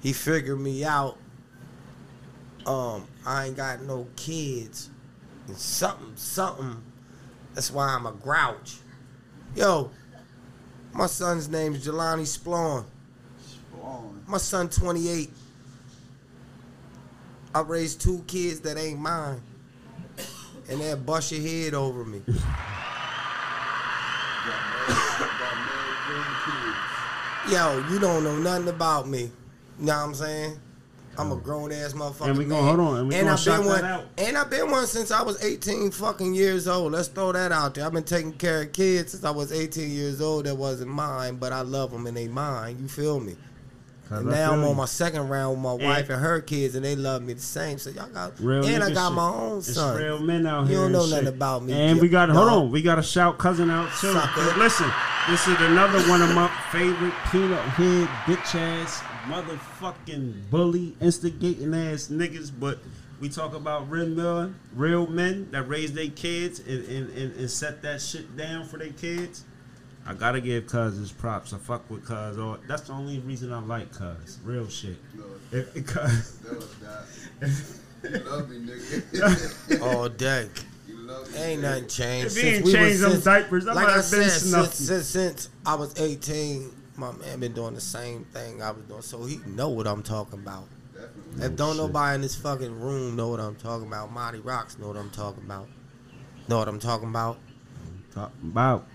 he 0.01 0.13
figured 0.13 0.61
me 0.61 0.85
out. 0.85 1.17
Um, 2.67 3.07
I 3.27 3.47
ain't 3.47 3.57
got 3.57 3.83
no 3.83 4.07
kids. 4.15 4.91
And 5.49 5.57
something, 5.57 6.13
something. 6.15 6.83
That's 7.55 7.73
why 7.73 7.89
I'm 7.89 8.07
a 8.07 8.13
grouch. 8.13 8.77
Yo, 9.57 9.91
my 10.99 11.07
son's 11.07 11.49
name's 11.49 11.87
Jelani 11.87 12.27
Splon. 12.27 12.85
On. 13.81 14.25
My 14.27 14.39
son 14.39 14.69
28. 14.69 15.31
I 17.55 17.61
raised 17.61 18.01
two 18.01 18.25
kids 18.27 18.59
that 18.63 18.77
ain't 18.77 18.99
mine. 18.99 19.41
And 20.69 20.81
they'll 20.81 20.97
bust 20.97 21.31
your 21.31 21.41
head 21.41 21.75
over 21.75 22.05
me. 22.05 22.19
Got 22.27 22.35
married, 24.89 25.31
got 25.39 25.57
married. 26.35 26.75
Yo, 27.53 27.89
you 27.93 28.01
don't 28.01 28.25
know 28.25 28.37
nothing 28.37 28.69
about 28.69 29.09
me. 29.09 29.31
You 29.79 29.87
know 29.87 29.97
what 29.99 30.05
I'm 30.05 30.15
saying? 30.17 30.59
I'm 31.19 31.31
a 31.31 31.35
um, 31.35 31.41
grown 31.41 31.73
ass 31.73 31.93
motherfucker. 31.95 32.29
And 32.29 32.39
we 32.39 32.45
gonna- 32.45 32.63
hold 32.67 32.81
on, 32.81 32.97
and 33.01 33.09
we 33.09 33.15
gonna 33.17 33.33
I've 33.33 33.41
shout 33.41 33.59
been 33.61 33.67
one, 33.69 33.85
out. 33.85 34.05
and 34.19 34.39
I've 34.39 34.49
been 34.51 34.71
one 34.71 34.87
since 34.87 35.11
I 35.11 35.23
was 35.23 35.43
18 35.43 35.91
fucking 35.91 36.35
years 36.35 36.69
old. 36.69 36.93
Let's 36.93 37.09
throw 37.09 37.33
that 37.33 37.53
out 37.53 37.75
there. 37.75 37.85
I've 37.87 37.93
been 37.93 38.05
taking 38.05 38.33
care 38.33 38.63
of 38.63 38.73
kids 38.73 39.13
since 39.13 39.25
I 39.25 39.31
was 39.31 39.53
18 39.53 39.91
years 39.91 40.21
old. 40.21 40.47
That 40.47 40.57
wasn't 40.57 40.91
mine, 40.91 41.37
but 41.37 41.53
I 41.53 41.61
love 41.63 41.91
them 41.91 42.07
and 42.07 42.17
they 42.17 42.29
mine. 42.29 42.79
You 42.81 42.89
feel 42.89 43.21
me? 43.21 43.37
And 44.11 44.25
now 44.31 44.53
I'm 44.55 44.65
on 44.65 44.75
my 44.75 44.87
second 44.87 45.29
round 45.29 45.51
with 45.51 45.61
my 45.61 45.87
wife 45.87 46.09
and 46.09 46.19
her 46.19 46.41
kids, 46.41 46.75
and 46.75 46.83
they 46.83 46.97
love 46.97 47.21
me 47.23 47.35
the 47.35 47.43
same. 47.43 47.77
So 47.77 47.91
y'all 47.91 48.09
got, 48.09 48.41
Real 48.41 48.65
and 48.65 48.83
I 48.83 48.91
got 48.91 49.09
shit. 49.09 49.17
my 49.17 49.29
own 49.29 49.59
It's 49.59 49.75
son. 49.75 49.99
real 49.99 50.19
men 50.19 50.47
out 50.47 50.63
here. 50.67 50.71
You 50.71 50.77
don't 50.77 50.85
and 50.87 50.93
know 50.95 51.03
shit. 51.03 51.11
nothing 51.11 51.29
about 51.29 51.63
me. 51.65 51.75
And 51.75 52.01
we 52.01 52.09
got 52.09 52.31
hold 52.31 52.47
no. 52.49 52.61
on, 52.63 52.71
we 52.71 52.81
got 52.81 52.95
to 52.95 53.03
shout 53.03 53.37
cousin 53.37 53.69
out 53.69 53.91
too. 54.01 54.13
Listen, 54.57 54.91
this 55.29 55.47
is 55.47 55.57
another 55.61 56.01
one 56.09 56.23
of 56.23 56.35
my 56.35 56.49
favorite 56.73 57.13
peanut 57.31 57.61
head 57.61 58.09
bitch 58.25 58.55
ass 58.59 59.03
motherfucking 59.29 60.51
bully 60.51 60.97
instigating 61.01 61.75
ass 61.75 62.09
niggas. 62.09 62.51
But 62.59 62.79
we 63.21 63.29
talk 63.29 63.55
about 63.55 63.91
real 63.91 64.07
men, 64.09 64.55
real 64.75 65.07
men 65.07 65.51
that 65.53 65.69
raise 65.69 65.93
their 65.93 66.09
kids 66.09 66.61
and, 66.61 66.85
and, 66.87 67.11
and, 67.11 67.37
and 67.37 67.51
set 67.51 67.83
that 67.83 68.01
shit 68.01 68.37
down 68.37 68.67
for 68.67 68.79
their 68.79 68.91
kids. 68.93 69.45
I 70.07 70.15
gotta 70.15 70.41
give 70.41 70.67
Cuz 70.67 70.97
his 70.97 71.13
props. 71.13 71.53
I 71.53 71.59
fuck 71.59 71.89
with 71.91 72.05
Cuz. 72.07 72.39
All 72.39 72.57
that's 72.67 72.83
the 72.83 72.93
only 72.95 73.19
reason 73.21 73.53
I 73.53 73.61
like 73.61 73.93
Cuz. 73.93 74.39
Real 74.45 74.69
shit. 74.69 74.97
No, 75.15 75.25
If, 75.53 75.77
if 75.77 75.87
Cuz. 75.87 76.39
that 76.39 76.57
was 76.57 76.75
that. 76.77 77.05
You 78.01 78.11
love 78.31 78.49
me, 78.49 78.59
nigga. 78.59 79.83
all 79.83 80.09
day. 80.09 80.49
you 80.87 80.97
love 80.99 81.31
me. 81.33 81.39
Ain't 81.41 81.63
nothing 81.63 81.89
changed. 81.89 82.37
If 82.37 82.43
he 82.45 82.51
since 82.53 82.55
ain't 82.59 82.65
we 82.65 82.71
was- 82.71 82.73
changed 82.73 83.01
them 83.03 83.11
since- 83.11 83.25
diapers, 83.25 83.67
I 83.67 83.73
like 83.73 83.87
might 83.87 83.93
I 83.93 83.97
have 83.97 84.11
been 84.11 84.31
said, 84.31 84.41
since, 84.41 84.75
since, 84.77 85.07
since 85.09 85.49
I 85.67 85.75
was 85.75 85.99
18, 86.01 86.71
my 86.99 87.13
man 87.13 87.41
been 87.41 87.53
doing 87.53 87.75
the 87.75 87.81
same 87.81 88.25
thing 88.25 88.63
I 88.63 88.73
was 88.73 88.85
doing, 88.85 89.03
so 89.03 89.25
he 89.25 89.39
know 89.47 89.69
what 89.69 89.87
I'm 89.87 90.03
talking 90.03 90.41
about. 90.41 90.65
Definitely. 90.93 91.47
If 91.47 91.57
don't 91.57 91.77
shit. 91.77 91.87
nobody 91.87 92.15
in 92.17 92.21
this 92.23 92.35
fucking 92.35 92.81
room 92.81 93.17
know 93.17 93.29
what 93.29 93.41
I'm 93.41 93.57
talking 93.57 93.87
about, 93.87 94.13
Marty 94.13 94.41
Rocks 94.41 94.79
know 94.79 94.89
what 94.89 94.97
I'm 94.97 95.11
talking 95.11 95.45
about. 95.45 95.69
Know 96.49 96.59
what 96.59 96.69
I'm 96.69 96.81
talking 96.81 97.09
about? 97.09 97.39
Talking 98.13 98.51
about. 98.51 98.87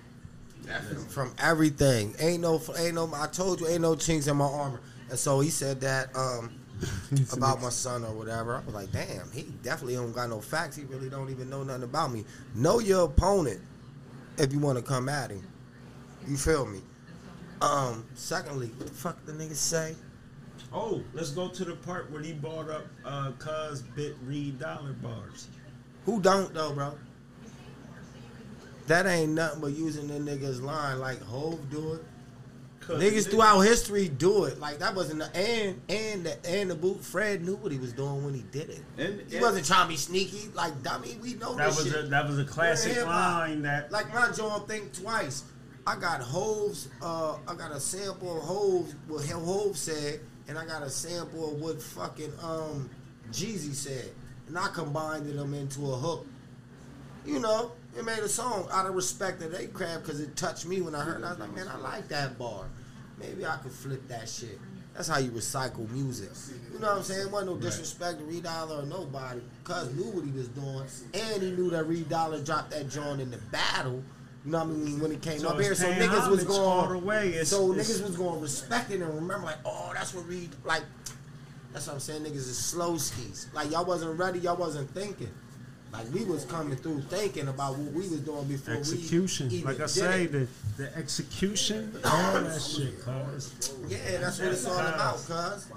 From 1.10 1.34
everything, 1.40 2.16
ain't 2.20 2.42
no, 2.42 2.62
ain't 2.78 2.96
no. 2.96 3.12
I 3.14 3.28
told 3.28 3.60
you, 3.60 3.68
ain't 3.68 3.82
no 3.82 3.96
chinks 3.96 4.28
in 4.28 4.38
my 4.38 4.46
armor. 4.46 4.80
And 5.10 5.20
so 5.20 5.42
he 5.42 5.50
said 5.50 5.82
that 5.82 6.16
um, 6.16 6.54
about 7.34 7.62
my 7.62 7.70
son 7.70 8.04
or 8.04 8.14
whatever. 8.14 8.56
I 8.56 8.66
was 8.66 8.74
like, 8.74 8.92
damn, 8.92 9.30
he 9.32 9.44
definitely 9.62 9.96
don't 9.96 10.14
got 10.14 10.30
no 10.30 10.40
facts. 10.40 10.76
He 10.76 10.84
really 10.86 11.10
don't 11.10 11.30
even 11.30 11.50
know 11.50 11.64
nothing 11.64 11.84
about 11.84 12.12
me. 12.12 12.24
Know 12.56 12.80
your 12.80 13.06
opponent 13.06 13.62
if 14.38 14.54
you 14.54 14.60
want 14.60 14.78
to 14.78 14.84
come 14.84 15.10
at 15.10 15.32
him. 15.32 15.46
You 16.28 16.38
feel 16.38 16.66
me? 16.66 16.82
Um. 17.64 18.06
Secondly, 18.16 18.68
what 18.78 18.88
the 18.88 18.94
fuck 18.94 19.26
the 19.26 19.32
niggas 19.32 19.56
say? 19.56 19.96
Oh, 20.74 21.02
let's 21.14 21.32
go 21.32 21.48
to 21.50 21.66
the 21.66 21.76
part 21.76 22.12
where 22.12 22.22
he 22.22 22.34
bought 22.34 22.70
up 22.70 22.86
uh 23.06 23.32
Cuz 23.40 23.82
bit 23.82 24.16
Reed 24.26 24.60
dollar 24.60 24.94
bars. 24.94 25.48
Who 26.06 26.20
don't 26.20 26.54
though, 26.54 26.74
bro? 26.74 26.98
That 28.88 29.06
ain't 29.06 29.32
nothing 29.32 29.62
but 29.62 29.68
using 29.68 30.08
the 30.08 30.16
niggas 30.16 30.62
line 30.62 31.00
like 31.00 31.22
Hove 31.22 31.70
do 31.70 31.94
it. 31.94 32.04
Niggas 32.86 33.30
throughout 33.32 33.62
history 33.62 34.10
do 34.10 34.44
it. 34.44 34.60
Like 34.60 34.80
that 34.80 34.94
wasn't 34.94 35.20
the 35.20 35.34
and 35.38 35.80
and 35.88 36.26
the 36.26 36.46
and 36.50 36.70
the 36.70 36.76
boot. 36.76 37.02
Fred 37.02 37.42
knew 37.46 37.56
what 37.56 37.72
he 37.72 37.78
was 37.78 37.94
doing 37.94 38.26
when 38.26 38.34
he 38.34 38.42
did 38.52 38.70
it. 38.70 38.82
And, 38.98 39.22
He 39.30 39.38
and- 39.38 39.42
wasn't 39.42 39.66
trying 39.66 39.84
to 39.84 39.90
be 39.90 39.96
sneaky. 39.96 40.50
Like 40.54 40.84
dummy, 40.84 41.18
we 41.22 41.36
know 41.36 41.56
That 41.56 41.68
this 41.70 41.78
was 41.78 41.94
shit. 41.94 42.04
a 42.06 42.08
that 42.10 42.28
was 42.28 42.40
a 42.40 42.44
classic 42.46 43.06
line 43.06 43.62
that 43.62 43.90
Like 43.92 44.14
my 44.14 44.32
John 44.34 44.66
think 44.68 44.92
twice. 44.92 45.44
I 45.86 45.96
got 45.98 46.22
Hove's. 46.22 46.88
Uh, 47.02 47.38
I 47.48 47.56
got 47.56 47.72
a 47.72 47.80
sample 47.80 48.38
of 48.38 48.44
Hove 48.44 48.94
what 49.08 49.26
Hove 49.26 49.78
said, 49.78 50.22
and 50.48 50.58
I 50.58 50.66
got 50.66 50.82
a 50.82 50.90
sample 50.90 51.54
of 51.54 51.62
what 51.62 51.82
fucking 51.82 52.32
um 52.42 52.90
Jeezy 53.32 53.74
said, 53.74 54.12
and 54.48 54.58
I 54.58 54.70
combined 54.70 55.26
them 55.28 55.54
into 55.54 55.92
a 55.92 55.96
hook. 55.96 56.26
You 57.26 57.40
know, 57.40 57.72
it 57.98 58.04
made 58.06 58.20
a 58.20 58.28
song 58.30 58.68
out 58.72 58.86
of 58.86 58.96
respect 58.96 59.42
to 59.42 59.48
they 59.48 59.68
crab 59.68 60.04
because 60.04 60.20
it 60.20 60.36
touched 60.36 60.66
me 60.66 60.82
when 60.82 60.96
I 60.96 61.02
heard. 61.02 61.22
it. 61.22 61.26
I 61.26 61.30
was 61.32 61.40
like, 61.40 61.56
man, 61.56 61.68
I 61.68 61.78
like 61.78 62.08
that 62.10 62.38
bar. 62.38 62.66
Maybe 63.20 63.46
I 63.46 63.58
could 63.58 63.72
flip 63.72 64.08
that 64.08 64.28
shit. 64.28 64.60
That's 64.94 65.08
how 65.08 65.18
you 65.18 65.32
recycle 65.32 65.90
music. 65.90 66.30
You 66.72 66.80
know 66.80 66.90
what 66.90 66.98
I'm 66.98 67.04
saying? 67.04 67.32
Wasn't 67.32 67.50
no 67.52 67.58
disrespect 67.58 68.20
to 68.20 68.26
Reed 68.26 68.44
Dollar 68.44 68.84
or 68.84 68.86
nobody. 68.86 69.42
Cuz 69.64 69.92
knew 69.96 70.12
what 70.12 70.24
he 70.24 70.32
was 70.32 70.48
doing. 70.50 70.86
And 71.14 71.42
he 71.42 71.52
knew 71.52 71.70
that 71.72 71.88
Reed 71.88 72.10
Dollar 72.10 72.42
dropped 72.42 72.72
that 72.72 72.90
joint 72.90 73.20
in 73.20 73.32
the 73.32 73.38
battle. 73.52 74.04
You 74.46 74.52
know 74.52 74.58
what 74.60 74.68
I 74.68 74.70
mean? 74.72 75.00
When 75.00 75.12
it 75.12 75.22
came 75.22 75.40
So 75.40 75.50
up 75.50 75.60
here. 75.62 75.72
it's 75.72 75.80
So 75.82 75.88
niggas 75.88 76.30
was 76.30 76.44
homage 76.44 76.58
all 76.58 76.82
the 76.84 76.88
going 76.96 77.06
way. 77.06 77.28
It's- 77.30 77.48
So 77.50 77.72
it's- 77.72 77.90
niggas 77.90 78.04
was 78.08 78.16
going 78.18 78.36
to 78.36 78.42
respect 78.42 78.92
it 78.92 79.02
and 79.02 79.14
remember 79.16 79.46
like, 79.46 79.58
oh, 79.66 79.92
that's 79.94 80.14
what 80.14 80.28
we 80.28 80.50
like 80.66 80.84
that's 81.72 81.88
what 81.88 81.94
I'm 81.94 82.00
saying, 82.02 82.22
niggas 82.24 82.36
is 82.36 82.56
slow 82.58 82.98
skis. 82.98 83.48
Like 83.54 83.72
y'all 83.72 83.84
wasn't 83.86 84.20
ready, 84.20 84.38
y'all 84.40 84.56
wasn't 84.58 84.94
thinking. 84.94 85.32
Like 85.92 86.12
we 86.14 86.24
was 86.24 86.46
coming 86.46 86.76
through 86.78 87.02
thinking 87.04 87.48
about 87.48 87.78
what 87.78 87.94
we 87.94 88.02
was 88.10 88.20
doing 88.20 88.46
before 88.48 88.76
execution. 88.76 89.50
we 89.50 89.56
even 89.58 89.68
Like 89.72 89.78
I 89.80 89.84
did 89.86 89.90
say, 89.90 90.24
it. 90.26 90.32
the 90.34 90.48
the 90.78 90.98
execution, 90.98 91.92
all 92.06 92.34
that 92.42 92.62
shit, 92.62 93.00
cuz. 93.04 93.74
Yeah, 93.88 93.98
that's 94.20 94.40
what 94.40 94.48
it's 94.50 94.66
all 94.66 94.78
about, 94.80 95.18
cuz. 95.26 95.68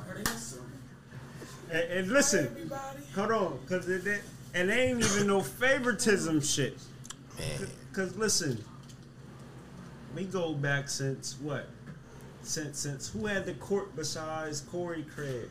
And, 1.71 1.79
and 1.91 2.09
listen, 2.09 2.71
hold 3.15 3.31
on, 3.33 3.59
cause 3.69 3.89
it, 3.89 4.07
it, 4.07 4.23
it 4.55 4.69
ain't 4.71 5.03
even 5.03 5.27
no 5.27 5.41
favoritism 5.41 6.41
shit. 6.41 6.79
Man. 7.39 7.69
Cause 7.97 8.15
listen, 8.19 8.63
we 10.15 10.25
go 10.25 10.53
back 10.53 10.91
since 10.91 11.37
what? 11.41 11.67
Since 12.43 12.79
since 12.79 13.09
who 13.09 13.25
had 13.25 13.47
the 13.47 13.55
court 13.55 13.97
besides 13.97 14.61
Corey 14.61 15.03
Craig 15.15 15.49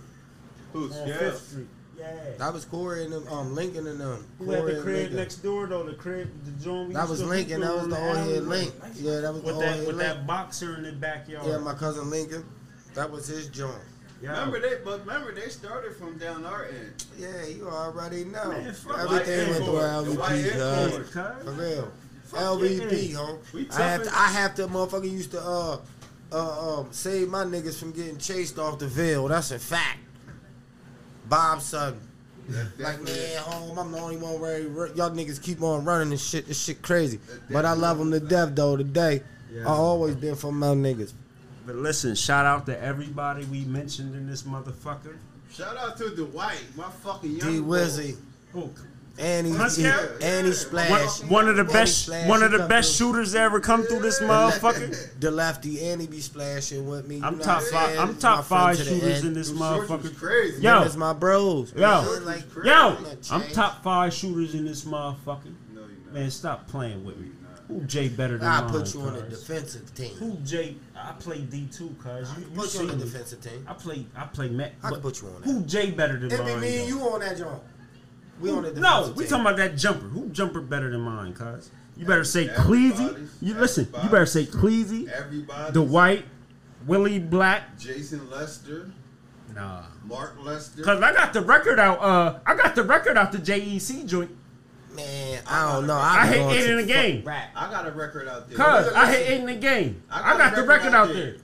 Who's 0.72 0.96
on 0.96 1.08
yeah? 1.08 1.18
Fifth 1.18 1.48
Street? 1.50 1.68
Yeah. 1.98 2.14
That 2.38 2.54
was 2.54 2.66
Corey 2.66 3.06
and 3.06 3.14
them, 3.14 3.28
um, 3.30 3.56
Lincoln 3.56 3.88
and 3.88 4.00
them. 4.00 4.28
Who 4.38 4.52
had 4.52 4.64
the 4.68 4.74
crib 4.84 4.96
Lincoln. 4.96 5.16
next 5.16 5.38
door 5.38 5.66
though? 5.66 5.86
The 5.86 5.96
crib, 5.96 6.30
the 6.46 6.52
joint. 6.64 6.94
That 6.94 7.10
was 7.10 7.24
Lincoln. 7.24 7.62
That 7.62 7.74
was 7.74 7.84
the 7.88 7.96
the 7.96 8.08
old 8.08 8.18
head 8.18 8.28
alleyway. 8.28 8.46
Link. 8.46 8.74
Yeah, 8.94 9.20
that 9.22 9.34
was 9.34 9.42
the 9.42 9.48
With 9.48 9.56
old 9.56 9.64
that 9.64 9.76
head 9.78 9.88
with 9.88 9.96
Link. 9.96 10.00
that 10.10 10.28
boxer 10.28 10.76
in 10.76 10.84
the 10.84 10.92
backyard. 10.92 11.48
Yeah, 11.48 11.58
my 11.58 11.74
cousin 11.74 12.12
Lincoln. 12.12 12.46
That 12.94 13.10
was 13.10 13.26
his 13.26 13.48
joint. 13.48 13.74
Yeah. 14.22 14.30
Remember 14.30 14.60
they, 14.60 14.76
but 14.86 15.00
remember 15.00 15.34
they 15.34 15.50
started 15.50 15.96
from 15.96 16.20
down 16.20 16.46
our 16.46 16.66
end. 16.66 17.06
Yeah, 17.18 17.46
you 17.48 17.68
already 17.68 18.26
know. 18.26 18.50
Man, 18.50 18.68
Everything 18.68 19.50
went 19.50 19.66
through 19.66 19.80
airport. 19.80 20.06
The 20.06 20.12
white 20.20 20.32
LVP, 20.32 20.56
airport. 20.56 21.04
cuz. 21.06 21.14
Cuz. 21.14 21.44
For 21.44 21.52
real. 21.52 21.92
Fuck 22.36 22.60
LVP, 22.60 23.10
yeah. 23.12 23.18
home. 23.18 23.40
I 23.72 23.82
have 23.90 24.04
to. 24.04 24.10
I 24.14 24.28
have 24.28 24.56
to. 24.56 24.68
Motherfucker 24.68 25.10
used 25.12 25.32
to 25.32 25.42
uh 25.42 25.78
uh 26.32 26.80
um 26.80 26.88
save 26.92 27.30
my 27.30 27.44
niggas 27.44 27.80
from 27.80 27.92
getting 27.92 28.18
chased 28.18 28.60
off 28.60 28.80
the 28.80 28.88
Ville. 28.88 29.28
That's 29.28 29.52
a 29.52 29.60
fact. 29.60 30.00
Bob 31.28 31.62
Sutton. 31.62 32.00
Like 32.78 33.02
man, 33.02 33.38
home. 33.40 33.80
I'm 33.80 33.92
the 33.92 33.98
only 34.00 34.18
one 34.18 34.40
where 34.40 34.60
y'all 34.94 35.10
niggas 35.10 35.42
keep 35.42 35.62
on 35.62 35.84
running 35.84 36.12
and 36.12 36.20
shit. 36.20 36.48
This 36.48 36.62
shit 36.62 36.82
crazy. 36.82 37.20
But 37.50 37.66
I 37.66 37.74
love 37.74 37.98
them 37.98 38.12
to 38.12 38.20
death 38.20 38.54
though. 38.54 38.78
Today, 38.78 39.24
Yeah. 39.52 39.64
I 39.64 39.72
always 39.72 40.16
been 40.16 40.36
for 40.36 40.52
my 40.52 40.68
niggas. 40.68 41.14
But 41.66 41.78
listen, 41.78 42.14
shout 42.14 42.46
out 42.46 42.68
to 42.68 42.80
everybody 42.80 43.46
we 43.46 43.66
mentioned 43.66 44.14
in 44.14 44.30
this 44.30 44.44
motherfucker. 44.44 45.18
Shout 45.52 45.76
out 45.78 45.98
to 45.98 46.10
Dwight, 46.16 46.64
my 46.76 46.90
fucking 46.90 47.32
young 47.32 47.52
D. 47.52 47.60
Wizzy. 47.60 48.18
Oh, 48.54 48.70
And 49.18 49.48
he, 49.48 49.54
Hunt 49.54 49.72
he 49.78 49.86
and 49.86 50.46
he 50.46 50.52
One, 50.52 50.54
splashed. 50.54 51.24
one 51.26 51.48
of 51.48 51.56
the 51.56 51.62
And 51.62 51.72
best, 51.72 52.10
one 52.28 52.44
of 52.44 52.52
the 52.52 52.68
best 52.68 52.98
through. 52.98 53.08
shooters 53.14 53.32
to 53.32 53.40
ever 53.40 53.62
come 53.62 53.84
through 53.84 54.02
this 54.02 54.20
motherfucker. 54.20 54.94
The 55.22 55.32
lefty 55.32 55.88
and 55.88 56.02
he 56.02 56.08
be 56.08 56.20
splashing 56.20 56.86
with 56.88 57.08
me. 57.08 57.22
I'm 57.24 57.40
top 57.40 57.64
five. 57.64 57.98
I'm 57.98 58.18
top 58.18 58.44
five 58.44 58.78
shooters 58.78 59.24
in 59.24 59.34
this 59.34 59.48
Them 59.50 59.58
shorts 59.60 59.90
was 59.90 60.02
motherfucker. 60.02 60.18
crazy. 60.18 60.62
Yo. 60.62 60.82
That's 60.82 60.98
my 60.98 61.14
bros. 61.14 61.74
Yo, 61.74 62.20
yo, 62.64 62.98
I'm 63.32 63.44
top 63.54 63.82
five 63.84 64.14
shooters 64.14 64.54
in 64.54 64.66
this 64.66 64.84
motherfucker. 64.84 65.54
No, 65.74 65.82
you're 65.82 65.88
not. 66.06 66.14
Man, 66.14 66.30
stop 66.30 66.68
playing 66.68 67.06
with 67.06 67.18
me. 67.18 67.30
Who 67.70 67.82
Jay 67.86 68.10
better 68.10 68.38
than 68.38 68.48
I 68.48 68.62
mine? 68.62 68.70
put 68.70 68.94
you 68.94 69.02
on 69.02 69.14
the 69.16 69.22
cuz? 69.24 69.40
defensive 69.40 69.96
team. 69.96 70.14
Who 70.18 70.36
Jay? 70.46 70.76
I 70.96 71.14
play 71.14 71.40
D 71.40 71.68
two, 71.72 71.96
cuz 72.04 72.30
you, 72.38 72.44
you 72.44 72.50
Put 72.54 72.74
you 72.76 72.80
on 72.82 72.88
the 72.88 72.94
see 72.94 72.98
me. 73.00 73.04
defensive 73.06 73.42
team. 73.42 73.66
I 73.68 73.74
play. 73.74 74.06
I 74.16 74.26
play 74.26 74.50
Matt. 74.50 74.74
I 74.84 74.90
can 74.90 74.90
but 74.92 75.02
put 75.02 75.22
you 75.22 75.30
on 75.30 75.42
that. 75.42 75.46
Who 75.50 75.62
Jay 75.64 75.90
better 75.92 76.20
than 76.20 76.32
It 76.32 76.38
mine? 76.40 76.56
be 76.56 76.62
me 76.62 76.80
and 76.82 76.90
you 76.90 77.00
on 77.02 77.22
that 77.22 77.38
joint. 77.38 77.62
We 78.40 78.50
on 78.52 78.64
the 78.64 78.72
No, 78.74 79.14
we 79.16 79.26
talking 79.26 79.42
about 79.46 79.58
that 79.58 79.78
jumper. 79.78 80.08
Who 80.08 80.30
jumper 80.30 80.62
better 80.62 80.90
than 80.92 81.02
mine, 81.02 81.34
cuz? 81.34 81.70
You 81.98 82.06
better 82.06 82.24
say 82.26 82.50
Everybody's- 82.50 83.00
Cleasy. 83.00 83.28
You 83.42 83.54
listen. 83.54 83.88
You 84.04 84.10
better 84.10 84.26
say 84.26 84.46
Cleasy, 84.46 85.08
Everybody. 85.10 85.72
the 85.72 85.82
White, 85.82 86.26
Willie 86.86 87.20
Black. 87.20 87.78
Jason 87.80 88.30
Lester, 88.30 88.92
Nah. 89.56 89.84
Mark 90.04 90.36
Lester. 90.44 90.84
Cause 90.84 91.02
I 91.02 91.14
got 91.14 91.32
the 91.32 91.42
record 91.42 91.80
out. 91.80 92.02
Uh, 92.02 92.40
I 92.46 92.56
got 92.56 92.76
the 92.76 92.84
record 92.84 93.18
out 93.18 93.32
the 93.32 93.38
JEC 93.38 94.06
joint. 94.06 94.32
Man, 94.94 95.42
I 95.48 95.74
don't 95.74 95.88
know. 95.88 95.96
I 95.96 96.20
I, 96.22 96.26
hate 96.28 96.38
going 96.40 96.56
eight 96.58 96.70
in 96.70 96.78
the 96.78 96.84
game. 96.84 97.24
Rap. 97.26 97.50
I 97.56 97.70
got 97.72 97.88
a 97.88 97.92
record 97.92 98.28
out 98.28 98.48
there. 98.50 98.58
Cause 98.58 98.88
I 98.94 99.06
listen, 99.08 99.14
hate 99.26 99.34
eight 99.34 99.40
in 99.42 99.46
the 99.46 99.56
game. 99.56 100.02
I 100.10 100.20
I 100.20 100.22
got 100.32 100.38
got 100.38 100.56
the 100.56 100.62
the 100.62 100.68
record 100.68 100.84
record 100.86 100.96
out 100.96 101.08
out 101.10 101.14
there. 101.16 101.26
there. 101.32 101.36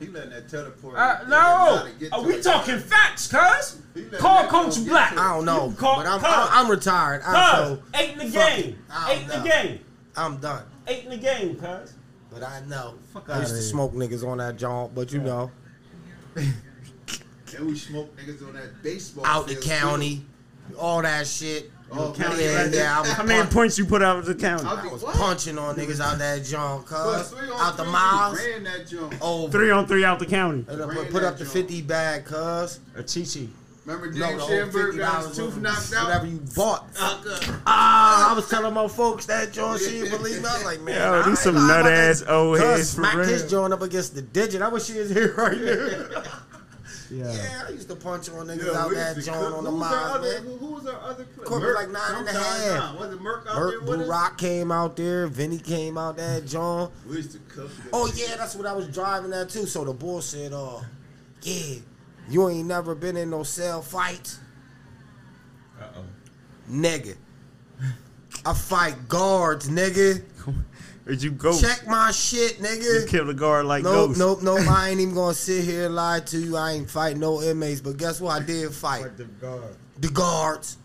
He 0.00 0.06
letting 0.08 0.30
that 0.30 0.48
teleport. 0.48 0.96
Uh, 0.96 1.18
no, 1.24 1.88
gotta 2.00 2.08
Are 2.12 2.22
we 2.22 2.40
talking 2.40 2.78
facts, 2.78 3.28
cuz? 3.28 3.81
He 3.94 4.04
Call 4.04 4.46
Coach 4.48 4.84
Black. 4.86 5.16
I 5.18 5.34
don't 5.34 5.44
know, 5.44 5.72
call- 5.76 5.96
but 5.96 6.06
I'm, 6.06 6.18
cuz. 6.20 6.28
I'm, 6.30 6.64
I'm 6.64 6.70
retired. 6.70 7.22
I'm, 7.26 7.34
Cuz, 7.34 7.78
so 7.78 7.82
eight 7.98 8.10
in 8.12 8.18
the 8.18 8.24
game. 8.30 8.58
it. 8.70 8.76
Eight 9.10 9.22
in 9.22 9.28
the 9.28 9.48
game. 9.48 9.80
I'm 10.16 10.36
done. 10.38 10.64
Eight 10.86 11.04
in 11.04 11.10
the 11.10 11.16
game, 11.18 11.56
cuz. 11.56 11.94
But 12.30 12.42
I 12.42 12.60
know. 12.66 12.94
Fuck 13.12 13.28
I 13.28 13.40
used 13.40 13.50
outta 13.52 13.60
to 13.60 13.62
smoke 13.62 13.92
niggas 13.92 14.26
on 14.26 14.38
that 14.38 14.56
joint, 14.56 14.94
but 14.94 15.12
you 15.12 15.20
know, 15.20 15.50
And 16.36 17.66
we 17.66 17.76
smoke 17.76 18.16
niggas 18.16 18.46
on 18.46 18.54
that 18.54 18.82
baseball. 18.82 19.26
out 19.26 19.46
the 19.46 19.54
field, 19.54 19.64
county, 19.64 20.24
all 20.78 21.02
that 21.02 21.26
shit. 21.26 21.70
Oh, 21.94 22.14
County 22.16 22.44
yeah, 22.44 22.54
record. 22.56 22.74
yeah, 22.74 22.96
I 22.96 23.00
was, 23.02 23.12
How 23.12 23.22
many 23.22 23.46
points 23.50 23.76
you 23.76 23.84
put 23.84 24.00
out 24.02 24.16
of 24.16 24.24
the 24.24 24.34
county? 24.34 24.64
I'll 24.64 24.78
I 24.78 24.82
be 24.82 24.88
was 24.88 25.02
what? 25.02 25.14
punching 25.14 25.58
on 25.58 25.76
niggas 25.76 26.00
out 26.00 26.16
that 26.20 26.42
joint, 26.42 26.86
But 26.88 27.18
cuz. 27.18 27.28
three 27.32 27.48
Out 27.52 27.76
the 27.76 27.84
miles, 27.84 28.38
we 28.40 28.50
Ran 28.52 28.64
that 28.64 28.88
jump. 28.88 29.14
over. 29.20 29.52
Three 29.52 29.70
on 29.70 29.86
three 29.86 30.02
out 30.02 30.18
the 30.18 30.24
county. 30.24 30.64
And 30.68 30.82
I 30.82 30.86
put, 30.86 31.10
put 31.10 31.22
up 31.22 31.36
that 31.36 31.44
the 31.44 31.50
50 31.50 31.82
bag, 31.82 32.24
cuz. 32.24 32.80
A 32.96 33.02
Chi 33.02 33.24
Chi. 33.30 33.46
Remember 33.84 34.12
No, 34.12 34.26
James 34.26 34.38
the 34.38 34.46
whole 34.46 34.48
Shamberg 34.48 34.94
$50 34.94 34.98
got 34.98 35.26
his 35.26 35.36
tooth 35.36 35.56
knocked 35.56 35.92
out? 35.94 36.04
Whatever 36.06 36.26
you 36.26 36.40
bought. 36.54 36.86
Uh, 37.00 37.40
Ah, 37.66 38.30
I 38.30 38.34
was 38.34 38.48
telling 38.48 38.74
my 38.74 38.86
folks 38.86 39.26
that 39.26 39.52
joint, 39.52 39.80
she 39.80 39.90
didn't 40.02 40.10
believe 40.18 40.40
me. 40.40 40.48
I 40.48 40.54
was 40.54 40.64
like, 40.64 40.80
man, 40.82 41.00
Yo, 41.00 41.14
I 41.14 41.18
these 41.18 41.28
ain't 41.28 41.38
some 41.38 41.54
nut 41.66 41.86
ass 41.86 42.22
old 42.28 42.58
heads 42.60 42.94
for 42.94 43.00
smack 43.02 43.26
his 43.26 43.50
joint 43.50 43.72
up 43.72 43.82
against 43.82 44.14
the 44.14 44.22
digit. 44.22 44.62
I 44.62 44.68
wish 44.68 44.84
she 44.84 44.98
was 44.98 45.10
here 45.10 45.34
right 45.36 45.58
now. 45.60 46.22
Yeah. 47.10 47.30
yeah, 47.30 47.64
I 47.68 47.70
used 47.72 47.90
to 47.90 47.96
punch 47.96 48.30
on 48.30 48.46
niggas 48.46 48.64
Yo, 48.64 48.74
out 48.74 48.88
we 48.88 48.94
that 48.94 49.16
used 49.16 49.28
joint 49.28 49.52
on 49.52 49.64
the 49.64 49.70
who 49.70 49.76
was 49.76 49.86
our 49.92 50.00
miles, 50.00 50.16
other- 50.16 50.32
man. 50.32 50.42
Who, 50.44 50.56
who 50.56 50.74
was 50.76 50.86
our 50.86 51.00
other 51.02 51.24
player? 51.24 51.46
Cook 51.46 51.62
was 51.62 51.74
like 51.74 51.90
nine 51.90 52.14
and 52.20 52.26
a 52.28 52.32
Sometimes 52.32 52.64
half. 52.64 52.78
not. 52.78 53.00
Was 53.00 53.12
it 53.12 53.20
Merc 53.20 53.46
out 53.48 53.54
Burt 53.54 53.70
there 53.70 53.80
with 53.90 53.98
Blue? 53.98 54.10
Rock 54.10 54.38
came 54.38 54.72
out 54.72 54.96
there. 54.96 55.26
Vinny 55.26 55.58
came 55.58 55.98
out 55.98 56.16
that 56.16 56.46
joint. 56.46 56.90
We 57.06 57.16
used 57.16 57.32
to 57.32 57.38
cook. 57.54 57.70
Oh 57.92 58.10
yeah, 58.16 58.36
that's 58.36 58.54
what 58.56 58.64
I 58.64 58.72
was 58.72 58.88
driving 58.88 59.30
that 59.32 59.50
too. 59.50 59.66
So 59.66 59.84
the 59.84 59.92
boy 59.92 60.20
said, 60.20 60.54
"Uh, 60.54 60.80
yeah, 61.42 61.80
you 62.28 62.48
ain't 62.48 62.66
never 62.66 62.94
been 62.94 63.16
in 63.16 63.30
no 63.30 63.42
cell 63.42 63.82
fight. 63.82 64.38
Uh 65.80 65.84
oh. 65.96 66.04
nigga. 66.70 67.16
I 68.44 68.54
fight 68.54 69.08
guards, 69.08 69.68
nigga. 69.68 70.22
Did 71.06 71.22
you 71.22 71.32
go? 71.32 71.58
Check 71.58 71.86
my 71.86 72.10
shit, 72.12 72.58
nigga. 72.58 72.82
You 72.82 72.90
nigga." 73.04 73.08
killed 73.08 73.28
a 73.30 73.34
guard 73.34 73.66
like 73.66 73.82
Nope, 73.82 74.10
Ghost. 74.10 74.18
nope, 74.18 74.42
nope. 74.42 74.60
I 74.68 74.90
ain't 74.90 75.00
even 75.00 75.14
gonna 75.14 75.34
sit 75.34 75.64
here 75.64 75.86
and 75.86 75.94
lie 75.94 76.20
to 76.20 76.38
you. 76.38 76.56
I 76.56 76.72
ain't 76.72 76.90
fight 76.90 77.16
no 77.16 77.42
inmates, 77.42 77.80
but 77.80 77.96
guess 77.96 78.20
what? 78.20 78.40
I 78.40 78.44
did 78.44 78.72
fight 78.72 79.16
the 79.16 79.24
guard. 79.24 79.76
the 79.98 80.08
guards. 80.08 80.76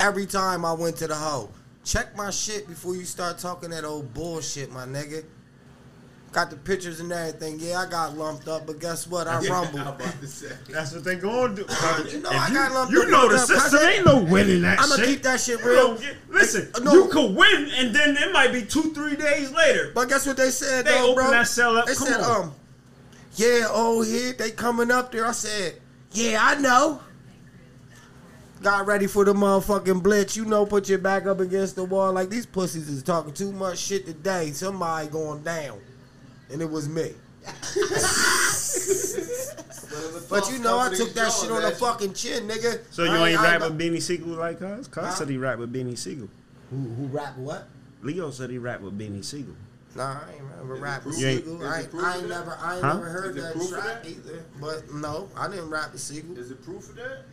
Every 0.00 0.26
time 0.26 0.64
I 0.64 0.72
went 0.72 0.96
to 0.98 1.06
the 1.06 1.14
hoe. 1.14 1.50
Check 1.84 2.16
my 2.16 2.30
shit 2.30 2.68
before 2.68 2.94
you 2.94 3.04
start 3.04 3.38
talking 3.38 3.70
that 3.70 3.84
old 3.84 4.14
bullshit, 4.14 4.70
my 4.70 4.84
nigga. 4.84 5.24
Got 6.32 6.48
the 6.48 6.56
pictures 6.56 6.98
and 7.00 7.12
everything. 7.12 7.58
Yeah, 7.60 7.80
I 7.80 7.90
got 7.90 8.16
lumped 8.16 8.48
up, 8.48 8.66
but 8.66 8.80
guess 8.80 9.06
what? 9.06 9.28
I 9.28 9.36
I'm 9.36 9.44
rumbled. 9.50 9.82
about 9.82 10.18
to 10.20 10.26
say. 10.26 10.48
That's 10.70 10.94
what 10.94 11.04
they 11.04 11.16
gonna 11.16 11.54
do. 11.54 11.62
You 12.10 12.20
know 12.20 12.30
If 12.30 12.40
I 12.40 12.48
you, 12.48 12.54
got 12.54 12.72
lumped 12.72 12.92
you 12.94 13.02
up, 13.02 13.08
know 13.10 13.28
the 13.28 13.36
lumped 13.36 13.52
up, 13.52 13.60
system 13.60 13.78
cuz 13.78 13.88
ain't 13.88 14.06
no 14.06 14.22
winning 14.22 14.62
that 14.62 14.80
shit. 14.80 14.92
I'ma 14.98 15.04
keep 15.04 15.22
that 15.24 15.40
shit 15.40 15.60
You 15.60 15.66
real. 15.70 15.88
don't 15.88 16.00
get- 16.00 16.16
listen, 16.30 16.70
Uh, 16.74 16.78
no. 16.80 16.94
you 16.94 17.08
could 17.08 17.36
win, 17.36 17.70
and 17.76 17.94
then 17.94 18.16
it 18.16 18.32
might 18.32 18.50
be 18.50 18.62
two, 18.62 18.94
three 18.94 19.14
days 19.14 19.50
later. 19.52 19.92
But 19.94 20.08
guess 20.08 20.26
what 20.26 20.38
they 20.38 20.50
said 20.50 20.86
They 20.86 20.92
though, 20.92 21.10
open 21.12 21.14
bro? 21.24 21.30
that 21.32 21.48
cell 21.48 21.76
up. 21.76 21.84
They 21.86 21.94
Come 21.94 22.06
said, 22.08 22.20
on. 22.22 22.42
um, 22.44 22.54
yeah, 23.34 23.66
oh 23.68 24.00
here 24.00 24.32
they 24.32 24.52
coming 24.52 24.90
up 24.90 25.12
there. 25.12 25.26
I 25.26 25.32
said, 25.32 25.80
yeah, 26.12 26.38
I 26.40 26.54
know. 26.58 27.00
Got 28.62 28.86
ready 28.86 29.06
for 29.08 29.24
the 29.24 29.34
motherfucking 29.34 30.02
blitz. 30.02 30.36
You 30.36 30.44
know, 30.44 30.64
put 30.64 30.88
your 30.88 30.98
back 30.98 31.26
up 31.26 31.40
against 31.40 31.74
the 31.76 31.84
wall. 31.84 32.12
Like 32.12 32.30
these 32.30 32.46
pussies 32.46 32.88
is 32.88 33.02
talking 33.02 33.32
too 33.34 33.50
much 33.52 33.78
shit 33.78 34.06
today. 34.06 34.52
Somebody 34.52 35.08
going 35.08 35.42
down, 35.42 35.78
and 36.52 36.62
it 36.62 36.70
was 36.70 36.88
me. 36.88 37.12
But 40.30 40.50
you 40.50 40.58
know, 40.60 40.78
I 40.78 40.88
took 40.94 41.12
that 41.14 41.30
shit 41.30 41.50
on 41.50 41.60
the 41.62 41.72
fucking 41.72 42.14
chin, 42.14 42.48
nigga. 42.48 42.80
So 42.90 43.04
you 43.04 43.10
I 43.10 43.30
ain't 43.30 43.40
I 43.40 43.56
rap 43.58 43.70
with 43.70 43.78
Beanie 43.78 44.00
Sigel 44.00 44.28
like 44.28 44.62
us? 44.62 44.88
Cuz 44.88 45.04
Huh? 45.04 45.10
said 45.10 45.28
he 45.28 45.36
rap 45.36 45.58
with 45.58 45.70
Beanie 45.72 45.98
Sigel. 45.98 46.28
Who, 46.70 46.76
who 46.78 47.06
rap 47.08 47.36
what? 47.36 47.68
Leo 48.02 48.30
said 48.30 48.48
he 48.48 48.56
rap 48.56 48.80
with 48.80 48.98
Beanie 48.98 49.22
Sigel. 49.22 49.54
Nah, 49.94 50.20
I 50.26 50.32
ain't 50.32 50.56
never 50.56 50.74
rap 50.76 51.04
with 51.04 51.14
proof? 51.16 51.20
You 51.20 51.26
ain't- 51.28 51.44
Sigel. 51.44 51.66
I 51.66 51.80
ain't, 51.80 51.90
proof 51.90 52.04
I 52.04 52.16
ain't 52.16 52.28
never, 52.28 52.56
I 52.58 52.74
ain't 52.76 52.84
Huh? 52.84 52.94
never 52.94 53.06
heard 53.10 53.34
that 53.34 53.52
proof 53.52 53.68
track 53.70 54.02
that? 54.02 54.10
either. 54.10 54.44
But 54.58 54.94
no, 54.94 55.28
I 55.36 55.48
didn't 55.48 55.68
rap 55.68 55.92
with 55.92 56.00
Sigel. 56.00 56.38
Is 56.38 56.50
it 56.50 56.64
proof 56.64 56.88
of 56.88 56.96
that? 56.96 57.24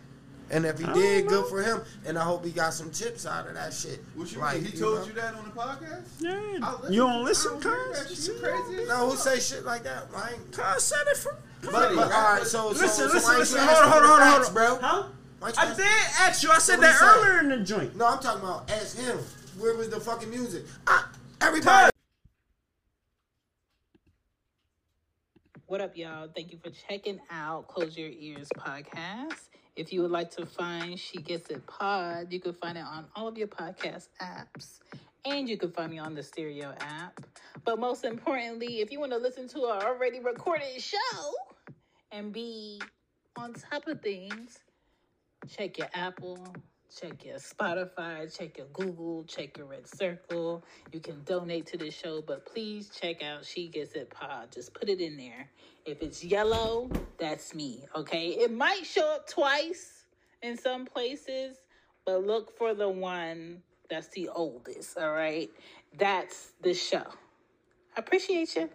And 0.51 0.65
if 0.65 0.79
he 0.79 0.85
I 0.85 0.93
did, 0.93 1.25
know. 1.25 1.29
good 1.29 1.45
for 1.49 1.61
him. 1.61 1.81
And 2.05 2.17
I 2.17 2.23
hope 2.23 2.43
he 2.43 2.51
got 2.51 2.73
some 2.73 2.91
chips 2.91 3.25
out 3.25 3.47
of 3.47 3.53
that 3.53 3.71
shit. 3.73 4.03
What 4.15 4.31
you 4.31 4.39
Like, 4.39 4.55
mean? 4.55 4.65
He 4.65 4.71
you 4.77 4.79
told 4.83 4.99
know? 4.99 5.05
you 5.05 5.13
that 5.13 5.35
on 5.35 5.43
the 5.45 5.51
podcast? 5.51 6.03
Yeah. 6.19 6.31
Listen 6.79 6.93
You 6.93 6.99
don't 7.01 7.23
listen, 7.25 7.51
I 7.51 7.59
don't 7.59 7.63
hear 7.63 7.93
that 7.93 8.07
cuz? 8.07 8.25
shit. 8.25 8.35
You 8.35 8.41
crazy? 8.41 8.85
No, 8.87 9.09
who 9.11 9.15
say 9.17 9.39
shit 9.39 9.63
like 9.65 9.83
that? 9.83 10.07
I 10.15 10.31
ain't. 10.31 10.51
Cuz 10.51 10.83
said 10.83 10.97
it 11.07 11.17
from. 11.17 11.35
But, 11.61 11.71
Buddy, 11.71 11.95
but 11.95 12.03
all 12.05 12.09
rap 12.09 12.23
right, 12.31 12.39
with- 12.39 12.47
so 12.49 12.69
Listen, 12.69 12.87
so, 12.87 13.07
so 13.09 13.13
listen, 13.13 13.21
why 13.23 13.29
ain't 13.31 13.39
listen. 13.39 13.61
you 13.61 13.67
Hold 13.67 13.83
on, 13.83 13.91
hold 13.91 14.03
on, 14.21 14.31
hold 14.31 14.45
on, 14.45 14.53
bro? 14.53 14.77
Huh? 14.81 15.03
Why 15.39 15.47
ain't 15.49 15.57
you 15.57 15.63
I 15.63 15.73
did 15.75 15.85
ask 16.19 16.43
you. 16.43 16.51
I 16.51 16.57
said 16.59 16.79
that 16.79 16.95
say? 16.95 17.05
earlier 17.05 17.39
in 17.41 17.49
the 17.49 17.65
joint. 17.65 17.95
No, 17.95 18.07
I'm 18.07 18.19
talking 18.19 18.41
about 18.41 18.69
ask 18.71 18.97
him. 18.97 19.17
Where 19.59 19.75
was 19.75 19.89
the 19.89 19.99
fucking 19.99 20.29
music? 20.29 20.63
I, 20.87 21.03
everybody. 21.41 21.91
What 25.67 25.81
up, 25.81 25.95
y'all? 25.95 26.27
Thank 26.35 26.51
you 26.51 26.57
for 26.63 26.71
checking 26.89 27.19
out 27.29 27.67
Close 27.67 27.95
Your 27.97 28.09
Ears 28.09 28.47
podcast. 28.57 29.49
If 29.79 29.93
you 29.93 30.01
would 30.01 30.11
like 30.11 30.29
to 30.31 30.45
find 30.45 30.99
She 30.99 31.21
Gets 31.21 31.49
It 31.51 31.65
Pod, 31.65 32.33
you 32.33 32.41
can 32.41 32.51
find 32.51 32.77
it 32.77 32.83
on 32.83 33.05
all 33.15 33.29
of 33.29 33.37
your 33.37 33.47
podcast 33.47 34.09
apps. 34.21 34.79
And 35.23 35.47
you 35.47 35.57
can 35.57 35.71
find 35.71 35.89
me 35.89 35.99
on 35.99 36.15
the 36.15 36.21
Stereo 36.21 36.73
app. 36.81 37.21
But 37.63 37.79
most 37.79 38.03
importantly, 38.03 38.81
if 38.81 38.91
you 38.91 38.99
want 38.99 39.13
to 39.13 39.17
listen 39.17 39.47
to 39.47 39.61
our 39.61 39.81
already 39.95 40.19
recorded 40.19 40.81
show 40.81 41.31
and 42.11 42.33
be 42.33 42.81
on 43.37 43.53
top 43.53 43.87
of 43.87 44.01
things, 44.01 44.59
check 45.47 45.77
your 45.77 45.87
Apple, 45.93 46.53
check 46.95 47.25
your 47.25 47.37
Spotify, 47.37 48.35
check 48.35 48.57
your 48.57 48.67
Google, 48.67 49.23
check 49.25 49.57
your 49.57 49.67
Red 49.67 49.87
Circle. 49.87 50.63
You 50.91 50.99
can 50.99 51.23
donate 51.23 51.67
to 51.67 51.77
the 51.77 51.91
show, 51.91 52.21
but 52.21 52.45
please 52.45 52.89
check 52.89 53.23
out 53.23 53.45
She 53.45 53.67
Gets 53.69 53.93
It 53.93 54.09
Pod. 54.09 54.51
Just 54.53 54.73
put 54.73 54.89
it 54.89 54.99
in 55.01 55.17
there. 55.17 55.49
If 55.85 56.01
it's 56.01 56.23
yellow, 56.23 56.89
that's 57.19 57.53
me, 57.55 57.85
okay? 57.95 58.29
It 58.29 58.51
might 58.51 58.85
show 58.85 59.15
up 59.15 59.27
twice 59.27 60.05
in 60.41 60.57
some 60.57 60.85
places, 60.85 61.57
but 62.05 62.25
look 62.25 62.57
for 62.57 62.73
the 62.73 62.89
one 62.89 63.63
that's 63.89 64.09
the 64.09 64.29
oldest, 64.29 64.97
all 64.97 65.13
right? 65.13 65.49
That's 65.97 66.53
the 66.61 66.73
show. 66.73 67.05
I 67.95 67.99
appreciate 67.99 68.55
you. 68.55 68.69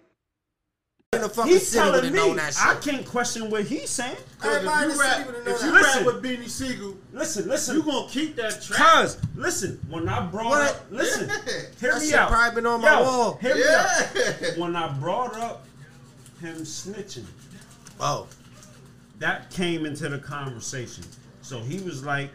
In 1.16 1.22
the 1.22 1.28
fucking 1.28 1.52
He's 1.52 1.66
city 1.68 1.84
would 1.84 1.90
telling 1.92 2.04
have 2.04 2.12
me. 2.12 2.18
known 2.18 2.36
that 2.36 2.54
shit. 2.54 2.66
I 2.66 2.74
can't 2.76 3.06
question 3.06 3.50
what 3.50 3.64
he's 3.64 3.90
saying. 3.90 4.16
Everybody 4.42 4.86
if 4.90 4.94
you 4.94 5.00
rap, 5.00 5.26
would 5.26 5.34
have 5.36 5.44
known 5.46 5.54
if 5.56 5.62
you. 5.62 5.72
Listen. 5.72 6.04
rap 6.06 6.14
with 6.14 6.22
Beanie 6.24 6.48
Sigel, 6.48 6.96
Listen, 7.12 7.48
listen. 7.48 7.76
you 7.76 7.82
gonna 7.82 8.08
keep 8.08 8.36
that 8.36 8.60
track. 8.62 8.80
Cuz, 9.02 9.18
listen, 9.36 9.80
when 9.88 10.08
I 10.08 10.26
brought 10.26 10.46
What? 10.46 10.70
up, 10.70 10.86
listen, 10.90 11.28
hear 11.80 11.92
That 11.92 12.00
me 12.00 12.06
shit 12.06 12.14
out. 12.14 12.30
probably 12.30 12.54
been 12.56 12.66
on 12.66 12.80
my 12.80 12.92
Yo, 12.98 13.02
wall. 13.02 13.38
Hear 13.40 13.54
me 13.54 13.62
out. 13.66 14.58
When 14.58 14.76
I 14.76 14.88
brought 14.98 15.34
up 15.36 15.66
him 16.40 16.56
snitching, 16.58 17.24
Oh, 18.00 18.26
that 19.20 19.50
came 19.50 19.86
into 19.86 20.08
the 20.08 20.18
conversation. 20.18 21.04
So 21.42 21.60
he 21.60 21.78
was 21.80 22.04
like, 22.04 22.30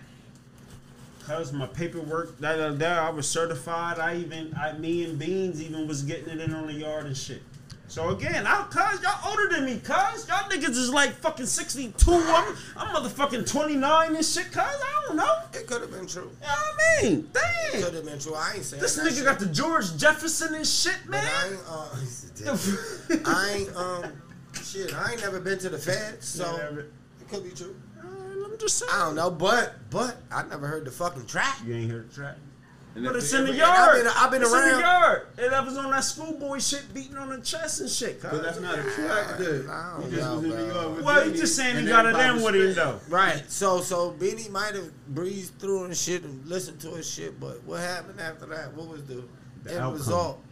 "Cause 1.26 1.52
my 1.52 1.68
paperwork, 1.68 2.40
da 2.40 2.56
da 2.56 2.70
da, 2.72 3.08
I 3.08 3.10
was 3.10 3.28
certified. 3.28 4.00
I 4.00 4.16
even, 4.18 4.54
I, 4.60 4.72
me 4.74 5.04
and 5.04 5.20
Beans 5.20 5.62
even 5.62 5.88
was 5.88 6.04
getting 6.04 6.30
it 6.30 6.40
in 6.40 6.54
on 6.54 6.68
the 6.68 6.74
yard 6.74 7.06
and 7.06 7.16
shit." 7.18 7.42
So 7.90 8.10
again, 8.10 8.46
I 8.46 8.64
cuz 8.70 9.02
y'all 9.02 9.30
older 9.32 9.50
than 9.50 9.66
me, 9.66 9.80
cuz 9.80 10.28
y'all 10.28 10.48
niggas 10.50 10.70
is 10.78 10.92
like 10.92 11.12
fucking 11.16 11.48
62. 11.48 12.12
I'm, 12.14 12.56
I'm 12.78 12.96
motherfucking 12.96 13.50
29 13.52 14.16
and 14.16 14.24
shit, 14.26 14.46
cuz 14.52 14.58
I 14.62 15.04
don't 15.08 15.18
know. 15.18 15.40
It 15.54 15.66
could 15.66 15.82
have 15.82 15.92
been 15.92 16.06
true. 16.06 16.30
You 16.40 16.48
know 16.48 16.54
what 16.54 16.80
I 16.80 17.04
mean? 17.04 17.18
It 17.20 17.34
Damn. 17.74 17.84
could 17.84 17.94
have 17.96 18.06
been 18.06 18.20
true. 18.20 18.36
I 18.36 18.54
ain't 18.56 18.64
saying 18.64 18.82
This 18.82 19.00
nigga 19.00 19.16
shit. 19.16 19.26
got 19.26 19.40
the 19.40 19.48
George 19.48 19.98
Jefferson 19.98 20.54
and 20.54 20.68
shit, 20.68 20.98
But 21.06 21.12
man. 21.14 21.26
I 21.26 21.48
ain't, 21.48 21.60
uh, 21.68 22.58
I 23.26 23.50
ain't, 23.56 23.76
um, 23.76 24.04
shit. 24.64 24.94
I 24.94 25.12
ain't 25.14 25.22
never 25.22 25.40
been 25.40 25.58
to 25.60 25.70
the 25.70 25.80
Fed, 25.80 26.24
so 26.24 26.58
never- 26.58 26.82
it 26.82 27.28
could 27.30 27.44
be 27.44 27.50
true. 27.52 27.76
I'm 28.04 28.58
just 28.60 28.78
saying. 28.78 28.92
I 28.94 29.00
don't 29.00 29.16
know, 29.16 29.32
but 29.32 29.76
but 29.90 30.18
I 30.32 30.44
never 30.44 30.68
heard 30.68 30.86
the 30.86 30.92
fucking 30.92 31.26
track. 31.26 31.58
You 31.66 31.74
ain't 31.76 31.90
heard 31.92 32.10
the 32.12 32.14
track. 32.14 32.36
And 32.96 33.06
But 33.06 33.16
it's 33.18 33.32
in 33.34 33.46
the 33.46 33.52
I've 33.52 33.56
yard. 33.58 34.04
been- 34.04 34.14
I've 34.16 34.32
been 34.32 34.42
it's 34.42 34.52
in 34.54 34.62
the 34.74 34.80
yard. 34.80 35.28
And 35.38 35.54
that 35.54 35.64
was 35.66 35.78
on 35.78 35.92
that 35.92 36.04
schoolboy 36.04 36.58
shit, 36.60 36.92
beating 36.94 37.18
on 37.18 37.30
the 37.30 37.40
chest 37.40 37.82
and 37.82 37.90
shit. 37.90 38.20
cuz. 38.20 38.32
But 38.32 38.42
that's 38.44 38.60
not 38.60 38.80
a 38.80 38.84
track, 38.84 39.38
dude. 39.38 39.62
He 39.62 40.16
just 40.16 40.22
know, 40.28 40.36
was 40.36 40.44
in 40.44 40.50
bro. 40.50 40.58
New 40.60 40.74
York 40.74 41.06
Well, 41.06 41.28
you 41.30 41.34
just 41.38 41.56
saying 41.56 41.78
he 41.78 41.86
got 41.86 42.06
it 42.08 42.16
everybody 42.16 42.30
in 42.30 42.36
was 42.36 42.44
with 42.46 42.56
him 42.56 42.74
though. 42.76 43.00
Right. 43.08 43.44
So 43.48 43.82
so 43.82 44.12
Beanie 44.14 44.50
might 44.50 44.74
have 44.76 44.90
breezed 45.08 45.60
through 45.60 45.86
and 45.86 45.96
shit 45.96 46.24
and 46.24 46.46
listened 46.48 46.80
to 46.82 46.90
his 46.96 47.08
shit, 47.10 47.40
but 47.40 47.64
what 47.64 47.80
happened 47.80 48.20
after 48.20 48.48
that? 48.48 48.74
What 48.74 48.88
was 48.88 49.04
the, 49.06 49.24
The 49.64 49.72
end 49.72 49.80
outcome. 49.80 49.94
result? 49.94 50.44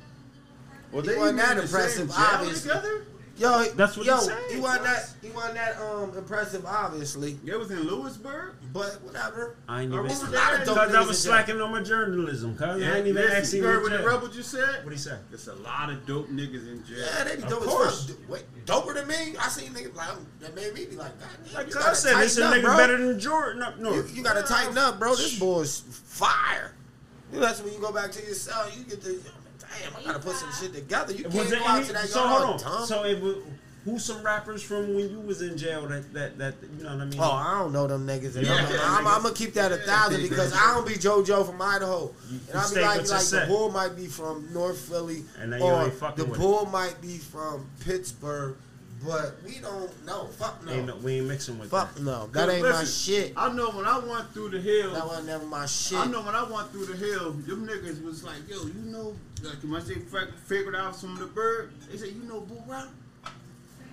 Well, 0.91 1.01
He 1.01 1.09
they 1.09 1.17
wasn't 1.17 1.39
that 1.39 1.51
in 1.51 1.57
the 1.57 1.67
same 1.67 1.79
impressive, 1.81 2.11
obviously. 2.15 2.69
Together? 2.69 3.01
Yo, 3.37 3.65
That's 3.75 3.95
what 3.95 4.05
yo, 4.07 4.15
he 4.17 4.21
said. 4.23 4.37
he 4.51 4.59
wasn't 4.59 4.83
that 4.85 5.09
he 5.21 5.29
wasn't 5.29 5.53
that 5.55 5.77
um 5.79 6.11
impressive, 6.17 6.65
obviously, 6.65 7.37
It 7.45 7.57
was 7.57 7.69
in 7.69 7.83
Lewisburg. 7.87 8.55
but 8.73 8.99
whatever. 9.03 9.55
I 9.69 9.83
ain't 9.83 9.93
I 9.93 9.95
even. 9.97 10.05
remember 10.05 10.25
a 10.25 10.39
lot 10.39 10.53
of 10.53 10.59
that. 10.59 10.65
dope 10.65 10.75
Cause 10.77 10.89
I 10.89 10.91
niggas 10.91 11.07
was 11.07 11.25
in 11.25 11.29
jail. 11.29 11.37
slacking 11.37 11.61
on 11.61 11.71
my 11.71 11.83
journalism. 11.83 12.57
Cause 12.57 12.81
I 12.81 12.97
ain't 12.97 13.05
even 13.07 13.15
listen, 13.15 13.37
actually. 13.37 13.59
you 13.59 13.63
heard 13.65 13.83
what 13.83 13.91
the 13.91 13.97
jail. 13.99 14.07
rebel 14.07 14.27
just 14.29 14.49
said? 14.49 14.83
What 14.83 14.91
he 14.91 14.97
say? 14.97 15.17
It's 15.31 15.47
a 15.47 15.53
lot 15.55 15.89
of 15.91 16.05
dope 16.07 16.29
niggas 16.29 16.67
in 16.67 16.83
jail. 16.87 16.97
Yeah, 16.99 17.23
they 17.25 17.35
be 17.35 17.41
dope. 17.43 17.51
Of 17.51 17.59
dope 17.59 17.69
course. 17.69 18.11
Wait, 18.27 18.43
doper 18.65 18.93
than 18.95 19.07
me? 19.07 19.35
I 19.39 19.47
seen 19.49 19.69
niggas 19.71 19.95
like 19.95 20.09
that 20.39 20.55
made 20.55 20.73
me 20.73 20.85
be 20.87 20.95
like, 20.95 21.19
God 21.19 21.29
damn, 21.45 21.53
Like 21.53 21.67
you 21.73 21.79
I 21.79 21.83
gotta 21.83 21.95
said, 21.95 22.15
this 22.17 22.37
a 22.39 22.45
up, 22.47 22.53
nigga 22.55 22.61
bro. 22.63 22.77
better 22.77 22.97
than 22.97 23.19
Jordan 23.19 23.61
up 23.61 23.77
You, 23.77 23.83
north. 23.83 24.17
you 24.17 24.23
gotta 24.23 24.41
tighten 24.41 24.77
up, 24.79 24.97
bro. 24.97 25.15
This 25.15 25.37
boy's 25.37 25.81
fire. 25.81 26.73
You 27.31 27.39
know, 27.39 27.45
that's 27.45 27.61
when 27.61 27.73
you 27.73 27.79
go 27.79 27.91
back 27.91 28.11
to 28.13 28.23
your 28.25 28.33
cell, 28.33 28.67
you 28.75 28.83
get 28.85 29.01
the 29.01 29.19
damn. 29.81 29.95
I 29.95 30.03
gotta 30.05 30.19
put 30.19 30.35
some 30.35 30.51
shit 30.51 30.73
together. 30.73 31.13
You 31.13 31.25
can't 31.25 31.49
go 31.49 31.55
out 31.65 31.77
any, 31.77 31.85
to 31.87 31.93
that 31.93 32.07
so 32.07 32.23
yard, 32.23 32.43
hold 32.45 32.63
on. 32.63 32.87
So 32.87 33.03
it 33.05 33.21
was, 33.21 33.35
who's 33.85 34.03
some 34.03 34.21
rappers 34.23 34.61
from 34.61 34.95
when 34.95 35.09
you 35.09 35.19
was 35.21 35.41
in 35.41 35.57
jail 35.57 35.87
that 35.87 36.13
that 36.13 36.37
that 36.37 36.55
you 36.77 36.83
know 36.83 36.91
what 36.95 37.01
I 37.01 37.05
mean? 37.05 37.19
Oh, 37.19 37.31
I 37.31 37.59
don't 37.59 37.71
know 37.73 37.87
them 37.87 38.05
niggas. 38.05 38.41
Yeah, 38.41 38.67
I'm, 38.83 39.07
I'm. 39.07 39.23
Gonna 39.23 39.33
keep 39.33 39.53
that 39.53 39.71
a 39.71 39.77
thousand 39.77 40.21
because 40.21 40.53
I 40.53 40.73
don't 40.73 40.85
be 40.87 40.93
JoJo 40.95 41.45
from 41.45 41.61
Idaho, 41.61 42.13
You- 42.29 42.39
and 42.49 42.57
I 42.59 42.67
you 42.69 42.75
be 42.75 42.81
like, 42.81 42.97
like 42.97 43.07
the 43.07 43.19
set. 43.19 43.47
bull 43.47 43.71
might 43.71 43.95
be 43.95 44.07
from 44.07 44.51
North 44.53 44.77
Philly, 44.79 45.23
And 45.39 45.53
then 45.53 45.59
you 45.61 45.65
or 45.65 45.89
the 46.15 46.25
bull 46.25 46.65
might 46.65 47.01
be 47.01 47.17
from 47.17 47.69
Pittsburgh, 47.85 48.55
but 49.05 49.35
we 49.45 49.59
don't 49.59 50.05
know. 50.05 50.25
Fuck 50.25 50.65
no. 50.65 50.71
Ain't 50.71 50.87
no, 50.87 50.95
we 50.97 51.17
ain't 51.17 51.27
mixing 51.27 51.59
with 51.59 51.69
Fuck 51.69 51.93
that. 51.95 52.03
no. 52.03 52.27
That 52.27 52.49
ain't 52.49 52.63
my 52.63 52.83
shit. 52.83 53.33
I 53.37 53.51
know 53.53 53.69
when 53.71 53.85
I 53.85 53.99
went 53.99 54.33
through 54.33 54.49
the 54.49 54.59
hill. 54.61 54.93
That 54.93 55.05
was 55.05 55.25
never 55.25 55.45
my 55.45 55.65
shit. 55.65 55.97
I 55.99 56.05
know 56.07 56.21
when 56.21 56.35
I 56.35 56.43
went 56.43 56.71
through 56.71 56.85
the 56.87 56.95
hill, 56.95 57.31
them 57.31 57.67
niggas 57.67 58.03
was 58.03 58.23
like, 58.23 58.47
yo, 58.49 58.63
you 58.65 58.73
know, 58.85 59.15
like 59.43 59.57
once 59.65 59.87
they 59.87 59.95
fi- 59.95 60.31
figured 60.45 60.75
out 60.75 60.95
some 60.95 61.13
of 61.13 61.19
the 61.19 61.25
bird, 61.27 61.71
they 61.91 61.97
said, 61.97 62.09
you 62.09 62.23
know, 62.23 62.39
Boo 62.41 62.57
Rock? 62.67 62.89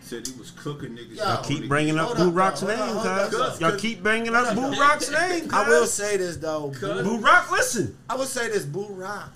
Said 0.01 0.27
he 0.27 0.39
was 0.39 0.51
cooking 0.51 0.91
niggas. 0.91 1.17
Yo. 1.17 1.25
out, 1.25 1.45
Keep 1.45 1.67
bringing 1.67 1.99
up 1.99 2.15
Boo 2.17 2.31
Rock's 2.31 2.61
name, 2.63 2.79
up, 2.79 3.31
cuz. 3.31 3.39
cuz. 3.39 3.61
Y'all 3.61 3.77
keep 3.79 4.03
bringing 4.03 4.35
up 4.35 4.55
Boo. 4.55 4.79
Rock's 4.79 5.11
name, 5.11 5.49
I 5.53 5.67
will 5.69 5.87
say 5.87 6.19
this 6.19 6.37
though. 6.37 6.73
Boo, 6.79 7.03
Boo 7.03 7.19
Rock, 7.19 7.51
listen. 7.51 7.97
I 8.11 8.15
will 8.17 8.27
say 8.27 8.49
this. 8.49 8.67
Boo 8.67 8.87
Rock, 8.91 9.33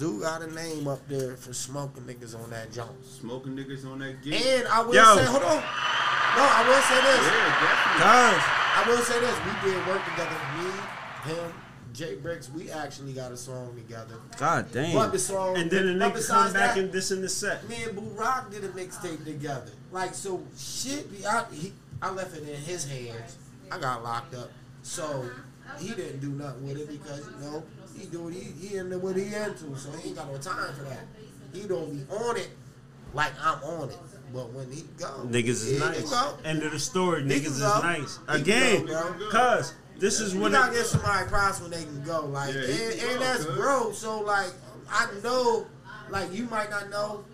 dude, 0.00 0.22
got 0.22 0.42
a 0.42 0.52
name 0.52 0.88
up 0.88 1.06
there 1.08 1.36
for 1.36 1.52
smoking 1.52 2.02
niggas 2.04 2.34
on 2.34 2.50
that 2.50 2.72
joint. 2.72 2.90
Smoking 3.04 3.54
niggas 3.54 3.84
on 3.86 3.98
that 4.00 4.22
gate. 4.22 4.34
And 4.44 4.66
I 4.66 4.80
will 4.80 4.94
Yo. 4.94 5.16
say, 5.16 5.24
hold 5.26 5.42
on. 5.44 5.56
No, 5.60 6.42
I 6.46 6.64
will 6.66 6.82
say 6.82 7.00
this. 7.04 7.26
yeah, 7.26 7.60
definitely. 7.60 8.00
Cuz. 8.00 8.44
I 8.72 8.84
will 8.88 9.04
say 9.04 9.20
this. 9.20 9.36
We 9.44 9.70
did 9.70 9.86
work 9.86 10.04
together. 10.04 10.36
Me, 10.56 11.32
him, 11.32 11.52
Jay 11.92 12.14
Bricks. 12.14 12.48
We 12.50 12.70
actually 12.70 13.12
got 13.12 13.30
a 13.32 13.36
song 13.36 13.74
together. 13.76 14.14
God 14.38 14.72
damn. 14.72 14.94
But 14.94 15.12
the 15.12 15.18
song, 15.18 15.56
And 15.56 15.70
then 15.70 15.86
the 15.98 15.98
but 15.98 16.14
nigga 16.14 16.26
come 16.28 16.52
back 16.52 16.74
that, 16.74 16.78
and 16.78 16.92
this 16.92 17.10
in 17.10 17.20
the 17.20 17.28
set. 17.28 17.68
me 17.68 17.82
and 17.84 17.94
Boo 17.94 18.08
Rock 18.14 18.50
did 18.50 18.64
a 18.64 18.68
mixtape 18.68 19.24
together. 19.24 19.72
Like 19.92 20.14
so, 20.14 20.42
shit. 20.56 21.10
Be 21.10 21.26
I, 21.26 21.44
he, 21.52 21.72
I 22.00 22.10
left 22.10 22.34
it 22.36 22.48
in 22.48 22.56
his 22.56 22.88
hands. 22.88 23.36
I 23.70 23.78
got 23.78 24.02
locked 24.02 24.34
up, 24.34 24.50
so 24.82 25.28
he 25.78 25.88
didn't 25.88 26.20
do 26.20 26.30
nothing 26.30 26.66
with 26.66 26.78
it 26.78 26.88
because 26.88 27.26
you 27.26 27.36
know 27.46 27.62
he 28.00 28.06
do 28.06 28.22
what 28.24 28.32
he 28.34 28.40
he 28.40 28.76
into 28.76 28.98
what 28.98 29.16
he 29.16 29.24
into, 29.34 29.76
so 29.76 29.90
he 29.92 30.08
ain't 30.08 30.16
got 30.16 30.30
no 30.30 30.38
time 30.38 30.72
for 30.74 30.84
that. 30.84 31.06
He 31.52 31.66
don't 31.66 31.92
be 31.92 32.14
on 32.14 32.36
it 32.36 32.50
like 33.14 33.32
I'm 33.42 33.62
on 33.64 33.90
it. 33.90 33.98
But 34.32 34.52
when 34.52 34.70
he 34.70 34.84
go, 34.96 35.26
Niggas 35.26 35.48
is 35.48 35.70
he 35.72 35.78
nice. 35.78 36.08
go. 36.08 36.36
End 36.44 36.62
of 36.62 36.70
the 36.72 36.78
story. 36.78 37.22
He 37.24 37.28
Niggas 37.28 37.46
is 37.46 37.58
go. 37.60 37.80
nice. 37.82 38.18
Again, 38.28 38.86
go, 38.86 39.14
cuz 39.30 39.74
this 39.98 40.20
is 40.20 40.34
You 40.34 40.40
what 40.40 40.52
gotta 40.52 40.72
it, 40.72 40.76
give 40.76 40.86
somebody 40.86 41.28
props 41.28 41.60
when 41.60 41.70
they 41.72 41.82
can 41.82 42.02
go. 42.04 42.26
Like, 42.26 42.54
Yeah, 42.54 42.60
and, 42.62 43.00
and 43.10 43.22
that's 43.22 43.44
cuz. 43.44 43.56
bro. 43.56 43.92
So 43.92 44.20
like, 44.20 44.52
I 44.88 45.08
know, 45.24 45.66
like 46.10 46.32
you 46.32 46.44
might 46.44 46.70
not 46.70 46.88
know, 46.90 47.24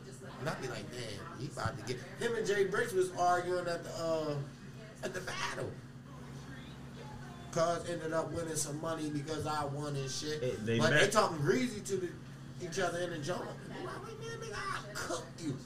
and 0.40 0.48
I 0.48 0.54
be 0.54 0.68
like, 0.68 0.90
damn, 0.90 1.38
he 1.40 1.46
about 1.52 1.76
to 1.78 1.84
get. 1.84 2.00
Him 2.18 2.34
and 2.34 2.46
Jay 2.46 2.64
Bricks 2.64 2.92
was 2.92 3.10
arguing 3.18 3.66
at 3.68 3.84
the 3.84 3.90
uh 4.02 4.34
at 5.04 5.12
the 5.12 5.20
battle. 5.20 5.70
Cuz 7.56 7.90
ended 7.90 8.12
up 8.12 8.30
winning 8.32 8.54
some 8.56 8.80
money 8.80 9.08
because 9.10 9.46
I 9.46 9.64
won 9.64 9.96
and 9.96 10.10
shit. 10.10 10.42
Eh, 10.42 10.50
they 10.64 10.78
but 10.78 10.90
bet. 10.90 11.00
they 11.00 11.08
talking 11.08 11.38
greasy 11.38 11.80
to 11.80 11.96
the, 11.96 12.08
each 12.62 12.78
other 12.78 12.98
in 12.98 13.10
the 13.10 13.18
joint. 13.18 13.40
And 13.74 13.84
like, 13.84 13.94
man, 14.20 14.38
nigga, 14.40 14.54
I 14.56 14.78
cook 14.94 15.24
you. 15.42 15.56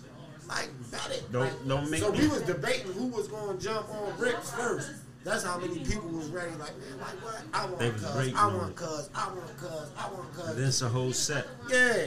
Like, 0.49 0.71
bet 0.91 1.11
it. 1.11 1.31
Don't- 1.33 1.43
Like, 1.43 1.69
don't 1.69 1.91
make 1.91 2.01
so 2.03 2.13
me- 2.13 2.21
we 2.21 2.29
was 2.29 2.43
debating 2.43 2.93
who 2.93 3.07
was 3.09 3.29
going 3.29 3.57
to 3.59 3.65
jump 3.65 3.89
on 3.91 4.17
Bricks 4.17 4.51
first. 4.53 4.91
That's 5.23 5.45
how 5.45 5.59
many 5.59 5.81
people 5.81 6.09
was 6.09 6.29
ready. 6.29 6.51
Like, 6.53 6.77
man, 6.79 6.99
like 6.99 7.25
what? 7.25 7.43
I 7.53 7.67
want 7.67 7.79
cuz. 7.97 8.35
I 8.35 8.47
want 8.55 8.75
cuz. 8.77 9.11
I 9.15 9.29
want 9.29 9.57
cuz. 9.59 9.91
I 9.99 10.11
want 10.13 10.33
cuz. 10.33 10.57
this 10.57 10.83
a 10.83 10.89
whole 10.89 11.13
set. 11.13 11.47
Yeah. 11.69 12.07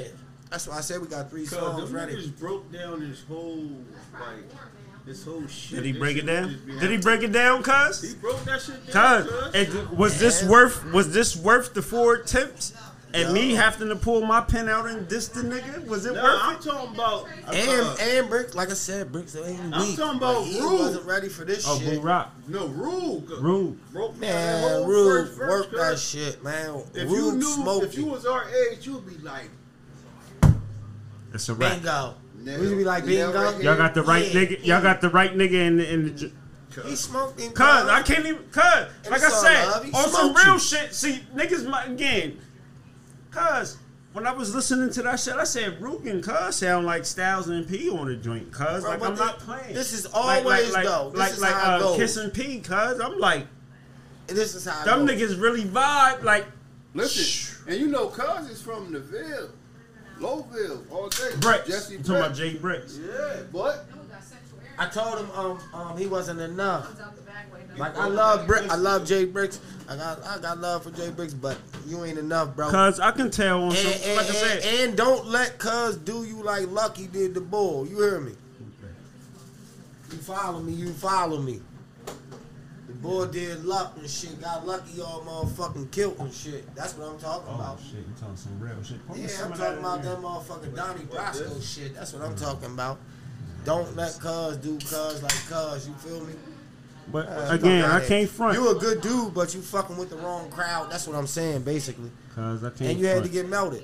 That's 0.50 0.68
why 0.68 0.78
I 0.78 0.82
said 0.82 1.00
we 1.02 1.08
got 1.08 1.30
three 1.30 1.46
Cause 1.48 1.60
songs 1.60 1.84
them 1.92 1.96
ready. 1.96 2.16
niggas 2.16 2.38
broke 2.40 2.72
down 2.72 3.00
this 3.08 3.24
whole, 3.28 3.70
like, 4.14 4.44
this 5.06 5.26
whole 5.26 5.46
shit. 5.48 5.78
Did 5.78 5.86
he 5.86 5.92
break 5.94 6.18
it 6.18 6.26
down? 6.26 6.58
Did 6.80 6.92
he 6.92 6.98
break 6.98 7.24
it 7.24 7.32
down, 7.32 7.62
cuz? 7.64 8.02
He 8.02 8.16
broke 8.16 8.44
that 8.46 8.62
shit 8.62 8.92
down, 8.92 9.24
Cuz, 9.26 9.52
cuz. 9.68 9.90
was 9.92 10.20
this 10.20 10.44
worth 10.44 10.84
was 10.94 11.14
this 11.14 11.36
worth 11.36 11.74
the 11.74 11.82
four 11.82 12.16
attempts? 12.16 12.74
And 13.16 13.32
me 13.32 13.54
having 13.54 13.90
to 13.90 13.96
pull 13.96 14.22
my 14.26 14.42
pen 14.42 14.68
out 14.68 14.88
and 14.88 15.08
diss 15.08 15.28
the 15.28 15.42
nigga? 15.42 15.86
Was 15.86 16.08
it 16.08 16.16
No, 16.16 16.24
worth 16.24 16.40
I'm 16.42 16.56
it? 16.56 16.62
talking 16.64 16.96
about. 16.96 17.28
And 17.54 17.70
uh, 17.82 17.96
and 18.00 18.28
Bricks, 18.28 18.56
like 18.56 18.72
I 18.72 18.74
said, 18.74 19.12
Bricks 19.12 19.36
ain't 19.36 19.60
I'm 19.72 19.82
weak. 19.88 19.98
talking 19.98 20.18
about 20.18 20.38
Like, 20.42 20.46
he 20.52 20.60
Rube. 20.60 20.80
wasn't 20.80 21.06
ready 21.06 21.30
for 21.30 21.46
this 21.46 21.64
Oh, 21.68 21.78
shit. 21.78 22.02
Boo 22.02 22.08
Rock. 22.08 22.32
no 22.48 22.66
rule. 22.70 23.24
Rube. 23.40 23.78
Broke 23.92 24.18
Man, 24.18 24.62
whole 24.68 24.88
Rube, 24.88 25.28
first 25.28 25.38
verse, 25.38 25.50
work 25.68 25.72
that 25.92 26.00
shit, 26.00 26.44
man. 26.44 26.82
If 26.96 27.08
you 27.08 27.30
Rube 27.32 27.36
knew, 27.36 27.82
if 27.84 27.96
you 27.96 28.06
was 28.08 28.26
our 28.26 28.46
age, 28.50 28.88
you'd 28.88 29.06
be 29.06 29.24
like, 29.24 29.50
It's 31.34 31.50
a 31.50 31.54
rap. 31.54 31.74
Bingo. 31.74 32.16
Nail- 32.36 32.60
We 32.60 32.76
be 32.76 32.84
like 32.84 33.06
bingo. 33.06 33.58
Y'all 33.60 33.78
got 33.78 33.94
the 33.94 34.02
right 34.04 34.26
Yeah. 34.32 34.42
nigga. 34.42 34.66
Y'all 34.66 34.82
got 34.82 35.02
the 35.02 35.10
right 35.10 35.36
nigga 35.36 35.54
in 35.54 35.78
the, 35.78 35.94
in 35.94 36.04
the 36.04 36.10
j- 36.12 36.32
He 36.86 36.96
smoked 36.96 37.40
him. 37.40 37.52
Cuz 37.54 37.66
I 37.66 38.02
can't 38.02 38.26
even 38.26 38.44
cuz 38.52 38.64
like 39.10 39.22
I 39.24 39.30
said 39.30 39.68
love. 39.68 39.96
On 39.96 40.10
some 40.10 40.34
real 40.36 40.54
you. 40.54 40.60
shit. 40.60 40.94
See 40.94 41.20
niggas 41.36 41.66
my 41.70 41.84
again. 41.86 42.40
Cuz 43.32 43.78
when 44.14 44.28
I 44.28 44.32
was 44.32 44.54
listening 44.54 44.92
to 44.92 45.02
that 45.04 45.20
shit, 45.20 45.34
I 45.36 45.44
said 45.44 45.80
Rugen 45.80 46.22
cuz 46.24 46.56
sound 46.58 46.86
like 46.86 47.06
Styles 47.06 47.48
and 47.50 47.68
P 47.68 47.90
on 47.90 48.10
a 48.10 48.16
joint. 48.16 48.52
Cuz 48.52 48.84
like 48.84 49.02
I'm 49.02 49.16
thi- 49.16 49.22
not 49.22 49.40
playing. 49.40 49.74
this 49.74 49.94
is 49.94 50.06
Like- 50.06 50.14
always, 50.46 50.72
like, 50.74 50.86
though. 50.86 51.10
This 51.12 51.20
like 51.20 51.32
is 51.34 51.42
like 51.42 51.54
how 51.54 51.76
it 51.76 51.76
uh, 51.76 51.80
goes. 51.80 51.98
Kiss 51.98 52.18
and 52.18 52.34
P. 52.34 52.60
Cuz 52.60 53.00
I'm 53.00 53.20
like 53.20 53.46
This 54.28 54.56
is 54.56 54.66
how 54.66 54.84
them 54.84 55.06
goes. 55.06 55.16
niggas 55.16 55.42
really 55.42 55.64
vibe. 55.66 56.24
Like 56.24 56.46
listen, 56.96 57.56
and 57.68 57.80
you 57.80 57.88
know, 57.88 58.08
cuz 58.08 58.50
is 58.50 58.62
from 58.62 58.92
the 58.92 59.00
Ville, 59.00 59.50
Lowville, 60.20 60.90
all 60.92 61.10
day. 61.10 61.30
Bricks. 61.40 61.68
Jesse 61.68 61.94
You 61.94 62.00
talking 62.00 62.16
about 62.16 62.36
Bricks. 62.36 62.40
Jay 62.40 62.58
Bricks? 62.58 63.00
Yeah, 63.06 63.42
but 63.52 63.86
I 64.78 64.88
told 64.88 65.20
him 65.20 65.30
um 65.32 65.60
um 65.74 65.98
he 65.98 66.08
wasn't 66.08 66.40
enough. 66.40 66.88
Like 67.78 67.98
I 67.98 68.08
love 68.08 68.46
Brick, 68.48 68.70
I 68.72 68.76
love 68.76 69.06
Jay 69.06 69.26
Bricks. 69.26 69.60
I 69.90 69.96
got 69.98 70.24
I 70.26 70.40
got 70.40 70.60
love 70.60 70.84
for 70.84 70.92
Jay 70.92 71.10
Bricks, 71.10 71.34
but 71.34 71.58
you 71.88 72.04
ain't 72.06 72.18
enough, 72.20 72.56
bro. 72.56 72.70
Cuz 72.70 73.00
I 73.00 73.12
can 73.12 73.30
tell 73.32 73.64
on 73.64 73.70
And, 73.70 73.78
some 73.78 74.10
and, 74.10 74.18
like 74.18 74.26
I 74.30 74.34
said. 74.34 74.58
and, 74.64 74.90
and 74.90 74.98
don't 74.98 75.26
let 75.28 75.58
Cuz 75.60 75.98
do 75.98 76.24
you 76.24 76.42
like 76.44 76.70
Lucky 76.72 77.08
did 77.08 77.34
the 77.34 77.42
bull. 77.42 77.88
You 77.88 77.98
hear 78.02 78.20
me? 78.22 78.34
You 80.12 80.18
follow 80.20 80.60
me, 80.62 80.74
you 80.74 80.94
follow 80.94 81.40
me. 81.42 81.60
The 83.04 83.10
bull 83.10 83.26
did 83.26 83.66
luck 83.66 83.98
and 84.00 84.10
shit. 84.10 84.40
Got 84.42 84.66
lucky 84.66 85.02
all 85.02 85.22
motherfucking 85.22 85.92
killed 85.92 86.18
and 86.20 86.34
shit. 86.34 86.74
That's 86.74 86.96
what 86.96 87.10
I'm 87.10 87.20
talking 87.20 87.50
Oh 87.52 87.56
about. 87.56 87.80
shit, 87.82 87.96
you 88.00 88.14
talking 88.18 88.38
some 88.38 88.58
real 88.62 88.82
shit. 88.82 89.06
Pour 89.06 89.18
Yeah, 89.18 89.28
I'm 89.44 89.52
talking 89.52 89.74
in 89.74 89.80
about 89.80 90.02
there. 90.04 90.12
that 90.16 90.22
motherfucking 90.22 90.76
Donnie 90.76 91.02
Brasco 91.02 91.62
shit. 91.62 91.94
That's 91.96 92.14
what 92.14 92.22
I'm 92.22 92.36
talking 92.36 92.72
about. 92.72 93.00
Don't 93.66 93.94
let 93.98 94.18
cuz 94.20 94.56
do 94.58 94.78
cuz 94.78 95.22
like 95.22 95.46
cuz. 95.50 95.88
You 95.90 95.94
feel 95.96 96.22
me? 96.26 96.34
But 97.12 97.28
Uh, 97.28 97.48
again, 97.50 97.84
I 97.84 97.96
outta 97.98 98.06
can't 98.08 98.20
here. 98.20 98.28
front. 98.28 98.58
You 98.58 98.70
a 98.70 98.76
good 98.76 99.02
dude, 99.02 99.34
but 99.34 99.54
you 99.54 99.62
fucking 99.62 99.98
with 99.98 100.10
the 100.10 100.16
wrong 100.16 100.50
crowd. 100.50 100.90
That's 100.90 101.06
what 101.06 101.18
I'm 101.18 101.28
saying, 101.28 101.64
basically. 101.64 102.10
Cuz 102.34 102.64
I 102.64 102.70
can't 102.70 102.82
And 102.92 103.00
you 103.00 103.08
had 103.08 103.24
to 103.24 103.30
get 103.30 103.50
melted. 103.50 103.84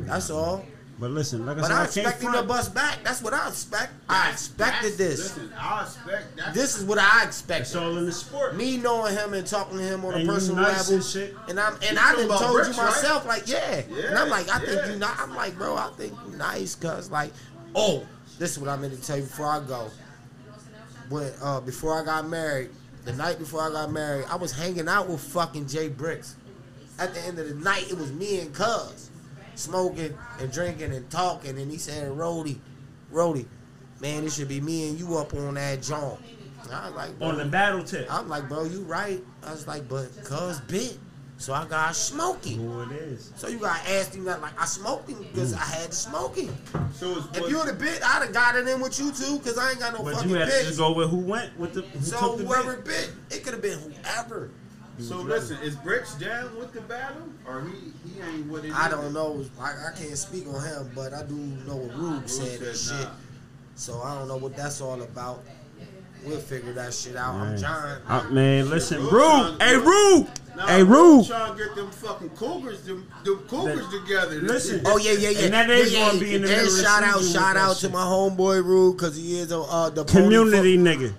That's 0.00 0.30
all. 0.30 0.64
But 1.02 1.10
listen, 1.10 1.44
like 1.44 1.56
I 1.56 1.60
But 1.62 1.66
said, 1.66 1.72
I 1.74 1.80
I, 1.82 1.86
can't 1.86 1.96
expect 1.96 2.22
him 2.22 2.26
to 2.28 2.32
front. 2.34 2.48
bust 2.48 2.74
back. 2.76 2.98
That's 3.02 3.22
what 3.22 3.34
I 3.34 3.48
expect. 3.48 3.92
I 4.08 4.30
expected 4.30 4.92
this. 4.96 5.36
Listen, 5.36 5.52
I 5.58 5.82
expect 5.82 6.36
that. 6.36 6.54
This 6.54 6.78
is 6.78 6.84
what 6.84 6.98
I 6.98 7.24
It's 7.24 7.74
all 7.74 7.96
in 7.98 8.06
the 8.06 8.12
sport. 8.12 8.54
Me 8.54 8.76
knowing 8.76 9.12
him 9.12 9.34
and 9.34 9.44
talking 9.44 9.78
to 9.78 9.82
him 9.82 10.04
on 10.04 10.14
And 10.14 10.30
a 10.30 10.32
personal 10.32 10.62
nice 10.62 10.88
level, 10.88 10.94
and 10.94 11.04
shit. 11.04 11.34
and 11.48 11.58
I'm 11.58 11.74
and 11.74 11.82
You 11.82 11.98
I 11.98 12.12
done 12.14 12.28
told 12.38 12.52
Bricks, 12.54 12.68
you 12.76 12.82
right? 12.84 12.90
myself, 12.94 13.26
like 13.26 13.48
yeah. 13.48 13.82
and 14.06 14.16
I'm 14.16 14.28
like, 14.28 14.48
I 14.48 14.60
think 14.60 14.92
you 14.92 14.96
not. 15.00 15.18
I'm 15.18 15.34
like, 15.34 15.58
bro, 15.58 15.74
I 15.74 15.88
think 15.96 16.12
you 16.30 16.36
nice, 16.36 16.76
cause 16.76 17.10
like, 17.10 17.32
oh, 17.74 18.06
this 18.38 18.52
is 18.52 18.60
what 18.60 18.68
I 18.68 18.76
meant 18.76 18.94
to 18.94 19.02
tell 19.04 19.16
you 19.16 19.24
before 19.24 19.46
I 19.46 19.58
go. 19.58 19.90
When 21.08 21.32
uh 21.42 21.60
before 21.62 22.00
I 22.00 22.04
got 22.04 22.28
married, 22.28 22.70
the 23.06 23.12
night 23.14 23.40
before 23.40 23.60
I 23.62 23.72
got 23.72 23.90
married, 23.90 24.26
I 24.30 24.36
was 24.36 24.52
hanging 24.52 24.86
out 24.86 25.08
with 25.08 25.20
fucking 25.20 25.66
Jay 25.66 25.88
Bricks. 25.88 26.36
At 27.00 27.12
the 27.12 27.20
end 27.22 27.40
of 27.40 27.48
the 27.48 27.56
night, 27.56 27.90
it 27.90 27.98
was 27.98 28.12
me 28.12 28.38
and 28.38 28.54
Cuz 28.54 29.01
smoking 29.54 30.16
and 30.38 30.52
drinking 30.52 30.92
and 30.92 31.08
talking, 31.10 31.58
and 31.58 31.70
he 31.70 31.78
said, 31.78 32.10
Rody, 32.16 32.60
Rody, 33.10 33.46
man, 34.00 34.24
it 34.24 34.32
should 34.32 34.48
be 34.48 34.60
me 34.60 34.88
and 34.88 34.98
you 34.98 35.16
up 35.16 35.34
on 35.34 35.54
that 35.54 35.82
joint. 35.82 36.20
I 36.72 36.86
was 36.86 36.94
like, 36.94 37.10
on 37.10 37.16
bro, 37.18 37.36
the 37.36 37.44
battle 37.46 37.84
tip. 37.84 38.06
I'm 38.10 38.28
like, 38.28 38.48
bro, 38.48 38.64
you 38.64 38.80
right. 38.82 39.22
I 39.44 39.50
was 39.50 39.66
like, 39.66 39.88
but 39.88 40.08
cuz 40.24 40.60
bit. 40.60 40.98
So 41.36 41.52
I 41.52 41.66
got 41.66 41.96
smoking. 41.96 42.58
Who 42.58 42.82
it 42.82 42.92
is? 42.92 43.32
So 43.34 43.48
you 43.48 43.58
got 43.58 43.80
asked 43.88 44.14
him 44.14 44.24
that 44.24 44.40
like 44.40 44.58
I 44.60 44.64
smoking 44.64 45.18
because 45.18 45.54
I 45.54 45.64
had 45.64 45.92
smoking. 45.92 46.56
So 46.92 47.18
it's 47.18 47.38
If 47.38 47.50
you 47.50 47.58
would 47.58 47.66
have 47.66 47.80
bit, 47.80 48.00
I'd 48.00 48.22
have 48.22 48.32
got 48.32 48.54
it 48.54 48.68
in 48.68 48.80
with 48.80 48.98
you 49.00 49.10
too, 49.10 49.40
cause 49.40 49.58
I 49.58 49.70
ain't 49.70 49.80
got 49.80 49.92
no 49.92 50.04
But 50.04 50.14
fucking 50.14 50.30
you 50.30 50.36
had 50.36 50.48
to 50.48 50.62
just 50.64 50.78
go 50.78 50.92
with 50.92 51.10
who 51.10 51.16
went 51.18 51.58
with 51.58 51.74
the 51.74 51.82
who 51.82 52.00
so 52.04 52.36
the 52.36 52.44
whoever 52.44 52.76
bit. 52.76 52.84
bit, 52.84 53.12
it 53.30 53.42
could 53.44 53.54
have 53.54 53.62
been 53.62 53.78
whoever. 53.80 54.50
So 54.98 55.16
listen, 55.16 55.58
is 55.62 55.74
Bricks 55.76 56.14
down 56.14 56.56
with 56.58 56.72
the 56.72 56.80
battle, 56.82 57.22
or 57.46 57.62
he 57.62 57.92
he 58.10 58.20
ain't 58.22 58.46
with 58.48 58.64
it? 58.64 58.72
I 58.72 58.86
either? 58.86 58.96
don't 58.96 59.12
know. 59.12 59.44
I, 59.60 59.70
I 59.88 59.92
can't 59.98 60.16
speak 60.16 60.46
on 60.46 60.62
him, 60.64 60.90
but 60.94 61.12
I 61.14 61.22
do 61.24 61.34
know 61.34 61.76
what 61.76 61.96
Rube 61.96 62.28
said 62.28 62.60
and 62.60 62.76
said 62.76 62.96
shit. 62.98 63.06
nah. 63.06 63.12
So 63.74 64.00
I 64.02 64.14
don't 64.18 64.28
know 64.28 64.36
what 64.36 64.54
that's 64.56 64.80
all 64.80 65.00
about. 65.02 65.42
We'll 66.24 66.38
figure 66.38 66.72
that 66.74 66.94
shit 66.94 67.16
out. 67.16 67.34
I'm 67.34 67.48
Man. 67.50 67.58
John. 67.58 68.00
Uh, 68.06 68.22
man, 68.30 68.70
listen, 68.70 69.02
Rube 69.02 69.12
Rube. 69.12 69.60
Hey, 69.62 69.76
Rube. 69.76 70.28
Nah, 70.56 70.66
Hey, 70.68 70.82
Rube 70.84 70.90
Rube. 70.92 71.26
Trying 71.26 71.56
to 71.56 71.64
get 71.64 71.74
them 71.74 71.90
fucking 71.90 72.30
cougars, 72.30 72.82
them, 72.82 73.08
them 73.24 73.38
cougars 73.48 73.88
together. 73.88 74.40
Listen. 74.40 74.82
Oh 74.84 74.98
yeah, 74.98 75.12
yeah, 75.12 75.30
yeah. 75.30 75.44
And 75.46 75.54
that 75.54 75.70
is 75.70 75.92
yeah, 75.92 75.98
yeah. 75.98 76.06
gonna 76.10 76.20
be 76.20 76.34
in 76.36 76.42
the 76.42 76.48
And 76.48 76.56
middle 76.62 76.78
of 76.78 76.84
shout 76.84 77.02
out, 77.02 77.22
shout 77.24 77.56
out 77.56 77.74
to 77.76 77.80
shit. 77.80 77.92
my 77.92 78.04
homeboy 78.04 78.62
Rube 78.64 78.96
because 78.98 79.16
he 79.16 79.38
is 79.40 79.50
a 79.50 79.58
uh, 79.58 79.90
the 79.90 80.04
Community 80.04 80.76
fo- 80.76 80.82
nigga. 80.84 81.12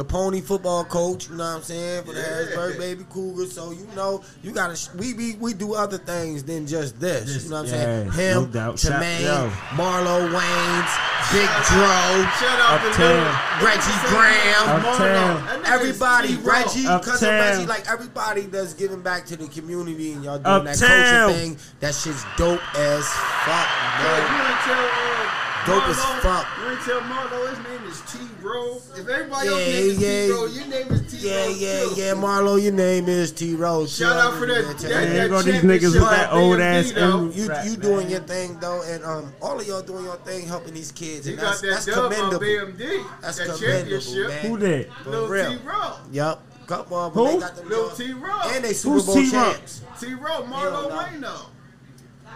The 0.00 0.04
pony 0.04 0.40
football 0.40 0.82
coach. 0.82 1.28
You 1.28 1.36
know 1.36 1.44
what 1.44 1.56
I'm 1.56 1.62
saying 1.62 2.04
for 2.04 2.14
the 2.14 2.20
Yeah. 2.20 2.26
Harrisburg 2.26 2.78
Baby 2.78 3.04
Cougars. 3.10 3.52
So 3.52 3.70
you 3.72 3.86
know 3.94 4.22
you 4.42 4.50
gotta 4.50 4.74
sh- 4.74 4.88
we 4.96 5.12
we 5.12 5.34
we 5.34 5.52
do 5.52 5.74
other 5.74 5.98
things 5.98 6.42
than 6.42 6.66
just 6.66 6.98
this. 6.98 7.24
This- 7.26 7.44
you 7.44 7.50
know 7.50 7.56
what 7.60 7.68
I'm 7.68 7.74
yeah, 7.74 8.10
saying? 8.14 8.34
no 8.34 8.40
Him, 8.44 8.50
doubt. 8.50 8.78
Tremaine, 8.78 9.22
yo. 9.24 9.50
Marlo 9.76 10.16
Waynes, 10.32 10.92
Big 11.32 11.44
Dro. 11.68 11.92
Shout 12.40 12.60
out 12.64 12.80
to 12.80 12.88
Uptown. 12.88 13.62
Reggie 13.62 13.98
Graham. 14.08 14.86
Uptown. 14.86 15.66
Everybody, 15.66 16.28
T-Raw. 16.28 16.50
Reggie, 16.54 16.84
cousin 17.04 17.28
Reggie, 17.28 17.66
like 17.66 17.86
everybody 17.86 18.42
that's 18.46 18.72
giving 18.72 19.02
back 19.02 19.26
to 19.26 19.36
the 19.36 19.48
community 19.48 20.12
and 20.14 20.24
y'all 20.24 20.38
doing 20.38 20.64
that 20.64 20.82
Uptown. 20.82 21.28
coaching 21.28 21.56
thing. 21.56 21.58
That 21.80 21.94
shit's 21.94 22.24
dope 22.38 22.62
as 22.74 23.04
fuck, 23.44 23.68
Yeah, 24.00 24.56
bro. 24.64 25.19
You 25.66 25.72
ain't 25.74 25.82
Dope 25.82 25.88
as 25.90 26.22
fuck. 26.22 26.46
You 26.62 26.70
ain't 26.70 26.80
tell 26.82 27.00
Marlo 27.02 27.48
his 27.50 27.58
name 27.58 27.88
is 27.90 28.00
T 28.12 28.18
Bro. 28.40 28.76
If 28.96 29.08
everybody 29.08 29.48
else 29.48 29.60
Yeah, 29.60 29.66
name 29.66 29.86
is 29.90 29.98
yeah. 30.00 30.22
T 30.26 30.28
Bro, 30.32 30.46
your 30.46 30.66
name 30.66 30.86
is 30.92 31.12
T 31.12 31.28
Yeah, 31.28 31.44
Bro. 31.44 31.54
yeah, 31.54 31.80
too. 31.80 31.94
yeah, 31.96 32.12
Marlo, 32.14 32.62
your 32.62 32.72
name 32.72 33.08
is 33.08 33.32
T 33.32 33.54
Rose. 33.54 33.96
Shout 33.96 34.16
out 34.16 34.34
for 34.38 34.46
that- 34.46 34.64
that- 34.66 34.78
There 34.80 35.28
that 35.28 35.46
you 35.46 35.52
these 35.52 35.62
niggas 35.62 35.92
with 35.94 36.10
that 36.10 36.32
old 36.32 36.60
ass 36.60 36.92
BMD 36.92 37.36
You 37.36 37.48
rap, 37.48 37.64
you 37.64 37.70
man. 37.72 37.80
doing 37.80 38.10
your 38.10 38.20
thing 38.20 38.58
though, 38.60 38.82
and 38.82 39.04
um, 39.04 39.32
all 39.42 39.60
of 39.60 39.66
y'all 39.66 39.82
doing 39.82 40.04
your 40.04 40.16
thing, 40.16 40.46
helping 40.46 40.74
these 40.74 40.92
kids, 40.92 41.26
He 41.26 41.32
and 41.32 41.40
got 41.40 41.60
that's 41.60 41.60
that 41.60 41.70
that's 41.70 41.86
dub 41.86 41.98
on 41.98 42.10
commendable. 42.12 42.40
BMD. 42.46 43.04
That's 43.20 43.38
that 43.38 43.46
commendable, 43.48 44.28
man. 44.28 44.46
Who 44.46 44.58
did? 44.58 44.92
For 45.04 45.10
Lil 45.10 45.28
real. 45.28 45.50
T 45.50 45.58
Row. 45.64 45.92
Yup, 46.10 46.42
couple 46.66 46.96
of 46.96 47.14
them. 47.14 47.26
Who? 47.26 47.40
They 47.40 47.68
Lil. 47.68 47.90
T 47.90 48.12
Row. 48.14 48.40
and 48.46 48.64
they 48.64 48.72
Super 48.72 49.02
Bowl 49.04 49.14
T-Row? 49.16 49.30
champs. 49.52 49.80
T 50.00 50.14
Row, 50.14 50.42
Marlo 50.44 50.88
no. 50.88 50.90
Wayno. 50.90 51.46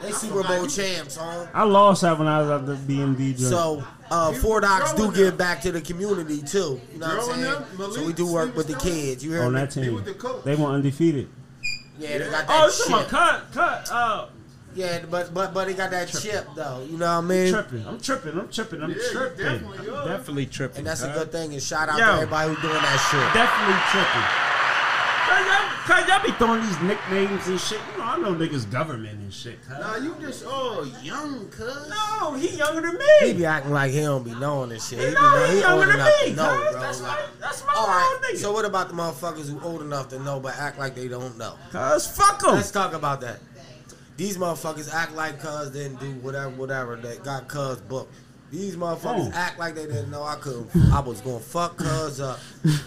They 0.03 0.13
Super 0.13 0.43
Bowl 0.43 0.67
champs, 0.67 1.17
huh? 1.17 1.47
I 1.55 1.63
lost 1.65 2.03
that 2.03 2.19
when 2.19 2.29
I 2.29 2.41
was 2.41 2.51
at 2.51 2.67
the 2.67 2.75
BMD 2.75 3.29
joint. 3.39 3.39
So, 3.41 3.83
uh, 4.11 4.33
Four 4.35 4.61
Docs 4.61 4.93
do 4.93 4.99
throwing 5.05 5.15
give 5.15 5.39
back 5.39 5.63
to 5.63 5.73
the 5.73 5.81
community 5.81 6.43
too. 6.43 6.81
You 6.93 6.99
know 6.99 7.07
what 7.09 7.19
I'm 7.19 7.23
saying? 7.25 7.41
them, 7.43 7.65
Malik, 7.79 7.95
So 7.95 8.07
we 8.07 8.13
do 8.13 8.31
work 8.31 8.55
with 8.57 8.67
the 8.67 8.75
kids. 8.75 9.25
You 9.25 9.31
hear 9.33 9.45
on 9.45 9.55
me? 9.55 9.61
that 9.61 9.73
He 9.73 9.83
team, 9.83 9.95
was 9.95 10.05
the 10.05 10.15
coach. 10.15 10.45
they 10.45 10.55
went 10.57 10.69
undefeated. 10.75 11.29
Yeah, 11.99 12.19
they 12.19 12.31
got 12.31 12.47
that 12.47 12.47
Oh, 12.51 12.67
it's 12.67 12.83
chip. 12.83 12.91
my 12.91 13.05
cut, 13.05 13.53
cut. 13.53 13.89
Uh, 13.91 14.27
Yeah, 14.75 14.99
but 15.09 15.33
but 15.33 15.55
but 15.55 15.69
they 15.69 15.75
got 15.75 15.91
that 15.93 16.09
chip 16.09 16.49
though. 16.57 16.85
You 16.91 16.99
know 16.99 17.07
what 17.07 17.25
I 17.25 17.29
mean? 17.29 17.53
tripping. 17.53 17.87
I'm 17.87 18.01
tripping. 18.01 18.39
I'm 18.39 18.49
tripping. 18.51 18.83
I'm 18.83 18.91
Yeah, 18.91 18.97
tripping. 19.13 19.45
definitely 19.45 19.89
are. 19.89 20.09
Definitely 20.09 20.47
tripping. 20.47 20.79
And 20.79 20.87
that's 20.89 21.03
a 21.03 21.13
good 21.15 21.31
thing. 21.33 21.53
And 21.55 21.63
shout 21.63 21.89
out 21.89 21.99
Yo. 21.99 22.05
to 22.05 22.13
everybody 22.15 22.49
who's 22.53 22.61
doing 22.61 22.75
that 22.75 22.99
shit. 23.11 23.33
Definitely 23.33 23.81
tripping. 23.95 24.27
Cause 25.87 26.09
y'all, 26.09 26.23
be 26.25 26.33
throwing 26.33 26.63
these 26.63 26.81
nicknames 26.81 27.47
and 27.47 27.61
shit. 27.61 27.79
You 27.93 27.99
know, 27.99 28.05
I 28.05 28.19
know 28.19 28.35
niggas 28.35 28.71
government 28.71 29.19
and 29.19 29.33
shit. 29.33 29.61
Cuz. 29.67 29.79
Nah, 29.79 29.97
you 29.97 30.17
just 30.19 30.45
oh 30.47 30.91
young 31.03 31.47
cuz. 31.51 31.91
No, 31.91 32.33
he 32.33 32.57
younger 32.57 32.81
than 32.81 32.99
me. 32.99 33.05
He 33.21 33.35
be 33.35 33.45
acting 33.45 33.71
like 33.71 33.93
he 33.93 34.01
don't 34.01 34.25
be 34.25 34.35
knowing 34.37 34.71
this 34.71 34.89
shit. 34.89 35.01
He, 35.01 35.07
be 35.09 35.13
no, 35.13 35.21
know, 35.21 35.45
he 35.45 35.57
he 35.57 35.61
younger 35.61 35.77
old 35.77 35.89
than 35.89 35.95
enough 35.97 36.23
me. 36.23 36.31
to 36.31 36.37
know, 36.37 36.69
bro. 36.73 36.81
That's 36.81 37.03
Like, 37.03 37.11
my, 37.11 37.27
that's 37.39 37.67
my 37.67 37.73
all 37.77 37.87
little 37.87 38.19
nigga. 38.31 38.37
So 38.39 38.53
what 38.53 38.65
about 38.65 38.89
the 38.89 38.95
motherfuckers 38.95 39.51
who 39.51 39.61
old 39.61 39.83
enough 39.83 40.09
to 40.09 40.19
know 40.21 40.41
but 40.41 40.57
act 40.57 40.79
like 40.79 40.95
they 40.95 41.07
don't 41.07 41.37
know? 41.37 41.55
Cuz, 41.71 42.07
fuck 42.07 42.43
him. 42.43 42.55
Let's 42.55 42.71
talk 42.71 42.95
about 42.95 43.21
that. 43.21 43.41
These 44.17 44.39
motherfuckers 44.39 44.91
act 44.91 45.15
like 45.15 45.39
cuz 45.39 45.71
didn't 45.71 46.01
do 46.01 46.13
whatever, 46.23 46.49
whatever 46.49 46.97
that 46.97 47.25
got 47.25 47.47
cuz 47.47 47.77
booked. 47.83 48.11
These 48.55 48.77
motherfuckers 48.77 49.31
Oh. 49.31 49.33
act 49.35 49.59
like 49.59 49.75
they 49.75 49.87
didn't 49.87 50.13
know 50.13 50.23
I 50.23 50.37
could. 50.37 50.69
I 50.93 51.01
was 51.01 51.21
gonna 51.21 51.41
fuck 51.41 51.77
cuz 51.77 52.21
up. 52.21 52.39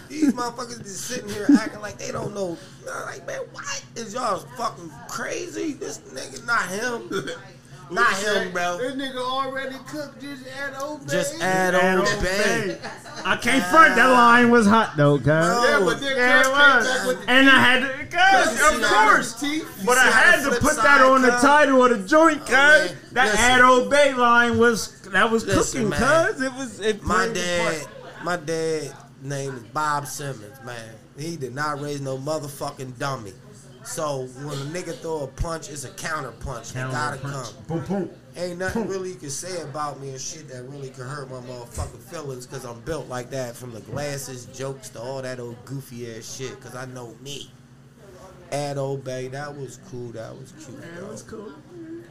These 0.07 0.33
motherfuckers 0.33 0.81
be 0.81 0.87
sitting 0.89 1.27
here 1.29 1.45
acting 1.59 1.81
like 1.81 1.97
they 1.97 2.11
don't 2.13 2.33
know. 2.33 2.57
I'm 2.89 3.05
like, 3.05 3.27
man, 3.27 3.41
why 3.51 3.79
is 3.95 4.13
y'all 4.13 4.39
fucking 4.57 4.89
crazy? 5.09 5.73
This 5.73 5.97
nigga, 5.99 6.45
not 6.47 6.67
him, 6.69 7.09
not 7.91 8.13
him, 8.13 8.53
bro. 8.53 8.77
This 8.77 8.95
nigga 8.95 9.17
already 9.17 9.75
cooked. 9.89 10.21
Just 10.21 10.43
add 10.57 10.73
old 10.81 11.07
Just 11.09 11.37
bay. 11.37 11.45
add 11.45 11.75
Add 11.75 11.97
on 11.99 12.07
on. 12.07 12.77
I 13.25 13.35
can't 13.35 13.65
front. 13.65 13.95
That 13.95 14.07
line 14.09 14.49
was 14.49 14.67
hot 14.67 14.95
though, 14.95 15.17
cuz. 15.17 15.27
Yeah, 15.27 15.81
but 15.83 15.99
then 15.99 16.15
Yeah, 16.15 16.39
it 16.39 16.43
Cuz 16.43 16.51
was. 16.53 16.87
came 16.87 16.97
back 16.97 17.07
with 17.07 17.25
the 17.25 17.31
And 17.31 17.49
I 17.49 17.59
had 17.59 17.79
to, 17.81 18.17
cuz, 18.17 18.73
of 18.75 18.83
course. 18.89 19.33
teeth. 19.39 19.83
But 19.85 19.97
I 19.97 20.05
had 20.09 20.43
to 20.45 20.51
put 20.51 20.75
that 20.75 20.83
side 20.83 21.01
on 21.01 21.21
the 21.23 21.31
title 21.31 21.83
of 21.83 21.89
the 21.89 22.07
joint, 22.07 22.37
oh, 22.43 22.45
cuz. 22.45 22.51
man, 22.51 22.97
that 23.13 23.25
listen. 23.25 23.39
Ad 23.39 23.61
Obey 23.61 24.13
line 24.13 24.57
was 24.59 24.96
that 25.11 25.31
was 25.31 25.45
Listen, 25.45 25.89
cooking, 25.89 25.89
man. 25.89 26.27
cuz. 26.33 26.41
It 26.41 26.53
was 26.53 26.79
it 26.79 27.03
My 27.03 27.27
dad, 27.27 27.87
my 28.23 28.37
dad 28.37 28.93
name 29.21 29.55
is 29.55 29.63
Bob 29.63 30.07
Simmons, 30.07 30.59
man. 30.65 30.93
He 31.17 31.35
did 31.35 31.55
not 31.55 31.81
raise 31.81 32.01
no 32.01 32.17
motherfucking 32.17 32.97
dummy. 32.99 33.33
So 33.83 34.25
when 34.43 34.57
a 34.57 34.65
nigga 34.65 34.93
throw 34.99 35.23
a 35.23 35.27
punch, 35.27 35.69
it's 35.69 35.85
a 35.85 35.89
counter 35.91 36.31
punch. 36.31 36.71
It 36.71 36.75
gotta 36.75 37.17
punch. 37.17 37.53
come. 37.67 37.79
Boom, 37.79 37.85
boom. 37.85 38.09
Ain't 38.35 38.59
nothing 38.59 38.87
really 38.87 39.09
you 39.09 39.15
can 39.15 39.29
say 39.29 39.61
about 39.61 39.99
me 39.99 40.09
and 40.09 40.19
shit 40.19 40.47
that 40.49 40.63
really 40.63 40.89
could 40.89 41.05
hurt 41.07 41.29
my 41.31 41.37
motherfucking 41.37 42.03
feelings 42.03 42.45
because 42.45 42.65
I'm 42.65 42.79
built 42.81 43.07
like 43.07 43.29
that 43.31 43.55
from 43.55 43.73
the 43.73 43.79
glasses, 43.81 44.45
jokes 44.47 44.89
to 44.89 44.99
all 45.01 45.21
that 45.21 45.39
old 45.39 45.63
goofy 45.65 46.13
ass 46.13 46.35
shit 46.35 46.51
because 46.59 46.75
I 46.75 46.85
know 46.85 47.15
me. 47.21 47.49
Ad 48.51 48.77
Obey, 48.77 49.29
that 49.29 49.55
was 49.55 49.79
cool, 49.89 50.11
that 50.11 50.37
was 50.37 50.53
cute. 50.63 50.79
Bro. 50.97 51.07
was 51.07 51.23
cool. 51.23 51.53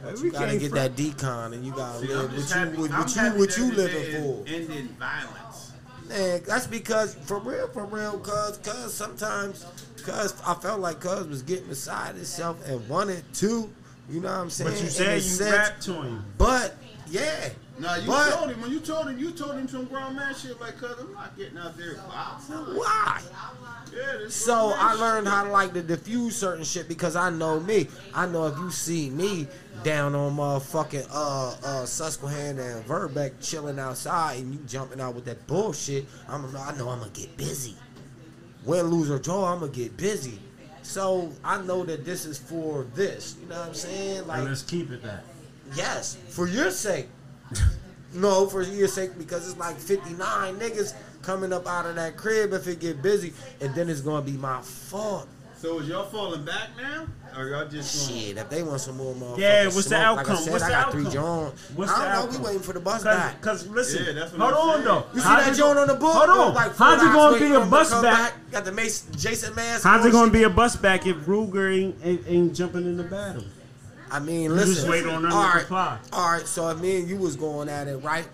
But 0.03 0.19
you 0.21 0.31
gotta 0.31 0.57
get 0.57 0.71
front. 0.71 0.95
that 0.95 1.01
decon 1.01 1.53
and 1.53 1.65
you 1.65 1.71
gotta 1.73 1.99
See, 1.99 2.07
live 2.07 2.31
what 2.31 2.37
you, 2.37 2.45
happy- 2.55 2.77
what, 2.77 2.91
what 2.91 3.15
you, 3.15 3.39
what 3.39 3.57
you 3.57 3.71
living 3.73 4.21
for. 4.23 4.43
Ended 4.47 4.89
violence. 4.97 5.71
Man, 6.09 6.41
that's 6.47 6.67
because 6.67 7.15
for 7.15 7.39
real, 7.39 7.67
for 7.69 7.85
real, 7.85 8.17
cuz, 8.19 8.57
cuz 8.63 8.93
sometimes, 8.93 9.65
cuz 10.03 10.33
I 10.45 10.53
felt 10.53 10.79
like 10.79 10.99
cuz 11.01 11.27
was 11.27 11.41
getting 11.41 11.67
beside 11.67 12.15
himself 12.15 12.65
and 12.67 12.87
wanted 12.87 13.23
to, 13.35 13.69
you 14.09 14.21
know 14.21 14.29
what 14.29 14.37
I'm 14.39 14.49
saying? 14.49 14.71
But 14.71 14.81
you 14.81 14.89
said 14.89 15.15
you 15.15 15.21
sense. 15.21 15.51
rapped 15.51 15.81
to 15.83 15.93
him. 16.01 16.23
But 16.37 16.75
yeah, 17.09 17.49
Nah, 17.79 17.93
you 17.95 18.07
But- 18.07 18.31
told 18.31 18.49
him 18.49 18.59
when 18.61 18.71
you 18.71 18.79
told 18.79 19.07
him 19.07 19.19
you 19.19 19.29
told 19.31 19.51
him 19.55 19.67
some 19.67 19.85
grown 19.85 20.15
man 20.15 20.33
shit 20.33 20.59
like, 20.59 20.79
cuz 20.79 20.95
I'm 20.99 21.13
not 21.13 21.37
getting 21.37 21.57
out 21.59 21.77
there 21.77 21.93
boxing. 21.95 22.55
why? 22.55 23.21
Yeah, 23.95 24.27
So 24.29 24.73
I 24.75 24.93
learned 24.95 25.27
shit. 25.27 25.33
how 25.33 25.43
to 25.43 25.51
like 25.51 25.73
to 25.73 25.81
diffuse 25.83 26.35
certain 26.35 26.63
shit 26.63 26.87
because 26.87 27.15
I 27.15 27.29
know 27.29 27.59
me. 27.59 27.87
I 28.15 28.25
know 28.25 28.47
if 28.47 28.57
you 28.57 28.71
see 28.71 29.09
me 29.11 29.47
down 29.83 30.15
on 30.15 30.35
motherfucking 30.35 31.07
uh 31.11 31.55
uh 31.63 31.85
Susquehanna 31.85 32.61
and 32.61 32.85
Verbeke 32.85 33.33
chilling 33.41 33.79
outside 33.79 34.39
and 34.39 34.53
you 34.53 34.59
jumping 34.67 34.99
out 35.01 35.15
with 35.15 35.25
that 35.25 35.45
bullshit, 35.47 36.05
I'm 36.27 36.43
I 36.55 36.75
know 36.77 36.89
I'm 36.89 36.99
gonna 36.99 37.11
get 37.13 37.35
busy. 37.37 37.75
Win, 38.65 38.87
lose 38.87 39.09
or 39.09 39.19
draw, 39.19 39.45
I'm 39.45 39.59
gonna 39.59 39.71
get 39.71 39.95
busy. 39.97 40.39
So 40.83 41.31
I 41.43 41.61
know 41.61 41.83
that 41.83 42.05
this 42.05 42.25
is 42.25 42.37
for 42.37 42.85
this. 42.95 43.35
You 43.41 43.49
know 43.49 43.59
what 43.59 43.67
I'm 43.69 43.73
saying? 43.73 44.17
And 44.19 44.27
Like 44.27 44.43
let's 44.43 44.63
keep 44.63 44.91
it 44.91 45.03
that. 45.03 45.23
Yes, 45.75 46.17
for 46.29 46.47
your 46.47 46.71
sake. 46.71 47.07
no, 48.13 48.47
for 48.47 48.61
your 48.61 48.87
sake 48.87 49.17
because 49.17 49.49
it's 49.49 49.59
like 49.59 49.77
59 49.77 50.55
niggas 50.55 50.93
coming 51.21 51.51
up 51.51 51.67
out 51.67 51.85
of 51.85 51.95
that 51.95 52.15
crib 52.15 52.53
if 52.53 52.67
it 52.67 52.79
get 52.79 53.01
busy, 53.01 53.33
and 53.59 53.73
then 53.75 53.89
it's 53.89 54.01
gonna 54.01 54.25
be 54.25 54.31
my 54.33 54.61
fault 54.61 55.27
So 55.57 55.79
is 55.79 55.87
y'all 55.87 56.05
falling 56.05 56.45
back 56.45 56.69
now, 56.77 57.07
or 57.35 57.47
y'all 57.49 57.67
just 57.67 58.07
going? 58.09 58.19
Shit, 58.21 58.37
if 58.37 58.47
they 58.49 58.61
want 58.61 58.79
some 58.79 58.97
more 58.97 59.15
motherfuckers 59.15 59.37
Yeah, 59.39 59.65
what's 59.65 59.85
the 59.89 59.95
outcome? 59.97 60.27
Like 60.27 60.37
I 60.37 60.41
said, 60.43 60.51
What's 60.53 60.63
I 60.63 60.67
the 60.67 60.73
got 60.73 60.91
three 60.91 61.01
outcome? 61.01 61.13
Johns. 61.13 61.71
What's 61.75 61.91
I 61.91 61.95
the 61.97 62.03
don't 62.03 62.11
know. 62.13 62.19
outcome? 62.19 62.41
We 62.41 62.45
waiting 62.45 62.61
for 62.61 62.73
the 62.73 62.79
bus 62.79 63.03
Cause, 63.03 63.03
back. 63.03 63.41
cause 63.41 63.67
listen, 63.67 64.05
Yeah, 64.05 64.11
that's 64.13 64.33
what 64.33 64.41
hold 64.41 64.53
I'm 64.53 64.59
on 64.69 64.73
saying. 64.75 64.85
though. 64.85 65.03
You 65.15 65.19
see 65.19 65.27
How's 65.27 65.45
that 65.45 65.55
John 65.55 65.77
on 65.79 65.87
the 65.87 65.93
book? 65.95 66.13
Hold 66.13 66.29
on. 66.29 66.53
Like, 66.53 66.75
How's 66.75 67.01
it 67.01 67.05
gonna 67.05 67.39
be 67.39 67.45
a 67.45 67.49
for 67.49 67.55
him 67.55 67.61
to 67.63 67.69
bus 67.71 67.89
come 67.89 68.03
back? 68.03 68.33
Got 68.51 68.65
the 68.65 68.71
Mason, 68.71 69.13
Jason 69.17 69.55
mask. 69.55 69.83
How's 69.83 70.05
it 70.05 70.11
gonna 70.11 70.31
be 70.31 70.43
a 70.43 70.49
bus 70.49 70.75
back 70.75 71.07
if 71.07 71.17
Ruger 71.25 71.75
ain't, 71.75 71.95
ain't, 72.03 72.21
ain't 72.27 72.55
jumping 72.55 72.83
in 72.85 72.95
the 72.97 73.03
battle? 73.03 73.43
I 74.11 74.19
mean, 74.19 74.43
You 74.43 74.49
listen. 74.53 74.75
just 74.75 74.87
wait 74.87 75.05
on 75.07 75.23
them 75.23 75.31
to 75.31 75.35
all 75.35 75.43
right, 75.43 75.59
comply. 75.61 75.97
All 76.13 76.31
right, 76.33 76.47
so 76.47 76.69
if 76.69 76.79
me 76.79 76.99
and 76.99 77.09
you 77.09 77.17
was 77.17 77.35
going 77.35 77.67
at 77.67 77.87
it, 77.87 77.97
right? 77.97 78.27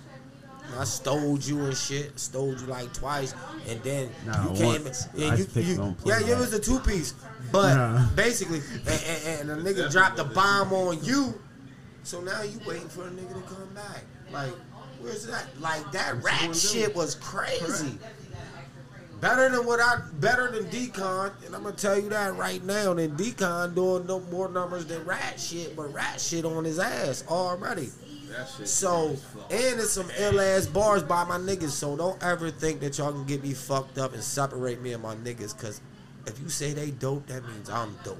I 0.77 0.85
stole 0.85 1.37
you 1.39 1.59
and 1.65 1.75
shit, 1.77 2.19
stole 2.19 2.49
you 2.59 2.65
like 2.67 2.91
twice, 2.93 3.35
and 3.67 3.81
then 3.83 4.09
Nah, 4.25 4.49
you 4.51 4.57
came. 4.57 4.83
once. 4.83 5.07
And 5.17 5.37
you, 5.39 5.61
you, 5.61 5.95
yeah, 6.05 6.19
it 6.21 6.37
was 6.37 6.53
a 6.53 6.59
two 6.59 6.79
piece, 6.79 7.13
but 7.51 7.75
Nah. 7.75 8.07
basically, 8.15 8.61
and, 8.87 9.03
and, 9.27 9.49
and 9.51 9.65
the 9.65 9.73
nigga 9.73 9.91
dropped 9.91 10.17
the 10.17 10.23
bomb 10.23 10.73
on 10.73 11.03
you, 11.03 11.39
so 12.03 12.21
now 12.21 12.41
you 12.41 12.59
waiting 12.65 12.89
for 12.89 13.07
a 13.07 13.11
nigga 13.11 13.33
to 13.35 13.53
come 13.55 13.69
back. 13.75 14.03
Like, 14.31 14.53
where's 14.99 15.27
that? 15.27 15.45
Like 15.59 15.91
that 15.91 16.23
rat 16.23 16.55
shit 16.55 16.95
was 16.95 17.15
crazy. 17.15 17.97
Better 19.21 19.47
than 19.49 19.65
what 19.65 19.79
I 19.79 20.01
better 20.19 20.51
than 20.51 20.65
Decon, 20.65 21.31
and 21.45 21.55
I'm 21.55 21.63
gonna 21.63 21.75
tell 21.77 21.97
you 21.97 22.09
that 22.09 22.35
right 22.35 22.61
now. 22.63 22.93
Than 22.93 23.15
Decon 23.15 23.73
doing 23.73 24.05
no 24.05 24.19
more 24.19 24.49
numbers 24.49 24.85
than 24.85 25.05
Rat 25.05 25.39
shit, 25.39 25.77
but 25.77 25.93
Rat 25.93 26.19
shit 26.19 26.43
on 26.43 26.65
his 26.65 26.77
ass 26.77 27.23
already. 27.29 27.89
That 28.35 28.47
shit. 28.57 28.67
So 28.67 29.09
and 29.51 29.79
it's 29.79 29.91
some 29.91 30.09
ill 30.17 30.39
ass 30.41 30.65
bars 30.65 31.03
by 31.03 31.23
my 31.23 31.37
niggas. 31.37 31.69
So 31.69 31.95
don't 31.95 32.21
ever 32.23 32.49
think 32.49 32.79
that 32.81 32.97
y'all 32.97 33.11
can 33.11 33.25
get 33.25 33.43
me 33.43 33.53
fucked 33.53 33.97
up 33.97 34.13
and 34.13 34.23
separate 34.23 34.81
me 34.81 34.93
and 34.93 35.03
my 35.03 35.15
niggas. 35.15 35.57
Cause 35.57 35.81
if 36.25 36.39
you 36.39 36.49
say 36.49 36.73
they 36.73 36.91
dope, 36.91 37.27
that 37.27 37.45
means 37.47 37.69
I'm 37.69 37.97
dope, 38.03 38.17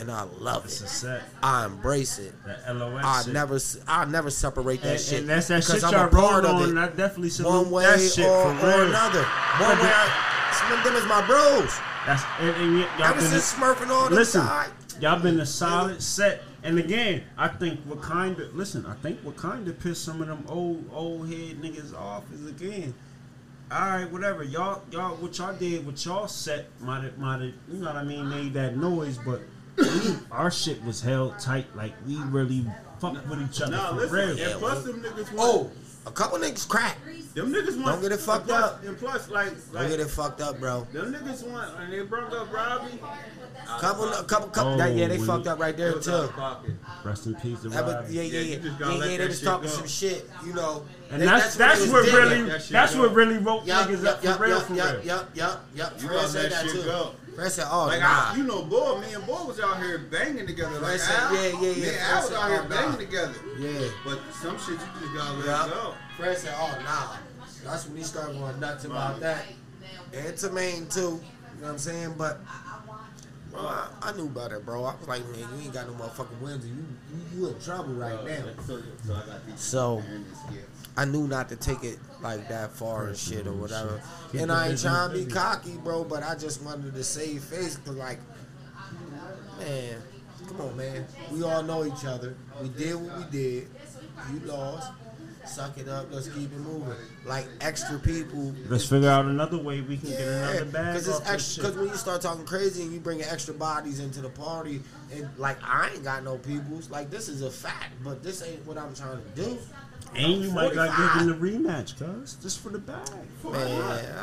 and 0.00 0.10
I 0.10 0.22
love 0.40 0.64
a 0.64 0.66
it. 0.66 0.70
set. 0.70 1.22
I 1.42 1.64
embrace 1.66 2.18
it. 2.18 2.34
That 2.44 2.76
LOS 2.76 3.04
I 3.04 3.22
shit. 3.22 3.32
never, 3.32 3.58
I 3.86 4.04
never 4.06 4.30
separate 4.30 4.82
that 4.82 4.90
and, 4.92 5.00
shit. 5.00 5.20
and 5.20 5.28
that's 5.28 5.48
that 5.48 5.62
shit 5.64 5.84
I'm 5.84 5.92
y'all 5.92 6.06
a 6.06 6.08
part 6.08 6.44
of 6.44 6.56
on. 6.56 6.76
it 6.76 6.80
I 6.80 6.88
definitely 6.88 7.30
salute 7.30 7.50
one 7.50 7.70
way 7.70 7.84
that 7.84 8.00
shit 8.00 8.26
or, 8.26 8.54
for 8.56 8.66
or 8.66 8.78
real. 8.80 8.88
another. 8.88 9.22
One 9.22 9.78
way, 9.78 9.92
I, 9.94 10.52
some 10.52 10.76
of 10.78 10.84
them 10.84 10.96
is 10.96 11.06
my 11.06 11.24
bros. 11.26 11.78
That's 12.06 12.22
and, 12.40 12.56
and 12.56 12.78
y'all 12.98 13.04
Ever 13.10 13.20
been 13.20 13.30
since 13.30 13.54
Smurf 13.54 13.80
and 13.82 13.92
all 13.92 14.08
listen. 14.10 14.40
died. 14.44 14.70
Y'all 15.00 15.20
been 15.22 15.38
a 15.40 15.46
solid 15.46 16.02
set. 16.02 16.42
And 16.62 16.78
again, 16.78 17.22
I 17.38 17.48
think 17.48 17.80
what 17.84 18.02
kind 18.02 18.38
of 18.38 18.54
listen. 18.54 18.84
I 18.86 18.94
think 18.94 19.20
what 19.20 19.36
kind 19.36 19.66
of 19.66 19.78
pissed 19.80 20.04
some 20.04 20.20
of 20.20 20.28
them 20.28 20.44
old 20.48 20.84
old 20.92 21.28
head 21.28 21.60
niggas 21.62 21.94
off 21.94 22.24
is 22.32 22.46
again. 22.46 22.92
All 23.72 23.78
right, 23.80 24.10
whatever 24.10 24.42
y'all 24.42 24.82
y'all 24.90 25.14
what 25.16 25.38
y'all 25.38 25.54
did 25.54 25.86
what 25.86 26.04
y'all 26.04 26.26
set 26.28 26.66
might 26.80 27.02
have 27.04 27.16
might 27.18 27.40
have 27.40 27.52
you 27.68 27.78
know 27.78 27.86
what 27.86 27.96
I 27.96 28.04
mean 28.04 28.28
made 28.28 28.52
that 28.54 28.76
noise, 28.76 29.18
but 29.24 29.40
we, 29.78 29.86
our 30.32 30.50
shit 30.50 30.82
was 30.84 31.00
held 31.00 31.38
tight. 31.38 31.66
Like 31.76 31.92
we 32.06 32.16
really 32.16 32.66
fucked 33.00 33.26
with 33.28 33.40
each 33.42 33.62
other 33.62 33.72
Nah, 33.76 33.90
for 33.90 33.94
listen. 34.06 34.14
real. 34.36 34.50
And 34.50 34.60
plus, 34.60 34.84
them 34.84 35.00
niggas. 35.02 35.32
Want, 35.32 35.38
Oh, 35.38 35.70
a 36.10 36.12
couple 36.12 36.38
niggas 36.38 36.66
crack. 36.68 36.98
them 37.34 37.52
niggas 37.52 37.76
want. 37.76 37.86
Don't 37.86 38.02
get 38.02 38.12
it 38.12 38.20
fucked 38.20 38.48
plus, 38.48 38.62
up. 38.64 38.84
And 38.84 38.98
plus, 38.98 39.28
like, 39.30 39.52
Don't 39.72 39.88
get 39.88 40.00
it 40.00 40.08
fucked 40.10 40.40
up, 40.40 40.58
bro. 40.58 40.84
them 40.92 41.14
niggas 41.14 41.46
want, 41.48 41.70
and 41.80 41.92
they 41.92 42.02
brought 42.02 42.32
up 42.34 42.52
Robbie. 42.52 42.98
Couple, 43.78 44.08
a 44.12 44.24
couple, 44.24 44.48
couple. 44.48 44.76
that, 44.78 44.96
yeah, 44.96 45.06
they 45.06 45.18
Oh, 45.18 45.24
fucked 45.24 45.46
up 45.46 45.60
right 45.60 45.76
there 45.76 45.90
It 45.90 45.96
was 45.98 46.08
out 46.08 46.64
too. 46.64 46.74
Rest 47.04 47.26
in 47.26 47.34
peace 47.36 47.60
to 47.62 47.70
but, 47.70 47.84
Robbie. 47.86 48.14
yeah, 48.14 48.22
yeah, 48.22 48.40
Yeah, 48.40 48.40
yeah, 48.40 48.70
yeah, 48.80 49.04
yeah. 49.06 49.16
They 49.18 49.26
was 49.28 49.40
talking 49.42 49.68
go. 49.68 49.74
some 49.76 49.86
shit, 49.86 50.28
you 50.44 50.52
know. 50.54 50.82
And 51.10 51.22
They- 51.22 51.26
that's 51.26 51.54
they 51.54 51.64
that's 51.64 51.86
what 51.86 52.04
really 52.06 52.42
That 52.42 52.66
that's 52.68 52.94
go. 52.94 53.02
what 53.02 53.14
really 53.14 53.38
woke 53.38 53.66
Yup, 53.66 53.88
niggas 53.88 54.02
yup, 54.04 54.24
up 54.24 54.36
for 54.36 54.42
real 54.42 54.56
yup, 54.58 54.66
for 54.66 54.74
yup, 54.74 54.92
real. 54.96 55.04
yup, 55.04 55.30
yup, 55.36 55.66
yup. 55.74 55.92
You 56.02 56.08
Fred 56.08 56.20
gotta 56.20 56.32
let 56.38 56.50
that 56.50 56.62
shit 56.64 56.72
too. 56.72 56.82
go. 56.82 57.10
Fred 57.40 57.52
said, 57.52 57.66
"Oh, 57.70 57.86
Like 57.86 58.00
nah." 58.00 58.32
I, 58.32 58.34
you 58.36 58.42
know, 58.42 58.62
boy, 58.62 59.00
me 59.00 59.14
and 59.14 59.26
boy 59.26 59.44
was 59.44 59.58
out 59.60 59.78
here 59.78 59.96
banging 59.98 60.46
together. 60.46 60.78
Like 60.78 61.00
said, 61.00 61.18
Al, 61.18 61.34
yeah, 61.34 61.42
yeah, 61.48 61.58
Me 61.58 61.82
yeah. 61.82 61.88
and 61.88 61.98
Al 62.00 62.22
was 62.22 62.32
out 62.32 62.50
here 62.50 62.62
banging 62.64 62.98
together. 62.98 63.34
Yeah. 63.58 63.88
But 64.04 64.18
some 64.42 64.58
shit 64.58 64.74
you 64.74 65.00
just 65.00 65.14
gotta 65.16 65.38
let 65.38 65.46
Yeah. 65.46 65.68
go. 65.70 65.94
Fred 66.18 66.36
said, 66.36 66.54
"Oh 66.58 66.78
nah." 66.84 67.16
That's 67.64 67.86
when 67.86 67.96
he 67.96 68.02
started 68.02 68.38
going 68.38 68.60
nuts 68.60 68.84
about 68.84 69.20
that. 69.20 69.44
And 70.12 70.34
Tamaine 70.34 70.92
too. 70.92 71.00
You 71.00 71.06
know 71.08 71.20
what 71.60 71.68
I'm 71.70 71.78
saying? 71.78 72.14
But 72.18 72.40
bro, 73.50 73.60
I, 73.60 73.88
I 74.02 74.12
knew 74.12 74.26
it, 74.26 74.66
bro. 74.66 74.84
I 74.84 74.94
was 74.96 75.08
like, 75.08 75.26
man, 75.30 75.40
you 75.56 75.64
ain't 75.64 75.72
got 75.72 75.86
no 75.86 75.94
motherfucking 75.94 76.40
wins. 76.42 76.66
You 76.66 76.74
you, 77.32 77.40
you 77.40 77.48
in 77.48 77.60
trouble 77.60 77.94
right 77.94 78.22
now. 78.22 78.44
So, 78.66 78.82
so 79.06 79.14
I 79.14 79.26
got 79.26 79.46
these. 79.46 79.60
So 79.60 80.02
and 80.06 80.26
this 80.26 80.38
gift. 80.50 80.69
I 80.96 81.04
knew 81.04 81.26
not 81.26 81.48
to 81.48 81.56
take 81.56 81.84
it 81.84 81.98
like 82.20 82.48
that 82.48 82.72
far 82.72 83.08
and 83.08 83.16
shit 83.16 83.46
or 83.46 83.52
whatever. 83.52 84.02
And 84.38 84.50
I 84.50 84.68
ain't 84.68 84.80
trying 84.80 85.12
to 85.12 85.24
be 85.24 85.30
cocky, 85.30 85.76
bro, 85.76 86.04
but 86.04 86.22
I 86.22 86.34
just 86.34 86.62
wanted 86.62 86.94
to 86.94 87.04
save 87.04 87.42
face 87.44 87.76
because, 87.76 87.96
like, 87.96 88.18
man, 89.58 90.02
come 90.48 90.60
on, 90.60 90.76
man. 90.76 91.06
We 91.32 91.42
all 91.42 91.62
know 91.62 91.84
each 91.84 92.04
other. 92.04 92.36
We 92.60 92.68
did 92.70 92.94
what 92.96 93.16
we 93.18 93.24
did. 93.30 93.68
You 94.32 94.40
lost. 94.40 94.92
Suck 95.46 95.78
it 95.78 95.88
up. 95.88 96.06
Let's 96.12 96.28
keep 96.28 96.52
it 96.52 96.58
moving. 96.58 96.94
Like 97.24 97.48
extra 97.60 97.98
people. 97.98 98.54
Let's 98.68 98.86
figure 98.86 99.08
out 99.08 99.24
another 99.24 99.56
way 99.58 99.80
we 99.80 99.96
can 99.96 100.10
get 100.10 100.20
another 100.20 100.64
bag. 100.66 100.94
because 100.94 101.08
it's 101.08 101.28
extra. 101.28 101.62
Because 101.62 101.76
when 101.76 101.88
you 101.88 101.96
start 101.96 102.20
talking 102.20 102.44
crazy 102.44 102.82
and 102.82 102.92
you 102.92 103.00
bring 103.00 103.22
extra 103.22 103.54
bodies 103.54 104.00
into 104.00 104.20
the 104.20 104.28
party, 104.28 104.82
and 105.12 105.28
like 105.38 105.56
I 105.64 105.90
ain't 105.94 106.04
got 106.04 106.24
no 106.24 106.36
peoples. 106.36 106.90
Like 106.90 107.10
this 107.10 107.28
is 107.28 107.42
a 107.42 107.50
fact, 107.50 107.94
but 108.04 108.22
this 108.22 108.42
ain't 108.42 108.64
what 108.66 108.76
I'm 108.76 108.94
trying 108.94 109.18
to 109.22 109.42
do. 109.42 109.58
And 110.14 110.42
you 110.42 110.50
might 110.50 110.74
got 110.74 110.88
45. 110.96 111.18
given 111.28 111.40
the 111.62 111.68
rematch, 111.68 111.98
cuz 111.98 112.34
just 112.42 112.60
for 112.60 112.70
the 112.70 112.78
bag. 112.78 113.08
Man, 113.44 113.82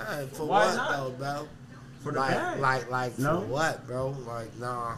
I- 0.09 0.25
for 0.25 0.45
Why 0.45 0.65
what 0.67 0.75
not? 0.75 0.91
though, 0.97 1.09
bro? 1.17 1.47
For 2.03 2.11
the 2.11 2.19
like, 2.19 2.31
bag. 2.31 2.59
like, 2.59 2.89
like, 2.91 3.19
No? 3.19 3.41
for 3.41 3.47
what, 3.47 3.87
bro? 3.87 4.09
Like, 4.27 4.57
nah, 4.59 4.95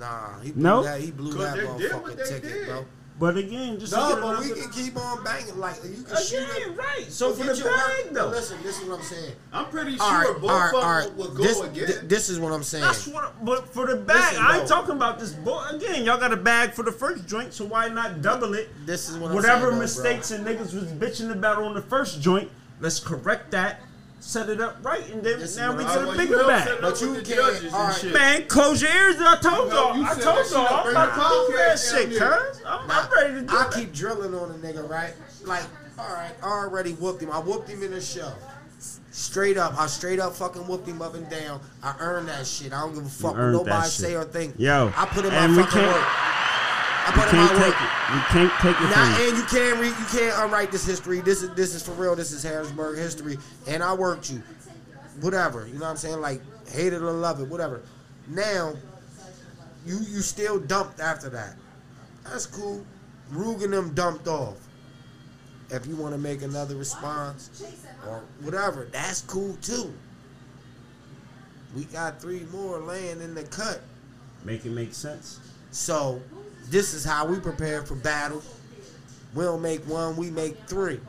nah. 0.00 0.40
He 0.40 0.52
blew 0.52 0.62
No? 0.62 0.82
that. 0.82 1.00
He 1.00 1.10
blew 1.10 1.32
that 1.34 1.54
they 1.56 1.60
did 1.60 1.92
motherfucking 1.92 2.28
ticket, 2.28 2.42
did. 2.52 2.66
bro. 2.66 2.84
But 3.18 3.38
again, 3.38 3.80
just 3.80 3.94
to 3.94 3.98
No, 3.98 4.20
but 4.20 4.40
we 4.40 4.50
can 4.50 4.70
keep 4.70 4.94
on 4.94 5.24
banging. 5.24 5.58
Like, 5.58 5.76
you 5.84 6.02
can 6.02 6.16
shoot 6.22 6.36
again, 6.36 6.72
it. 6.72 6.76
right? 6.76 7.06
So 7.08 7.32
for 7.32 7.44
Get 7.44 7.56
the 7.56 7.62
your 7.62 7.70
work- 7.72 8.04
bag 8.04 8.12
though, 8.14 8.26
Listen, 8.28 8.58
this 8.62 8.78
is 8.78 8.86
what 8.86 8.98
I'm 8.98 9.04
saying. 9.06 9.32
I'm 9.54 9.64
pretty 9.66 9.96
sure 9.96 10.02
All 10.04 10.12
right, 10.12 10.40
both 10.40 10.50
right, 10.50 10.68
of 10.68 10.74
all 10.74 10.80
them 10.82 10.90
right. 10.90 11.16
will 11.16 11.28
go 11.34 11.42
This, 11.42 11.60
again. 11.62 11.86
thi- 11.86 12.06
this 12.06 12.28
is 12.28 12.38
what 12.38 12.52
I'm 12.52 12.62
saying. 12.62 12.84
that's 12.84 13.06
what. 13.06 13.42
But 13.42 13.72
for 13.72 13.86
the 13.86 13.96
bag, 13.96 14.16
Listen, 14.32 14.44
I 14.46 14.58
ain't 14.58 14.68
talking 14.68 14.90
about 14.96 15.18
this. 15.18 15.32
Boy, 15.32 15.64
again, 15.70 16.04
y'all 16.04 16.18
got 16.20 16.34
a 16.34 16.36
bag 16.36 16.72
for 16.74 16.82
the 16.82 16.92
first 16.92 17.26
joint, 17.26 17.54
so 17.54 17.64
why 17.64 17.88
not 17.88 18.20
double 18.20 18.52
it? 18.52 18.68
This 18.84 19.08
is 19.08 19.16
what 19.16 19.30
I'm 19.30 19.36
Whatever 19.36 19.60
saying, 19.68 19.72
though, 19.72 19.80
mistakes 19.80 20.30
and 20.32 20.46
niggas 20.46 20.74
was 20.74 20.84
bitching 20.92 21.32
about 21.32 21.62
on 21.62 21.72
the 21.72 21.80
first 21.82 22.20
joint, 22.20 22.50
let's 22.80 23.00
correct 23.00 23.50
that, 23.52 23.80
set 24.26 24.48
it 24.48 24.60
up 24.60 24.76
right, 24.82 25.08
and 25.12 25.22
then 25.22 25.38
This 25.38 25.52
is 25.52 25.56
now 25.56 25.76
we 25.76 25.84
I'm 25.84 26.04
get 26.04 26.14
a 26.14 26.16
bigger 26.18 26.36
help 26.38 26.48
bag. 26.48 26.78
But 26.80 27.00
you 27.00 27.10
with 27.12 27.24
the 27.24 27.34
can't- 27.34 27.54
judges 27.54 27.72
all 27.72 27.86
and 27.86 27.94
shit. 27.96 28.12
Man, 28.12 28.46
close 28.48 28.82
your 28.82 28.90
ears. 28.90 29.16
I 29.20 29.36
told 29.40 29.70
y'all. 29.72 29.96
you 29.96 30.04
I 30.04 30.14
told 30.14 30.50
y'all. 30.50 30.66
I'm 30.66 30.86
in 30.86 30.90
about 30.92 31.14
to 31.14 31.52
do 31.52 31.56
that 31.56 31.76
podcast 31.76 31.94
shit, 32.10 32.18
down 32.18 32.38
cuz. 32.38 32.60
I'm, 32.66 32.88
Nah, 32.88 32.94
I'm 33.02 33.10
ready 33.12 33.34
to 33.34 33.40
do 33.42 33.56
I 33.56 33.62
that. 33.62 33.72
keep 33.72 33.92
drilling 33.94 34.34
on 34.34 34.50
a 34.50 34.54
nigga, 34.54 34.88
right? 34.90 35.14
Like, 35.44 35.62
all 35.98 36.12
right, 36.12 36.32
I 36.42 36.46
already 36.46 36.92
whooped 36.94 37.22
him. 37.22 37.30
I 37.30 37.38
whooped 37.38 37.68
him 37.68 37.82
in 37.84 37.92
the 37.92 38.00
show. 38.00 38.32
Straight 39.12 39.56
up, 39.56 39.80
I 39.80 39.86
straight 39.86 40.18
up 40.18 40.34
fucking 40.34 40.66
whooped 40.66 40.86
him 40.86 41.00
up 41.00 41.14
and 41.14 41.28
down. 41.30 41.60
I 41.82 41.94
earned 42.00 42.28
that 42.28 42.46
shit. 42.46 42.72
I 42.74 42.80
don't 42.80 42.94
give 42.94 43.06
a 43.06 43.08
fuck 43.08 43.32
what 43.32 43.40
nobody 43.52 43.88
say 43.88 44.14
or 44.14 44.24
think. 44.24 44.54
Yo, 44.58 44.92
I 44.96 45.06
put 45.06 45.24
in 45.24 45.32
my 45.32 45.62
fucking 45.62 45.80
can't- 45.80 45.86
work. 45.94 46.04
I 47.06 47.10
We 47.10 47.22
put 47.22 47.24
in 47.24 47.30
can't 47.30 47.54
my 47.54 47.62
take 47.62 47.80
work. 47.80 47.82
it. 47.82 48.14
We 48.14 48.20
can't 48.34 48.52
take 48.60 48.80
it 48.80 48.90
Now, 48.90 49.26
and 49.28 49.36
you 49.36 49.44
can't 49.44 49.80
read, 49.80 49.94
you 49.98 50.18
can't 50.18 50.44
unwrite 50.44 50.70
this 50.72 50.84
history. 50.84 51.20
This 51.20 51.42
is 51.42 51.50
this 51.54 51.74
is 51.74 51.82
for 51.82 51.92
real. 51.92 52.16
This 52.16 52.32
is 52.32 52.42
Harrisburg 52.42 52.98
history, 52.98 53.38
and 53.68 53.82
I 53.82 53.94
worked 53.94 54.30
you. 54.30 54.42
Whatever, 55.20 55.66
you 55.66 55.74
know 55.74 55.80
what 55.80 55.90
I'm 55.90 55.96
saying? 55.96 56.20
Like 56.20 56.40
hate 56.68 56.92
it 56.92 57.02
or 57.02 57.12
love 57.12 57.40
it, 57.40 57.48
whatever. 57.48 57.82
Now, 58.28 58.74
you 59.86 59.98
you 59.98 60.20
still 60.20 60.58
dumped 60.58 61.00
after 61.00 61.28
that. 61.30 61.54
That's 62.24 62.46
cool. 62.46 62.84
Rug 63.30 63.62
and 63.62 63.72
them 63.72 63.94
dumped 63.94 64.26
off. 64.28 64.56
If 65.70 65.86
you 65.86 65.96
want 65.96 66.12
to 66.14 66.18
make 66.18 66.42
another 66.42 66.76
response 66.76 67.64
or 68.06 68.22
whatever, 68.42 68.88
that's 68.92 69.22
cool 69.22 69.56
too. 69.62 69.92
We 71.74 71.84
got 71.84 72.20
three 72.20 72.46
more 72.52 72.78
laying 72.80 73.20
in 73.20 73.34
the 73.34 73.42
cut. 73.44 73.80
Make 74.44 74.64
it 74.64 74.70
make 74.70 74.94
sense. 74.94 75.40
So 75.72 76.20
this 76.70 76.94
is 76.94 77.04
how 77.04 77.26
we 77.26 77.38
prepare 77.38 77.82
for 77.82 77.94
battle. 77.94 78.42
We 79.34 79.44
don't 79.44 79.62
make 79.62 79.86
one, 79.86 80.16
we 80.16 80.30
make 80.30 80.56
three. 80.66 81.00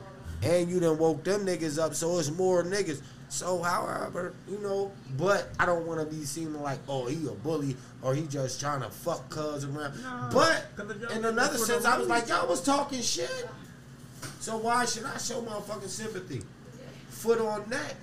And 0.43 0.69
you 0.69 0.79
done 0.79 0.97
woke 0.97 1.23
them 1.23 1.45
niggas 1.45 1.79
up, 1.79 1.95
so 1.95 2.19
it's 2.19 2.29
more 2.31 2.63
niggas. 2.63 3.01
So 3.29 3.61
however, 3.61 4.33
you 4.49 4.57
know, 4.59 4.91
but 5.17 5.49
I 5.59 5.65
don't 5.65 5.85
want 5.85 5.99
to 5.99 6.15
be 6.15 6.23
seeming 6.23 6.61
like, 6.61 6.79
oh, 6.87 7.07
he 7.07 7.27
a 7.27 7.31
bully 7.31 7.75
or 8.01 8.15
he 8.15 8.23
just 8.27 8.59
trying 8.59 8.81
to 8.81 8.89
fuck 8.89 9.29
cuz 9.29 9.65
around. 9.65 10.01
No, 10.01 10.29
but 10.31 10.65
in 11.11 11.25
another 11.25 11.57
sense, 11.57 11.83
I 11.85 11.97
was 11.97 12.07
like, 12.07 12.29
y'all 12.29 12.47
was 12.47 12.61
talking 12.61 13.01
shit. 13.01 13.49
So 14.39 14.57
why 14.57 14.85
should 14.85 15.03
I 15.03 15.17
show 15.17 15.41
motherfucking 15.41 15.89
sympathy? 15.89 16.41
Foot 17.09 17.41
on 17.41 17.69
neck, 17.69 17.95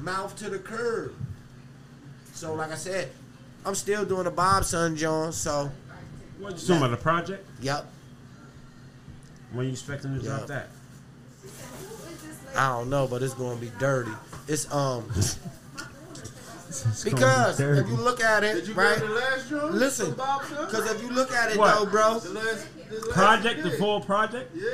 mouth 0.00 0.34
to 0.36 0.48
the 0.48 0.58
curb. 0.58 1.14
So 2.32 2.54
like 2.54 2.70
I 2.70 2.76
said, 2.76 3.10
I'm 3.66 3.74
still 3.74 4.04
doing 4.04 4.24
the 4.24 4.30
Bob 4.30 4.64
Son 4.64 4.96
Jones. 4.96 5.36
So 5.36 5.70
What 6.38 6.52
you 6.52 6.58
talking 6.58 6.76
about 6.76 6.90
the 6.90 6.96
project? 6.96 7.46
yep, 7.60 7.86
When 9.52 9.66
you 9.66 9.72
expecting 9.72 10.18
to 10.18 10.24
drop 10.24 10.40
Yeah. 10.40 10.46
that? 10.46 10.68
I 12.56 12.68
don't 12.68 12.88
know, 12.90 13.06
but 13.06 13.22
it's 13.22 13.34
gonna 13.34 13.56
be 13.60 13.70
dirty. 13.78 14.12
It's 14.48 14.70
um, 14.72 15.04
Because 17.04 17.60
if 17.60 17.86
you 17.88 17.94
look 17.96 18.20
at 18.20 18.40
Did 18.40 18.56
it, 18.56 18.66
you 18.68 18.74
right? 18.74 18.98
to 18.98 19.06
the 19.06 19.12
last 19.14 19.48
joint? 19.48 19.74
Listen, 19.74 20.06
With 20.08 20.16
Bob 20.16 20.42
Shug? 20.48 20.66
because 20.70 20.90
if 20.90 21.02
you 21.02 21.08
look 21.10 21.30
at 21.30 21.52
it 21.52 21.58
What? 21.58 21.72
though, 21.78 21.86
bro, 21.86 22.18
the 22.18 22.30
last 22.30 22.66
project, 23.12 23.62
the 23.62 23.70
full 23.72 24.00
project. 24.00 24.50
Yeah. 24.54 24.64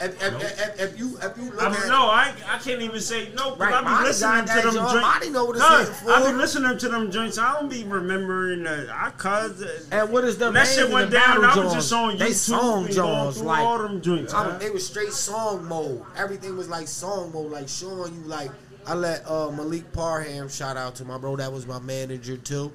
if, 0.00 0.22
if, 0.22 0.42
if, 0.42 0.80
if 0.80 0.98
you 0.98 1.16
if 1.22 1.36
you 1.36 1.44
look 1.50 1.62
I 1.62 1.66
at 1.66 1.88
no, 1.88 2.06
I 2.06 2.32
I 2.48 2.58
can't 2.58 2.82
even 2.82 3.00
say 3.00 3.30
no 3.34 3.52
because 3.54 3.58
Right, 3.58 3.74
I 3.74 3.78
be 3.80 3.84
Marty 3.84 4.04
listening 4.06 4.40
to 4.40 4.46
that 4.46 4.62
them 4.64 4.74
joint. 4.74 4.90
joints. 4.90 5.00
Marty 5.02 5.30
know 5.30 5.44
what 5.44 5.56
it's 5.56 5.64
Cuz, 5.64 5.78
hitting 5.88 5.94
for. 5.94 6.10
I 6.12 6.30
be 6.30 6.36
listening 6.36 6.78
to 6.78 6.88
them 6.88 7.10
joints. 7.10 7.38
I 7.38 7.52
don't 7.54 7.68
be 7.70 7.84
remembering 7.84 8.62
the 8.64 8.88
I 8.92 9.10
cause 9.10 9.62
and 9.90 10.10
what 10.10 10.24
is 10.24 10.38
the 10.38 10.50
that 10.50 10.66
shit 10.66 10.90
went 10.90 11.10
down. 11.10 11.44
I 11.44 11.56
was 11.56 11.72
just 11.74 11.92
on 11.92 12.14
YouTube 12.14 12.18
They 12.18 12.32
song 12.32 12.84
and 12.86 12.94
Jones 12.94 13.38
through 13.38 13.46
like 13.46 13.60
all 13.60 13.78
them 13.78 14.00
joints. 14.00 14.34
I 14.34 14.44
huh? 14.44 14.54
was, 14.54 14.64
it 14.64 14.72
was 14.72 14.86
straight 14.86 15.12
song 15.12 15.64
mode. 15.66 16.02
Everything 16.16 16.56
was 16.56 16.68
like 16.68 16.88
song 16.88 17.32
mode, 17.32 17.52
like 17.52 17.68
showing 17.68 18.14
you 18.14 18.20
like 18.22 18.50
I 18.86 18.94
let 18.94 19.26
uh, 19.26 19.50
Malik 19.50 19.90
Parham 19.92 20.48
shout 20.48 20.76
out 20.76 20.94
to 20.96 21.04
my 21.04 21.16
bro. 21.16 21.36
That 21.36 21.50
was 21.52 21.66
my 21.66 21.78
manager 21.78 22.36
too, 22.36 22.70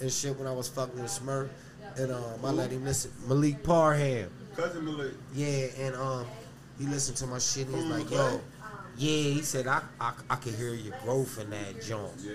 and 0.00 0.10
shit 0.12 0.36
when 0.36 0.48
I 0.48 0.52
was 0.52 0.66
fucking 0.68 1.00
with 1.00 1.10
Smurf, 1.10 1.48
and 1.98 2.12
um, 2.12 2.44
I 2.44 2.50
let 2.50 2.70
him 2.70 2.84
listen. 2.84 3.10
Malik 3.26 3.62
Parham, 3.62 4.30
Cousin 4.56 4.84
Malik. 4.84 5.12
yeah, 5.34 5.66
and 5.78 5.94
um, 5.96 6.26
he 6.78 6.86
listened 6.86 7.16
to 7.18 7.26
my 7.26 7.38
shit. 7.38 7.66
and 7.68 7.76
He's 7.76 7.84
like, 7.84 8.10
yo, 8.10 8.40
yeah. 8.96 9.10
He 9.34 9.42
said 9.42 9.66
I 9.66 9.82
I, 10.00 10.12
I 10.30 10.36
could 10.36 10.54
hear 10.54 10.74
your 10.74 10.94
growth 11.04 11.38
in 11.40 11.50
that 11.50 11.82
joint. 11.82 12.12
Yeah. 12.22 12.32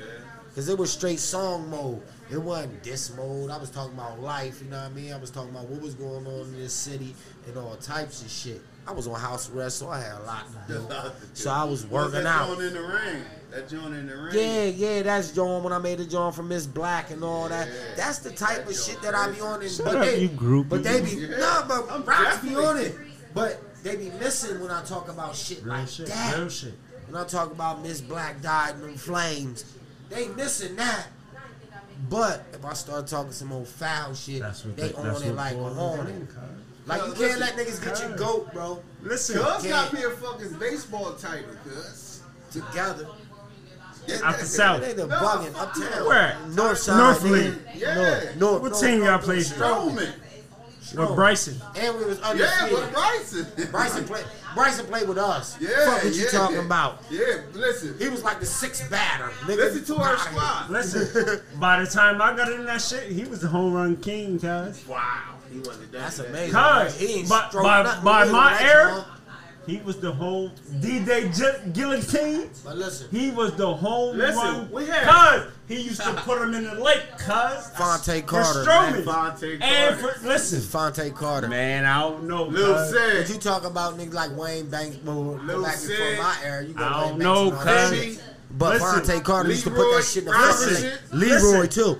Cause 0.55 0.69
it 0.69 0.77
was 0.79 0.91
straight 0.91 1.19
song 1.19 1.69
mode. 1.69 2.01
It 2.31 2.37
wasn't 2.39 2.81
diss 2.81 3.15
mode. 3.15 3.51
I 3.51 3.57
was 3.59 3.69
talking 3.69 3.93
about 3.93 4.19
life, 4.19 4.59
you 4.63 4.67
know 4.71 4.77
what 4.81 4.89
I 4.89 4.89
mean? 4.89 5.13
I 5.13 5.17
was 5.17 5.29
talking 5.29 5.51
about 5.51 5.65
what 5.69 5.79
was 5.83 5.93
going 5.93 6.25
on 6.25 6.47
in 6.47 6.57
this 6.57 6.73
city 6.73 7.13
and 7.45 7.55
all 7.57 7.75
types 7.75 8.23
of 8.23 8.31
shit. 8.31 8.59
I 8.87 8.91
was 8.91 9.07
on 9.07 9.19
house 9.19 9.51
arrest, 9.51 9.77
so 9.77 9.89
I 9.89 9.99
had 10.01 10.15
a 10.15 10.23
lot 10.23 10.45
to 10.67 10.73
do. 10.73 10.87
So 11.35 11.51
I 11.51 11.63
was 11.63 11.85
working 11.85 12.23
that 12.23 12.25
out. 12.25 12.59
in 12.59 12.73
the 12.73 12.81
rain? 12.81 13.21
That 13.51 13.69
joint 13.69 13.93
in 13.95 14.07
the 14.07 14.15
rain. 14.17 14.33
Yeah, 14.33 14.63
yeah, 14.65 15.01
that's 15.03 15.31
John 15.31 15.63
when 15.63 15.71
I 15.71 15.77
made 15.77 15.99
the 15.99 16.05
John 16.05 16.33
for 16.33 16.43
Miss 16.43 16.65
Black 16.65 17.11
and 17.11 17.23
all 17.23 17.47
that. 17.47 17.67
That's 17.95 18.19
the 18.19 18.31
type 18.31 18.67
of 18.67 18.75
shit 18.75 19.01
that 19.01 19.15
I 19.15 19.31
be 19.31 19.39
on. 19.39 19.61
And, 19.61 19.71
Shut 19.71 19.85
but 19.85 19.95
up, 19.95 20.05
they, 20.05 20.19
you 20.19 20.29
groupie. 20.29 20.69
But 20.69 20.83
they 20.83 21.01
be 21.01 21.11
Yeah. 21.11 21.37
nah, 21.37 21.67
but 21.67 21.89
I'm 21.89 22.03
raps 22.03 22.39
be 22.45 22.55
on 22.55 22.77
it. 22.77 22.93
But 23.33 23.61
they 23.83 23.95
be 23.95 24.09
missing 24.19 24.59
when 24.59 24.69
I 24.71 24.83
talk 24.83 25.07
about 25.09 25.35
shit 25.35 25.63
Real 25.63 25.75
like 25.75 25.87
shit, 25.87 26.07
that. 26.07 26.37
real 26.37 26.49
shit. 26.49 26.73
When 27.07 27.21
I 27.21 27.25
talk 27.25 27.51
about 27.51 27.81
Miss 27.81 28.01
Black 28.01 28.41
died 28.41 28.75
in 28.75 28.81
them 28.81 28.95
flames, 28.95 29.63
they 30.09 30.27
missing 30.29 30.75
that. 30.75 31.07
But 32.09 32.45
if 32.53 32.63
I 32.65 32.73
start 32.73 33.07
talking 33.07 33.31
some 33.31 33.51
old 33.53 33.67
foul 33.67 34.13
shit, 34.13 34.41
That's 34.41 34.65
what 34.65 34.75
they 34.75 34.89
they, 34.89 34.93
on 34.93 35.05
that's 35.07 35.21
it 35.21 35.33
like 35.33 35.53
boils 35.53 35.77
on 35.77 36.07
it. 36.07 36.27
cuz. 36.27 36.37
Like 36.85 37.01
you 37.07 37.13
can't 37.13 37.39
let 37.39 37.53
niggas 37.55 37.83
get 37.83 37.99
your 38.01 38.15
goat, 38.17 38.53
bro. 38.53 38.81
Listen, 39.03 39.41
Cuz 39.41 39.63
Yeah. 39.65 39.71
got 39.71 39.93
me 39.93 40.03
a 40.03 40.09
fucking 40.11 40.53
baseball 40.59 41.13
title, 41.13 41.55
cuz. 41.63 42.21
Together. 42.51 43.07
Out 44.23 44.39
the 44.39 44.45
south. 44.45 44.81
They 44.81 44.93
the 44.93 45.07
bugging 45.07 45.55
uptown. 45.55 46.05
Where? 46.07 46.37
North 46.49 46.77
side. 46.79 46.97
North 46.97 47.21
nigga. 47.23 47.31
League. 47.31 47.55
Yeah. 47.75 47.95
North, 47.95 48.35
north, 48.37 48.61
What 48.61 48.71
north, 48.71 48.81
team 48.81 48.99
y'all 48.99 49.11
north, 49.11 49.23
play 49.23 49.35
north, 49.35 49.53
for? 49.53 49.63
Strowman. 49.63 50.13
With 50.95 51.15
Bryson. 51.15 51.61
And 51.75 51.97
we 51.97 52.05
was 52.05 52.17
Yeah, 52.35 52.71
with 52.71 52.93
Bryson. 52.93 53.45
Bryson 53.71 54.05
played. 54.05 54.23
Bryson 54.55 54.85
played 54.85 55.07
with 55.09 55.17
us. 55.17 55.57
Yeah, 55.59 55.69
Fuck 55.83 56.03
what 56.05 56.13
you 56.15 56.23
yeah. 56.23 56.29
talking 56.29 56.57
about? 56.59 57.03
Yeah, 57.11 57.41
listen. 57.53 57.95
He 57.99 58.07
was 58.07 58.23
like 58.23 58.39
the 58.39 58.45
sixth 58.45 58.89
batter. 58.89 59.25
Nigga. 59.41 59.57
Listen 59.57 59.83
to 59.97 60.01
our 60.01 60.17
squad. 60.17 60.69
Listen, 60.69 61.41
by 61.59 61.81
the 61.83 61.87
time 61.91 62.21
I 62.21 62.35
got 62.37 62.49
in 62.53 62.63
that 62.65 62.81
shit, 62.81 63.11
he 63.11 63.25
was 63.25 63.41
the 63.41 63.49
home 63.49 63.73
run 63.73 63.97
king, 63.97 64.39
cuz. 64.39 64.87
Wow. 64.87 65.23
He 65.51 65.59
wasn't 65.59 65.91
that 65.91 65.99
That's 65.99 66.19
amazing. 66.19 66.53
Cuz, 66.55 66.99
He 66.99 67.19
ain't 67.19 67.29
by- 67.29 67.49
by- 67.51 67.99
by 68.03 68.25
my 68.25 68.53
that 68.53 68.61
era- 68.61 68.91
joint. 68.93 69.07
He 69.67 69.77
was 69.83 69.97
the 69.97 70.11
home 70.11 70.51
D-Day 70.79 71.29
J- 71.29 71.59
Guillotine. 71.73 72.49
But 72.63 72.77
listen, 72.77 73.07
He 73.11 73.31
was 73.31 73.53
the 73.55 73.73
home 73.75 74.17
Listen, 74.17 74.37
run. 74.37 74.71
we 74.71 74.85
had- 74.85 75.05
Cuz, 75.07 75.51
he 75.67 75.81
used 75.81 76.01
to 76.01 76.13
put 76.13 76.41
him 76.41 76.53
in 76.53 76.63
the 76.63 76.75
lake, 76.75 77.03
cuz. 77.19 77.67
Fonte 77.77 78.25
Carter. 78.25 78.63
Strowman. 78.63 79.03
Fonte 79.03 79.57
And 79.61 79.99
for, 79.99 80.15
listen, 80.25 80.61
Fonte 80.61 81.13
Carter. 81.13 81.47
man, 81.49 81.83
I 81.85 81.99
don't 81.99 82.23
know, 82.23 82.43
Lil 82.45 82.73
cuz. 82.75 82.91
But 82.93 82.97
Sid. 83.27 83.29
you 83.29 83.35
talk 83.35 83.65
about 83.65 83.97
niggas 83.97 84.13
like 84.13 84.35
Wayne 84.37 84.69
Banks, 84.69 84.95
well, 85.03 85.37
Lil 85.43 85.61
back 85.63 85.81
before 85.81 86.15
my 86.17 86.35
era. 86.45 86.63
You 86.63 86.73
got 86.73 86.91
I 86.91 86.99
don't 87.01 87.09
Banks 87.19 87.23
know, 87.23 87.47
and 87.49 87.53
all 87.57 87.65
that 87.65 87.89
cuz. 87.91 88.19
But 88.49 88.81
Listen, 88.81 89.03
Fonte 89.05 89.23
Carter 89.25 89.49
used 89.49 89.63
to 89.65 89.69
put 89.71 89.91
that 89.95 90.03
shit 90.05 90.23
in 90.23 90.25
the 90.25 90.31
Robinson. 90.31 90.91
front. 91.09 91.13
Leroy 91.13 91.67
too. 91.67 91.97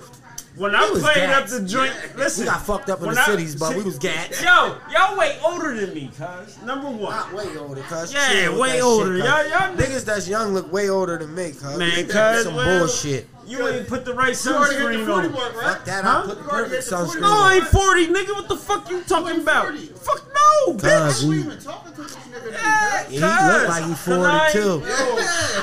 When 0.58 0.74
I 0.74 0.88
played 0.88 1.30
up 1.30 1.46
the 1.46 1.60
joint, 1.62 1.92
listen. 2.16 2.44
We 2.44 2.50
got 2.50 2.62
fucked 2.66 2.90
up 2.90 3.00
in 3.02 3.10
the 3.10 3.20
I- 3.20 3.24
cities, 3.24 3.54
but 3.56 3.76
we 3.76 3.82
was 3.82 3.96
gats. 3.98 4.42
Yo, 4.42 4.76
y'all 4.90 5.16
way 5.16 5.38
older 5.44 5.74
than 5.74 5.94
me, 5.94 6.10
cuz. 6.18 6.58
Number 6.64 6.88
one. 6.90 7.12
Not 7.12 7.32
way 7.32 7.56
older, 7.56 7.82
cuz. 7.82 8.12
Yeah, 8.12 8.56
way 8.58 8.80
older. 8.82 9.16
Shit, 9.18 9.24
Y'all- 9.26 9.48
y'all 9.48 9.76
niggas 9.76 10.04
that's 10.04 10.28
young 10.28 10.54
look 10.54 10.72
way 10.72 10.90
older 10.90 11.16
than 11.18 11.34
me, 11.34 11.52
cuz. 11.52 11.78
Man, 11.78 12.06
That's 12.08 12.36
cuz, 12.38 12.44
some 12.44 12.54
well, 12.56 12.78
bullshit. 12.80 13.28
You 13.48 13.66
ain't 13.66 13.88
put 13.88 14.04
the 14.04 14.12
right 14.14 14.44
You 14.44 14.52
already 14.52 14.76
hit 14.76 14.84
sunscreen 14.84 15.06
the 15.06 15.12
on. 15.12 15.32
mark, 15.32 15.56
right? 15.56 15.64
Fuck 15.76 15.84
that, 15.86 16.04
Huh? 16.04 16.22
I 16.22 16.26
put 16.26 16.36
the 16.38 16.44
You 16.44 16.50
already 16.50 16.68
perfect 16.70 16.90
hit 16.90 16.90
the 16.90 16.96
40 16.96 17.18
sunscreen 17.18 17.20
No, 17.22 17.28
I 17.28 17.54
ain't 17.54 17.64
40, 17.66 18.06
nigga. 18.08 18.34
What 18.34 18.48
the 18.48 18.56
fuck 18.56 18.90
you 18.90 19.02
talking 19.02 19.40
about? 19.40 19.74
Fuck 19.78 20.24
no, 20.34 20.74
bitch. 20.74 21.22
We 21.24 21.34
he, 21.36 21.40
even 21.44 21.58
talking 21.58 21.92
to 21.94 22.02
this 22.02 22.14
nigga. 22.16 22.52
Yeah, 22.52 23.04
he 23.08 23.18
look 23.58 23.68
like 23.68 23.84
he 23.84 23.90
cuz. 23.94 24.04
'Cause 24.04 24.24
I 24.26 24.46
ain't- 24.46 24.52
42. 24.52 24.68
Yo, 24.68 25.16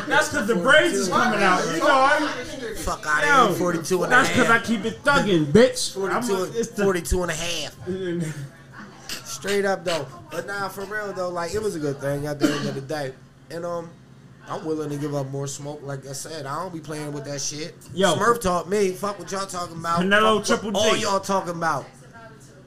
That's 0.07 0.29
because 0.29 0.47
the 0.47 0.55
braids 0.55 0.93
is 0.95 1.07
coming 1.09 1.43
out. 1.43 1.65
You 1.73 1.79
know, 1.79 1.87
I, 1.89 2.31
Fuck 2.77 3.05
out 3.07 3.23
of 3.23 3.49
here, 3.49 3.57
42 3.59 4.03
and 4.03 4.13
a 4.13 4.15
That's 4.15 4.29
because 4.29 4.49
I 4.49 4.59
keep 4.59 4.85
it 4.85 5.03
thugging, 5.03 5.45
bitch. 5.45 5.93
42, 5.93 6.35
I'm- 6.35 6.51
it's 6.55 6.69
42 6.81 7.21
and 7.23 7.31
a 7.31 7.35
half. 7.35 7.75
Straight 9.25 9.65
up 9.65 9.83
though. 9.85 10.07
But 10.31 10.47
nah, 10.47 10.69
for 10.69 10.85
real 10.85 11.13
though, 11.13 11.29
like 11.29 11.53
it 11.53 11.61
was 11.61 11.75
a 11.75 11.79
good 11.79 11.99
thing 11.99 12.25
at 12.25 12.39
the 12.39 12.51
end 12.51 12.67
of 12.67 12.75
the 12.75 12.81
day. 12.81 13.13
And 13.51 13.63
um, 13.65 13.89
I'm 14.47 14.63
willing 14.65 14.89
to 14.91 14.97
give 14.97 15.15
up 15.15 15.27
more 15.27 15.47
smoke. 15.47 15.81
Like 15.83 16.07
I 16.07 16.11
said, 16.13 16.45
I 16.45 16.61
don't 16.61 16.73
be 16.73 16.79
playing 16.79 17.11
with 17.13 17.25
that 17.25 17.41
shit. 17.41 17.75
Yo. 17.93 18.15
Smurf 18.15 18.41
taught 18.41 18.69
me. 18.69 18.91
Fuck 18.91 19.17
what 19.19 19.31
y'all 19.31 19.45
talking 19.47 19.77
about. 19.77 20.01
Canelo 20.01 20.45
Fuck 20.47 20.63
what 20.63 20.73
Triple 20.73 20.77
All 20.77 20.95
y'all 20.97 21.19
talking 21.19 21.55
about. 21.55 21.85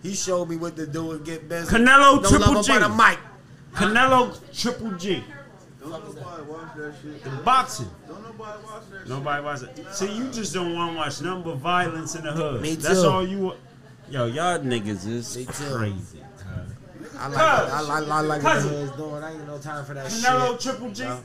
He 0.03 0.15
showed 0.15 0.49
me 0.49 0.57
what 0.57 0.77
to 0.77 0.87
do 0.87 1.13
and 1.13 1.25
get 1.25 1.49
business. 1.49 1.73
Canelo 1.73 2.23
Don't 2.23 2.29
Triple 2.31 2.55
love 2.55 2.67
G. 2.67 2.73
by 2.73 2.79
the 2.81 2.89
mic. 2.89 3.19
Canelo 3.75 4.61
Triple 4.61 4.93
G. 4.93 5.23
Don't 5.81 5.91
nobody 5.91 6.43
watch 6.43 6.77
that 6.77 6.95
shit. 7.03 7.25
The 7.25 7.31
boxing. 7.31 7.91
Don't 8.09 8.23
nobody 8.23 8.63
watch 8.65 8.83
that 8.91 8.99
shit. 8.99 9.09
Nobody 9.09 9.45
watch 9.45 9.63
it. 9.63 9.95
See, 9.95 10.13
you 10.17 10.31
just 10.31 10.53
don't 10.55 10.75
want 10.75 10.93
to 10.93 10.99
watch 10.99 11.23
nothing 11.23 11.43
but 11.45 11.57
violence 11.57 12.15
in 12.17 12.25
the 12.25 12.33
hood. 12.33 12.61
Me 12.61 12.75
too. 12.75 12.83
That's 12.83 12.99
all 13.01 13.27
you 13.27 13.39
want. 13.39 13.59
Yo, 14.11 14.27
y'all 14.27 14.59
niggas 14.59 15.07
is 15.07 15.37
Me 15.37 15.45
too. 15.45 15.53
crazy. 15.77 16.23
I 17.21 17.27
like, 17.29 17.35
Cuz. 17.37 17.41
I 17.41 17.81
like, 17.81 18.09
I 18.09 18.21
like 18.21 18.43
what 18.43 18.55
the 18.55 18.61
Cousin. 18.61 18.71
hood's 18.71 18.97
doing. 18.97 19.23
I 19.25 19.33
ain't 19.33 19.47
no 19.47 19.59
time 19.59 19.85
for 19.85 19.95
that 19.95 20.07
Canelo 20.07 20.11
shit. 20.13 20.25
Canelo 20.25 20.63
Triple 20.63 20.91
G. 20.91 21.05
No. 21.05 21.21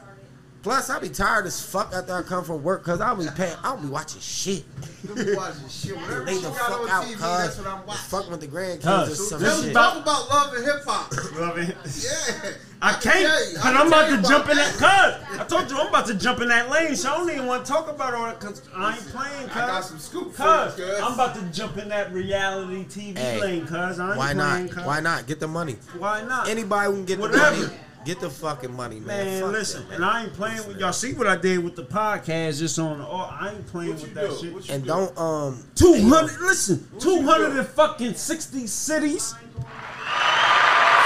Plus, 0.64 0.90
I 0.90 0.98
be 0.99 1.10
tired 1.10 1.45
as 1.45 1.61
fuck 1.61 1.91
after 1.94 2.14
I 2.15 2.22
come 2.22 2.45
from 2.45 2.64
work 2.64 2.84
because 2.85 3.02
I 3.02 3.14
be 3.15 3.26
paying. 3.35 3.53
I 3.65 3.76
be 3.76 3.88
watching 3.90 4.22
shit. 4.22 4.64
You 5.03 5.14
be 5.14 5.35
watching 5.35 5.68
shit. 5.68 5.94
Whatever 5.98 6.23
Lay 6.26 6.35
she 6.35 6.40
the 6.40 6.49
got 6.52 6.57
fuck 6.57 6.80
on 6.80 6.90
out, 6.90 7.03
TV, 7.03 7.11
cuz. 7.11 7.19
that's 7.19 7.57
what 7.57 7.68
I'm 7.68 7.85
watching. 7.85 8.03
Fuck 8.10 8.31
with 8.31 8.40
the 8.40 8.48
grandkids 8.48 8.81
Cuz. 9.07 9.11
or 9.19 9.23
some 9.26 9.41
Let's 9.41 9.61
shit. 9.64 9.73
talk 9.73 10.02
about 10.02 10.30
love 10.30 10.53
and 10.53 10.64
hip 10.64 10.84
hop. 10.85 11.11
Love 11.38 11.57
it. 11.57 11.76
Yeah. 12.02 12.52
I 12.81 12.94
can 12.94 13.02
can't, 13.02 13.26
tell. 13.26 13.34
I 13.34 13.44
cause 13.44 13.61
can 13.64 13.77
I'm 13.77 13.88
about 13.88 14.10
you 14.11 14.15
to 14.18 14.23
jump 14.23 14.49
in 14.49 14.56
that. 14.56 14.73
that. 14.80 15.19
Cause 15.27 15.40
I 15.40 15.44
told 15.44 15.69
you 15.69 15.77
I'm 15.77 15.88
about 15.88 16.06
to 16.07 16.14
jump 16.15 16.40
in 16.41 16.48
that 16.48 16.69
lane, 16.69 16.95
so 16.95 17.11
I 17.11 17.18
don't 17.18 17.30
even 17.31 17.45
want 17.45 17.65
to 17.65 17.72
talk 17.72 17.90
about 17.90 18.14
all 18.14 18.26
that. 18.26 18.40
Cause 18.40 18.61
I 18.73 18.94
ain't 18.95 19.06
playing. 19.10 19.48
Cause, 19.49 19.57
I 19.57 19.68
got 19.68 19.84
some 19.84 19.99
scoop 19.99 20.31
for 20.31 20.44
Cause. 20.44 20.80
I'm 21.03 21.14
about 21.15 21.35
to 21.35 21.41
jump 21.52 21.76
in 21.77 21.90
that 21.90 22.14
reality 22.14 22.85
TV 22.85 23.18
Hey, 23.18 23.41
lane. 23.41 23.68
Cause 23.68 23.99
I 23.99 24.07
ain't 24.11 24.18
Why 24.18 24.34
playing. 24.34 24.38
not? 24.68 24.72
Cause. 24.72 24.85
Why 24.85 24.99
not? 25.02 25.27
Get 25.27 25.41
the 25.41 25.48
money. 25.49 25.76
Why 25.98 26.23
not? 26.23 26.48
Anybody 26.48 26.94
can 26.94 27.03
get 27.06 27.19
Whatever. 27.19 27.56
the 27.57 27.68
money. 27.68 27.80
Get 28.06 28.20
the 28.20 28.30
fucking 28.30 28.74
money, 28.76 29.00
man. 29.00 29.26
Man, 29.26 29.42
Fuck 29.44 29.52
listen, 29.54 29.88
that, 29.88 29.96
and 29.96 30.06
I 30.06 30.24
ain't 30.24 30.34
playing 30.34 30.68
with 30.68 30.78
y'all. 30.78 30.92
See 30.94 31.14
what 31.14 31.26
I 31.28 31.36
did 31.38 31.64
with 31.64 31.76
the 31.76 31.84
podcast 31.84 32.60
just 32.60 32.78
on 32.78 32.98
the. 33.00 33.08
Oh, 33.08 33.16
I 33.40 33.54
ain't 33.56 33.66
playing 33.68 33.92
What 33.92 34.00
you 34.02 34.06
with 34.08 34.14
that 34.16 34.30
do? 34.30 34.62
shit. 34.62 34.70
And 34.70 34.84
do? 34.84 34.88
don't 34.90 35.18
um. 35.18 35.64
Two 35.76 35.94
hundred. 36.10 36.40
Listen, 36.42 36.88
two 37.00 37.22
hundred 37.22 37.58
and 37.58 37.68
fucking 37.68 38.16
sixty 38.16 38.68
cities. 38.68 39.34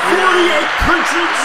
Forty-eight 0.07 0.69
countries. 0.88 1.40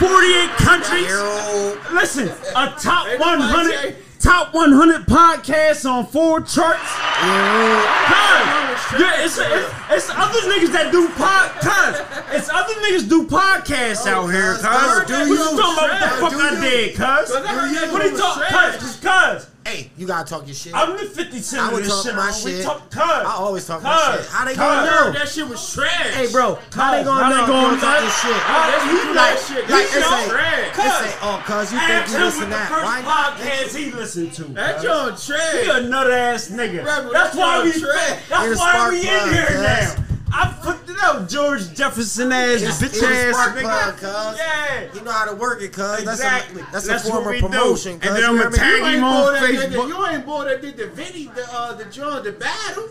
Forty-eight 0.00 0.50
countries. 0.58 1.92
Listen, 1.92 2.28
a 2.28 2.74
top 2.78 3.06
Ain't 3.08 3.18
nobody 3.20 3.40
100, 3.42 3.72
say- 3.72 3.96
top 4.18 4.54
100 4.54 5.06
podcasts 5.06 5.88
on 5.88 6.06
four 6.06 6.40
charts. 6.40 6.90
yo. 7.22 7.78
Cuz, 8.08 9.00
yeah, 9.00 9.24
it's, 9.24 9.38
it's, 9.38 9.74
it's 9.90 10.10
other 10.10 10.40
niggas 10.50 10.72
that 10.72 10.90
do 10.92 11.08
pod, 11.10 11.50
cuz, 11.60 12.00
it's 12.34 12.48
other 12.48 12.74
niggas 12.74 13.08
do 13.08 13.26
podcasts 13.26 14.06
out 14.06 14.28
here, 14.28 14.54
cuz. 14.54 14.64
What 14.64 15.08
you? 15.08 15.16
you 15.26 15.36
talking 15.36 15.58
about 15.58 16.20
what 16.20 16.30
the 16.32 16.36
fuck 16.36 16.52
I 16.52 16.60
did, 16.60 16.96
cuz? 16.96 17.32
I 17.32 17.46
heard 17.46 17.70
you 17.70 17.92
What 17.92 18.02
are 18.02 18.08
you 18.08 18.16
talking, 18.16 18.78
cuz, 18.78 18.96
cuz, 19.00 19.50
Hey, 19.68 19.90
you 19.98 20.06
gotta 20.06 20.26
talk 20.26 20.46
your 20.46 20.54
shit. 20.54 20.74
I'm 20.74 20.96
the 20.96 21.04
50 21.04 21.38
cent 21.40 21.62
I 21.62 21.72
would 21.74 21.84
talk 21.84 22.04
shit. 22.06 22.14
my 22.16 22.30
man. 22.30 22.44
We 22.44 22.50
shit. 22.52 22.64
talk, 22.64 22.90
cuz. 22.90 23.02
I 23.02 23.34
always 23.36 23.66
talk 23.66 23.82
my 23.82 24.16
shit. 24.16 24.26
How 24.30 24.44
they 24.46 24.52
cuz. 24.52 24.58
gonna 24.58 24.86
know? 24.90 25.12
That 25.12 25.28
shit 25.28 25.46
was 25.46 25.74
trash. 25.74 26.14
Hey, 26.14 26.32
bro, 26.32 26.58
how 26.72 26.96
they 26.96 27.04
gonna 27.04 27.22
how 27.22 27.28
know? 27.28 27.40
they 27.42 27.52
gonna 27.52 27.74
you 27.74 27.80
talking 27.80 28.04
know? 28.04 28.10
shit? 28.10 28.32
How 28.48 28.64
they- 28.72 28.88
you 28.88 29.14
like 29.14 29.34
know, 29.34 29.40
shit. 29.44 29.68
Like, 29.68 29.84
it's 29.84 29.92
shit 29.92 30.02
a, 30.02 30.30
trash. 30.30 30.68
it's 30.72 31.14
a, 31.14 31.18
oh, 31.20 31.42
cuz 31.44 31.72
you 31.72 31.78
think 31.80 32.08
you 32.08 32.14
him 32.16 32.20
this 32.22 32.34
what 32.36 32.42
and 32.44 32.52
the 32.52 32.56
that. 32.56 32.70
Why 32.70 33.02
podcast 33.04 33.76
he 33.76 33.90
listened 33.92 34.32
to. 34.34 34.44
That 34.44 34.82
joint 34.82 35.20
trash. 35.20 35.52
He 35.52 35.68
a 35.70 35.80
nut 35.82 36.10
ass 36.10 36.48
nigga. 36.48 36.84
That's 37.12 37.12
that 37.12 37.36
why 37.36 37.62
we. 37.62 37.72
trash. 37.78 38.22
That's 38.30 38.58
why 38.58 38.88
we 38.88 38.96
in 39.00 39.04
here 39.04 39.50
now. 39.60 39.94
I 40.32 40.54
put. 40.62 40.76
up, 41.00 41.28
George 41.28 41.72
Jefferson 41.74 42.32
ass 42.32 42.60
It's- 42.60 42.82
bitch 42.82 43.02
ass 43.02 43.36
nigga. 43.54 43.60
plug. 43.98 44.36
Yeah. 44.36 44.92
He 44.92 45.00
know 45.00 45.12
how 45.12 45.26
to 45.26 45.36
work 45.36 45.62
it, 45.62 45.72
cuz. 45.72 46.00
Exactly. 46.00 46.60
That's 46.72 46.84
a, 46.86 46.88
that's, 46.88 47.04
That's 47.04 47.04
a 47.04 47.12
form 47.12 47.28
of 47.28 47.34
do. 47.34 47.40
promotion, 47.40 47.92
And 47.92 48.02
cuz. 48.02 48.10
then 48.14 48.20
You 48.34 48.40
I'ma 48.42 48.50
tag 48.50 48.78
him 48.80 48.84
ain't 48.84 49.04
on 49.04 49.24
boy 49.24 49.32
that 49.32 49.46
did 49.46 49.70
the, 49.72 49.76
Facebook. 49.76 49.88
you 49.88 50.06
ain't 50.08 50.26
boy 50.26 50.44
that 50.46 50.60
did 50.60 50.76
the 50.76 50.86
video, 50.88 51.32
the 51.32 51.54
uh, 51.54 51.72
the 51.74 51.84
John, 51.84 52.24
the 52.24 52.32
battle. 52.32 52.88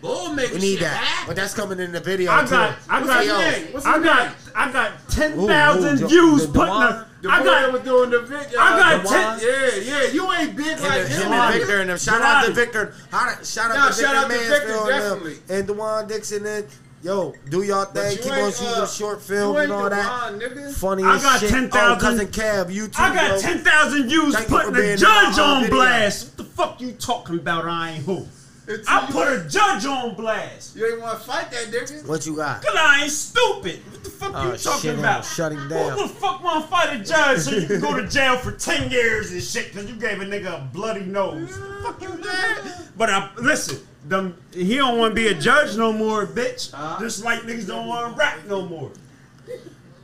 Boy, 0.00 0.28
making 0.34 0.54
We 0.54 0.60
need 0.60 0.70
shit 0.78 0.80
that. 0.80 0.96
happen. 0.96 1.26
But 1.28 1.36
that's 1.36 1.52
coming 1.54 1.78
in 1.78 1.92
the 1.92 2.00
video, 2.00 2.32
I 2.32 2.42
too. 2.44 2.50
got, 2.50 2.76
I 2.88 3.04
got, 3.04 3.24
his 3.24 3.28
name? 3.62 3.72
What's 3.74 3.86
I 3.86 4.02
got. 4.02 4.34
I 4.54 4.72
got 4.72 4.92
ten 5.10 5.38
Ooh, 5.38 5.46
thousand 5.46 6.02
ooh, 6.02 6.08
views 6.08 6.46
the- 6.46 6.52
putting. 6.52 6.74
the 6.74 6.88
a- 6.88 7.06
The 7.22 7.28
I 7.28 7.38
got, 7.44 7.44
that 7.44 7.72
was 7.72 7.82
doing 7.82 8.08
the 8.10 8.20
video. 8.20 8.58
I 8.58 8.78
got 8.78 9.02
the 9.02 9.08
ten- 9.10 9.26
one- 9.28 9.40
Yeah, 9.42 9.74
yeah. 9.76 10.06
You 10.10 10.32
ain't 10.32 10.56
big 10.56 10.66
Him, 10.78 10.82
like 10.82 11.00
and- 11.00 11.08
him. 11.10 11.20
him 11.22 11.30
nigga. 11.32 11.44
and 11.50 11.58
Victor 11.58 11.80
and 11.80 11.90
them. 11.90 11.98
Shout 11.98 12.22
out 12.22 12.44
to 12.46 12.52
Victor. 12.52 12.94
How- 13.12 13.42
Shout 13.44 13.70
out 13.70 13.76
Nah, 13.76 13.88
to 13.88 13.92
shout 13.92 13.96
Victor 14.00 14.16
out 14.16 14.22
to 14.22 14.28
Victor, 14.38 14.50
Mansfield 14.50 14.88
and 14.88 15.02
definitely. 15.02 15.36
And 15.56 15.66
Dewan 15.66 16.08
Dixon 16.08 16.46
and 16.46 16.66
yo, 17.02 17.34
do 17.50 17.62
y'all 17.62 17.84
But 17.84 17.94
thing. 17.94 18.16
you 18.16 18.22
Keep 18.22 18.32
on 18.32 18.52
shooting 18.52 18.68
uh, 18.68 18.86
short 18.86 19.18
you 19.18 19.24
films 19.36 19.58
and 19.60 19.72
all 19.72 19.82
the 19.84 19.90
that. 19.90 20.06
Ron, 20.06 20.40
nigga. 20.40 20.72
Funny 20.72 21.04
I 21.04 21.20
got 21.20 21.40
shit. 21.40 21.50
10,000 21.50 21.92
Oh, 21.92 22.00
cousin 22.00 22.26
Cab, 22.28 22.70
YouTube. 22.70 22.98
I 22.98 23.14
got 23.14 23.28
bro. 23.32 23.40
ten 23.40 23.58
thousand 23.58 24.08
views 24.08 24.34
Thank 24.34 24.48
putting 24.48 24.74
for 24.74 24.80
a 24.82 24.96
judge 24.96 25.38
on 25.38 25.62
video. 25.64 25.76
blast. 25.76 26.24
What 26.28 26.36
the 26.38 26.44
fuck 26.44 26.80
you 26.80 26.92
talking 26.92 27.36
about? 27.38 27.66
I 27.66 27.90
ain't 27.92 28.04
who. 28.06 28.26
It's 28.70 28.88
I 28.88 29.06
put 29.06 29.28
a 29.28 29.48
judge 29.48 29.84
on 29.84 30.14
blast. 30.14 30.76
You 30.76 30.86
ain't 30.86 31.00
want 31.00 31.18
to 31.18 31.24
fight 31.26 31.50
that 31.50 31.66
nigga. 31.66 32.06
What 32.06 32.24
you 32.26 32.36
got? 32.36 32.62
Cause 32.64 32.74
I 32.76 33.02
ain't 33.02 33.10
stupid. 33.10 33.80
What 33.90 34.04
the 34.04 34.10
fuck 34.10 34.32
Oh, 34.34 34.52
you 34.52 34.56
talking 34.58 34.80
shit, 34.90 34.98
about? 34.98 35.24
shut 35.24 35.52
him 35.52 35.68
down. 35.68 35.92
Who 35.98 36.02
the 36.06 36.14
fuck 36.14 36.42
wanna 36.42 36.66
fight 36.66 37.00
a 37.00 37.04
judge 37.04 37.40
so 37.40 37.50
you 37.50 37.66
can 37.66 37.80
go 37.80 37.96
to 38.00 38.06
jail 38.16 38.36
for 38.38 38.52
ten 38.52 38.90
years 38.90 39.32
and 39.32 39.42
shit? 39.42 39.72
Cause 39.74 39.86
you 39.88 39.96
gave 39.96 40.20
a 40.20 40.24
nigga 40.24 40.62
a 40.62 40.68
bloody 40.72 41.04
nose. 41.04 41.50
fuck 41.82 42.00
you 42.00 42.16
did? 42.16 42.72
But 42.96 43.10
I 43.10 43.30
listen. 43.36 43.86
Them, 44.02 44.34
he 44.54 44.76
don't 44.76 44.98
want 44.98 45.10
to 45.10 45.14
be 45.14 45.28
a 45.28 45.34
judge 45.34 45.76
no 45.76 45.92
more, 45.92 46.26
bitch. 46.26 46.72
Uh-huh. 46.72 46.98
Just 47.00 47.22
like 47.22 47.40
niggas 47.42 47.66
don't 47.66 47.86
want 47.86 48.10
to 48.14 48.18
rap 48.18 48.38
no 48.48 48.64
more. 48.66 48.90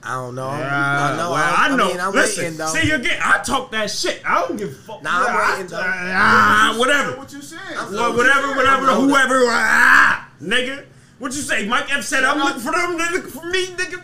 I 0.09 0.15
don't 0.15 0.35
know. 0.37 0.47
Uh, 0.49 0.53
I 0.53 1.17
know. 1.17 1.31
well, 1.33 1.35
I, 1.35 1.67
I 1.69 1.77
know. 1.77 1.89
mean, 1.89 2.01
I'm 2.01 2.13
Listen, 2.13 2.45
waiting 2.45 2.59
though. 2.59 2.67
see 2.69 2.91
again. 2.93 3.19
I 3.23 3.39
talk 3.39 3.73
that 3.73 3.91
shit. 3.91 4.23
I 4.25 4.47
don't 4.47 4.57
give 4.57 4.69
a 4.71 4.73
fuck. 4.73 5.03
Nah, 5.03 5.11
I'm 5.11 5.25
Yeah, 5.27 5.51
waiting, 5.53 5.67
though. 5.67 5.79
I- 5.81 6.13
ah, 6.15 6.75
whatever. 6.79 7.17
What 7.17 7.33
you 7.33 7.43
saying? 7.43 7.61
Well, 7.93 8.17
whatever, 8.17 8.49
whatever, 8.55 8.87
whoever, 8.87 9.41
ah, 9.49 10.29
nigga. 10.41 10.85
What 11.19 11.35
you 11.35 11.41
say? 11.43 11.67
Mike 11.67 11.93
F 11.93 12.05
said, 12.05 12.23
I'm 12.25 12.39
looking 12.39 12.61
for 12.61 12.73
them, 12.73 12.97
they 12.99 13.11
looking 13.11 13.31
for 13.31 13.47
me, 13.47 13.67
nigga. 13.69 14.01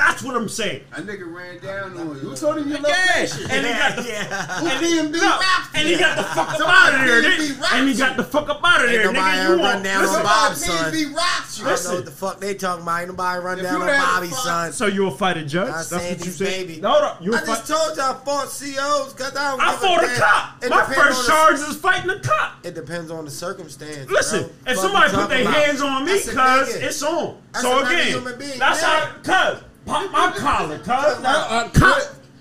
That's 0.00 0.22
what 0.22 0.34
I'm 0.34 0.48
saying. 0.48 0.82
That 0.96 1.04
nigga 1.06 1.30
ran 1.32 1.58
down 1.58 1.92
on 1.98 2.08
you. 2.08 2.14
Who 2.14 2.34
told 2.36 2.56
him 2.56 2.68
you 2.68 2.74
Yeah, 2.76 2.80
location? 2.80 3.50
and 3.50 3.66
he 3.66 3.72
got 3.72 3.96
the, 3.96 4.02
yeah. 4.08 4.60
and 4.72 4.84
he, 4.84 5.02
no, 5.20 5.38
raps 5.38 5.68
and 5.74 5.88
he 5.88 5.96
got 5.98 6.16
the 6.16 6.22
fuck 6.24 6.48
up 6.54 6.60
out 6.68 6.94
of 6.94 7.06
there, 7.06 7.22
DMB 7.22 7.36
nigga. 7.36 7.60
raps 7.60 7.72
And 7.74 7.88
he 7.88 7.94
got 7.96 8.16
the 8.16 8.24
fuck 8.24 8.48
up 8.48 8.60
out 8.64 8.84
of 8.84 8.90
there, 8.90 9.02
Ain't 9.06 9.12
nobody 9.12 9.36
nigga. 9.36 9.44
ever 9.44 9.56
run 9.56 9.82
down 9.82 10.04
on 10.06 10.22
Bob's 10.22 10.64
son. 10.64 10.76
Somebody 10.76 11.04
DMB 11.04 11.14
raps 11.16 11.58
you. 11.60 11.66
I 11.66 11.74
don't 11.74 11.84
know 11.84 11.94
what 11.96 12.04
the 12.06 12.10
fuck 12.10 12.40
they 12.40 12.54
talking 12.54 12.82
about. 12.82 13.00
Ain't 13.00 13.08
nobody 13.10 13.44
run 13.44 13.58
down 13.62 13.82
on 13.82 13.88
had 13.88 14.00
Bobby's 14.14 14.38
son. 14.38 14.72
So 14.72 14.86
you'll 14.86 15.10
fight 15.10 15.36
a 15.36 15.44
judge? 15.44 15.68
I 15.68 15.72
That's 15.72 15.92
what 15.92 16.02
you 16.02 16.08
Sandy's 16.08 16.36
said. 16.36 16.46
baby. 16.46 16.80
No, 16.80 16.98
no, 17.00 17.16
you'll 17.20 17.34
I 17.34 17.38
fight. 17.40 17.46
just 17.46 17.66
told 17.68 17.96
you 17.96 18.02
I 18.02 18.14
fought 18.24 18.48
COs 18.48 19.12
because 19.12 19.36
I 19.36 19.50
don't 19.50 19.60
I 19.60 19.70
give 19.72 19.80
fought 19.80 20.04
a 20.04 20.06
damn. 20.06 20.18
cop. 20.20 20.64
It 20.64 20.70
My 20.70 20.84
first 20.94 21.28
charge 21.28 21.54
is 21.60 21.76
fighting 21.76 22.10
a 22.10 22.20
cop. 22.20 22.64
It 22.64 22.74
depends 22.74 23.10
on 23.10 23.26
the 23.26 23.30
circumstance. 23.30 24.10
Listen, 24.10 24.48
if 24.66 24.78
somebody 24.78 25.12
put 25.12 25.28
their 25.28 25.46
hands 25.50 25.82
on 25.82 26.04
me, 26.06 26.12
That's 26.18 26.30
cuz 26.30 26.74
it's 26.76 27.02
on. 27.02 27.36
So 27.54 27.84
again, 27.84 28.24
that's 28.58 28.82
how, 28.82 29.12
cuz 29.22 29.62
pop 29.90 30.12
my 30.12 30.32
collar, 30.38 30.78
cuz. 30.78 30.88
Uh, 30.88 31.68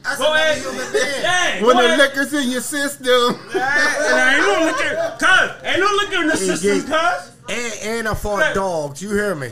That's 0.04 0.18
Go 0.18 0.32
another 0.34 0.40
ahead. 0.40 0.58
human 0.60 0.92
being. 0.94 1.06
Hey, 1.06 1.64
When 1.64 1.76
go 1.76 1.82
the 1.82 1.88
ahead. 1.94 2.00
liquor's 2.00 2.34
in 2.34 2.50
your 2.50 2.62
system. 2.62 3.36
And 3.54 4.36
ain't 4.36 4.46
no 4.48 4.66
liquor, 4.66 5.16
cuz. 5.20 5.52
Ain't 5.64 5.80
no 5.80 5.92
liquor 5.98 6.22
in 6.22 6.28
the 6.28 6.38
system, 6.38 6.82
cuz. 6.84 7.32
And, 7.50 7.74
and 7.98 8.08
I 8.08 8.14
fought 8.14 8.54
dogs. 8.56 9.02
You 9.02 9.10
hear 9.10 9.36
me? 9.36 9.52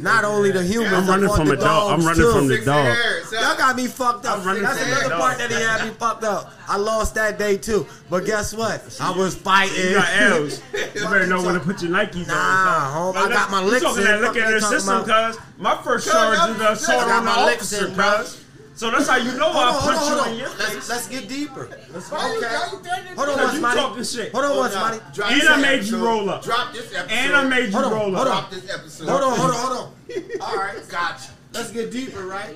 Not 0.00 0.24
only 0.24 0.50
the 0.50 0.62
humans. 0.62 0.92
I'm 0.94 1.06
running 1.06 1.28
from 1.28 1.46
the 1.46 1.52
a 1.54 1.56
dog. 1.56 1.92
I'm 1.98 2.04
running 2.06 2.22
too. 2.22 2.32
from 2.32 2.48
the 2.48 2.64
dog. 2.64 2.96
Y'all 3.32 3.56
got 3.56 3.76
me 3.76 3.86
fucked 3.86 4.26
up. 4.26 4.42
That's 4.42 4.82
another 4.82 5.16
part 5.16 5.38
that 5.38 5.50
he 5.50 5.56
had 5.60 5.84
me 5.86 5.90
fucked 5.94 6.24
up. 6.24 6.52
I 6.68 6.76
lost 6.76 7.14
that 7.14 7.38
day 7.38 7.56
too. 7.56 7.86
But 8.10 8.24
guess 8.24 8.52
what? 8.54 8.82
I 9.00 9.16
was 9.16 9.34
fighting. 9.36 9.76
You 9.76 9.94
got 9.94 10.08
L's. 10.20 10.62
You 10.96 11.02
better 11.02 11.26
know 11.26 11.42
when 11.42 11.54
to 11.54 11.60
put 11.60 11.82
your 11.82 11.90
Nikes 11.92 12.26
Nah, 12.26 12.34
on. 12.34 12.92
home, 12.92 13.16
I 13.16 13.28
got 13.28 13.50
my 13.50 13.62
you 13.62 13.70
licks 13.70 13.82
talking 13.82 14.02
in. 14.02 14.20
that 14.22 14.36
in 14.36 14.44
they 14.44 14.52
the 14.52 14.60
system, 14.60 15.04
cuz. 15.04 15.38
My 15.58 15.76
first 15.82 16.10
charge 16.10 16.38
is 16.50 16.88
I 16.88 16.96
got 16.96 17.10
on 17.10 17.24
the 17.24 17.30
my 17.30 17.44
licks 17.46 17.72
officer, 17.72 17.94
cuz. 17.94 18.44
So 18.76 18.90
that's 18.90 19.08
how 19.08 19.16
you 19.16 19.32
know 19.38 19.50
Hold 19.52 19.56
on, 19.56 19.68
I 19.68 19.72
hold 19.72 19.82
put 19.84 19.94
on, 19.96 20.08
you 20.12 20.16
hold 20.22 20.32
in 20.32 20.38
your 20.38 20.48
Let's, 20.50 20.72
face. 20.74 20.88
let's 20.90 21.08
get 21.08 21.28
deeper. 21.30 21.68
Let's 21.94 22.10
Why 22.10 22.18
okay. 22.36 22.76
you 22.76 22.82
threatening 22.82 23.16
Hold 23.16 23.28
on, 23.30 23.38
Cause 23.38 23.54
you 23.54 23.60
Monty. 23.62 23.80
talking 23.80 24.04
shit. 24.04 24.32
Hold 24.32 24.44
on, 24.44 24.56
once, 24.58 24.74
Hold 24.74 24.84
on. 24.84 24.98
Monty. 24.98 25.14
Drop 25.14 25.30
And 25.30 25.48
I 25.48 25.56
made 25.62 25.84
you 25.84 25.96
roll 26.04 26.28
up. 26.30 26.42
Drop 26.42 26.72
this 26.74 26.94
episode. 26.94 27.10
And 27.10 27.34
I 27.36 27.44
made 27.48 27.66
you 27.66 27.72
Hold 27.72 27.84
on, 27.86 27.92
roll 27.92 28.14
hold 28.14 28.28
up. 28.28 28.50
Drop 28.50 28.50
this 28.50 28.70
episode. 28.74 29.08
Hold 29.08 29.22
on, 29.22 29.38
hold 29.38 29.50
on, 29.50 29.56
hold 29.56 29.78
on. 29.78 30.40
All 30.42 30.56
right, 30.56 30.88
gotcha. 30.90 31.30
Let's 31.54 31.70
get 31.72 31.90
deeper, 31.90 32.26
right? 32.26 32.54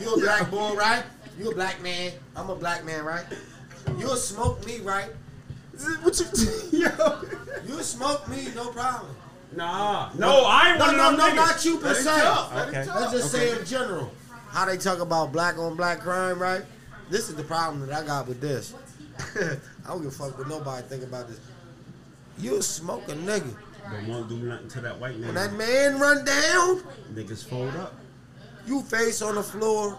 You 0.00 0.14
a 0.14 0.20
black 0.20 0.50
boy, 0.50 0.74
right? 0.74 1.04
You 1.38 1.50
a 1.50 1.54
black 1.54 1.82
man. 1.82 2.12
I'm 2.34 2.48
a 2.48 2.56
black 2.56 2.86
man, 2.86 3.04
right? 3.04 3.26
You'll 3.98 4.16
smoke 4.16 4.64
me, 4.66 4.78
right? 4.78 5.10
What 6.00 6.18
you, 6.18 6.26
yo. 6.80 7.18
You'll 7.66 7.80
smoke 7.80 8.26
me, 8.28 8.48
no 8.54 8.68
problem. 8.70 9.14
Nah, 9.54 10.10
no, 10.16 10.44
I 10.46 10.70
ain't 10.70 10.78
No, 10.78 10.86
one 10.86 10.96
no, 10.96 11.10
of 11.10 11.18
no, 11.18 11.26
them 11.26 11.36
niggas. 11.36 11.36
not 11.36 11.64
you 11.66 11.78
per 11.78 11.92
se. 11.92 12.22
talk, 12.22 12.68
Okay. 12.68 12.86
Let's 12.86 13.12
just 13.12 13.30
say 13.32 13.58
in 13.58 13.66
general. 13.66 14.10
How 14.52 14.66
they 14.66 14.76
talk 14.76 15.00
about 15.00 15.32
black 15.32 15.58
on 15.58 15.76
black 15.76 16.00
crime, 16.00 16.38
right? 16.38 16.62
This 17.10 17.30
is 17.30 17.34
the 17.34 17.42
problem 17.42 17.86
that 17.86 18.02
I 18.02 18.06
got 18.06 18.28
with 18.28 18.40
this. 18.40 18.74
I 19.18 19.88
don't 19.88 20.02
give 20.02 20.08
a 20.08 20.14
fuck 20.14 20.36
what 20.38 20.46
nobody 20.46 20.86
think 20.88 21.02
about 21.04 21.26
this. 21.28 21.40
You 22.38 22.56
a 22.56 22.62
smoke 22.62 23.08
a 23.08 23.12
nigga. 23.12 23.56
But 23.84 24.06
won't 24.06 24.28
do 24.28 24.36
nothing 24.36 24.68
to 24.68 24.80
that 24.82 25.00
white 25.00 25.18
man. 25.18 25.26
When 25.26 25.34
that 25.34 25.52
man 25.54 25.98
run 25.98 26.24
down, 26.24 26.82
Niggas 27.14 27.48
fold 27.48 27.74
up, 27.76 27.94
you 28.66 28.82
face 28.82 29.22
on 29.22 29.36
the 29.36 29.42
floor, 29.42 29.98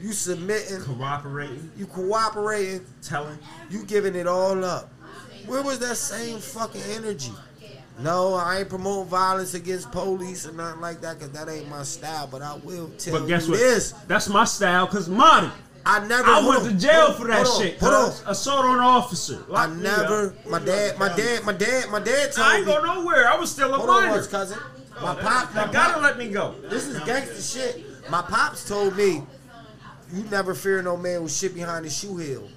you 0.00 0.12
submitting, 0.12 0.80
cooperating, 0.80 1.70
you 1.76 1.86
cooperating, 1.86 2.86
telling. 3.02 3.38
you 3.68 3.84
giving 3.84 4.14
it 4.14 4.28
all 4.28 4.64
up. 4.64 4.90
Where 5.46 5.62
was 5.62 5.80
that 5.80 5.96
same 5.96 6.38
fucking 6.38 6.82
energy? 6.82 7.32
No, 8.02 8.34
I 8.34 8.60
ain't 8.60 8.68
promote 8.68 9.06
violence 9.08 9.54
against 9.54 9.92
police 9.92 10.46
or 10.46 10.52
nothing 10.52 10.80
like 10.80 11.00
that, 11.02 11.20
cause 11.20 11.30
that 11.30 11.48
ain't 11.48 11.68
my 11.68 11.82
style. 11.82 12.28
But 12.30 12.42
I 12.42 12.56
will 12.56 12.88
tell 12.98 13.20
But 13.20 13.28
guess 13.28 13.46
you 13.46 13.52
what? 13.52 13.60
this: 13.60 13.92
That's 14.08 14.28
my 14.28 14.44
style, 14.44 14.86
cause 14.86 15.08
Marty. 15.08 15.50
I 15.84 16.06
never. 16.06 16.28
I 16.28 16.46
went 16.46 16.62
on, 16.62 16.68
to 16.70 16.74
jail 16.74 17.12
for 17.12 17.26
that 17.26 17.46
hold 17.46 17.60
on, 17.60 17.62
shit. 17.62 17.78
Hold 17.80 17.94
on. 17.94 18.10
Assault 18.26 18.64
on 18.64 18.74
an 18.76 18.80
officer. 18.80 19.44
I 19.48 19.66
Lock 19.66 19.70
me 19.70 19.82
never. 19.82 20.34
My 20.48 20.58
dad. 20.58 20.98
My 20.98 21.08
dad. 21.08 21.44
My 21.44 21.52
dad. 21.52 21.90
My 21.90 22.00
dad 22.00 22.32
told 22.32 22.46
me. 22.46 22.52
I 22.52 22.56
ain't 22.58 22.66
me. 22.66 22.72
go 22.72 22.84
nowhere. 22.84 23.28
I 23.28 23.36
was 23.36 23.50
still 23.50 23.74
a 23.74 23.78
Hold 23.78 23.90
on, 23.90 24.02
minor. 24.02 24.12
once, 24.12 24.26
cousin. 24.28 24.58
My 25.00 25.12
oh, 25.12 25.20
pop. 25.20 25.54
My 25.54 25.72
gotta 25.72 25.94
pop. 25.94 26.02
let 26.02 26.18
me 26.18 26.28
go. 26.28 26.54
This 26.68 26.86
is 26.86 27.00
gangster 27.00 27.42
shit. 27.42 27.84
My 28.10 28.22
pops 28.22 28.68
told 28.68 28.96
me, 28.96 29.22
"You 30.12 30.22
never 30.30 30.54
fear 30.54 30.82
no 30.82 30.96
man 30.96 31.22
with 31.22 31.32
shit 31.32 31.54
behind 31.54 31.84
his 31.84 31.96
shoe 31.96 32.16
heel." 32.16 32.48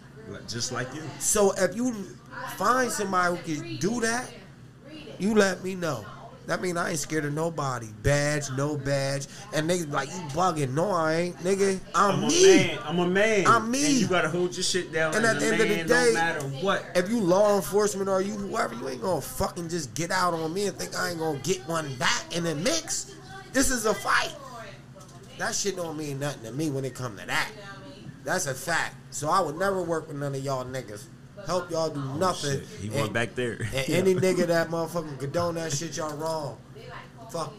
Just 0.48 0.72
like 0.72 0.94
you. 0.94 1.02
So 1.20 1.52
if 1.58 1.76
you 1.76 1.94
find 2.58 2.92
somebody 2.92 3.36
who 3.36 3.56
can 3.56 3.78
do 3.78 4.02
that, 4.02 4.32
you 5.20 5.34
let 5.36 5.64
me 5.64 5.76
know. 5.76 6.06
That 6.48 6.62
mean 6.62 6.78
I 6.78 6.92
ain't 6.92 7.00
scared 7.00 7.26
of 7.26 7.34
nobody. 7.34 7.88
Badge, 8.04 8.52
no 8.56 8.78
badge. 8.78 9.26
And 9.54 9.68
niggas 9.68 9.92
like, 9.92 10.10
you 10.10 10.20
bugging. 10.30 10.74
No, 10.76 10.92
I 10.92 11.14
ain't. 11.16 11.38
Nigga, 11.38 11.80
I'm, 11.96 12.18
I'm 12.18 12.24
a 12.24 12.28
me. 12.28 12.46
man. 12.46 12.80
I'm 12.84 13.00
a 13.00 13.08
man. 13.08 13.48
I'm 13.48 13.72
me. 13.72 13.86
And 13.86 13.94
you 13.96 14.08
gotta 14.08 14.30
hold 14.30 14.54
your 14.54 14.64
shit 14.64 14.94
down. 14.94 15.16
And 15.16 15.26
at 15.26 15.40
the 15.40 15.46
end 15.48 15.62
of 15.62 15.68
the 15.68 15.76
day- 15.86 16.10
no 16.10 16.14
matter 16.14 16.42
what. 16.62 16.86
If 16.94 17.10
you 17.10 17.20
law 17.20 17.56
enforcement 17.56 18.10
or 18.10 18.22
you 18.22 18.34
whoever, 18.34 18.76
you 18.76 18.88
ain't 18.90 19.02
gonna 19.02 19.22
fucking 19.22 19.70
just 19.70 19.96
get 19.96 20.12
out 20.12 20.36
on 20.36 20.54
me 20.54 20.68
and 20.68 20.78
think 20.78 20.96
I 20.96 21.10
ain't 21.10 21.20
gonna 21.20 21.40
get 21.40 21.68
one 21.68 21.92
back 21.96 22.36
in 22.36 22.44
the 22.44 22.54
mix. 22.54 23.16
This 23.52 23.72
is 23.72 23.86
a 23.86 23.94
fight. 23.96 24.36
That 25.40 25.56
shit 25.56 25.76
don't 25.76 25.98
mean 25.98 26.20
nothing 26.20 26.44
to 26.44 26.52
me 26.52 26.70
when 26.70 26.86
it 26.86 26.94
come 26.94 27.18
to 27.18 27.26
that. 27.26 27.50
That's 28.24 28.46
a 28.46 28.54
fact. 28.54 28.96
So 29.10 29.30
I 29.30 29.40
would 29.40 29.58
never 29.58 29.82
work 29.82 30.08
with 30.08 30.18
none 30.18 30.36
of 30.36 30.44
y'all 30.44 30.64
niggas. 30.66 31.06
Help 31.46 31.70
y'all 31.72 31.90
do 31.90 32.02
oh, 32.04 32.18
nothing. 32.18 32.60
Shit, 32.60 32.68
he 32.82 32.88
And- 32.88 32.96
went 32.96 33.14
back 33.14 33.36
there. 33.36 33.54
And 33.74 33.90
any 33.90 34.16
nigga 34.16 34.48
that 34.48 34.70
motherfucking 34.70 35.20
condone 35.20 35.56
that 35.56 35.72
shit, 35.74 35.96
y'all 35.98 36.16
wrong. 36.18 36.58
Fuck 37.32 37.54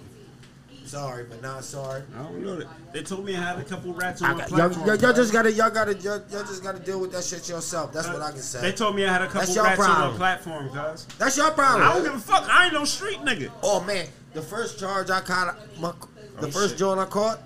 you. 0.70 0.86
Sorry, 0.86 1.24
but 1.24 1.42
not 1.42 1.64
sorry. 1.64 2.02
I 2.16 2.22
don't 2.22 2.44
know 2.44 2.56
that. 2.60 2.68
They 2.92 3.02
told 3.02 3.24
me 3.24 3.34
I 3.36 3.40
had 3.40 3.58
a 3.58 3.64
couple 3.64 3.92
rats 3.92 4.22
I 4.22 4.30
on 4.30 4.36
my 4.36 4.40
got- 4.42 4.50
y'all, 4.50 4.58
platform. 4.58 4.86
y'all, 4.86 4.96
y'all 4.98 5.12
just 5.12 5.32
gotta, 5.32 5.52
y'all 5.52 5.70
gotta, 5.70 5.94
y'all, 5.94 6.22
y'all 6.30 6.44
just 6.44 6.62
gotta 6.62 6.78
deal 6.78 7.00
with 7.00 7.10
that 7.12 7.24
shit 7.24 7.48
yourself. 7.48 7.92
That's 7.92 8.06
what 8.08 8.22
I 8.22 8.30
can 8.30 8.40
say. 8.40 8.60
They 8.60 8.72
told 8.72 8.94
me 8.94 9.04
I 9.04 9.12
had 9.12 9.22
a 9.22 9.26
couple 9.26 9.40
That's 9.40 9.54
your 9.56 9.64
rats 9.64 9.80
on 9.80 9.86
problem. 9.86 10.12
the 10.12 10.18
platform, 10.18 10.68
cuz. 10.70 11.04
That's 11.18 11.36
your 11.36 11.50
problem. 11.50 11.88
I 11.88 11.92
don't 11.94 12.04
give 12.04 12.14
a 12.14 12.18
fuck. 12.20 12.44
I 12.48 12.64
ain't 12.66 12.74
no 12.74 12.84
street 12.84 13.18
nigga. 13.18 13.50
Oh 13.64 13.82
man, 13.82 14.06
the 14.32 14.42
first 14.42 14.78
charge 14.78 15.10
I 15.10 15.20
caught, 15.20 15.56
my, 15.80 15.92
the 16.40 16.46
Oh, 16.46 16.50
first 16.52 16.70
shit. 16.70 16.78
joint 16.78 17.00
I 17.00 17.06
caught, 17.06 17.40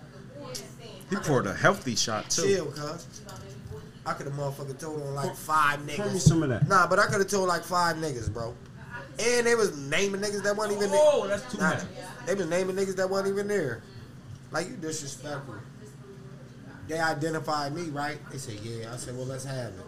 He 1.08 1.16
poured 1.16 1.46
a 1.46 1.54
healthy 1.54 1.96
shot 1.96 2.28
too. 2.28 2.42
chill, 2.42 2.66
cuz. 2.66 3.19
I 4.06 4.14
could 4.14 4.26
have 4.26 4.34
motherfucking 4.34 4.78
told 4.80 5.02
on 5.02 5.14
like 5.14 5.34
five 5.36 5.80
niggas. 5.80 5.96
Pour 5.96 6.10
me 6.10 6.18
some 6.18 6.42
of 6.42 6.48
that. 6.48 6.66
Nah, 6.68 6.86
but 6.86 6.98
I 6.98 7.06
could 7.06 7.18
have 7.20 7.28
told 7.28 7.48
like 7.48 7.62
five 7.62 7.96
niggas, 7.96 8.32
bro. 8.32 8.54
And 9.18 9.46
they 9.46 9.54
was 9.54 9.76
naming 9.76 10.20
niggas 10.20 10.42
that 10.44 10.56
wasn't 10.56 10.78
even 10.78 10.90
there. 10.90 11.00
Oh, 11.02 11.26
that's 11.28 11.50
too 11.52 11.58
Nah, 11.58 11.70
much. 11.70 11.82
They 12.26 12.34
was 12.34 12.46
naming 12.46 12.76
niggas 12.76 12.96
that 12.96 13.10
wasn't 13.10 13.30
even 13.34 13.48
there. 13.48 13.82
Like 14.50 14.68
you 14.68 14.76
disrespectful. 14.76 15.56
They 16.88 16.98
identified 16.98 17.74
me, 17.74 17.84
right? 17.90 18.18
They 18.32 18.38
said, 18.38 18.54
yeah. 18.62 18.92
I 18.92 18.96
said, 18.96 19.16
well, 19.16 19.26
let's 19.26 19.44
have 19.44 19.68
it. 19.74 19.84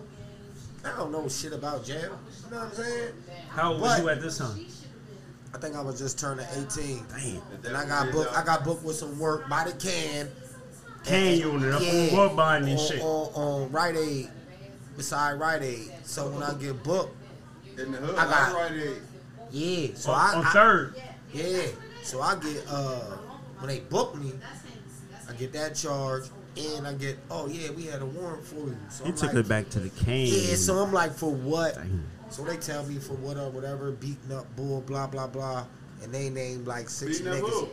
I 0.85 0.97
don't 0.97 1.11
know 1.11 1.29
shit 1.29 1.53
about 1.53 1.85
jail. 1.85 2.19
You 2.45 2.51
know 2.51 2.59
what 2.59 2.67
I'm 2.69 2.73
saying? 2.75 3.13
How 3.49 3.73
old 3.73 3.81
was 3.81 3.91
What? 3.91 4.03
you 4.03 4.09
at 4.11 4.21
this 4.21 4.39
time? 4.39 4.67
I 5.55 5.59
think 5.59 5.75
I 5.77 5.81
was 5.81 5.99
just 5.99 6.19
turning 6.19 6.47
18. 6.57 7.05
Damn. 7.09 7.43
And 7.67 7.77
I 7.77 7.87
got 7.87 8.13
booked. 8.13 8.37
I 8.37 8.45
got 8.45 8.65
booked 8.65 8.85
with 8.85 8.97
some 8.97 9.19
work 9.19 9.49
by 9.49 9.65
the 9.65 9.73
can. 9.73 10.29
Can 11.05 11.37
unit 11.39 11.75
up 11.75 11.83
on 11.83 12.17
Woodbine 12.17 12.63
and 12.65 12.79
on, 12.79 12.87
shit. 12.87 13.01
On, 13.03 13.33
on 13.35 13.73
Rite 13.73 13.97
Aid, 13.97 14.29
beside 14.97 15.35
Rite 15.41 15.63
Aid. 15.63 15.93
So 16.05 16.29
when 16.29 16.43
I 16.43 16.55
get 16.55 16.83
booked, 16.83 17.17
In 17.79 17.93
the 17.93 17.99
hood, 17.99 18.17
I 18.17 18.25
got- 18.25 18.49
I'm 18.51 18.55
right 18.55 18.71
there. 18.73 18.93
yeah. 19.51 19.89
So 19.95 20.13
on, 20.13 20.21
I, 20.35 20.39
on 20.39 20.47
I- 20.47 20.51
third. 20.53 21.03
Yeah. 21.33 21.63
So 22.03 22.21
I 22.21 22.35
get 22.37 22.65
uh 22.69 23.01
when 23.59 23.69
they 23.69 23.81
book 23.81 24.17
me, 24.17 24.33
I 25.29 25.33
get 25.35 25.53
that 25.55 25.75
charge 25.75 26.25
and 26.57 26.87
I 26.87 26.93
get 26.95 27.17
oh 27.31 27.47
yeah 27.49 27.71
we 27.71 27.85
had 27.87 28.03
a 28.03 28.07
warrant 28.07 28.45
for 28.45 28.57
you. 28.57 28.77
So 28.91 29.05
He 29.05 29.11
I'm 29.11 29.17
took 29.17 29.29
like, 29.33 29.45
it 29.45 29.49
back 29.49 29.71
to 29.71 29.81
the 29.81 29.89
cane. 30.05 30.27
Yeah. 30.29 30.55
So 30.57 30.77
I'm 30.79 30.93
like 30.93 31.13
for 31.15 31.33
what? 31.33 31.77
Damn. 31.77 32.05
So 32.31 32.45
they 32.45 32.57
tell 32.59 32.85
me 32.85 32.99
for 32.99 33.15
what 33.15 33.37
or 33.39 33.51
whatever 33.51 33.91
beating 33.93 34.33
up 34.33 34.55
bull 34.57 34.81
blah 34.83 35.07
blah 35.07 35.27
blah 35.27 35.65
and 36.03 36.13
they 36.13 36.29
name 36.31 36.65
like 36.65 36.89
six 36.91 37.19
Beating 37.19 37.33
up 37.33 37.39
niggas. 37.45 37.69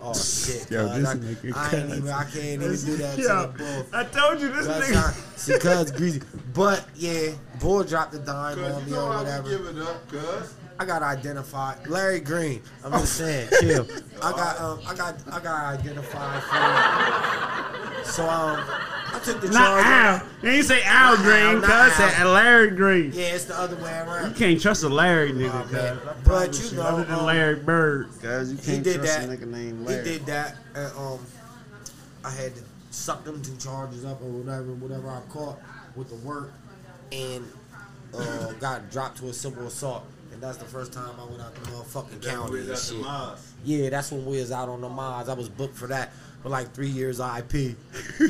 Who? 0.00 0.06
Oh 0.08 0.12
shit! 0.14 0.70
Yo, 0.70 0.88
this 0.88 1.08
I, 1.08 1.14
nigga 1.16 1.56
I 1.56 1.76
ain't 1.76 1.88
cuz. 1.88 1.98
even 1.98 2.10
I 2.10 2.24
can't 2.24 2.36
even 2.36 2.70
do 2.76 2.96
that 2.96 3.16
to 3.16 3.22
Yo, 3.22 3.46
the 3.46 3.58
bull. 3.58 3.86
I 3.92 4.04
told 4.04 4.40
you 4.40 4.48
this 4.52 4.66
That's 4.66 4.88
nigga. 4.88 5.54
not, 5.54 5.60
cuz 5.60 5.90
greasy. 5.92 6.22
But 6.54 6.86
yeah, 6.94 7.30
bull 7.60 7.82
dropped 7.84 8.12
the 8.12 8.18
dime 8.20 8.62
on 8.62 8.86
me 8.86 8.96
or 8.96 9.08
whatever. 9.08 9.48
give 9.48 9.66
it 9.66 9.78
up, 9.78 10.08
cuz. 10.08 10.54
I 10.78 10.84
got 10.84 11.02
identified. 11.02 11.86
Larry 11.88 12.20
Green. 12.20 12.62
I'm 12.84 12.92
just 12.92 13.14
saying, 13.16 13.48
chill. 13.60 13.86
I 14.22 14.30
got 14.32 14.60
um 14.60 14.80
I 14.86 14.94
got 14.94 15.14
I 15.32 15.40
got 15.40 15.78
identified 15.78 16.42
for 18.02 18.10
So 18.10 18.28
um 18.28 18.60
I 19.16 19.24
took 19.24 19.40
the 19.40 19.48
Not 19.48 19.54
charge. 19.82 19.84
Al. 19.86 20.22
You 20.42 20.48
ain't 20.50 20.64
say 20.66 20.82
Al 20.84 21.16
Not 21.16 21.24
Green, 21.24 21.36
Al, 21.56 21.60
cuz 21.60 21.68
not 21.68 21.92
said 21.92 22.14
Al. 22.20 22.32
Larry 22.32 22.70
Green. 22.70 23.12
Yeah, 23.12 23.24
it's 23.34 23.44
the 23.44 23.58
other 23.58 23.76
way 23.76 23.90
around. 23.98 24.28
You 24.30 24.34
can't 24.36 24.60
trust 24.60 24.82
a 24.84 24.88
Larry 24.88 25.32
nigga, 25.32 25.66
Oh, 25.66 26.02
cuz. 26.04 26.24
But 26.24 26.70
you 26.70 26.76
know, 26.76 26.82
other 26.82 27.04
than 27.04 27.14
um, 27.18 27.24
Larry 27.26 27.56
Bird. 27.56 28.08
Guys, 28.22 28.52
you 28.52 28.58
can't 28.58 28.84
trust 28.84 29.02
that. 29.02 29.24
a 29.24 29.28
nigga 29.28 29.46
named 29.46 29.80
He 29.80 29.86
Larry. 29.94 30.04
did 30.04 30.26
that 30.26 30.56
and 30.74 30.92
um 30.98 31.18
I 32.24 32.30
had 32.30 32.54
to 32.56 32.62
suck 32.90 33.24
them 33.24 33.40
two 33.42 33.56
charges 33.56 34.04
up 34.04 34.20
or 34.20 34.24
whatever, 34.26 34.72
whatever 34.72 35.08
I 35.10 35.20
caught 35.30 35.58
with 35.94 36.08
the 36.08 36.16
work 36.16 36.52
and 37.12 37.44
uh, 38.16 38.52
got 38.54 38.90
dropped 38.90 39.18
to 39.18 39.28
a 39.28 39.32
simple 39.32 39.66
assault. 39.66 40.04
And 40.32 40.42
that's 40.42 40.56
the 40.58 40.64
first 40.64 40.92
time 40.92 41.10
I 41.20 41.24
went 41.24 41.40
out 41.40 41.54
the 41.54 41.60
motherfucking 41.70 42.22
county 42.26 42.60
and 42.60 42.68
at 42.70 42.76
the 42.76 42.82
shit. 42.82 43.38
Yeah, 43.64 43.90
that's 43.90 44.10
when 44.10 44.26
we 44.26 44.38
was 44.38 44.50
out 44.50 44.68
on 44.68 44.80
the 44.80 44.88
Mars. 44.88 45.28
I 45.28 45.34
was 45.34 45.48
booked 45.48 45.76
for 45.76 45.86
that 45.86 46.12
for 46.42 46.48
like 46.48 46.72
three 46.72 46.88
years 46.88 47.20
IP. 47.20 47.52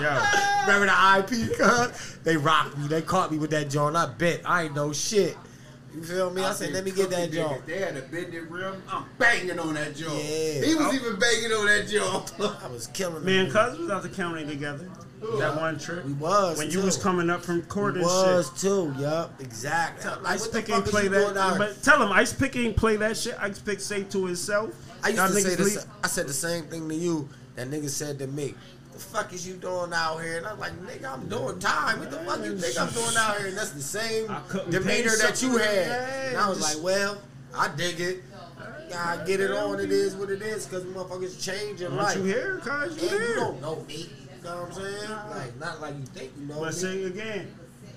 Yo. 0.00 0.22
Remember 0.66 0.86
the 0.86 0.96
IP 1.18 1.58
card? 1.58 1.92
They 2.24 2.36
rocked 2.36 2.76
me. 2.78 2.88
They 2.88 3.02
caught 3.02 3.30
me 3.30 3.38
with 3.38 3.50
that 3.50 3.70
joint. 3.70 3.96
I 3.96 4.06
bet. 4.06 4.40
I 4.44 4.64
ain't 4.64 4.74
know 4.74 4.92
shit. 4.92 5.36
You 5.94 6.02
feel 6.02 6.30
me? 6.32 6.42
I, 6.42 6.50
I 6.50 6.52
said, 6.52 6.72
let 6.72 6.84
me 6.84 6.90
get 6.90 7.08
that 7.10 7.26
Cookie 7.30 7.36
joint. 7.36 7.66
They 7.66 7.78
had 7.78 7.96
a 7.96 8.02
bended 8.02 8.50
rim. 8.50 8.82
I'm 8.90 9.04
banging 9.18 9.58
on 9.60 9.74
that 9.74 9.94
joint. 9.94 10.14
Yeah. 10.24 10.64
He 10.64 10.74
was 10.74 10.92
even 10.92 11.16
banging 11.20 11.52
on 11.52 11.66
that 11.66 11.86
joint. 11.88 12.32
I 12.64 12.68
was 12.68 12.88
killing 12.88 13.24
Man, 13.24 13.48
them. 13.48 13.70
cuz 13.70 13.78
was 13.78 13.90
out 13.90 14.02
the 14.02 14.08
county 14.08 14.44
together. 14.44 14.90
That 15.38 15.56
one 15.56 15.78
trip. 15.78 16.04
We 16.04 16.12
was. 16.14 16.58
When 16.58 16.68
too. 16.68 16.78
you 16.80 16.84
was 16.84 16.96
coming 16.98 17.30
up 17.30 17.42
from 17.42 17.62
court 17.62 17.94
We 17.94 18.00
and 18.00 18.06
was 18.08 18.48
shit. 18.48 18.58
too. 18.58 18.94
Yup. 18.98 19.40
Exactly. 19.40 20.10
Like, 20.10 20.26
Ice 20.34 20.40
what 20.42 20.52
the 20.52 20.60
Pick 20.62 20.70
ain't 20.70 20.84
play 20.84 21.08
that. 21.08 21.34
But 21.58 21.82
tell 21.82 22.02
him 22.02 22.12
Ice 22.12 22.32
Pick 22.32 22.56
ain't 22.56 22.76
play 22.76 22.96
that 22.96 23.16
shit. 23.16 23.36
Ice 23.40 23.58
Pick 23.60 23.80
say 23.80 24.02
to 24.02 24.26
himself. 24.26 24.70
I 25.04 25.08
used 25.08 25.18
y'all 25.18 25.28
to 25.28 25.34
say 25.40 25.54
this. 25.54 25.76
leave- 25.76 25.84
I 26.02 26.06
said 26.08 26.26
the 26.28 26.32
same 26.32 26.64
thing 26.64 26.88
to 26.88 26.94
you 26.94 27.28
that 27.56 27.70
nigga 27.70 27.88
said 27.88 28.18
to 28.20 28.26
me. 28.26 28.54
The 28.92 28.98
fuck 29.00 29.32
is 29.32 29.46
you 29.46 29.54
doing 29.54 29.92
out 29.92 30.18
here? 30.18 30.38
And 30.38 30.46
I'm 30.46 30.58
like, 30.58 30.72
nigga, 30.86 31.12
I'm 31.12 31.28
doing 31.28 31.58
time. 31.58 31.98
What 32.00 32.10
the 32.12 32.18
fuck 32.18 32.44
you 32.44 32.56
think 32.56 32.80
I'm 32.80 32.90
doing 32.92 33.16
out 33.16 33.36
here? 33.38 33.48
And 33.48 33.56
that's 33.56 33.70
the 33.72 33.82
same 33.82 34.30
I 34.30 34.40
demeanor 34.70 35.16
that 35.16 35.42
you 35.42 35.56
had. 35.56 36.28
And 36.28 36.36
I 36.38 36.48
was 36.48 36.60
like, 36.60 36.82
well, 36.82 37.18
I 37.54 37.68
dig 37.76 38.00
it. 38.00 38.22
I 38.96 39.18
get 39.26 39.40
it 39.40 39.50
on. 39.50 39.80
It 39.80 39.90
is 39.90 40.14
what 40.14 40.30
it 40.30 40.42
is. 40.42 40.66
Cause 40.66 40.84
motherfuckers 40.84 41.42
change 41.42 41.80
in 41.80 41.88
Don't 41.90 41.96
life. 41.96 42.16
you 42.16 42.22
hear? 42.24 42.58
Cuz 42.64 43.02
you 43.02 43.08
you 43.18 43.34
don't 43.34 43.60
know 43.60 43.84
me. 43.88 44.08
You 44.38 44.44
know 44.44 44.62
what 44.62 44.68
I'm 44.68 44.72
saying? 44.74 45.10
Like 45.30 45.58
not 45.58 45.80
like 45.80 45.94
you 45.98 46.04
think 46.06 46.32
you 46.38 46.46
know 46.46 46.60
But 46.60 46.72
me. 46.74 46.78
see 46.78 47.04
again, 47.04 47.52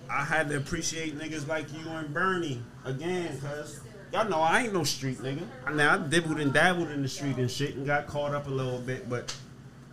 I 0.10 0.24
had 0.24 0.50
to 0.50 0.58
appreciate 0.58 1.18
niggas 1.20 1.48
like 1.48 1.72
you 1.74 1.88
and 1.90 2.12
Bernie 2.12 2.64
again, 2.86 3.40
cause 3.42 3.82
y'all 4.12 4.30
know 4.30 4.40
I 4.40 4.62
ain't 4.64 4.74
no 4.74 4.84
street 4.84 5.20
nigga. 5.20 5.44
Now 5.74 5.96
I 5.96 5.98
dibbled 6.08 6.40
and 6.40 6.54
dabbled 6.54 6.90
in 6.92 7.02
the 7.02 7.08
street 7.08 7.38
and 7.38 7.50
shit 7.50 7.76
and 7.76 7.86
got 7.86 8.08
caught 8.08 8.34
up 8.34 8.48
a 8.48 8.52
little 8.52 8.80
bit, 8.80 9.10
but 9.10 9.36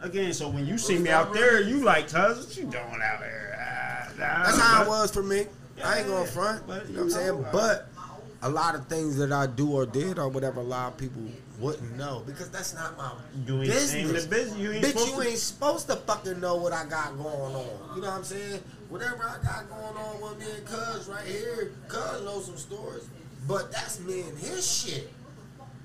again, 0.02 0.32
so 0.32 0.48
when 0.48 0.66
you 0.66 0.78
see 0.78 0.98
me 0.98 1.10
out 1.10 1.32
there, 1.32 1.60
you 1.60 1.82
like, 1.84 2.08
cuz 2.08 2.46
what 2.46 2.56
you 2.56 2.64
doing 2.64 3.00
out 3.02 3.18
here? 3.18 3.58
Ah, 3.58 4.08
nah, 4.18 4.44
That's 4.44 4.58
how 4.58 4.82
it 4.82 4.88
was 4.88 5.10
for 5.10 5.22
me. 5.22 5.46
I 5.84 5.98
ain't 5.98 6.08
gonna 6.08 6.26
front. 6.26 6.66
But, 6.66 6.86
you 6.88 6.92
know 6.94 7.00
what 7.00 7.04
I'm 7.04 7.10
saying? 7.10 7.46
But 7.52 7.88
a 8.42 8.48
lot 8.48 8.74
of 8.74 8.86
things 8.86 9.16
that 9.16 9.32
I 9.32 9.46
do 9.46 9.72
or 9.72 9.86
did 9.86 10.18
or 10.18 10.28
whatever, 10.28 10.60
a 10.60 10.64
lot 10.64 10.92
of 10.92 10.98
people 10.98 11.22
wouldn't 11.58 11.96
know 11.96 12.22
because 12.26 12.50
that's 12.50 12.74
not 12.74 12.96
my 12.96 13.10
You 13.46 13.56
ain't 13.62 13.66
business. 13.70 13.94
ain't 14.22 14.30
business. 14.30 14.56
You 14.58 14.72
ain't 14.72 14.84
Bitch, 14.84 14.90
supposed 14.90 15.08
you 15.16 15.22
to- 15.22 15.28
ain't 15.28 15.38
supposed 15.38 15.86
to 15.88 15.96
fucking 15.96 16.40
know 16.40 16.56
what 16.56 16.72
I 16.72 16.84
got 16.84 17.16
going 17.16 17.26
on. 17.54 17.94
You 17.96 18.02
know 18.02 18.08
what 18.08 18.16
I'm 18.18 18.24
saying? 18.24 18.60
Whatever 18.88 19.24
I 19.24 19.42
got 19.44 19.68
going 19.70 19.96
on 19.96 20.20
with 20.20 20.38
me 20.38 20.46
and 20.56 20.66
Cuz 20.66 21.08
right 21.08 21.24
here, 21.26 21.72
Cuz 21.88 22.22
knows 22.22 22.44
some 22.46 22.56
stories. 22.58 23.04
But 23.46 23.72
that's 23.72 24.00
me 24.00 24.22
and 24.22 24.38
his 24.38 24.70
shit. 24.70 25.10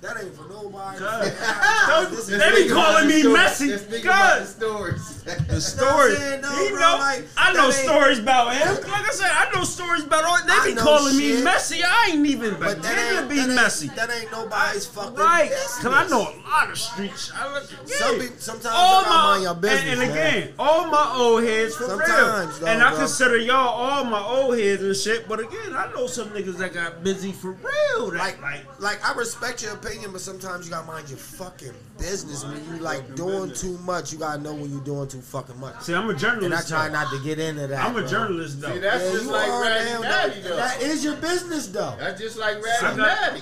That 0.01 0.15
ain't 0.23 0.33
for 0.33 0.47
nobody. 0.47 0.97
Cuz. 0.97 2.17
Cuz, 2.25 2.27
They 2.27 2.63
be 2.63 2.69
calling 2.69 3.07
me 3.07 3.23
messy, 3.33 3.67
Let's 3.71 3.83
the 3.83 4.45
stories. 4.45 5.23
The 5.23 5.59
story. 5.61 6.15
saying, 6.15 6.41
though, 6.41 6.49
he 6.55 6.69
bro, 6.69 6.79
know. 6.79 6.97
like, 6.99 7.23
I 7.35 7.51
know 7.53 7.69
stories 7.69 8.19
about 8.19 8.55
him. 8.55 8.77
Like 8.89 9.05
I 9.07 9.11
said, 9.11 9.29
I 9.29 9.51
know 9.53 9.63
stories 9.65 10.03
about 10.05 10.23
all. 10.23 10.35
I 10.35 10.61
They 10.63 10.69
be 10.71 10.75
know 10.75 10.83
calling 10.83 11.17
me 11.17 11.43
messy. 11.43 11.81
I 11.83 12.11
ain't 12.13 12.25
even 12.25 12.51
But 12.59 12.77
begin 12.77 12.81
that 12.83 13.09
to 13.11 13.19
ain't, 13.19 13.29
be 13.29 13.35
that 13.35 13.45
ain't- 13.47 13.55
messy. 13.55 13.87
That 13.89 14.09
ain't 14.09 14.31
nobody's 14.31 14.85
fucking 14.85 15.15
Right, 15.15 15.49
business. 15.49 15.79
cause 15.79 15.93
I 15.93 16.07
know 16.07 16.21
a 16.21 16.33
lot 16.49 16.69
of 16.71 16.77
streets. 16.77 17.31
I 17.35 17.53
look, 17.53 17.69
yeah. 17.85 17.95
Some 17.97 18.19
people- 18.19 18.35
sometimes 18.39 18.73
all 18.77 18.99
you 19.01 19.05
gotta 19.05 19.27
mind 19.27 19.43
your 19.43 19.53
business, 19.55 19.81
and, 19.81 20.01
and 20.01 20.13
man. 20.13 20.27
again, 20.37 20.53
all 20.57 20.87
my 20.87 21.13
old 21.17 21.43
heads 21.43 21.75
for 21.75 21.83
Sometimes, 21.85 22.57
real. 22.57 22.59
though, 22.65 22.71
and 22.71 22.81
I 22.83 22.89
bro. 22.91 22.99
consider 22.99 23.37
y'all 23.37 23.67
all 23.67 24.03
my 24.05 24.21
old 24.23 24.57
heads 24.57 24.81
and 24.81 24.95
shit. 24.95 25.27
But 25.27 25.39
again, 25.41 25.73
I 25.75 25.91
know 25.91 26.07
some 26.07 26.29
niggas 26.29 26.57
that 26.57 26.73
got 26.73 27.03
busy 27.03 27.31
for 27.33 27.51
real. 27.51 28.11
That, 28.11 28.17
like, 28.19 28.41
like, 28.41 28.61
like, 28.79 29.07
I 29.07 29.13
respect 29.13 29.61
your 29.61 29.73
opinion, 29.73 29.88
but 30.11 30.21
sometimes 30.21 30.65
you 30.65 30.71
gotta 30.71 30.87
mind 30.87 31.09
your 31.09 31.17
fucking 31.17 31.73
business. 31.97 32.43
When 32.45 32.63
you 32.65 32.81
like 32.81 33.15
doing 33.15 33.51
too 33.53 33.77
much, 33.79 34.11
you 34.13 34.19
gotta 34.19 34.41
know 34.41 34.53
when 34.53 34.71
you're 34.71 34.81
doing 34.83 35.07
too 35.07 35.21
fucking 35.21 35.59
much. 35.59 35.81
see, 35.81 35.93
I'm 35.93 36.09
a 36.09 36.13
journalist. 36.13 36.45
And 36.45 36.53
I 36.53 36.57
journalist. 36.57 36.67
try 36.69 36.87
though. 36.87 36.93
not 36.93 37.11
to 37.11 37.23
get 37.23 37.39
into 37.39 37.67
that. 37.67 37.85
I'm 37.85 37.95
a 37.95 37.99
bro. 38.01 38.07
journalist 38.09 38.61
though. 38.61 38.73
See, 38.73 38.79
that's 38.79 39.03
Yeah, 39.03 39.11
just 39.11 39.25
like 39.27 39.49
are, 39.49 39.61
Ratty 39.61 39.85
damn, 39.89 40.01
Matty, 40.01 40.41
though. 40.41 40.55
that 40.55 40.81
is 40.81 41.03
your 41.03 41.15
business, 41.17 41.67
though. 41.67 41.95
That's 41.99 42.19
just 42.21 42.37
like 42.37 42.57
I 42.57 42.95
Ratty 42.95 43.41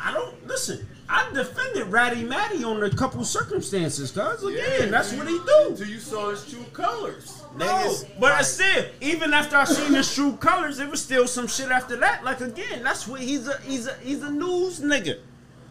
I 0.00 0.12
don't 0.12 0.46
listen. 0.46 0.88
I 1.10 1.30
defended 1.32 1.86
Ratty 1.86 2.22
Matty 2.22 2.62
on 2.64 2.82
a 2.82 2.90
couple 2.90 3.24
circumstances, 3.24 4.10
cause 4.12 4.44
again, 4.44 4.90
that's 4.90 5.12
what 5.14 5.26
he 5.26 5.38
do. 5.38 5.66
Until 5.68 5.86
you 5.88 5.98
saw 5.98 6.30
his 6.30 6.44
true 6.48 6.64
colors. 6.74 7.42
No, 7.56 7.64
Niggas, 7.66 8.20
but 8.20 8.32
I 8.32 8.42
said, 8.42 8.90
even 9.00 9.32
after 9.32 9.56
I 9.56 9.64
seen 9.64 9.94
his 9.94 10.14
true 10.14 10.36
colors, 10.36 10.78
it 10.80 10.88
was 10.90 11.00
still 11.02 11.26
some 11.26 11.46
shit 11.46 11.70
after 11.70 11.96
that. 11.96 12.24
Like 12.24 12.42
again, 12.42 12.82
that's 12.82 13.08
what 13.08 13.20
he's 13.22 13.48
a 13.48 13.58
he's 13.62 13.86
a 13.86 13.94
he's 14.02 14.22
a 14.22 14.30
news 14.30 14.80
nigga. 14.80 15.18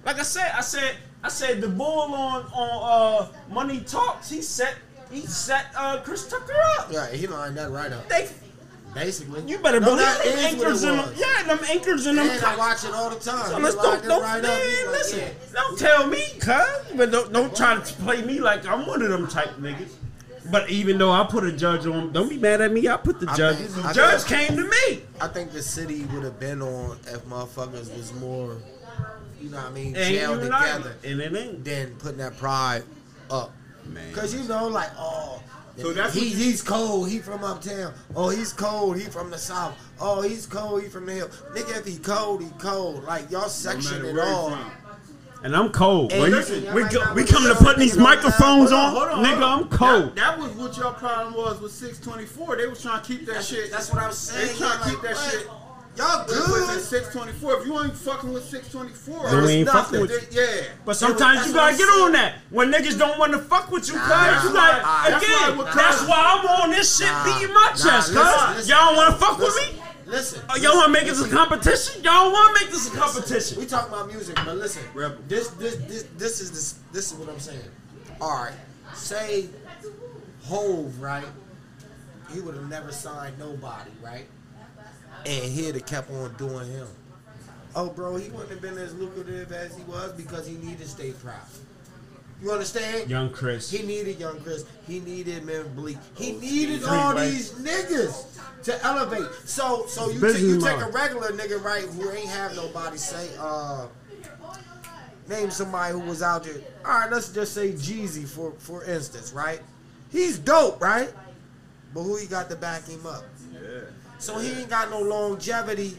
Like 0.08 0.20
I 0.20 0.24
said, 0.24 0.50
I 0.56 0.62
said 0.62 0.96
I 1.22 1.28
said 1.28 1.60
the 1.60 1.68
bull 1.68 2.14
on 2.16 2.46
on 2.54 3.28
uh 3.30 3.54
Money 3.54 3.82
Talks. 3.82 4.30
He 4.30 4.42
set 4.42 4.76
he 5.12 5.20
set 5.28 5.66
uh 5.76 6.00
Chris 6.02 6.28
Tucker 6.30 6.54
up. 6.80 6.88
Yeah, 6.90 7.08
he 7.12 7.28
lined 7.28 7.58
that 7.58 7.72
right 7.72 7.92
up. 7.92 8.08
They 8.08 8.30
Basically, 8.96 9.42
you 9.46 9.58
better 9.60 9.82
No, 9.82 9.96
believe 9.98 10.08
them 10.24 10.40
anchors 10.40 10.84
in 10.84 10.96
them. 10.96 11.14
Yeah, 11.18 11.44
them 11.44 11.60
anchors 11.70 12.08
in 12.08 12.16
them. 12.16 12.30
And 12.30 12.42
I 12.44 12.56
watch 12.56 12.86
it 12.86 12.94
all 12.94 13.10
the 13.10 13.20
time. 13.20 13.46
So 13.48 13.58
let's 13.60 13.76
don't 13.76 14.02
don't 14.06 14.22
right 14.24 14.42
man, 14.42 14.50
up. 14.52 14.62
He's 14.64 14.86
like, 14.86 14.92
listen. 14.94 15.20
yeah. 15.20 15.30
Don't 15.54 15.78
tell 15.78 16.08
me, 16.08 16.24
cuz, 16.40 16.94
but 16.96 17.12
don't 17.12 17.34
don't 17.34 17.54
try 17.54 17.76
to 17.76 17.94
play 17.96 18.22
me 18.24 18.40
like 18.40 18.66
I'm 18.66 18.88
one 18.88 19.02
of 19.02 19.10
them 19.10 19.28
type 19.28 19.50
niggas. 19.58 19.92
But 20.50 20.70
even 20.70 20.98
though 20.98 21.12
I 21.12 21.26
put 21.30 21.44
a 21.44 21.52
judge 21.52 21.86
on, 21.86 22.14
don't 22.14 22.30
be 22.30 22.38
mad 22.38 22.62
at 22.62 22.72
me. 22.72 22.88
I 22.88 22.96
put 22.96 23.20
the 23.20 23.30
I 23.30 23.36
judges. 23.36 23.74
think- 23.74 23.84
The 23.84 23.90
I 23.90 23.94
judge 23.94 24.22
think- 24.24 24.48
came 24.48 24.58
to 24.58 24.64
me. 24.64 25.02
I 25.20 25.28
think 25.28 25.52
the 25.52 25.62
city 25.62 26.06
would 26.06 26.24
have 26.24 26.40
been 26.40 26.62
on 26.62 26.98
if 27.08 27.26
motherfuckers 27.26 27.94
was 27.96 28.14
more, 28.14 28.56
you 29.42 29.50
know 29.50 29.58
what 29.58 29.66
I 29.68 29.72
mean, 29.72 29.96
Ain't 29.96 29.96
jailed 29.96 30.42
together 30.42 30.96
And 31.04 31.20
it 31.22 31.36
ain't. 31.36 31.64
than 31.64 31.96
putting 31.98 32.18
that 32.18 32.38
pride 32.38 32.84
up. 33.30 33.52
Man. 33.86 34.14
Cause 34.14 34.34
you 34.34 34.44
know, 34.48 34.68
like, 34.68 34.90
oh, 34.98 35.42
So 35.78 35.94
that's 35.94 36.14
he, 36.14 36.28
you- 36.30 36.36
he's 36.36 36.62
cold. 36.62 37.10
He 37.10 37.20
from 37.20 37.44
uptown. 37.44 37.94
Oh, 38.16 38.30
he's 38.30 38.52
cold. 38.52 38.98
He 38.98 39.04
from 39.06 39.30
the 39.30 39.38
south. 39.38 39.78
Oh, 40.00 40.22
he's 40.22 40.46
cold. 40.46 40.82
He 40.84 40.90
from 40.90 41.06
the 41.06 41.14
hill. 41.14 41.28
Nigga, 41.54 41.78
if 41.80 41.86
he 41.86 41.98
cold, 41.98 42.42
he 42.42 42.50
cold. 42.60 43.04
Like 43.06 43.30
y'all 43.32 43.44
No 43.44 43.48
section 43.48 44.02
matter 44.04 44.20
it 44.20 44.20
all. 44.20 44.58
And 45.44 45.56
I'm 45.56 45.70
cold. 45.72 46.12
Hey, 46.12 46.20
Well, 46.20 46.32
listen, 46.32 46.74
we 46.74 46.82
might 46.82 46.92
go, 46.92 47.00
we 47.14 47.22
really 47.22 47.32
come 47.32 47.44
to 47.44 47.54
put 47.64 47.78
these 47.78 47.94
niggas 47.94 47.96
don't 47.96 48.04
microphones 48.04 48.72
Hold 48.72 48.74
on, 48.74 48.80
on, 48.80 48.96
Hold 48.96 49.08
on, 49.10 49.24
nigga. 49.24 49.62
I'm 49.62 49.70
cold. 49.70 50.16
That, 50.16 50.16
that 50.16 50.40
was 50.40 50.52
what 50.54 50.76
your 50.78 50.92
problem 50.94 51.36
was 51.36 51.62
with 51.62 51.72
624. 51.72 52.56
They 52.58 52.66
was 52.68 52.82
trying 52.82 53.02
to 53.04 53.08
keep 53.08 53.26
that 53.28 53.34
That's, 53.36 53.48
shit. 53.48 53.72
that's 53.72 53.94
what 53.94 54.02
I'm 54.02 54.12
saying. 54.12 54.48
They 54.48 54.54
trying 54.58 54.72
to 54.80 54.84
Like, 54.84 54.90
keep 54.92 55.02
that 55.04 55.16
what? 55.16 55.32
shit. 55.32 55.48
Y'all 55.98 56.22
It 56.22 56.30
was 56.30 56.70
at 56.70 56.76
good. 56.76 56.84
624. 56.84 57.62
If 57.62 57.66
you 57.68 57.82
ain't 57.82 57.96
fucking 57.98 58.32
with 58.32 58.44
624, 58.46 59.30
Then 59.32 59.38
we 59.38 59.44
it's 59.44 59.50
ain't 59.52 59.66
nothing. 59.66 59.84
fucking 59.84 60.02
with 60.02 60.30
They- 60.32 60.62
Yeah. 60.62 60.64
But 60.86 60.96
sometimes 60.96 61.48
you 61.48 61.54
gotta 61.54 61.76
get 61.76 61.90
on 61.90 62.12
that. 62.14 62.36
When 62.52 62.72
niggas 62.72 62.98
don't 63.00 63.18
want 63.18 63.34
to 63.34 63.40
fuck 63.40 63.72
with 63.72 63.88
you, 63.88 63.96
cuz 63.98 64.08
Nah, 64.08 64.44
you 64.44 64.50
like 64.54 64.82
nah, 64.84 65.06
again. 65.18 65.58
that's 65.58 65.58
why 65.58 65.74
that's 65.74 66.02
why 66.04 66.40
I'm 66.40 66.62
on 66.64 66.70
this 66.72 66.98
shit 66.98 67.08
Nah, 67.08 67.24
beating 67.26 67.54
my 67.54 67.62
nah, 67.62 67.70
chest, 67.72 68.14
listen, 68.14 68.14
cuz 68.14 68.56
listen, 68.58 68.70
y'all 68.70 68.86
don't 68.88 68.96
want 68.98 69.14
to 69.20 69.26
fuck 69.26 69.38
with 69.40 69.56
me. 69.56 69.82
listen. 70.06 70.42
Oh, 70.50 70.56
y'all 70.58 70.76
want 70.76 70.86
to 70.86 70.92
make 70.92 71.06
this 71.08 71.22
a 71.22 71.30
competition? 71.30 72.04
Y'all 72.04 72.32
want 72.32 72.56
to 72.58 72.64
make 72.64 72.72
this 72.72 72.88
a 72.94 72.96
competition? 72.96 73.60
We 73.60 73.66
talking 73.66 73.92
about 73.94 74.08
music, 74.08 74.36
but 74.46 74.56
listen. 74.56 74.84
Rebel. 74.94 75.18
This 75.28 75.48
this 75.50 75.76
this 75.88 76.04
this 76.18 76.42
is 76.42 76.52
this 76.52 76.76
this 76.94 77.12
is 77.12 77.18
what 77.18 77.28
I'm 77.30 77.40
saying. 77.40 77.60
All 78.22 78.38
right, 78.44 78.54
say 78.94 79.50
Hove, 80.46 81.00
right? 81.02 81.26
He 82.34 82.40
would 82.42 82.56
have 82.56 82.70
never 82.70 82.92
signed 82.92 83.40
nobody, 83.40 83.90
right? 84.04 84.28
And 85.28 85.52
he'd 85.52 85.76
have 85.76 85.86
kept 85.86 86.10
on 86.10 86.34
doing 86.36 86.70
him. 86.72 86.88
Oh, 87.76 87.90
bro, 87.90 88.16
he 88.16 88.30
wouldn't 88.30 88.50
have 88.50 88.62
been 88.62 88.78
as 88.78 88.96
lucrative 88.96 89.52
as 89.52 89.76
he 89.76 89.84
was 89.84 90.14
because 90.14 90.48
he 90.48 90.56
needed 90.56 90.88
State 90.88 91.20
Proud. 91.22 91.42
You 92.42 92.52
understand? 92.52 93.10
Young 93.10 93.32
Chris. 93.32 93.70
He 93.70 93.86
needed 93.86 94.20
Young 94.20 94.40
Chris. 94.40 94.66
He 94.88 95.00
needed 95.00 95.44
Men 95.44 95.66
Bleek. 95.76 95.98
He 96.16 96.34
needed 96.34 96.82
Bleek, 96.82 96.92
all 96.92 97.14
right. 97.14 97.30
these 97.30 97.52
niggas 97.54 98.38
to 98.64 98.86
elevate. 98.86 99.28
So, 99.46 99.86
so 99.88 100.10
you, 100.10 100.20
ta- 100.20 100.38
you 100.38 100.62
take 100.62 100.80
a 100.80 100.90
regular 100.92 101.32
nigga, 101.32 101.64
right, 101.64 101.84
who 101.84 102.12
ain't 102.12 102.30
have 102.30 102.56
nobody 102.56 102.98
say, 102.98 103.30
uh, 103.40 103.88
name 105.28 105.52
somebody 105.52 105.94
who 105.94 106.00
was 106.00 106.22
out 106.22 106.44
there. 106.44 106.56
All 106.86 106.92
right, 106.92 107.12
let's 107.12 107.30
just 107.30 107.54
say 107.54 107.72
Jeezy 107.72 108.28
for 108.28 108.52
for 108.54 108.84
instance, 108.86 109.34
right? 109.34 109.60
He's 110.12 110.40
dope, 110.40 110.82
right? 110.82 111.12
But 111.94 112.04
who 112.04 112.18
he 112.18 112.28
got 112.28 112.50
to 112.50 112.56
back 112.56 112.88
him 112.88 113.06
up? 113.06 113.24
Yeah. 113.52 113.60
So 114.20 114.40
he 114.40 114.52
ain't 114.52 114.70
got 114.70 114.90
no 114.90 115.00
longevity 115.02 115.98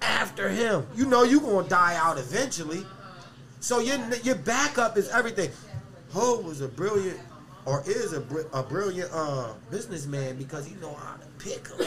after 0.00 0.48
him. 0.48 0.86
You 0.94 1.06
know 1.06 1.22
you 1.24 1.40
gonna 1.40 1.68
die 1.68 1.96
out 1.96 2.18
eventually. 2.18 2.84
So 3.60 3.80
your 3.80 3.98
your 4.22 4.36
backup 4.36 4.96
is 4.96 5.08
everything. 5.10 5.50
Ho 6.12 6.40
was 6.40 6.60
a 6.60 6.68
brilliant, 6.68 7.18
or 7.66 7.82
is 7.86 8.12
a, 8.12 8.20
br- 8.20 8.48
a 8.52 8.62
brilliant 8.62 9.10
uh, 9.12 9.52
businessman 9.70 10.36
because 10.36 10.66
he 10.66 10.74
know 10.76 10.94
how 10.94 11.16
to 11.16 11.26
pick 11.38 11.68
him 11.68 11.86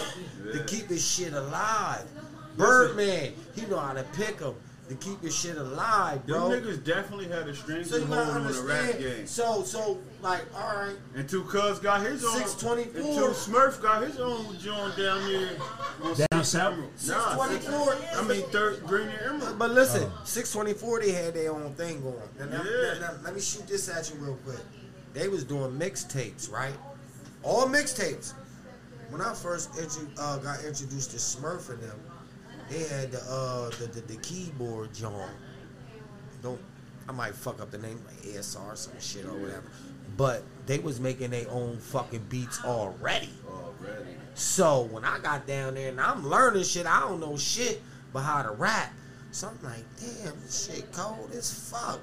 to 0.51 0.63
keep 0.65 0.87
his 0.87 1.03
shit 1.05 1.33
alive. 1.33 2.05
Birdman, 2.57 3.33
he 3.55 3.65
know 3.65 3.79
how 3.79 3.93
to 3.93 4.03
pick 4.13 4.39
him 4.39 4.53
to 4.91 4.97
keep 4.97 5.21
his 5.21 5.33
shit 5.33 5.55
alive, 5.57 6.25
Them 6.27 6.35
niggas 6.51 6.83
definitely 6.83 7.27
had 7.29 7.47
a 7.47 7.55
strength 7.55 7.87
So 7.87 7.95
you 7.95 8.01
and 8.03 8.11
gotta 8.11 8.25
hold 8.33 8.45
on 8.45 8.51
the 8.53 8.61
rap 8.61 8.99
game. 8.99 9.25
So 9.25 9.63
so 9.63 9.97
like 10.21 10.41
all 10.53 10.75
right, 10.75 10.95
And 11.15 11.29
two 11.29 11.43
Cuz 11.43 11.79
got 11.79 12.01
his 12.05 12.23
own. 12.25 12.33
624. 12.35 13.01
And 13.01 13.15
two 13.15 13.29
Smurf 13.33 13.81
got 13.81 14.03
his 14.03 14.19
own 14.19 14.57
joint 14.59 14.97
down 14.97 15.31
there. 15.31 15.49
On 16.03 16.13
Down 16.13 16.27
Sixth 16.43 16.45
south? 16.51 16.73
Emerald. 16.73 16.91
Nah, 17.07 17.35
24. 17.35 17.95
I 18.17 18.23
mean, 18.23 18.41
third 18.49 18.85
Green 18.85 19.07
and 19.07 19.21
Emerald. 19.35 19.57
But 19.57 19.71
listen, 19.71 20.11
624 20.25 20.99
they 20.99 21.11
had 21.13 21.33
their 21.35 21.51
own 21.53 21.73
thing 21.75 22.01
going. 22.01 22.15
Now, 22.37 22.45
now- 22.45 22.63
Yeah. 22.63 22.93
now- 22.93 22.99
now, 22.99 23.13
let 23.23 23.33
me 23.33 23.39
shoot 23.41 23.65
this 23.67 23.87
at 23.87 24.09
you 24.09 24.17
real 24.19 24.37
quick. 24.43 24.59
They 25.13 25.29
was 25.29 25.45
doing 25.45 25.71
mixtapes, 25.79 26.51
right? 26.51 26.73
All 27.43 27.65
mixtapes. 27.67 28.33
When 29.09 29.21
I 29.21 29.33
first 29.33 29.69
intro, 29.77 30.03
uh, 30.17 30.37
got 30.37 30.63
introduced 30.63 31.11
to 31.11 31.17
Smurf 31.17 31.69
and 31.69 31.81
them, 31.81 31.99
they 32.71 32.83
had 32.83 33.11
the 33.11 33.21
uh, 33.21 33.69
the, 33.71 33.87
the, 33.87 34.01
the 34.01 34.15
keyboard 34.17 34.93
John. 34.93 35.29
Don't 36.41 36.59
I 37.07 37.11
might 37.11 37.35
fuck 37.35 37.61
up 37.61 37.71
the 37.71 37.77
name 37.77 38.01
like 38.05 38.17
ASR 38.21 38.73
or 38.73 38.75
some 38.75 38.99
shit 38.99 39.25
or 39.25 39.33
whatever. 39.33 39.63
But 40.17 40.43
they 40.65 40.79
was 40.79 40.99
making 40.99 41.31
their 41.31 41.49
own 41.49 41.77
fucking 41.77 42.25
beats 42.29 42.63
already. 42.63 43.29
Already. 43.47 44.15
So 44.33 44.83
when 44.83 45.03
I 45.03 45.19
got 45.19 45.45
down 45.47 45.75
there 45.75 45.89
and 45.89 45.99
I'm 45.99 46.27
learning 46.27 46.63
shit, 46.63 46.85
I 46.85 46.99
don't 46.99 47.19
know 47.19 47.37
shit 47.37 47.81
but 48.13 48.21
how 48.21 48.43
to 48.43 48.51
rap. 48.51 48.93
So 49.31 49.47
I'm 49.47 49.63
like, 49.63 49.83
damn, 49.99 50.39
this 50.41 50.69
shit 50.71 50.91
cold 50.91 51.31
as 51.33 51.69
fuck. 51.69 51.99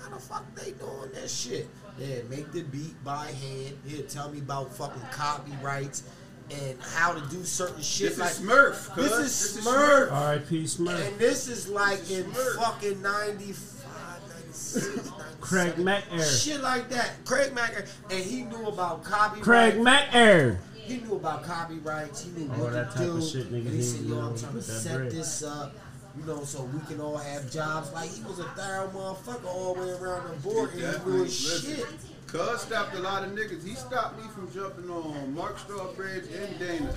How 0.00 0.10
the 0.10 0.20
fuck 0.20 0.44
they 0.54 0.72
doing 0.72 1.10
that 1.14 1.28
shit? 1.28 1.68
Yeah, 1.98 2.22
make 2.30 2.52
the 2.52 2.62
beat 2.62 3.02
by 3.04 3.26
hand. 3.26 3.76
He'll 3.86 4.06
tell 4.06 4.30
me 4.30 4.38
about 4.38 4.72
fucking 4.72 5.02
copyrights 5.10 6.04
and 6.50 6.78
how 6.80 7.12
to 7.12 7.20
do 7.28 7.44
certain 7.44 7.82
shit. 7.82 8.10
This 8.10 8.18
like 8.18 8.30
is 8.30 8.40
Smurf. 8.40 8.94
This 8.94 9.08
cuz. 9.16 9.56
is 9.56 9.64
Smurf. 9.66 10.12
R.I.P. 10.12 10.64
Smurf. 10.64 11.06
And 11.08 11.18
this 11.18 11.48
is 11.48 11.68
like 11.68 12.10
in 12.10 12.24
Smurf. 12.24 12.56
fucking 12.56 13.02
95, 13.02 14.22
96, 14.46 15.10
Craig 15.40 15.78
Mack 15.78 16.04
era. 16.12 16.24
Shit 16.24 16.60
like 16.62 16.88
that. 16.90 17.24
Craig 17.24 17.54
Mack. 17.54 17.86
And 18.10 18.24
he 18.24 18.42
knew 18.42 18.66
about 18.66 19.04
copyright. 19.04 19.42
Craig 19.44 19.80
Mack 19.80 20.14
era. 20.14 20.56
He 20.74 20.98
knew 20.98 21.16
about 21.16 21.44
copyrights. 21.44 22.22
He 22.24 22.30
knew 22.30 22.50
All 22.52 22.60
what 22.60 22.72
that 22.72 22.92
to 22.92 22.96
type 22.98 23.06
do. 23.06 23.16
of 23.18 23.24
shit, 23.24 23.52
nigga, 23.52 23.56
and 23.66 23.68
he 23.68 23.76
he 23.76 23.82
said, 23.82 24.00
"Yo, 24.02 24.14
knew 24.14 24.20
I'm 24.20 24.38
trying 24.38 24.52
to 24.54 24.62
set 24.62 24.96
bread. 24.96 25.10
this 25.12 25.42
up, 25.42 25.74
you 26.18 26.24
know, 26.24 26.42
so 26.44 26.62
we 26.62 26.80
can 26.86 26.98
all 26.98 27.18
have 27.18 27.50
jobs." 27.50 27.92
Like 27.92 28.08
he 28.10 28.22
was 28.22 28.38
a 28.38 28.44
thorough 28.44 28.88
motherfucker 28.88 29.44
all 29.44 29.74
the 29.74 29.80
way 29.82 29.90
around 29.90 30.30
the 30.30 30.36
board, 30.48 30.70
and 30.70 30.78
he 30.80 30.86
knew 30.86 30.92
Definitely. 30.92 31.24
his 31.24 31.62
shit. 31.62 31.86
Cuz 32.28 32.60
stopped 32.60 32.94
a 32.94 32.98
lot 33.00 33.24
of 33.24 33.30
niggas. 33.30 33.66
He 33.66 33.74
stopped 33.74 34.18
me 34.18 34.24
from 34.34 34.52
jumping 34.52 34.90
on 34.90 35.34
Mark 35.34 35.56
Strawbridge 35.58 36.26
and 36.42 36.58
Dana. 36.58 36.94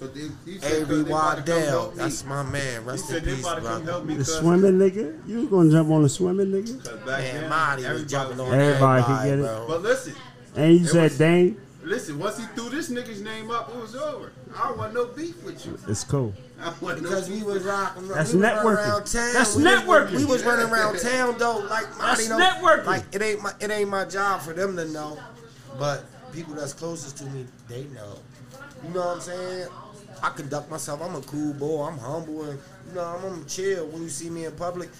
But 0.00 0.14
they, 0.14 0.28
he 0.46 0.58
said 0.58 0.88
'cause 0.88 0.90
A.B. 0.90 0.94
they 0.94 1.00
about 1.10 1.36
Waddell, 1.38 1.68
help 1.68 1.90
me. 1.96 2.02
that's 2.02 2.24
my 2.24 2.42
man. 2.42 2.84
Rest 2.86 3.06
said 3.08 3.18
in 3.18 3.24
they 3.26 3.34
peace, 3.36 3.40
about 3.44 3.54
to 3.56 3.60
come 3.62 3.84
brother. 3.84 4.06
The 4.06 4.14
cuz- 4.16 4.38
swimming 4.38 4.78
nigga? 4.78 5.28
You 5.28 5.36
was 5.40 5.46
gonna 5.48 5.70
jump 5.70 5.90
on 5.90 6.02
the 6.02 6.08
swimming 6.08 6.46
nigga? 6.46 6.84
back 7.04 7.06
Man, 7.22 7.40
then, 7.42 7.50
Marty 7.50 7.82
was 7.82 7.86
everybody 7.90 8.08
jumping 8.10 8.40
on 8.40 8.54
Everybody 8.54 9.02
everybody, 9.02 9.02
could 9.04 9.24
get 9.28 9.38
it. 9.38 9.42
bro. 9.42 9.64
But 9.68 9.82
listen, 9.82 10.14
And 10.56 10.72
you 10.72 10.86
said 10.86 11.02
was- 11.04 11.18
Dane? 11.18 11.60
listen. 11.84 12.18
Once 12.18 12.38
he 12.38 12.44
threw 12.56 12.70
this 12.70 12.88
nigga's 12.90 13.20
name 13.20 13.50
up, 13.50 13.68
it 13.68 13.76
was 13.80 13.94
over. 13.94 14.32
I 14.56 14.68
don't 14.68 14.78
want 14.78 14.94
no 14.94 15.04
beef 15.04 15.42
with 15.44 15.64
you. 15.66 15.78
It's 15.86 16.02
cool. 16.04 16.32
I 16.60 16.64
don't 16.66 16.82
want 16.82 16.96
no 17.02 17.08
Because 17.08 17.30
we 17.30 17.42
was 17.42 17.62
rocking, 17.64 18.08
That's 18.08 18.32
we 18.34 18.40
running 18.42 18.58
networking. 18.58 18.76
around 18.88 19.06
town. 19.06 19.32
That's 19.32 19.56
we 19.56 19.64
was- 19.64 19.72
networking. 19.72 20.16
we 20.16 20.24
was 20.24 20.44
running 20.44 20.66
around 20.72 20.98
town 21.00 21.34
though, 21.38 21.58
like 21.70 21.86
That's 21.86 21.98
Marty 21.98 22.28
know, 22.28 22.38
networking. 22.38 22.86
Like 22.86 23.04
it 23.12 23.22
ain't 23.22 23.42
my 23.42 23.52
it 23.60 23.70
ain't 23.70 23.88
my 23.88 24.04
job 24.04 24.40
for 24.42 24.52
them 24.52 24.76
to 24.76 24.84
know, 24.86 25.18
but 25.78 26.04
people 26.32 26.54
that's 26.54 26.72
closest 26.72 27.16
to 27.18 27.24
me, 27.26 27.46
they 27.68 27.84
know. 27.94 28.18
You 28.86 28.94
know 28.94 29.00
what 29.06 29.14
I'm 29.16 29.20
saying? 29.20 29.68
I 30.22 30.30
conduct 30.30 30.70
myself. 30.70 31.00
I'm 31.02 31.14
a 31.14 31.20
cool 31.22 31.54
boy. 31.54 31.84
I'm 31.84 31.98
humble 31.98 32.44
and 32.44 32.58
you 32.88 32.94
know 32.94 33.04
I'm, 33.04 33.24
I'm 33.24 33.46
chill 33.46 33.86
when 33.86 34.02
you 34.02 34.08
see 34.10 34.28
me 34.30 34.44
in 34.44 34.52
public. 34.52 34.90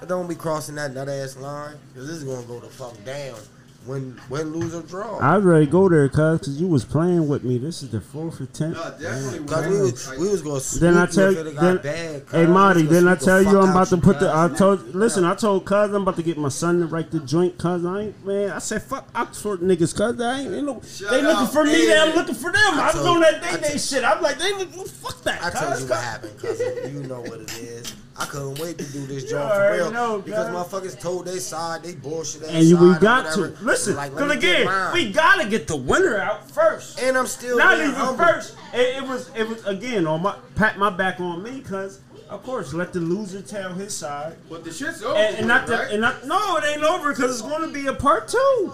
I 0.00 0.04
don't 0.04 0.26
be 0.28 0.34
crossing 0.34 0.74
that 0.74 0.92
nut 0.92 1.08
ass 1.08 1.36
line, 1.38 1.74
cause 1.94 2.06
this 2.06 2.16
is 2.18 2.24
gonna 2.24 2.46
go 2.46 2.60
the 2.60 2.66
fuck 2.68 3.02
down. 3.04 3.38
Win, 3.86 4.20
win, 4.28 4.52
lose 4.52 4.74
or 4.74 4.82
draw. 4.82 5.18
I'd 5.20 5.44
ready 5.44 5.66
to 5.66 5.70
go 5.72 5.88
there, 5.88 6.08
cuz, 6.08 6.40
because 6.40 6.60
you 6.60 6.66
was 6.66 6.84
playing 6.84 7.28
with 7.28 7.44
me. 7.44 7.58
This 7.58 7.82
is 7.82 7.90
the 7.90 8.00
fourth 8.00 8.40
or 8.40 8.46
tenth. 8.46 8.74
No, 8.74 8.90
definitely. 9.00 9.46
Cause 9.46 9.66
we 9.68 9.80
was 9.80 10.18
we 10.18 10.28
was 10.28 10.42
gonna 10.42 10.80
Then 10.92 10.98
I 10.98 11.06
you 11.06 11.12
tell 11.12 11.32
you, 11.32 11.42
then, 11.52 11.76
bad. 11.78 12.22
hey. 12.32 12.46
Marty, 12.46 12.80
We 12.82 12.88
was 12.88 12.96
then 12.96 13.08
I 13.08 13.14
tell 13.14 13.42
you 13.42 13.60
I'm 13.60 13.70
about 13.70 13.88
to 13.88 13.96
put 13.98 14.18
the. 14.18 14.30
I 14.32 14.48
cuz. 14.48 14.58
told, 14.58 14.94
listen, 14.94 15.24
I 15.24 15.34
told 15.36 15.64
Cuz 15.64 15.92
I'm 15.94 16.02
about 16.02 16.16
to 16.16 16.22
get 16.24 16.36
my 16.36 16.48
son 16.48 16.80
to 16.80 16.86
write 16.86 17.10
the 17.12 17.20
joint, 17.20 17.58
Cuz 17.58 17.84
I 17.84 18.00
ain't, 18.00 18.26
man. 18.26 18.50
I 18.50 18.58
said 18.58 18.82
fuck 18.82 19.08
Oxford 19.14 19.60
niggas, 19.60 19.94
Cuz 19.96 20.20
I 20.20 20.40
ain't, 20.40 20.50
you 20.52 20.62
know, 20.62 20.80
Shut 20.84 21.10
they 21.10 21.22
looking 21.22 21.46
up, 21.46 21.52
for 21.52 21.64
me, 21.64 21.86
they 21.86 21.96
I'm 21.98 22.14
looking 22.14 22.34
for 22.34 22.50
them. 22.50 22.56
I, 22.74 22.86
was 22.86 22.94
told 22.94 23.06
on 23.08 23.20
that 23.20 23.42
I 23.44 23.56
day 23.56 23.68
day 23.68 23.78
shit. 23.78 24.02
I'm 24.02 24.20
like, 24.22 24.38
they 24.38 24.52
look, 24.52 24.70
fuck 24.88 25.22
that. 25.22 25.42
I 25.44 25.50
told 25.50 25.72
cuz, 25.72 25.82
you 25.82 25.88
what 25.88 25.96
cuz. 25.96 26.04
happened, 26.04 26.38
cousin. 26.40 26.94
You 26.96 27.08
know 27.08 27.20
what 27.20 27.40
it 27.40 27.58
is. 27.58 27.94
I 28.18 28.24
couldn't 28.24 28.58
wait 28.58 28.78
to 28.78 28.84
do 28.92 29.06
this 29.06 29.24
joint 29.24 29.44
already 29.44 29.78
for 29.78 29.84
real 29.84 29.92
know, 29.92 30.18
because 30.20 30.48
cuz. 30.48 30.56
motherfuckers 30.56 31.00
told 31.00 31.26
they 31.26 31.38
side, 31.38 31.82
they 31.82 31.94
bullshit 31.94 32.44
ass 32.44 32.48
And 32.50 32.66
side 32.68 32.80
we 32.80 32.98
got 32.98 33.32
to 33.34 33.40
listen, 33.62 33.96
Like, 33.96 34.14
cause 34.16 34.30
again, 34.30 34.92
we 34.94 35.12
gotta 35.12 35.48
get 35.48 35.66
the 35.66 35.76
winner 35.76 36.16
out 36.18 36.50
first. 36.50 36.98
and 37.00 37.16
I'm 37.18 37.26
still 37.26 37.58
Not 37.58 37.78
even 37.78 37.92
humble. 37.92 38.24
first. 38.24 38.56
It, 38.72 39.02
it 39.02 39.06
was, 39.06 39.30
it 39.36 39.46
was 39.48 39.64
again 39.66 40.06
on 40.06 40.22
my 40.22 40.36
pat 40.54 40.78
my 40.78 40.88
back 40.90 41.20
on 41.20 41.42
me, 41.42 41.60
cause 41.60 42.00
of 42.30 42.42
course 42.42 42.72
let 42.72 42.92
the 42.92 43.00
loser 43.00 43.42
tell 43.42 43.72
his 43.74 43.94
side. 43.94 44.36
But 44.48 44.64
the 44.64 44.72
shit's 44.72 45.02
over. 45.02 45.14
And, 45.16 45.36
and 45.36 45.46
not 45.48 45.68
with, 45.68 45.70
the, 45.70 45.82
right? 45.84 45.92
and 45.92 46.00
not, 46.00 46.26
no, 46.26 46.56
it 46.56 46.64
ain't 46.64 46.82
over 46.82 47.12
because 47.12 47.30
it's 47.32 47.42
going 47.42 47.62
to 47.62 47.72
be 47.72 47.86
a 47.86 47.92
part 47.94 48.28
two. 48.28 48.72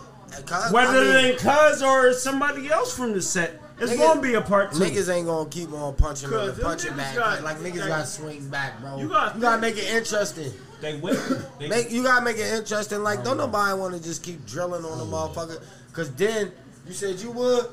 Whether 0.70 0.98
I 0.98 1.00
mean, 1.04 1.14
it 1.14 1.24
ain't 1.32 1.38
Cuz 1.38 1.82
or 1.82 2.12
somebody 2.14 2.70
else 2.70 2.96
from 2.96 3.12
the 3.12 3.20
set, 3.20 3.60
it's 3.82 3.92
Niggas- 3.92 3.98
going 3.98 4.16
to 4.16 4.22
be 4.22 4.34
a 4.34 4.40
part 4.40 4.72
two. 4.72 4.78
Niggas 4.78 5.12
ain't 5.14 5.26
gonna 5.26 5.48
keep 5.50 5.72
on 5.72 5.94
punching 5.94 6.28
Cuz 6.28 6.48
and 6.48 6.56
them 6.56 6.64
punching 6.64 6.96
back. 6.96 7.14
got- 7.16 7.42
like 7.42 7.58
niggas 7.58 7.78
got- 7.78 7.88
gotta 7.88 8.06
swing 8.06 8.48
back, 8.48 8.80
bro. 8.80 8.98
You 8.98 9.08
got- 9.08 9.40
gotta 9.40 9.60
make 9.60 9.76
it 9.76 9.84
interesting. 9.92 10.52
they 10.80 10.96
win. 10.96 11.16
They, 11.58 11.68
Make 11.68 11.90
you 11.92 12.02
gotta 12.02 12.24
make 12.24 12.38
it 12.38 12.52
interesting. 12.54 13.02
Like 13.02 13.22
don't 13.24 13.36
nobody 13.36 13.78
want 13.78 13.94
to 13.94 14.02
just 14.02 14.22
keep 14.22 14.44
drilling 14.46 14.84
on 14.84 14.98
the 14.98 15.04
motherfucker. 15.04 15.60
Cause 15.92 16.10
then 16.12 16.50
you 16.86 16.92
said 16.94 17.18
you 17.20 17.30
would. 17.32 17.66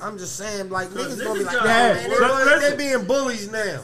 I'm 0.00 0.18
just 0.18 0.36
saying, 0.36 0.68
like 0.70 0.92
Cause 0.94 1.16
niggas 1.18 1.24
gonna 1.24 1.38
be 1.40 1.44
like, 1.44 1.54
got- 1.56 1.64
nah, 1.64 1.70
Yeah, 1.70 1.92
man, 1.94 2.10
they, 2.10 2.18
but 2.18 2.44
bully- 2.44 2.60
they 2.70 2.76
being 2.76 3.04
bullies 3.04 3.50
now. 3.52 3.80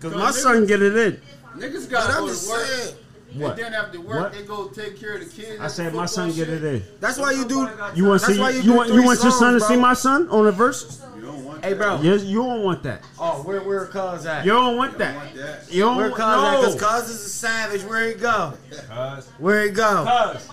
Cause 0.00 0.14
my 0.14 0.30
son 0.32 0.66
get 0.66 0.82
it 0.82 0.96
in. 0.96 1.20
Niggas 1.56 1.88
got 1.90 2.06
to 2.08 2.12
go 2.14 2.18
to 2.32 2.48
work. 2.48 2.64
saying. 2.66 2.94
What? 3.34 3.52
And 3.52 3.58
then 3.60 3.74
after 3.74 3.98
work, 4.00 4.20
What? 4.20 4.32
they 4.34 4.42
go 4.42 4.66
take 4.68 5.00
care 5.00 5.14
of 5.14 5.20
the 5.20 5.26
kids. 5.42 5.58
I 5.60 5.66
said 5.68 5.84
my 5.94 6.06
football 6.06 6.08
son 6.08 6.32
get 6.32 6.48
it 6.50 6.62
in. 6.64 6.82
That's 7.00 7.16
why 7.18 7.32
you 7.32 7.44
do. 7.46 7.66
You 7.94 8.04
want 8.04 8.20
to 8.20 8.26
see? 8.26 8.34
You, 8.34 8.48
you 8.62 8.72
want 8.74 8.92
you 8.92 9.02
want 9.02 9.22
your 9.22 9.32
son 9.32 9.54
to 9.54 9.60
see 9.60 9.76
my 9.76 9.94
son 9.94 10.28
on 10.28 10.44
the 10.44 10.52
verse? 10.52 11.00
You 11.32 11.38
don't 11.38 11.44
want 11.46 11.64
Hey, 11.64 11.72
that. 11.72 11.78
bro. 11.78 12.00
Yes, 12.02 12.22
you 12.24 12.42
don't 12.42 12.62
want 12.62 12.82
that. 12.82 13.02
Oh, 13.18 13.42
where 13.42 13.60
where 13.62 13.86
cuz 13.86 14.26
at? 14.26 14.44
You 14.44 14.52
don't 14.52 14.76
want 14.76 14.92
You 14.92 14.98
don't 14.98 15.08
that. 15.08 15.16
want 15.16 15.34
that. 15.34 15.72
You 15.72 15.82
don't 15.82 15.96
Where 15.96 16.10
want 16.10 16.20
cuz 16.60 16.74
at? 16.74 16.80
Cause 16.80 17.02
cuz 17.02 17.10
is 17.10 17.24
a 17.26 17.28
savage. 17.28 17.82
Where 17.84 18.08
he 18.08 18.14
go? 18.14 18.54
Cuz. 18.70 19.28
Where 19.38 19.64
he 19.64 19.70
go? 19.70 20.04
Cuz 20.34 20.48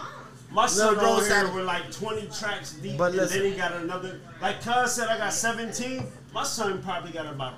my 0.52 0.66
son 0.66 0.96
bro 0.96 1.12
on 1.14 1.24
said- 1.24 1.46
here 1.48 1.56
with 1.56 1.66
like 1.66 1.92
20 1.92 2.28
tracks 2.28 2.72
deep, 2.74 2.98
But 2.98 3.12
and 3.12 3.18
listen. 3.18 3.42
then 3.44 3.52
he 3.52 3.58
got 3.58 3.74
another. 3.74 4.20
Like 4.42 4.64
Cuz 4.64 4.94
said, 4.94 5.08
I 5.10 5.18
got 5.18 5.34
17. 5.34 6.08
My 6.34 6.44
son 6.44 6.82
probably 6.82 7.12
got 7.12 7.28
about 7.28 7.56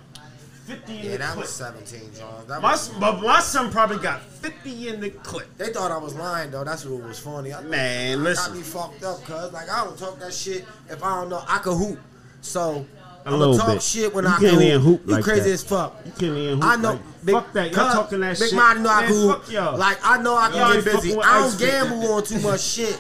50 0.66 0.92
in 1.00 1.04
Yeah, 1.06 1.12
the 1.12 1.18
that 1.20 1.28
clip. 1.34 1.38
was 1.40 1.50
17, 1.50 2.12
John. 2.18 2.46
That 2.48 2.62
My, 2.62 2.72
was, 2.72 2.90
but 2.90 3.22
my 3.22 3.40
son 3.40 3.72
probably 3.72 3.98
got 3.98 4.22
50 4.22 4.88
in 4.90 5.00
the 5.02 5.10
clip. 5.10 5.48
they 5.58 5.72
thought 5.74 5.92
I 5.92 5.98
was 5.98 6.14
lying 6.16 6.52
though. 6.52 6.64
That's 6.64 6.86
what 6.86 7.04
was 7.04 7.20
funny. 7.20 7.54
I, 7.54 7.62
Man, 7.62 8.18
got 8.18 8.24
me 8.24 8.24
listen. 8.30 8.64
fucked 8.64 9.04
up, 9.04 9.24
cuz 9.26 9.52
like 9.54 9.70
I 9.70 9.84
don't 9.84 9.98
talk 9.98 10.20
that 10.20 10.34
shit 10.34 10.66
if 10.90 11.04
I 11.04 11.16
don't 11.20 11.30
know 11.30 11.44
I 11.48 11.58
can 11.60 11.76
hoop. 11.78 12.00
So 12.42 12.86
A 13.24 13.28
I'ma 13.28 13.38
little 13.38 13.58
talk 13.58 13.68
bit. 13.74 13.82
shit 13.84 14.14
when 14.14 14.24
You 14.26 14.30
I 14.32 14.40
can't 14.40 14.52
can 14.54 14.62
even 14.62 14.82
hoop 14.82 15.02
You 15.06 15.14
like 15.14 15.24
crazy 15.24 15.42
that. 15.42 15.50
as 15.52 15.64
fuck. 15.64 15.96
You 16.06 16.12
can't 16.12 16.24
even 16.38 16.56
hoop 16.56 16.64
I 16.64 16.76
know. 16.78 16.92
like- 16.94 17.26
big, 17.26 17.36
fuck 17.36 17.54
that. 17.54 17.72
Y'all 17.72 17.94
talking 17.94 18.20
that 18.22 18.40
big 18.40 18.50
shit. 18.50 18.56
Monty 18.58 18.82
know 18.82 18.90
I 18.90 19.02
Man, 19.02 19.10
hoop. 19.12 19.52
y'all. 19.52 19.78
Like 19.78 19.98
I 20.04 20.22
know 20.22 20.36
I 20.36 20.50
can 20.52 20.74
get 20.76 20.86
busy. 20.86 21.16
I 21.18 21.40
don't 21.40 21.60
gamble 21.60 22.14
on 22.14 22.24
too 22.24 22.40
much 22.40 22.62
shit. 22.62 23.00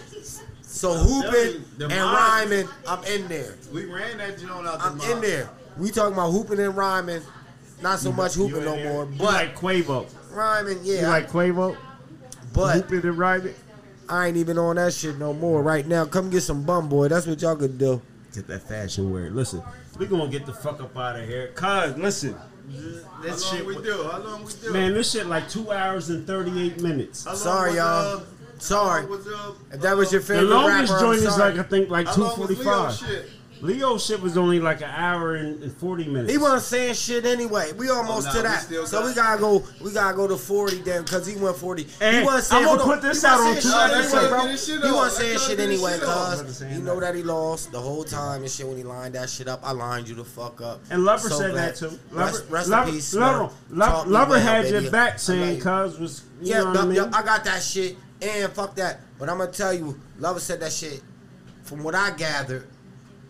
So 0.61 0.93
hooping 0.97 1.63
and 1.81 1.91
rhyming, 1.91 2.67
I'm 2.87 3.03
in 3.05 3.27
there. 3.27 3.55
We 3.73 3.85
ran 3.85 4.17
that 4.19 4.37
joint 4.39 4.65
out 4.67 4.79
the 4.79 4.85
I'm 5.05 5.11
in 5.11 5.21
there. 5.21 5.49
We 5.77 5.89
talking 5.91 6.13
about 6.13 6.31
hooping 6.31 6.59
and 6.59 6.75
rhyming. 6.75 7.21
Not 7.81 7.99
so 7.99 8.11
much 8.11 8.35
hooping 8.35 8.63
no 8.63 8.75
more, 8.83 9.05
but 9.07 9.23
like 9.23 9.55
Quavo. 9.55 10.07
rhyming, 10.31 10.79
yeah. 10.83 11.01
You 11.01 11.07
like 11.07 11.29
Quavo? 11.31 11.75
but 12.53 12.75
Hooping 12.75 13.01
and 13.09 13.17
rhyming? 13.17 13.55
I 14.07 14.27
ain't 14.27 14.37
even 14.37 14.57
on 14.59 14.75
that 14.75 14.93
shit 14.93 15.17
no 15.17 15.33
more 15.33 15.63
right 15.63 15.87
now. 15.87 16.05
Come 16.05 16.29
get 16.29 16.41
some 16.41 16.63
bum 16.63 16.89
boy. 16.89 17.07
That's 17.07 17.25
what 17.25 17.41
y'all 17.41 17.55
could 17.55 17.77
do. 17.79 18.01
Get 18.35 18.45
that 18.47 18.61
fashion 18.67 19.11
word. 19.11 19.33
Listen, 19.33 19.63
we 19.97 20.05
gonna 20.07 20.29
get 20.29 20.45
the 20.45 20.53
fuck 20.53 20.81
up 20.81 20.95
out 20.97 21.19
of 21.19 21.27
here. 21.27 21.47
Cause 21.49 21.97
listen, 21.97 22.33
How 22.33 23.21
this 23.23 23.43
long 23.45 23.57
shit, 23.57 23.65
we 23.65 23.75
do? 23.81 24.03
How 24.03 24.19
long 24.19 24.45
we 24.45 24.53
do? 24.53 24.71
man, 24.73 24.93
this 24.93 25.11
shit 25.11 25.25
like 25.27 25.49
two 25.49 25.71
hours 25.71 26.09
and 26.09 26.25
thirty 26.25 26.61
eight 26.61 26.81
minutes. 26.81 27.23
How 27.25 27.31
long 27.31 27.39
Sorry, 27.39 27.69
was, 27.71 27.77
y'all. 27.77 28.17
uh, 28.17 28.21
Sorry. 28.59 29.01
how 29.03 29.07
long 29.07 29.17
was, 29.17 29.27
uh, 29.27 29.51
If 29.73 29.81
that 29.81 29.97
was 29.97 30.11
your 30.11 30.21
uh, 30.21 30.25
The 30.25 30.33
favorite 30.33 30.49
longest 30.49 30.91
rapper, 30.93 31.05
I'm 31.05 31.13
joint 31.15 31.27
is 31.27 31.37
like 31.37 31.57
I 31.57 31.63
think 31.63 31.89
like 31.89 32.07
How 32.07 32.13
two 32.13 32.21
long 32.21 32.29
was 32.29 32.37
forty 32.37 32.55
Leo 32.55 32.63
five. 32.63 33.25
Shit? 33.61 33.77
Leo 33.77 33.97
shit 33.97 34.21
was 34.21 34.37
only 34.37 34.59
like 34.59 34.81
an 34.81 34.89
hour 34.89 35.35
and, 35.35 35.61
and 35.63 35.71
forty 35.73 36.05
minutes. 36.07 36.31
He 36.31 36.37
wasn't 36.37 36.63
saying 36.63 36.93
shit 36.95 37.25
anyway. 37.25 37.71
We 37.73 37.89
almost 37.89 38.27
Oh, 38.27 38.31
nah, 38.31 38.37
to 38.37 38.41
that. 38.43 38.61
still 38.63 38.85
So 38.85 39.05
we 39.05 39.13
gotta 39.13 39.39
go. 39.39 39.63
We 39.81 39.91
gotta 39.91 40.15
go 40.17 40.27
to 40.27 40.37
forty 40.37 40.77
then, 40.81 41.03
cause 41.05 41.25
he 41.27 41.35
went 41.35 41.55
forty. 41.57 41.85
Hey, 41.99 42.19
he 42.19 42.23
wasn't 42.25 42.43
saying. 42.45 42.61
I'm 42.63 42.67
gonna 42.69 42.83
hold 42.83 42.93
put 42.95 43.01
this 43.01 43.23
out 43.23 43.39
on 43.39 43.61
saying 43.61 43.61
Twitter. 43.61 44.03
shit 44.03 44.13
anyway, 44.13 44.21
go 44.21 44.29
bro. 44.29 44.41
get 44.41 44.51
his 44.51 44.65
shit 44.67 44.83
He 44.83 44.91
wasn't 44.91 45.13
saying 45.21 45.39
shit 45.39 45.59
anyway, 45.59 45.91
shit 45.93 46.03
off. 46.03 46.27
Brother 46.27 46.43
cause 46.43 46.57
saying 46.57 46.73
you 46.75 46.81
know 46.81 46.99
that. 46.99 47.13
that 47.13 47.15
he 47.15 47.23
lost 47.23 47.71
the 47.71 47.79
whole 47.79 48.03
time 48.03 48.41
and 48.41 48.51
shit 48.51 48.67
when 48.67 48.77
he 48.77 48.83
lined 48.83 49.15
that 49.15 49.29
shit 49.29 49.47
up. 49.47 49.61
I 49.63 49.71
lined 49.71 50.07
you 50.09 50.15
the 50.15 50.25
fuck 50.25 50.61
up. 50.61 50.81
And 50.89 51.05
Lover 51.05 51.29
So 51.29 51.37
said 51.39 51.51
glad. 51.51 51.75
that 51.75 51.75
too. 51.77 51.99
Lover, 52.11 52.31
Rest, 52.31 52.45
rest 52.49 52.69
Lover, 52.69 52.87
in 52.89 52.95
peace. 52.95 53.13
Lover. 53.13 53.53
Lover, 53.69 54.09
Lover 54.09 54.31
well, 54.31 54.39
had 54.41 54.63
baby. 54.63 54.83
your 54.83 54.91
back 54.91 55.13
I 55.13 55.17
saying 55.17 55.59
love 55.63 55.89
cuz 55.91 55.99
was 55.99 56.23
you 56.41 56.51
Yeah, 56.53 56.59
know 56.59 56.65
what 56.69 56.77
I 56.77 56.85
mean? 56.85 56.99
I 57.13 57.21
got 57.23 57.43
that 57.45 57.61
shit. 57.61 57.95
And 58.21 58.51
fuck 58.53 58.75
that. 58.75 58.99
But 59.17 59.29
I'm 59.29 59.37
gonna 59.39 59.51
tell 59.51 59.73
you, 59.73 59.99
Lover 60.19 60.39
said 60.39 60.59
that 60.61 60.71
shit. 60.71 61.01
From 61.63 61.83
what 61.83 61.95
I 61.95 62.11
gathered, 62.11 62.67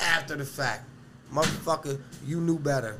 after 0.01 0.35
the 0.35 0.45
fact, 0.45 0.83
motherfucker, 1.33 1.99
you 2.25 2.41
knew 2.41 2.57
better. 2.59 2.99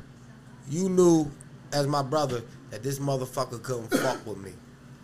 You 0.68 0.88
knew, 0.88 1.30
as 1.72 1.86
my 1.86 2.02
brother, 2.02 2.42
that 2.70 2.82
this 2.82 2.98
motherfucker 2.98 3.62
couldn't 3.62 3.88
fuck 4.02 4.24
with 4.26 4.38
me. 4.38 4.52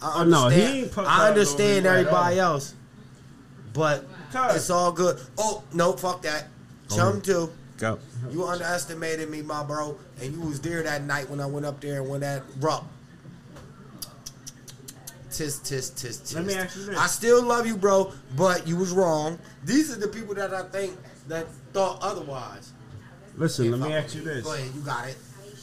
I 0.01 0.20
Oh, 0.20 0.25
no, 0.25 0.49
he 0.49 0.62
understand. 0.62 0.99
ain't 0.99 0.99
I 1.09 1.29
understand 1.29 1.87
over 1.87 1.95
you 1.97 2.01
at 2.01 2.07
everybody 2.07 2.39
else, 2.39 2.75
but 3.73 4.05
Cuz. 4.33 4.57
it's 4.57 4.70
all 4.70 4.93
good. 4.93 5.20
Oh 5.37 5.62
no, 5.73 5.93
fuck 5.95 6.23
that. 6.23 6.47
Chum 6.95 7.20
too. 7.20 7.51
Go. 7.79 7.99
You 8.31 8.45
underestimated 8.45 9.29
me, 9.31 9.43
my 9.43 9.62
bro, 9.65 9.97
and 10.20 10.33
you 10.33 10.41
was 10.41 10.61
there 10.61 10.83
that 10.83 11.03
night 11.05 11.29
when 11.29 11.41
I 11.41 11.47
went 11.47 11.66
up 11.66 11.81
there 11.81 12.01
and 12.01 12.09
when 12.11 12.20
that 12.20 12.43
ruck. 12.61 12.85
Tis, 15.31 15.59
tis, 15.61 15.91
tis, 15.91 16.19
tis. 16.19 16.35
Let 16.35 16.47
me 16.47 16.55
ask 16.55 16.77
you 16.77 16.87
this. 16.87 16.99
I 16.99 17.07
still 17.07 17.43
love 17.45 17.66
you, 17.66 17.77
bro, 17.77 18.12
but 18.37 18.66
you 18.66 18.77
was 18.77 18.91
wrong. 18.93 19.39
These 19.65 19.93
are 19.95 20.01
the 20.01 20.09
people 20.09 20.35
that 20.35 20.53
I 20.55 20.62
think 20.65 20.97
that 21.28 21.46
thought 21.72 21.98
otherwise. 22.02 22.72
Listen, 23.36 23.70
let 23.70 23.80
If 23.80 23.86
me 23.86 23.94
I- 23.94 23.98
ask 24.00 24.14
you 24.14 24.22
this. 24.22 24.44
Go 24.44 24.52
ahead, 24.55 24.70
you 24.74 24.80
got 24.80 25.09
it. 25.09 25.16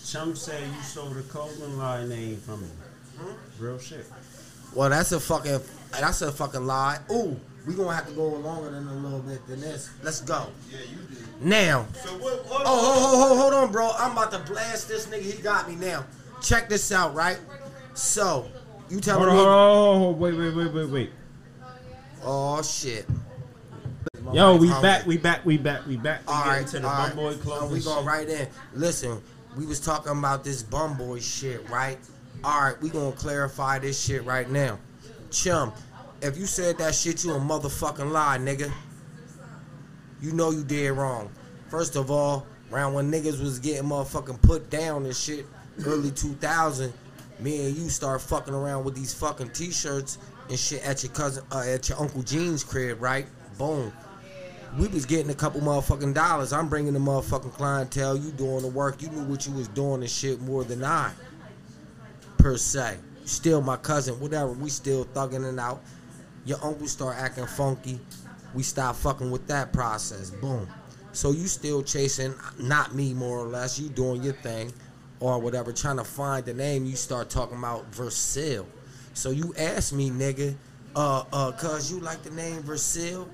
Chum 0.06 0.36
said 0.36 0.62
you 0.62 0.82
stole 0.84 1.10
the 1.10 1.24
clothing 1.24 1.78
line 1.78 2.10
name 2.10 2.38
from 2.38 2.60
him. 2.62 2.72
Hmm? 3.18 3.64
Real 3.64 3.80
shit. 3.80 4.06
Well, 4.74 4.90
that's 4.90 5.12
a 5.12 5.20
fucking, 5.20 5.60
that's 5.92 6.22
a 6.22 6.32
fucking 6.32 6.66
lie. 6.68 7.00
Ooh, 7.12 7.40
we 7.66 7.74
gonna 7.74 7.96
have 7.96 8.08
to 8.08 8.14
go 8.14 8.28
longer 8.28 8.70
than 8.72 8.88
a 8.88 8.94
little 8.94 9.20
bit 9.20 9.46
than 9.48 9.62
this. 9.62 9.90
Let's 10.04 10.22
go. 10.22 10.48
Yeah, 10.72 10.80
you 10.82 10.98
did. 11.16 11.42
Now. 11.42 11.88
So 12.04 12.12
what? 12.18 12.46
what 12.48 12.62
Oh, 12.66 12.94
ho, 12.94 13.18
ho, 13.18 13.28
ho, 13.28 13.36
hold 13.42 13.54
on, 13.54 13.72
bro. 13.72 13.92
I'm 13.98 14.12
about 14.12 14.32
to 14.34 14.40
blast 14.40 14.88
this 14.88 15.08
nigga. 15.08 15.22
He 15.22 15.42
got 15.42 15.68
me 15.70 15.76
now. 15.76 16.06
Check 16.42 16.70
this 16.70 16.92
out, 16.92 17.16
right? 17.16 17.40
So, 17.94 18.48
you 18.90 19.00
telling 19.00 19.24
Hold 19.28 19.30
on, 19.30 19.36
me? 19.38 19.44
hold 19.44 19.48
on, 19.48 19.98
hold 20.02 20.16
on, 20.16 20.20
wait, 20.20 20.34
wait, 20.38 20.56
wait, 20.56 20.74
wait, 20.74 20.90
wait. 20.90 21.12
Oh 22.24 22.62
shit. 22.62 23.08
Yo, 24.34 24.56
we 24.58 24.70
back, 24.70 25.06
we 25.06 25.18
back, 25.18 25.46
we 25.46 25.58
back, 25.58 25.86
we 25.88 25.98
back. 25.98 26.22
We 26.28 26.34
All 26.34 26.46
right, 26.46 26.62
into 26.62 26.80
the 26.80 26.88
all 26.88 26.94
right. 26.94 27.16
bum 27.16 27.18
boy 27.18 27.32
Uh, 27.32 27.38
clothing 27.38 27.72
we 27.72 27.82
going 27.82 28.06
right 28.06 28.28
in. 28.28 28.48
Listen, 28.74 29.22
we 29.56 29.66
was 29.66 29.80
talking 29.80 30.12
about 30.18 30.44
this 30.44 30.64
bum 30.64 30.98
boy 30.98 31.20
shit, 31.20 31.70
right? 31.70 31.98
All 32.44 32.62
right, 32.62 32.82
we 32.82 32.90
gonna 32.90 33.12
clarify 33.12 33.80
this 33.80 34.00
shit 34.02 34.26
right 34.26 34.50
now. 34.50 34.80
Chum, 35.32 35.74
if 36.22 36.38
you 36.38 36.46
said 36.46 36.78
that 36.80 36.96
shit, 36.96 37.24
you 37.24 37.34
a 37.34 37.40
motherfucking 37.40 38.12
lie, 38.12 38.38
nigga. 38.38 38.72
You 40.22 40.32
know 40.32 40.52
you 40.52 40.64
did 40.64 40.92
wrong. 40.92 41.30
First 41.70 41.96
of 41.96 42.10
all, 42.10 42.48
around 42.72 42.94
when 42.94 43.12
niggas 43.12 43.42
was 43.42 43.60
getting 43.60 43.90
motherfucking 43.90 44.42
put 44.42 44.70
down 44.70 45.06
and 45.06 45.16
shit, 45.16 45.46
early 45.86 46.12
2000, 46.12 46.92
me 47.40 47.68
and 47.68 47.76
you 47.78 47.90
start 47.90 48.22
fucking 48.22 48.54
around 48.54 48.86
with 48.86 48.96
these 48.96 49.14
fucking 49.14 49.50
t-shirts 49.52 50.18
and 50.50 50.58
shit 50.58 50.86
at 50.86 51.04
your 51.04 51.12
cousin, 51.12 51.44
uh, 51.52 51.64
at 51.68 51.90
your 51.90 52.00
uncle 52.00 52.24
Gene's 52.24 52.64
crib, 52.64 53.02
right? 53.02 53.28
Boom. 53.58 53.92
We 54.78 54.88
was 54.90 55.06
getting 55.06 55.30
a 55.30 55.36
couple 55.36 55.62
motherfucking 55.62 56.14
dollars. 56.14 56.52
I'm 56.52 56.68
bringing 56.68 56.94
the 56.94 57.00
motherfucking 57.00 57.54
clientele. 57.54 58.18
You 58.18 58.32
doing 58.32 58.62
the 58.62 58.68
work. 58.68 59.02
You 59.02 59.10
knew 59.10 59.24
what 59.24 59.48
you 59.48 59.54
was 59.54 59.70
doing 59.70 60.02
and 60.02 60.10
shit 60.10 60.42
more 60.42 60.66
than 60.66 60.84
I, 60.84 61.14
per 62.38 62.58
se. 62.58 62.98
Still 63.24 63.62
my 63.62 63.78
cousin, 63.78 64.20
whatever. 64.20 64.52
We 64.52 64.70
still 64.70 65.06
thugging 65.06 65.52
it 65.52 65.58
out. 65.60 65.82
Your 66.46 66.60
uncle 66.62 66.88
start 66.88 67.16
acting 67.18 67.48
funky. 67.48 68.00
We 68.54 68.64
stop 68.64 68.96
fucking 68.98 69.32
with 69.32 69.48
that 69.48 69.72
process. 69.72 70.30
Boom. 70.30 70.68
So 71.14 71.32
you 71.32 71.48
still 71.48 71.82
chasing, 71.82 72.36
not 72.60 72.94
me 72.94 73.14
more 73.14 73.40
or 73.40 73.48
less. 73.48 73.80
You 73.80 73.88
doing 73.88 74.22
your 74.22 74.34
thing, 74.34 74.74
or 75.22 75.40
whatever. 75.40 75.72
Trying 75.72 75.98
to 75.98 76.04
find 76.04 76.46
the 76.46 76.54
name. 76.54 76.86
You 76.86 76.98
start 76.98 77.30
talking 77.30 77.58
about 77.58 77.90
Versil. 77.92 78.66
So 79.14 79.32
you 79.32 79.54
ask 79.58 79.94
me, 79.94 80.10
nigga, 80.10 80.56
uh, 80.96 81.24
uh, 81.32 81.52
cause 81.54 81.90
you 81.92 82.00
like 82.02 82.22
the 82.24 82.32
name 82.32 82.62
Versil, 82.64 83.28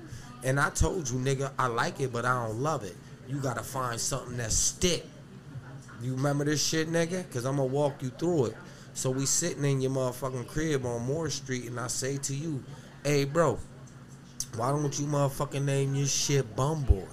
and 0.44 0.58
I 0.58 0.70
told 0.70 1.08
you, 1.08 1.18
nigga, 1.18 1.50
I 1.58 1.66
like 1.66 2.00
it, 2.00 2.12
but 2.12 2.24
I 2.24 2.46
don't 2.46 2.60
love 2.60 2.84
it. 2.84 2.96
You 3.28 3.36
gotta 3.36 3.62
find 3.62 4.00
something 4.00 4.36
that 4.38 4.52
stick. 4.52 5.06
You 6.02 6.14
remember 6.14 6.44
this 6.44 6.66
shit, 6.66 6.90
nigga? 6.90 7.30
Cause 7.32 7.44
I'm 7.44 7.56
gonna 7.56 7.68
walk 7.68 8.02
you 8.02 8.10
through 8.10 8.46
it. 8.46 8.56
So 8.94 9.10
we 9.10 9.24
sitting 9.24 9.64
in 9.64 9.80
your 9.80 9.92
motherfucking 9.92 10.48
crib 10.48 10.84
on 10.84 11.06
Moore 11.06 11.30
Street, 11.30 11.66
and 11.66 11.78
I 11.80 11.86
say 11.86 12.18
to 12.18 12.34
you, 12.34 12.62
hey, 13.04 13.24
bro, 13.24 13.58
why 14.56 14.70
don't 14.70 14.98
you 14.98 15.06
motherfucking 15.06 15.64
name 15.64 15.94
your 15.94 16.06
shit 16.06 16.54
Bum 16.54 16.82
Boy? 16.84 17.06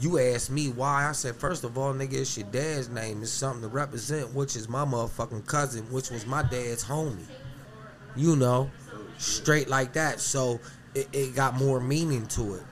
You 0.00 0.18
asked 0.18 0.50
me 0.50 0.68
why. 0.68 1.08
I 1.08 1.12
said, 1.12 1.36
first 1.36 1.64
of 1.64 1.78
all, 1.78 1.94
nigga, 1.94 2.14
it's 2.14 2.36
your 2.36 2.46
dad's 2.48 2.88
name. 2.88 3.22
It's 3.22 3.30
something 3.30 3.62
to 3.62 3.68
represent, 3.68 4.34
which 4.34 4.56
is 4.56 4.68
my 4.68 4.84
motherfucking 4.84 5.46
cousin, 5.46 5.84
which 5.90 6.10
was 6.10 6.26
my 6.26 6.42
dad's 6.42 6.84
homie. 6.84 7.24
You 8.16 8.36
know, 8.36 8.70
straight 9.16 9.68
like 9.68 9.94
that. 9.94 10.20
So 10.20 10.60
it, 10.94 11.08
it 11.12 11.34
got 11.34 11.54
more 11.54 11.80
meaning 11.80 12.26
to 12.28 12.54
it. 12.54 12.62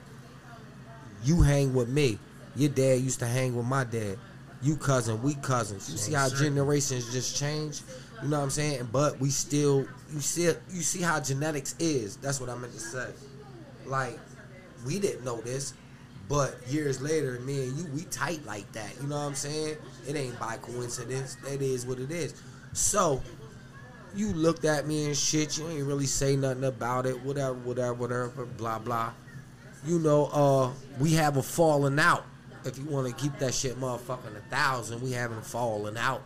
You 1.23 1.41
hang 1.41 1.73
with 1.73 1.89
me. 1.89 2.19
Your 2.55 2.69
dad 2.69 3.01
used 3.01 3.19
to 3.19 3.25
hang 3.25 3.55
with 3.55 3.65
my 3.65 3.83
dad. 3.83 4.17
You 4.61 4.77
cousin, 4.77 5.21
we 5.21 5.35
cousins. 5.35 5.91
You 5.91 5.97
see 5.97 6.13
how 6.13 6.29
generations 6.29 7.11
just 7.11 7.35
change? 7.35 7.81
You 8.21 8.29
know 8.29 8.37
what 8.37 8.43
I'm 8.43 8.49
saying? 8.49 8.87
But 8.91 9.19
we 9.19 9.29
still, 9.29 9.85
you 10.13 10.21
see, 10.21 10.43
you 10.43 10.81
see 10.81 11.01
how 11.01 11.19
genetics 11.19 11.75
is. 11.79 12.15
That's 12.17 12.39
what 12.39 12.49
I 12.49 12.55
meant 12.55 12.73
to 12.73 12.79
say. 12.79 13.09
Like, 13.85 14.17
we 14.85 14.99
didn't 14.99 15.25
know 15.25 15.41
this, 15.41 15.73
but 16.29 16.55
years 16.67 17.01
later, 17.01 17.39
me 17.41 17.63
and 17.67 17.77
you, 17.77 17.85
we 17.93 18.03
tight 18.03 18.45
like 18.45 18.71
that. 18.71 18.93
You 19.01 19.07
know 19.07 19.17
what 19.17 19.25
I'm 19.25 19.35
saying? 19.35 19.75
It 20.07 20.15
ain't 20.15 20.39
by 20.39 20.57
coincidence. 20.57 21.35
That 21.43 21.61
is 21.61 21.85
what 21.85 21.99
it 21.99 22.11
is. 22.11 22.33
So, 22.71 23.21
you 24.15 24.33
looked 24.33 24.65
at 24.65 24.87
me 24.87 25.05
and 25.05 25.17
shit. 25.17 25.57
You 25.57 25.67
ain't 25.69 25.85
really 25.85 26.05
say 26.05 26.35
nothing 26.35 26.63
about 26.63 27.05
it. 27.05 27.21
Whatever, 27.23 27.53
whatever, 27.53 27.93
whatever. 27.93 28.45
Blah 28.45 28.79
blah. 28.79 29.11
You 29.85 29.99
know, 29.99 30.27
uh, 30.27 30.71
we 30.99 31.13
have 31.13 31.37
a 31.37 31.43
falling 31.43 31.99
out. 31.99 32.25
If 32.65 32.77
you 32.77 32.85
want 32.85 33.07
to 33.07 33.13
keep 33.21 33.37
that 33.39 33.53
shit 33.53 33.79
motherfucking 33.79 34.37
a 34.37 34.49
thousand, 34.49 35.01
we 35.01 35.11
haven't 35.11 35.45
fallen 35.45 35.97
out 35.97 36.21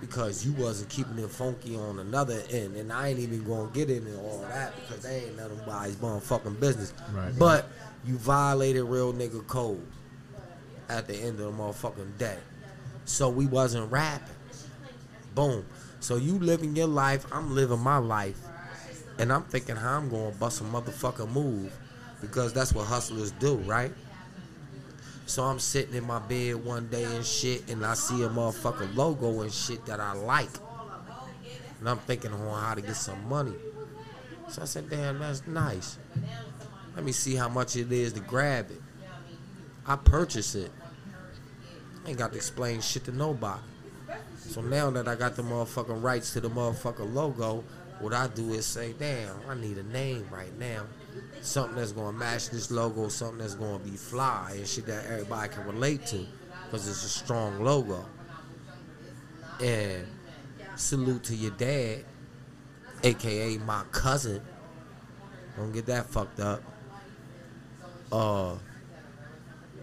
because 0.00 0.44
you 0.44 0.52
wasn't 0.52 0.88
keeping 0.88 1.18
it 1.18 1.30
funky 1.30 1.76
on 1.76 1.98
another 1.98 2.42
end, 2.50 2.76
and 2.76 2.92
I 2.92 3.08
ain't 3.08 3.18
even 3.18 3.44
gonna 3.44 3.70
get 3.72 3.90
into 3.90 4.18
all 4.18 4.44
that 4.48 4.74
because 4.76 5.02
they 5.02 5.24
ain't 5.24 5.36
nobody's 5.36 5.96
motherfucking 5.96 6.60
business. 6.60 6.94
Right. 7.12 7.32
But 7.38 7.68
you 8.06 8.16
violated 8.16 8.84
real 8.84 9.12
nigga 9.12 9.46
code 9.46 9.86
at 10.88 11.06
the 11.06 11.14
end 11.14 11.40
of 11.40 11.56
the 11.56 11.62
motherfucking 11.62 12.18
day. 12.18 12.38
So 13.04 13.28
we 13.28 13.46
wasn't 13.46 13.90
rapping. 13.90 14.34
Boom. 15.34 15.64
So 16.04 16.16
you 16.16 16.38
living 16.38 16.76
your 16.76 16.86
life, 16.86 17.24
I'm 17.32 17.54
living 17.54 17.80
my 17.80 17.96
life. 17.96 18.36
And 19.18 19.32
I'm 19.32 19.42
thinking 19.44 19.74
how 19.74 19.96
I'm 19.96 20.10
gonna 20.10 20.32
bust 20.32 20.60
a 20.60 20.64
motherfucker 20.64 21.26
move. 21.32 21.72
Because 22.20 22.52
that's 22.52 22.74
what 22.74 22.86
hustlers 22.86 23.30
do, 23.30 23.54
right? 23.56 23.90
So 25.24 25.44
I'm 25.44 25.58
sitting 25.58 25.94
in 25.94 26.06
my 26.06 26.18
bed 26.18 26.62
one 26.62 26.88
day 26.88 27.04
and 27.04 27.24
shit, 27.24 27.70
and 27.70 27.86
I 27.86 27.94
see 27.94 28.22
a 28.22 28.28
motherfucker 28.28 28.94
logo 28.94 29.40
and 29.40 29.50
shit 29.50 29.86
that 29.86 29.98
I 29.98 30.12
like. 30.12 30.50
And 31.80 31.88
I'm 31.88 32.00
thinking 32.00 32.34
on 32.34 32.62
how 32.62 32.74
to 32.74 32.82
get 32.82 32.96
some 32.96 33.26
money. 33.26 33.54
So 34.50 34.60
I 34.60 34.66
said, 34.66 34.90
damn, 34.90 35.20
that's 35.20 35.46
nice. 35.46 35.96
Let 36.94 37.06
me 37.06 37.12
see 37.12 37.34
how 37.34 37.48
much 37.48 37.76
it 37.76 37.90
is 37.90 38.12
to 38.12 38.20
grab 38.20 38.70
it. 38.70 38.82
I 39.86 39.96
purchase 39.96 40.54
it. 40.54 40.70
I 42.04 42.10
ain't 42.10 42.18
got 42.18 42.32
to 42.32 42.36
explain 42.36 42.82
shit 42.82 43.04
to 43.04 43.12
nobody. 43.12 43.62
So 44.48 44.60
now 44.60 44.90
that 44.90 45.08
I 45.08 45.14
got 45.14 45.36
the 45.36 45.42
motherfucking 45.42 46.02
rights 46.02 46.32
to 46.34 46.40
the 46.40 46.50
motherfucking 46.50 47.12
logo, 47.12 47.64
what 48.00 48.12
I 48.12 48.28
do 48.28 48.52
is 48.52 48.66
say, 48.66 48.94
damn, 48.98 49.34
I 49.48 49.54
need 49.54 49.78
a 49.78 49.82
name 49.84 50.26
right 50.30 50.56
now. 50.58 50.84
Something 51.40 51.76
that's 51.76 51.92
gonna 51.92 52.16
match 52.16 52.50
this 52.50 52.70
logo, 52.70 53.08
something 53.08 53.38
that's 53.38 53.54
gonna 53.54 53.78
be 53.78 53.96
fly 53.96 54.52
and 54.56 54.66
shit 54.66 54.86
that 54.86 55.06
everybody 55.06 55.48
can 55.48 55.64
relate 55.66 56.06
to. 56.06 56.26
Cause 56.70 56.88
it's 56.88 57.04
a 57.04 57.08
strong 57.08 57.62
logo. 57.64 58.04
And 59.62 60.06
salute 60.76 61.24
to 61.24 61.36
your 61.36 61.52
dad, 61.52 62.04
aka 63.02 63.58
my 63.58 63.82
cousin. 63.92 64.42
Don't 65.56 65.72
get 65.72 65.86
that 65.86 66.06
fucked 66.06 66.40
up. 66.40 66.62
Uh 68.12 68.56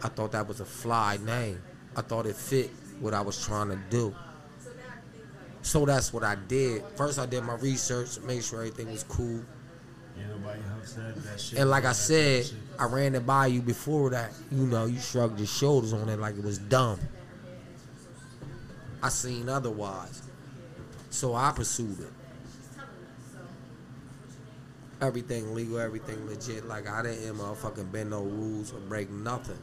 I 0.03 0.07
thought 0.07 0.31
that 0.31 0.47
was 0.47 0.59
a 0.59 0.65
fly 0.65 1.17
name. 1.23 1.61
I 1.95 2.01
thought 2.01 2.25
it 2.25 2.35
fit 2.35 2.71
what 2.99 3.13
I 3.13 3.21
was 3.21 3.43
trying 3.43 3.69
to 3.69 3.79
do. 3.89 4.15
So 5.61 5.85
that's 5.85 6.11
what 6.11 6.23
I 6.23 6.35
did. 6.35 6.83
First, 6.95 7.19
I 7.19 7.25
did 7.25 7.43
my 7.43 7.55
research, 7.55 8.19
make 8.21 8.41
sure 8.41 8.59
everything 8.59 8.91
was 8.91 9.03
cool. 9.03 9.43
Yeah, 10.17 10.27
nobody 10.27 10.59
else 10.75 10.93
said 10.93 11.15
that 11.15 11.39
shit. 11.39 11.59
And 11.59 11.69
like 11.69 11.85
I 11.85 11.93
said. 11.93 12.49
I 12.81 12.85
ran 12.85 13.13
it 13.13 13.27
by 13.27 13.45
you 13.45 13.61
before 13.61 14.09
that. 14.09 14.31
You 14.49 14.65
know, 14.65 14.85
you 14.85 14.99
shrugged 14.99 15.37
your 15.37 15.45
shoulders 15.45 15.93
on 15.93 16.09
it 16.09 16.19
like 16.19 16.35
it 16.35 16.43
was 16.43 16.57
dumb. 16.57 16.99
I 19.03 19.09
seen 19.09 19.49
otherwise. 19.49 20.23
So 21.11 21.35
I 21.35 21.51
pursued 21.51 21.99
it. 21.99 22.11
Everything 24.99 25.53
legal, 25.53 25.79
everything 25.79 26.25
legit. 26.25 26.65
Like 26.65 26.89
I 26.89 27.03
didn't 27.03 27.37
motherfucking 27.37 27.91
bend 27.91 28.09
no 28.09 28.23
rules 28.23 28.73
or 28.73 28.79
break 28.79 29.11
nothing. 29.11 29.59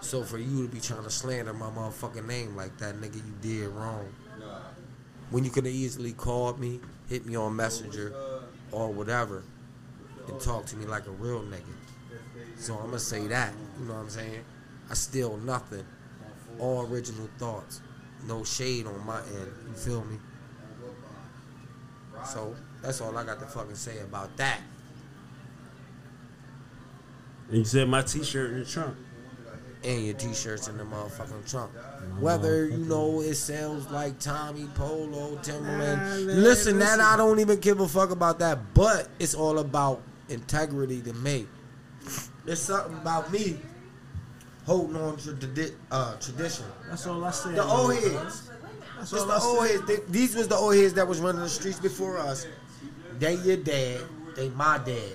So 0.00 0.24
for 0.24 0.38
you 0.38 0.66
to 0.66 0.68
be 0.72 0.80
trying 0.80 1.04
to 1.04 1.10
slander 1.10 1.52
my 1.52 1.70
motherfucking 1.70 2.26
name 2.26 2.56
like 2.56 2.76
that, 2.78 2.96
nigga, 2.96 3.16
you 3.16 3.34
did 3.40 3.68
wrong. 3.68 4.08
When 5.30 5.44
you 5.44 5.50
could 5.50 5.66
have 5.66 5.74
easily 5.74 6.12
called 6.12 6.58
me, 6.58 6.80
hit 7.08 7.26
me 7.26 7.36
on 7.36 7.54
Messenger 7.54 8.14
or 8.72 8.90
whatever, 8.90 9.42
and 10.26 10.40
talk 10.40 10.66
to 10.66 10.76
me 10.76 10.86
like 10.86 11.06
a 11.06 11.10
real 11.10 11.42
nigga. 11.42 11.62
So 12.56 12.74
I'm 12.74 12.86
gonna 12.86 12.98
say 12.98 13.26
that. 13.28 13.52
You 13.78 13.86
know 13.86 13.94
what 13.94 14.00
I'm 14.00 14.10
saying? 14.10 14.44
I 14.90 14.94
steal 14.94 15.36
nothing. 15.38 15.84
All 16.58 16.86
original 16.86 17.28
thoughts. 17.38 17.80
No 18.26 18.42
shade 18.42 18.86
on 18.86 19.06
my 19.06 19.20
end. 19.20 19.52
You 19.68 19.74
feel 19.74 20.04
me? 20.04 20.16
So 22.24 22.54
that's 22.82 23.00
all 23.00 23.16
I 23.16 23.24
got 23.24 23.38
to 23.40 23.46
fucking 23.46 23.74
say 23.76 24.00
about 24.00 24.36
that. 24.38 24.60
And 27.48 27.58
you 27.58 27.64
said 27.64 27.88
my 27.88 28.02
T-shirt 28.02 28.50
in 28.52 28.60
the 28.60 28.64
trunk. 28.64 28.96
And 29.88 30.04
your 30.04 30.14
t-shirts 30.14 30.68
in 30.68 30.76
the 30.76 30.84
motherfucking 30.84 31.50
trunk. 31.50 31.72
Whether 32.20 32.66
you 32.68 32.76
know 32.76 33.20
it 33.22 33.34
sounds 33.36 33.90
like 33.90 34.18
Tommy 34.18 34.66
Polo, 34.74 35.36
Timberland. 35.42 36.26
Listen, 36.26 36.78
that 36.80 37.00
I 37.00 37.16
don't 37.16 37.40
even 37.40 37.58
give 37.58 37.80
a 37.80 37.88
fuck 37.88 38.10
about 38.10 38.38
that. 38.40 38.74
But 38.74 39.08
it's 39.18 39.34
all 39.34 39.58
about 39.58 40.02
integrity 40.28 41.00
to 41.02 41.12
me. 41.14 41.46
There's 42.44 42.60
something 42.60 42.94
about 42.98 43.32
me 43.32 43.58
holding 44.66 44.96
on 44.96 45.16
to 45.18 45.32
the 45.32 45.72
uh, 45.90 46.16
tradition. 46.16 46.66
That's 46.88 47.06
all 47.06 47.24
I 47.24 47.30
said. 47.30 47.54
The 47.54 47.64
old 47.64 47.94
heads. 47.94 48.50
That's 48.98 49.12
all 49.14 49.26
the 49.26 49.32
I 49.32 49.38
old 49.40 49.66
said. 49.66 49.70
heads. 49.70 49.86
They- 49.86 50.12
these 50.12 50.34
was 50.36 50.48
the 50.48 50.56
old 50.56 50.74
heads 50.76 50.92
that 50.94 51.08
was 51.08 51.20
running 51.20 51.40
the 51.40 51.48
streets 51.48 51.80
before 51.80 52.18
us. 52.18 52.46
They 53.18 53.34
your 53.36 53.56
dad. 53.56 54.02
They 54.36 54.50
my 54.50 54.78
dad. 54.78 55.12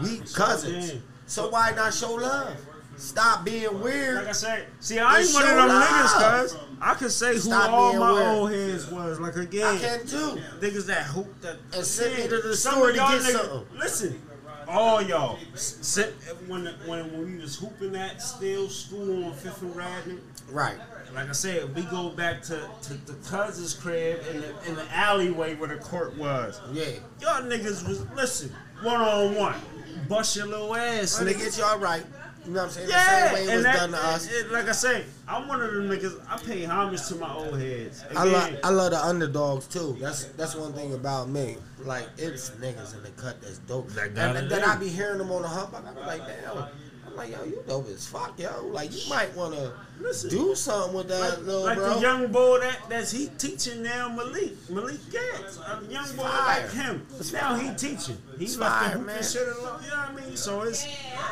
We 0.00 0.18
cousins. 0.32 0.94
So 1.26 1.50
why 1.50 1.72
not 1.72 1.92
show 1.92 2.14
love? 2.14 2.56
Stop 3.02 3.44
being 3.44 3.80
weird. 3.80 4.14
Like 4.18 4.28
I 4.28 4.32
said, 4.32 4.66
see, 4.78 5.00
I 5.00 5.18
ain't 5.18 5.34
one 5.34 5.42
of 5.42 5.56
them 5.56 5.68
niggas, 5.68 6.40
cuz. 6.42 6.56
I 6.80 6.94
can 6.94 7.10
say 7.10 7.32
who 7.34 7.38
Stop 7.40 7.70
all 7.70 7.90
being 7.90 8.00
my 8.00 8.12
weird. 8.12 8.26
old 8.28 8.50
heads 8.52 8.90
was. 8.92 9.18
Like, 9.18 9.34
again, 9.36 9.66
I 9.66 9.78
can 9.78 10.06
too. 10.06 10.38
niggas 10.60 10.86
that 10.86 11.02
hoop 11.06 11.40
that. 11.40 11.56
And 11.74 11.84
send 11.84 12.16
me 12.16 12.28
to 12.28 12.40
the 12.40 12.56
store 12.56 12.88
to 12.88 12.92
get 12.92 13.02
niggas- 13.08 13.32
something. 13.32 13.78
Listen, 13.78 14.22
all 14.68 15.02
y'all, 15.02 15.36
sit, 15.54 16.14
when, 16.46 16.66
when, 16.86 17.12
when 17.12 17.26
we 17.34 17.40
was 17.42 17.56
hooping 17.56 17.90
that 17.92 18.22
Still 18.22 18.68
School 18.68 19.24
on 19.24 19.32
5th 19.32 19.62
and 19.62 19.74
Radnor, 19.76 20.16
Right. 20.50 20.76
like 21.12 21.28
I 21.28 21.32
said, 21.32 21.74
we 21.74 21.82
go 21.82 22.10
back 22.10 22.40
to, 22.42 22.68
to 22.82 22.94
the 22.94 23.14
cousin's 23.28 23.74
crib 23.74 24.20
in 24.30 24.42
the, 24.42 24.54
in 24.68 24.76
the 24.76 24.84
alleyway 24.94 25.56
where 25.56 25.68
the 25.68 25.76
court 25.82 26.16
was. 26.16 26.60
Yeah. 26.72 26.84
Y'all 27.20 27.42
niggas 27.42 27.86
was, 27.86 28.06
listen, 28.14 28.54
one 28.80 29.00
on 29.00 29.34
one. 29.34 29.54
Bust 30.08 30.36
your 30.36 30.46
little 30.46 30.74
ass, 30.74 31.20
nigga. 31.20 31.38
get 31.38 31.58
y'all 31.58 31.78
right, 31.78 32.04
you 32.44 32.52
know 32.52 32.60
what 32.60 32.64
I'm 32.66 32.70
saying? 32.70 32.88
Yeah, 32.90 33.20
the 33.20 33.26
same 33.28 33.34
way 33.34 33.40
it 33.42 33.48
and 33.48 33.56
was 33.56 33.64
that, 33.64 33.76
done 33.76 33.90
to 33.92 33.96
us. 33.98 34.30
it- 34.30 34.50
like 34.52 34.68
I 34.68 34.72
say, 34.72 35.04
I'm 35.28 35.48
one 35.48 35.62
of 35.62 35.72
them 35.72 35.88
niggas. 35.88 36.20
I 36.28 36.36
pay 36.38 36.64
homage 36.64 37.06
to 37.08 37.14
my 37.16 37.32
old 37.32 37.58
heads. 37.60 38.04
I 38.16 38.24
love 38.24 38.56
I 38.64 38.68
love 38.70 38.90
the 38.90 39.04
underdogs 39.04 39.66
too. 39.68 39.96
That's 40.00 40.24
that's 40.26 40.54
one 40.54 40.72
thing 40.72 40.94
about 40.94 41.28
me. 41.28 41.56
Like 41.84 42.08
it's 42.18 42.50
niggas 42.50 42.94
in 42.96 43.02
the 43.02 43.10
cut 43.10 43.40
that's 43.40 43.58
dope. 43.58 43.88
That 43.90 44.14
got 44.14 44.36
and 44.36 44.50
then. 44.50 44.62
I 44.64 44.76
be 44.76 44.88
hearing 44.88 45.18
them 45.18 45.30
on 45.30 45.42
the 45.42 45.48
hump. 45.48 45.74
I 45.74 45.80
be 45.92 46.00
like, 46.00 46.26
damn. 46.26 46.66
I'm 47.12 47.18
like, 47.18 47.30
yo, 47.30 47.44
you 47.44 47.62
dope 47.66 47.88
as 47.88 48.06
fuck, 48.06 48.38
yo. 48.38 48.66
Like 48.68 48.92
you 48.92 49.08
might 49.10 49.34
wanna 49.36 49.72
do 50.28 50.54
something 50.54 50.94
with 50.94 51.08
that 51.08 51.20
like, 51.20 51.38
little 51.40 51.62
like 51.62 51.76
bro. 51.76 51.94
the 51.94 52.00
young 52.00 52.32
boy 52.32 52.60
that 52.60 52.78
that's 52.88 53.10
he 53.10 53.26
teaching 53.38 53.82
now, 53.82 54.08
Malik 54.08 54.52
Malik 54.70 54.96
Gatz, 55.10 55.58
a 55.60 55.92
young 55.92 56.06
boy 56.16 56.22
fire. 56.22 56.62
like 56.62 56.72
him. 56.72 57.06
now 57.32 57.54
he 57.54 57.74
teaching. 57.74 58.16
He 58.38 58.44
It's 58.44 58.56
left 58.56 58.94
fire, 58.94 58.98
the 58.98 59.22
shit 59.22 59.46
alone. 59.46 59.80
You 59.84 59.90
know 59.90 59.96
what 59.96 60.22
I 60.22 60.26
mean? 60.26 60.36
So 60.36 60.62
it's 60.62 60.86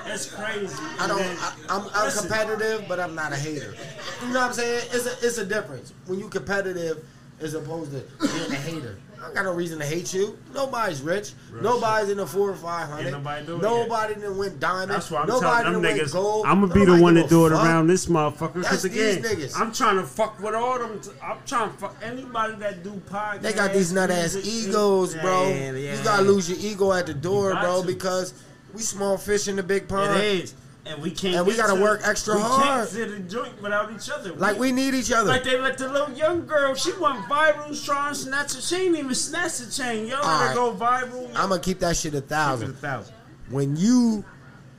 it's 0.07 0.27
crazy. 0.35 0.77
I 0.98 1.07
don't. 1.07 1.19
Then- 1.19 1.36
I, 1.40 1.55
I'm, 1.70 1.82
I'm 1.94 2.05
listen, 2.05 2.28
competitive, 2.28 2.85
but 2.86 3.01
I'm 3.01 3.15
not 3.15 3.32
a 3.32 3.36
hater. 3.36 3.74
You 4.23 4.28
know 4.35 4.40
what 4.40 4.48
I'm 4.48 4.52
saying? 4.52 4.89
It's 4.93 5.07
a 5.07 5.27
it's 5.27 5.39
a 5.39 5.47
difference 5.47 5.93
when 6.07 6.19
you 6.19 6.28
competitive 6.28 7.02
as 7.40 7.55
opposed 7.55 7.93
to 7.93 8.05
being 8.27 8.52
a 8.52 8.55
hater. 8.57 8.98
I 9.20 9.24
don't 9.24 9.34
got 9.34 9.44
no 9.44 9.52
reason 9.52 9.78
to 9.78 9.84
hate 9.84 10.14
you. 10.14 10.38
Nobody's 10.55 11.02
rich. 11.02 11.32
Real 11.52 11.62
Nobody's 11.62 12.09
in 12.09 12.16
the 12.16 12.26
four 12.26 12.51
or 12.51 12.56
five 12.56 12.88
hundred. 12.88 13.10
Nobody 13.10 13.44
doing 13.44 13.60
Nobody 13.60 14.14
done 14.14 14.38
went 14.38 14.59
diamond. 14.59 14.92
That's 14.92 15.10
why 15.10 15.20
I'm 15.20 15.28
Nobody 15.28 15.64
telling 15.64 15.82
them 15.82 15.97
niggas. 15.98 16.12
gold. 16.12 16.47
I'm 16.47 16.60
gonna 16.62 16.72
be 16.72 16.84
the 16.86 17.01
one 17.01 17.14
to 17.16 17.26
do 17.26 17.47
it 17.47 17.51
fuck. 17.51 17.62
around 17.64 17.88
this 17.88 18.06
motherfucker. 18.06 18.62
That's 18.62 18.84
again, 18.84 19.20
these 19.20 19.30
niggas. 19.30 19.60
I'm 19.60 19.72
trying 19.72 19.97
to 19.97 20.05
fuck 20.05 20.40
with 20.40 20.55
all 20.55 20.78
them. 20.78 21.01
T- 21.01 21.10
I'm 21.22 21.36
trying 21.44 21.70
to 21.70 21.76
fuck 21.76 21.97
anybody 22.02 22.55
that 22.56 22.82
do 22.82 22.92
podcasts. 23.10 23.42
They 23.42 23.52
got 23.52 23.74
these 23.74 23.92
nut 23.92 24.10
ass 24.10 24.36
egos, 24.42 25.14
bro. 25.16 25.48
Yeah, 25.48 25.72
yeah. 25.72 25.98
You 25.98 26.05
gotta 26.05 26.22
lose 26.22 26.48
your 26.48 26.59
ego 26.59 26.92
at 26.92 27.06
the 27.06 27.14
door, 27.14 27.55
bro, 27.56 27.82
to. 27.82 27.86
because 27.86 28.32
we 28.72 28.80
small 28.80 29.18
fish 29.18 29.48
in 29.48 29.56
the 29.56 29.62
big 29.62 29.86
pond. 29.86 30.18
It 30.18 30.44
is, 30.44 30.55
and 30.91 31.01
we 31.03 31.11
can't. 31.11 31.37
And 31.37 31.47
we 31.47 31.57
gotta 31.57 31.75
to- 31.75 31.81
work 31.81 32.01
extra 32.05 32.35
we 32.35 32.41
hard. 32.43 32.62
can't 32.65 32.89
sit 32.89 33.09
and 33.11 33.31
joint 33.31 33.61
without 33.62 33.93
each 33.93 34.11
other. 34.11 34.33
Like 34.35 34.59
we 34.59 34.73
need 34.73 34.95
each 34.95 35.12
other. 35.12 35.29
Like 35.29 35.45
they 35.45 35.59
let 35.59 35.79
the 35.79 35.89
little 35.89 36.15
young 36.17 36.47
girl, 36.47 36.75
she 36.75 36.93
went 37.01 37.19
viral 37.27 37.85
trying 37.85 38.12
to 38.15 38.19
snatch 38.19 38.55
a, 38.55 38.61
she 38.62 38.77
ain't 38.77 38.97
even 38.99 39.15
snatch 39.15 39.59
the 39.59 39.71
chain. 39.71 40.07
Y'all 40.07 40.19
let 40.19 40.25
Alright. 40.27 40.49
her 40.51 40.55
go 40.55 40.75
viral. 40.75 41.27
I'm 41.37 41.49
gonna 41.51 41.61
keep 41.61 41.79
that 41.81 41.97
shit 41.97 42.15
a 42.15 42.17
Keep 42.17 42.23
it 42.23 42.27
a 42.27 42.29
thousand. 42.29 42.75
thousand. 42.79 43.15
When 43.51 43.77
you, 43.77 44.25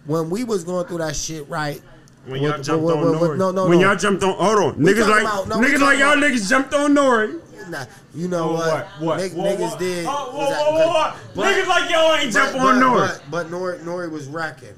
when 0.06 0.30
we 0.30 0.44
was 0.44 0.64
going 0.64 0.86
through 0.88 1.00
that 1.00 1.16
shit, 1.16 1.48
right? 1.50 1.82
When 2.26 2.42
y'all 2.42 2.54
With- 2.58 2.64
jumped 2.66 2.86
with- 2.86 2.96
on 2.96 3.02
with- 3.12 3.22
with- 3.22 3.32
Nori. 3.32 3.38
no, 3.38 3.52
no, 3.52 3.68
when 3.68 3.80
no. 3.80 3.88
y'all 3.88 3.96
jumped 3.98 4.24
on, 4.24 4.34
hold 4.36 4.60
on. 4.60 4.78
We 4.84 4.94
niggas 4.94 5.08
like, 5.10 5.22
about- 5.24 5.48
no, 5.48 5.56
niggas 5.58 5.80
talking 5.80 5.80
like 5.82 6.00
y'all 6.00 6.16
niggas 6.18 6.50
jumped 6.50 6.74
on 6.74 6.94
Nori. 6.96 7.40
Nah, 7.70 7.86
you 8.16 8.28
know 8.28 8.50
Oh, 8.50 8.54
what? 8.54 8.68
what? 8.68 8.88
What? 9.02 9.18
Nig- 9.20 9.34
What, 9.34 9.46
niggas 9.48 9.60
what? 9.72 9.80
did. 9.80 10.06
Oh, 10.06 10.10
whoa, 10.10 10.38
was 10.40 10.50
that- 10.50 10.60
whoa, 10.66 10.72
whoa, 10.72 10.88
whoa. 10.88 11.14
but- 11.36 11.46
Niggas 11.46 11.68
like 11.68 11.90
y'all 11.92 12.16
ain't 12.16 12.34
jump 12.34 12.52
but, 12.54 12.62
on 12.62 12.80
but, 12.80 12.86
Nori. 12.86 13.22
But, 13.30 13.32
but 13.32 13.52
Nori, 13.52 13.80
Nori 13.84 14.12
was 14.12 14.28
wrecking. 14.28 14.74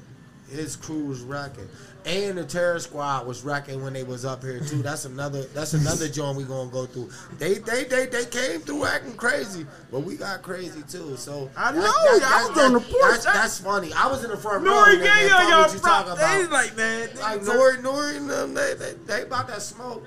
His 0.50 0.76
crew 0.76 1.06
was 1.06 1.22
wrecking. 1.22 1.68
And 2.04 2.36
the 2.36 2.44
terror 2.44 2.78
squad 2.78 3.26
was 3.26 3.42
rocking 3.44 3.82
when 3.82 3.94
they 3.94 4.02
was 4.02 4.26
up 4.26 4.42
here 4.42 4.60
too. 4.60 4.82
That's 4.82 5.06
another 5.06 5.44
that's 5.54 5.72
another 5.72 6.06
joint 6.10 6.36
we 6.36 6.44
gonna 6.44 6.70
go 6.70 6.84
through. 6.84 7.08
They 7.38 7.54
they 7.54 7.84
they 7.84 8.04
they 8.06 8.26
came 8.26 8.60
through 8.60 8.84
acting 8.84 9.14
crazy, 9.14 9.64
but 9.90 10.00
we 10.00 10.16
got 10.16 10.42
crazy 10.42 10.82
too. 10.82 11.16
So 11.16 11.50
I 11.56 11.72
know, 11.72 11.80
that's- 11.80 11.94
I 11.96 12.10
was 12.12 12.20
that's- 12.20 12.58
on 12.58 12.72
the 12.74 12.80
porch. 12.80 13.00
That's, 13.00 13.24
that's 13.24 13.58
funny. 13.60 13.90
I 13.94 14.06
was 14.08 14.22
in 14.22 14.30
the 14.30 14.36
front 14.36 14.64
row. 14.66 14.72
Nori 14.72 15.02
gave 15.02 15.30
y'all 15.30 15.48
y'all 15.48 15.60
what 15.62 15.72
you 15.72 15.78
talking 15.80 16.14
prop. 16.14 16.18
They 16.18 16.46
like 16.46 16.76
man. 16.76 17.08
Like 17.18 17.40
Nori, 17.40 17.76
Nori, 17.78 18.16
and 18.18 18.28
them, 18.28 18.52
they, 18.54 18.74
they, 18.74 18.92
they 19.06 19.22
about 19.22 19.48
that 19.48 19.62
smoke. 19.62 20.06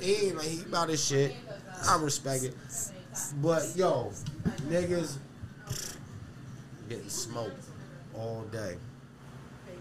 He 0.00 0.14
ain't 0.26 0.36
like 0.36 0.46
he 0.48 0.62
about 0.62 0.88
his 0.88 1.02
shit. 1.04 1.32
I 1.88 1.96
respect 2.02 2.42
it. 2.42 2.56
But 3.40 3.70
yo, 3.76 4.10
niggas 4.68 5.18
getting 6.88 7.08
smoked 7.08 7.64
all 8.16 8.42
day. 8.50 8.76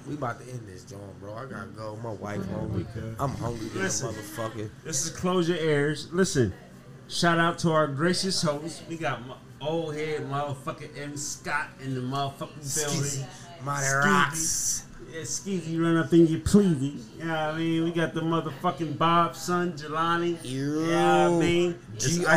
We 0.07 0.15
about 0.15 0.39
to 0.41 0.49
end 0.51 0.61
this 0.67 0.84
joint, 0.84 1.01
bro. 1.19 1.34
I 1.34 1.45
gotta 1.45 1.67
go. 1.67 1.97
My 2.03 2.11
wife 2.11 2.45
hungry. 2.51 2.85
I'm 3.19 3.30
hungry 3.35 3.69
Listen. 3.73 4.09
motherfucker. 4.13 4.69
This 4.84 5.05
is 5.05 5.11
Close 5.11 5.47
Your 5.47 5.57
Ears. 5.57 6.09
Listen, 6.11 6.53
shout 7.07 7.39
out 7.39 7.57
to 7.59 7.71
our 7.71 7.88
gracious 7.88 8.41
host. 8.41 8.84
We 8.89 8.97
got 8.97 9.25
my 9.25 9.35
old 9.61 9.95
head 9.95 10.30
motherfucker 10.30 10.89
M. 10.99 11.15
Scott 11.15 11.67
in 11.81 11.95
the 11.95 12.01
motherfucking 12.01 12.75
building. 12.75 13.01
Skeezy. 13.01 14.03
rocks. 14.05 14.85
Yeah, 15.11 15.21
Skeezy 15.21 15.81
run 15.81 15.95
up 15.97 16.11
in 16.11 16.27
your 16.27 16.41
pleasy. 16.41 16.99
You 17.19 17.25
know 17.25 17.30
what 17.34 17.39
I 17.55 17.57
mean? 17.57 17.84
We 17.85 17.91
got 17.91 18.13
the 18.13 18.21
motherfucking 18.21 18.97
Bob 18.97 19.35
son, 19.35 19.73
Jelani. 19.73 20.43
You, 20.43 20.81
You 20.81 20.88
know 20.88 21.31
what 21.31 21.38
I 21.38 21.45
mean? 21.45 21.80
GR, 21.99 22.27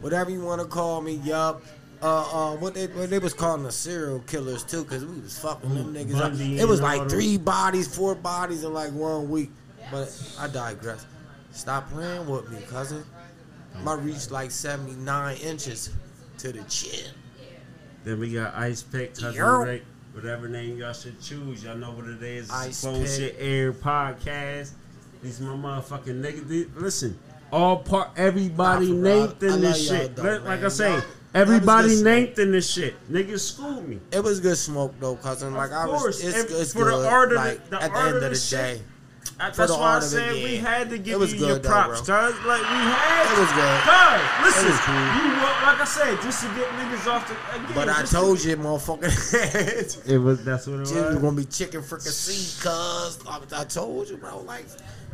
whatever 0.00 0.30
you 0.30 0.42
want 0.42 0.60
to 0.60 0.66
call 0.68 1.00
me, 1.00 1.14
yup. 1.24 1.62
Uh, 2.06 2.52
uh, 2.52 2.56
what 2.58 2.72
they 2.72 2.86
what 2.86 3.10
they 3.10 3.18
was 3.18 3.34
calling 3.34 3.64
the 3.64 3.72
serial 3.72 4.20
killers 4.20 4.62
too, 4.62 4.84
cause 4.84 5.04
we 5.04 5.20
was 5.20 5.36
fucking 5.40 5.74
them 5.74 5.92
niggas. 5.92 6.20
up. 6.20 6.38
It 6.38 6.64
was 6.68 6.80
like 6.80 7.08
three 7.10 7.36
bodies, 7.36 7.92
four 7.92 8.14
bodies 8.14 8.62
in 8.62 8.72
like 8.72 8.92
one 8.92 9.28
week. 9.28 9.50
But 9.90 10.16
I 10.38 10.46
digress. 10.46 11.04
Stop 11.50 11.90
playing 11.90 12.28
with 12.28 12.48
me, 12.48 12.58
cousin. 12.70 13.02
My 13.82 13.94
reach 13.94 14.30
like 14.30 14.52
79 14.52 15.36
inches 15.38 15.90
to 16.38 16.52
the 16.52 16.62
chin. 16.64 17.10
Then 18.04 18.20
we 18.20 18.32
got 18.34 18.54
Ice 18.54 18.82
Pick, 18.84 19.14
Cousin 19.14 19.34
Yo. 19.34 19.62
Rick, 19.64 19.82
whatever 20.12 20.48
name 20.48 20.78
y'all 20.78 20.92
should 20.92 21.20
choose. 21.20 21.64
Y'all 21.64 21.76
know 21.76 21.90
what 21.90 22.06
it 22.06 22.22
is. 22.22 22.50
Ice 22.52 22.84
Phone 22.84 23.00
Pick. 23.02 23.08
Shit 23.10 23.36
Air 23.40 23.72
Podcast. 23.72 24.70
These 25.24 25.40
my 25.40 25.54
motherfucking 25.56 26.22
niggas. 26.22 26.68
Listen, 26.76 27.18
all 27.50 27.78
part, 27.78 28.10
everybody 28.16 28.92
named 28.92 29.42
in 29.42 29.60
this 29.60 29.90
y'all 29.90 29.98
shit. 29.98 30.14
though, 30.14 30.22
Let- 30.22 30.44
like 30.44 30.62
I 30.62 30.68
say, 30.68 31.00
everybody 31.36 32.02
named 32.02 32.38
in 32.38 32.52
this 32.52 32.70
shit. 32.70 32.94
Niggas 33.10 33.40
schooled 33.54 33.88
me. 33.88 34.00
It 34.12 34.22
was 34.22 34.40
good 34.40 34.56
smoke 34.56 34.94
though, 35.00 35.16
cousin. 35.16 35.54
Like 35.54 35.72
I 35.72 35.86
was, 35.86 36.22
it's, 36.24 36.50
it's 36.52 36.72
for 36.72 36.84
the 36.84 36.90
good. 36.92 37.06
art 37.06 37.28
of 37.32 37.38
the- 37.42 37.48
like 37.48 37.70
the 37.70 37.82
at 37.82 37.92
the 37.92 37.98
end 37.98 38.08
of 38.08 38.14
of 38.16 38.22
the 38.22 38.28
the 38.30 38.46
day, 38.50 38.80
I- 39.40 39.50
That's 39.50 39.70
why 39.72 39.94
I 39.94 39.96
of 39.98 40.02
it, 40.02 40.06
said 40.06 40.32
we 40.34 40.56
had 40.56 40.88
to 40.90 40.98
give 40.98 41.20
you 41.32 41.46
your 41.46 41.58
props, 41.60 42.00
cuz. 42.00 42.08
Like, 42.08 42.60
we 42.60 42.66
had 42.66 43.32
It 43.32 43.38
was 43.40 43.52
good. 43.52 43.80
Cuz, 43.82 44.46
listen, 44.46 44.70
you 44.70 45.36
like 45.66 45.80
I 45.80 45.84
said, 45.84 46.22
just 46.22 46.42
to 46.42 46.48
get 46.54 46.68
niggas 46.70 47.06
off 47.06 47.28
the. 47.28 47.34
Again, 47.56 47.72
but 47.74 47.88
I 47.88 48.00
just 48.00 48.12
to- 48.12 48.18
told 48.18 48.42
you, 48.44 48.56
motherfucker. 48.56 50.08
It 50.08 50.18
was, 50.18 50.44
that's 50.44 50.66
what 50.66 50.74
it 50.76 50.78
was 50.80 50.92
was. 50.92 51.14
gonna 51.16 51.36
be 51.36 51.44
chicken 51.44 51.82
fricassee, 51.82 52.60
cuz 52.62 53.18
I, 53.28 53.40
I 53.60 53.64
told 53.64 54.08
you, 54.08 54.16
bro. 54.16 54.38
Like, 54.42 54.64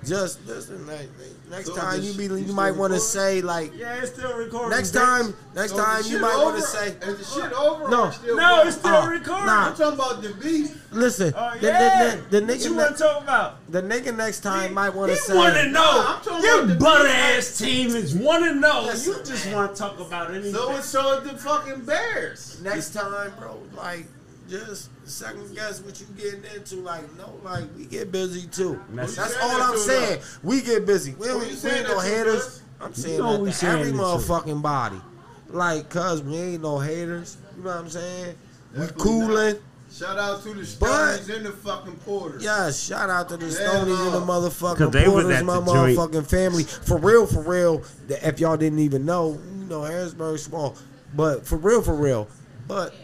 just 0.05 0.45
listen. 0.47 0.87
Like, 0.87 1.09
next 1.51 1.67
So 1.67 1.77
time 1.77 2.03
you 2.03 2.13
be, 2.15 2.25
you 2.25 2.37
you 2.37 2.53
might 2.53 2.73
want 2.73 2.93
to 2.93 2.99
say 3.01 3.41
like, 3.43 3.73
Yeah, 3.77 3.97
it's 4.03 4.13
still 4.13 4.37
recording. 4.37 4.71
next 4.71 4.91
time, 4.93 5.35
next 5.55 5.73
So 5.73 5.85
time 5.85 6.03
you 6.07 6.19
might 6.19 6.37
want 6.43 6.57
to 6.57 6.63
say, 6.63 6.89
Is 6.89 7.19
the 7.19 7.25
shit 7.43 7.53
over? 7.53 7.89
No. 7.89 8.11
still 8.11 8.37
No, 8.37 8.57
going? 8.57 8.69
it's 8.69 8.77
still 8.79 8.95
Oh, 8.95 9.07
recording. 9.09 9.47
nah. 9.47 9.69
I'm 9.69 9.75
talking 9.77 9.95
about 10.01 10.23
the 10.23 10.35
beef. 10.35 10.93
listen, 10.93 11.33
Oh, 11.37 11.55
the, 11.61 11.67
yeah. 11.67 12.15
the, 12.17 12.17
the, 12.17 12.41
the 12.41 12.47
what 12.53 12.65
you 12.65 12.71
nigga, 12.73 12.77
want 12.77 12.97
to 12.97 13.03
talk 13.03 13.23
about? 13.23 13.71
the 13.73 13.83
nigga 13.83 14.17
next 14.17 14.41
time 14.41 14.75
might 14.75 14.91
want 14.95 15.11
to 15.13 15.17
say, 15.17 15.35
want 15.37 15.55
to 15.55 15.67
know? 15.69 15.81
Nah, 15.81 16.17
I'm 16.17 16.23
talking 16.25 16.45
Your 16.45 16.59
about 16.65 16.69
the 16.69 16.75
butt 16.77 17.07
ass 17.07 17.59
team 17.59 17.89
is 17.91 18.15
want 18.15 18.45
to 18.45 18.55
know. 18.55 18.83
Listen, 18.85 19.13
you 19.13 19.19
just 19.25 19.53
want 19.53 19.75
to 19.75 19.79
talk 19.83 20.01
about 20.01 20.31
anything. 20.33 20.53
So 20.55 20.75
it's 20.77 20.87
so 20.87 21.19
is 21.21 21.31
the 21.31 21.39
fucking 21.39 21.85
Bears. 21.85 22.61
next 22.63 22.91
time, 22.95 23.33
bro, 23.39 23.59
like 23.77 24.07
just 24.53 24.91
second 25.05 25.55
guess 25.55 25.81
what 25.81 25.99
you 26.01 26.07
getting 26.17 26.43
into. 26.55 26.77
Like, 26.77 27.05
no, 27.17 27.33
like 27.43 27.65
we 27.77 27.87
get 27.87 28.13
busy 28.13 28.47
too. 28.49 28.81
That's- 28.91 29.17
That's 29.17 29.35
all 29.39 29.49
saying 29.49 29.63
I'm 29.63 29.71
that 29.71 29.73
to, 29.73 29.79
saying. 29.79 30.21
We 30.43 30.61
get 30.61 30.87
busy. 30.87 31.15
We, 31.19 31.29
Who 31.29 31.39
we 31.39 31.47
ain't 31.47 31.89
no 31.89 31.99
haters. 32.01 32.63
I'm 32.81 32.93
saying 32.95 33.19
know 33.19 33.39
we 33.39 33.47
that 33.47 33.53
to 33.53 33.59
saying 33.59 33.79
every 33.81 33.89
it 33.89 33.93
to. 33.93 33.99
motherfucking 33.99 34.63
body. 34.63 35.01
Like, 35.49 35.89
cuz 35.91 36.23
we 36.23 36.37
ain't 36.37 36.63
no 36.63 36.79
haters. 36.79 37.37
You 37.57 37.63
know 37.65 37.71
what 37.71 37.79
I'm 37.79 37.89
saying? 37.89 38.35
We 38.75 38.81
Definitely 38.81 39.03
cooling. 39.03 39.57
Shout 39.93 40.19
out 40.19 40.43
to 40.45 40.49
the 40.55 40.77
But- 40.81 41.15
Stones 41.17 41.29
and 41.31 41.47
the 41.47 41.53
fucking 41.53 41.97
Porters. 42.07 42.43
Yes, 42.43 42.83
shout 42.83 43.11
out 43.11 43.29
to 43.29 43.37
the 43.37 43.47
Yeah, 43.47 43.53
Stonies 43.53 44.05
and 44.07 44.15
the 44.15 44.21
no. 44.21 44.27
motherfucking 44.27 44.77
'Cause 44.79 44.91
they 44.91 45.05
Porters, 45.05 45.31
at 45.37 45.45
my 45.45 45.61
the 45.61 45.67
joint. 45.67 45.99
motherfucking 45.99 46.27
family. 46.27 46.65
For 46.65 46.97
real, 46.99 47.27
for 47.27 47.43
real. 47.43 47.83
If 48.09 48.41
y'all 48.41 48.57
didn't 48.57 48.79
even 48.79 49.05
know, 49.05 49.39
you 49.59 49.67
know, 49.67 49.83
Harrisburg 49.83 50.39
small. 50.39 50.77
But 51.15 51.47
for 51.47 51.57
real, 51.57 51.83
for 51.83 51.95
real. 51.95 52.27
But 52.67 52.95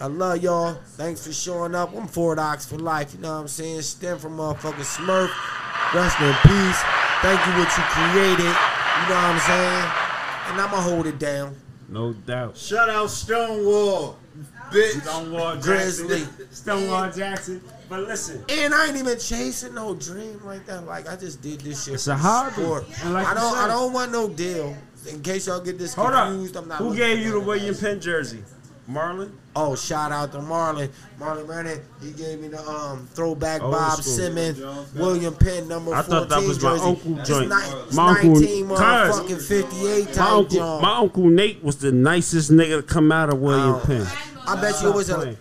I 0.00 0.06
love 0.06 0.42
y'all. 0.42 0.74
Thanks 0.96 1.26
for 1.26 1.32
showing 1.32 1.74
up. 1.74 1.94
I'm 1.94 2.08
Ford 2.08 2.38
Ox 2.38 2.64
for 2.66 2.78
life. 2.78 3.12
You 3.14 3.20
know 3.20 3.34
what 3.34 3.40
I'm 3.42 3.48
saying? 3.48 3.82
Stem 3.82 4.18
from 4.18 4.38
motherfucking 4.38 4.96
Smurf. 4.96 5.30
Rest 5.94 6.20
in 6.20 6.32
peace. 6.42 6.80
Thank 7.20 7.46
you 7.46 7.52
what 7.52 7.68
you 7.76 7.84
created. 7.92 8.44
You 8.44 9.08
know 9.08 9.14
what 9.14 9.34
I'm 9.34 9.38
saying? 9.40 9.92
And 10.52 10.60
I'ma 10.60 10.80
hold 10.80 11.06
it 11.06 11.18
down. 11.18 11.54
no 11.88 12.12
doubt. 12.14 12.56
Shout 12.56 12.88
out 12.88 13.10
Stonewall, 13.10 14.16
bitch. 14.70 15.02
Stonewall 15.02 15.56
Grizzly. 15.56 16.20
Jackson. 16.20 16.48
Stonewall 16.52 17.10
Jackson. 17.10 17.62
But 17.88 18.00
listen, 18.04 18.42
And 18.48 18.72
I 18.72 18.86
ain't 18.86 18.96
even 18.96 19.18
chasing 19.18 19.74
no 19.74 19.94
dream 19.96 20.40
like 20.44 20.64
that. 20.66 20.86
Like 20.86 21.08
I 21.10 21.16
just 21.16 21.42
did 21.42 21.60
this 21.60 21.84
shit. 21.84 21.94
It's 21.94 22.06
a 22.06 22.16
for 22.16 22.22
hobby. 22.22 22.86
And 23.02 23.12
like 23.12 23.26
I 23.26 23.34
don't. 23.34 23.52
said- 23.54 23.64
I 23.64 23.68
don't 23.68 23.92
want 23.92 24.12
no 24.12 24.28
deal. 24.28 24.76
In 25.10 25.22
case 25.22 25.46
y'all 25.46 25.60
get 25.60 25.78
this 25.78 25.92
hold 25.94 26.12
up. 26.12 26.28
confused, 26.28 26.56
I'm 26.56 26.68
not. 26.68 26.78
Who 26.78 26.94
gave 26.94 27.18
you 27.18 27.24
the 27.24 27.30
none 27.32 27.38
of 27.40 27.46
William 27.46 27.74
that. 27.74 27.80
Penn 27.80 28.00
jersey? 28.00 28.42
Marlon? 28.88 29.30
Oh, 29.54 29.74
shout 29.76 30.10
out 30.12 30.32
to 30.32 30.38
Marlon. 30.38 30.88
Marlon 31.18 31.46
Brennan. 31.46 31.80
He 32.02 32.10
gave 32.12 32.40
me 32.40 32.48
the 32.48 32.60
um 32.68 33.08
throwback 33.14 33.62
Old 33.62 33.72
Bob 33.72 34.00
school. 34.00 34.12
Simmons, 34.14 34.58
Jones, 34.58 34.94
William 34.94 35.34
Penn 35.34 35.68
number 35.68 35.94
I 35.94 36.02
14 36.02 36.10
thought 36.10 36.28
that 36.28 36.42
was 36.48 36.62
my 36.62 36.70
jersey. 36.70 36.84
uncle 36.84 37.18
It's 37.20 37.28
joint. 37.28 37.48
ni- 37.48 37.54
it's 37.86 37.94
My 37.94 38.08
uncle- 38.10 38.30
19 38.34 38.68
Cuz. 38.68 38.78
motherfucking 38.78 39.42
58 39.42 40.16
My 40.16 40.30
uncle, 40.30 40.44
joint. 40.58 40.82
my 40.82 40.96
uncle 40.98 41.24
Nate 41.28 41.62
was 41.64 41.76
the 41.76 41.92
nicest 41.92 42.50
nigga 42.50 42.76
to 42.78 42.82
come 42.82 43.12
out 43.12 43.28
of 43.32 43.38
William 43.40 43.74
Oh. 43.76 43.82
Penn. 43.84 44.06
I 44.46 44.60
bet 44.60 44.80
you 44.82 44.88
it 44.88 44.94
was 44.94 45.10
a. 45.10 45.36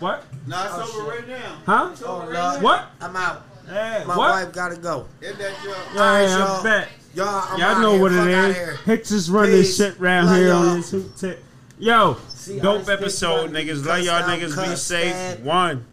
What? 0.00 0.24
No, 0.46 0.62
it's 0.62 0.74
over 0.96 1.08
right 1.10 1.28
now. 1.28 1.56
Huh? 1.66 1.88
It's 1.92 2.02
over 2.02 2.24
Oh, 2.26 2.30
right 2.30 2.50
Lord. 2.52 2.62
What? 2.62 2.84
I'm 3.00 3.16
out. 3.16 3.42
Hey, 3.66 4.04
My 4.06 4.16
what? 4.16 4.30
wife 4.30 4.52
gotta 4.52 4.76
go. 4.76 5.06
now. 5.22 5.26
Hit 5.28 5.38
that 5.38 5.52
joint. 5.64 5.76
Yeah, 5.94 6.00
Alright, 6.02 6.28
I 6.28 6.38
y'all. 6.38 6.62
bet. 6.62 6.88
Y'all, 7.14 7.26
I'm 7.28 7.58
Y'all 7.60 7.68
out 7.70 7.80
know 7.80 7.92
here. 7.92 8.00
what 8.02 8.12
Fuck 8.12 8.28
it 8.28 8.34
outta 8.34 8.48
is. 8.50 8.56
here. 8.56 8.76
Hicks 8.84 9.10
is 9.10 9.30
running 9.30 9.52
Peace. 9.52 9.76
shit 9.76 9.98
round 9.98 10.26
Love 10.26 10.36
here 10.36 10.48
y'all. 10.48 10.68
on 10.68 10.76
this 10.76 10.90
hoop 10.90 11.16
tip. 11.16 11.44
Yo, 11.78 12.16
See, 12.28 12.60
dope 12.60 12.88
episode, 12.88 13.50
niggas. 13.50 13.84
Love 13.84 14.00
y'all 14.04 14.22
niggas. 14.22 14.70
Be 14.70 14.76
safe. 14.76 15.40
One. 15.40 15.82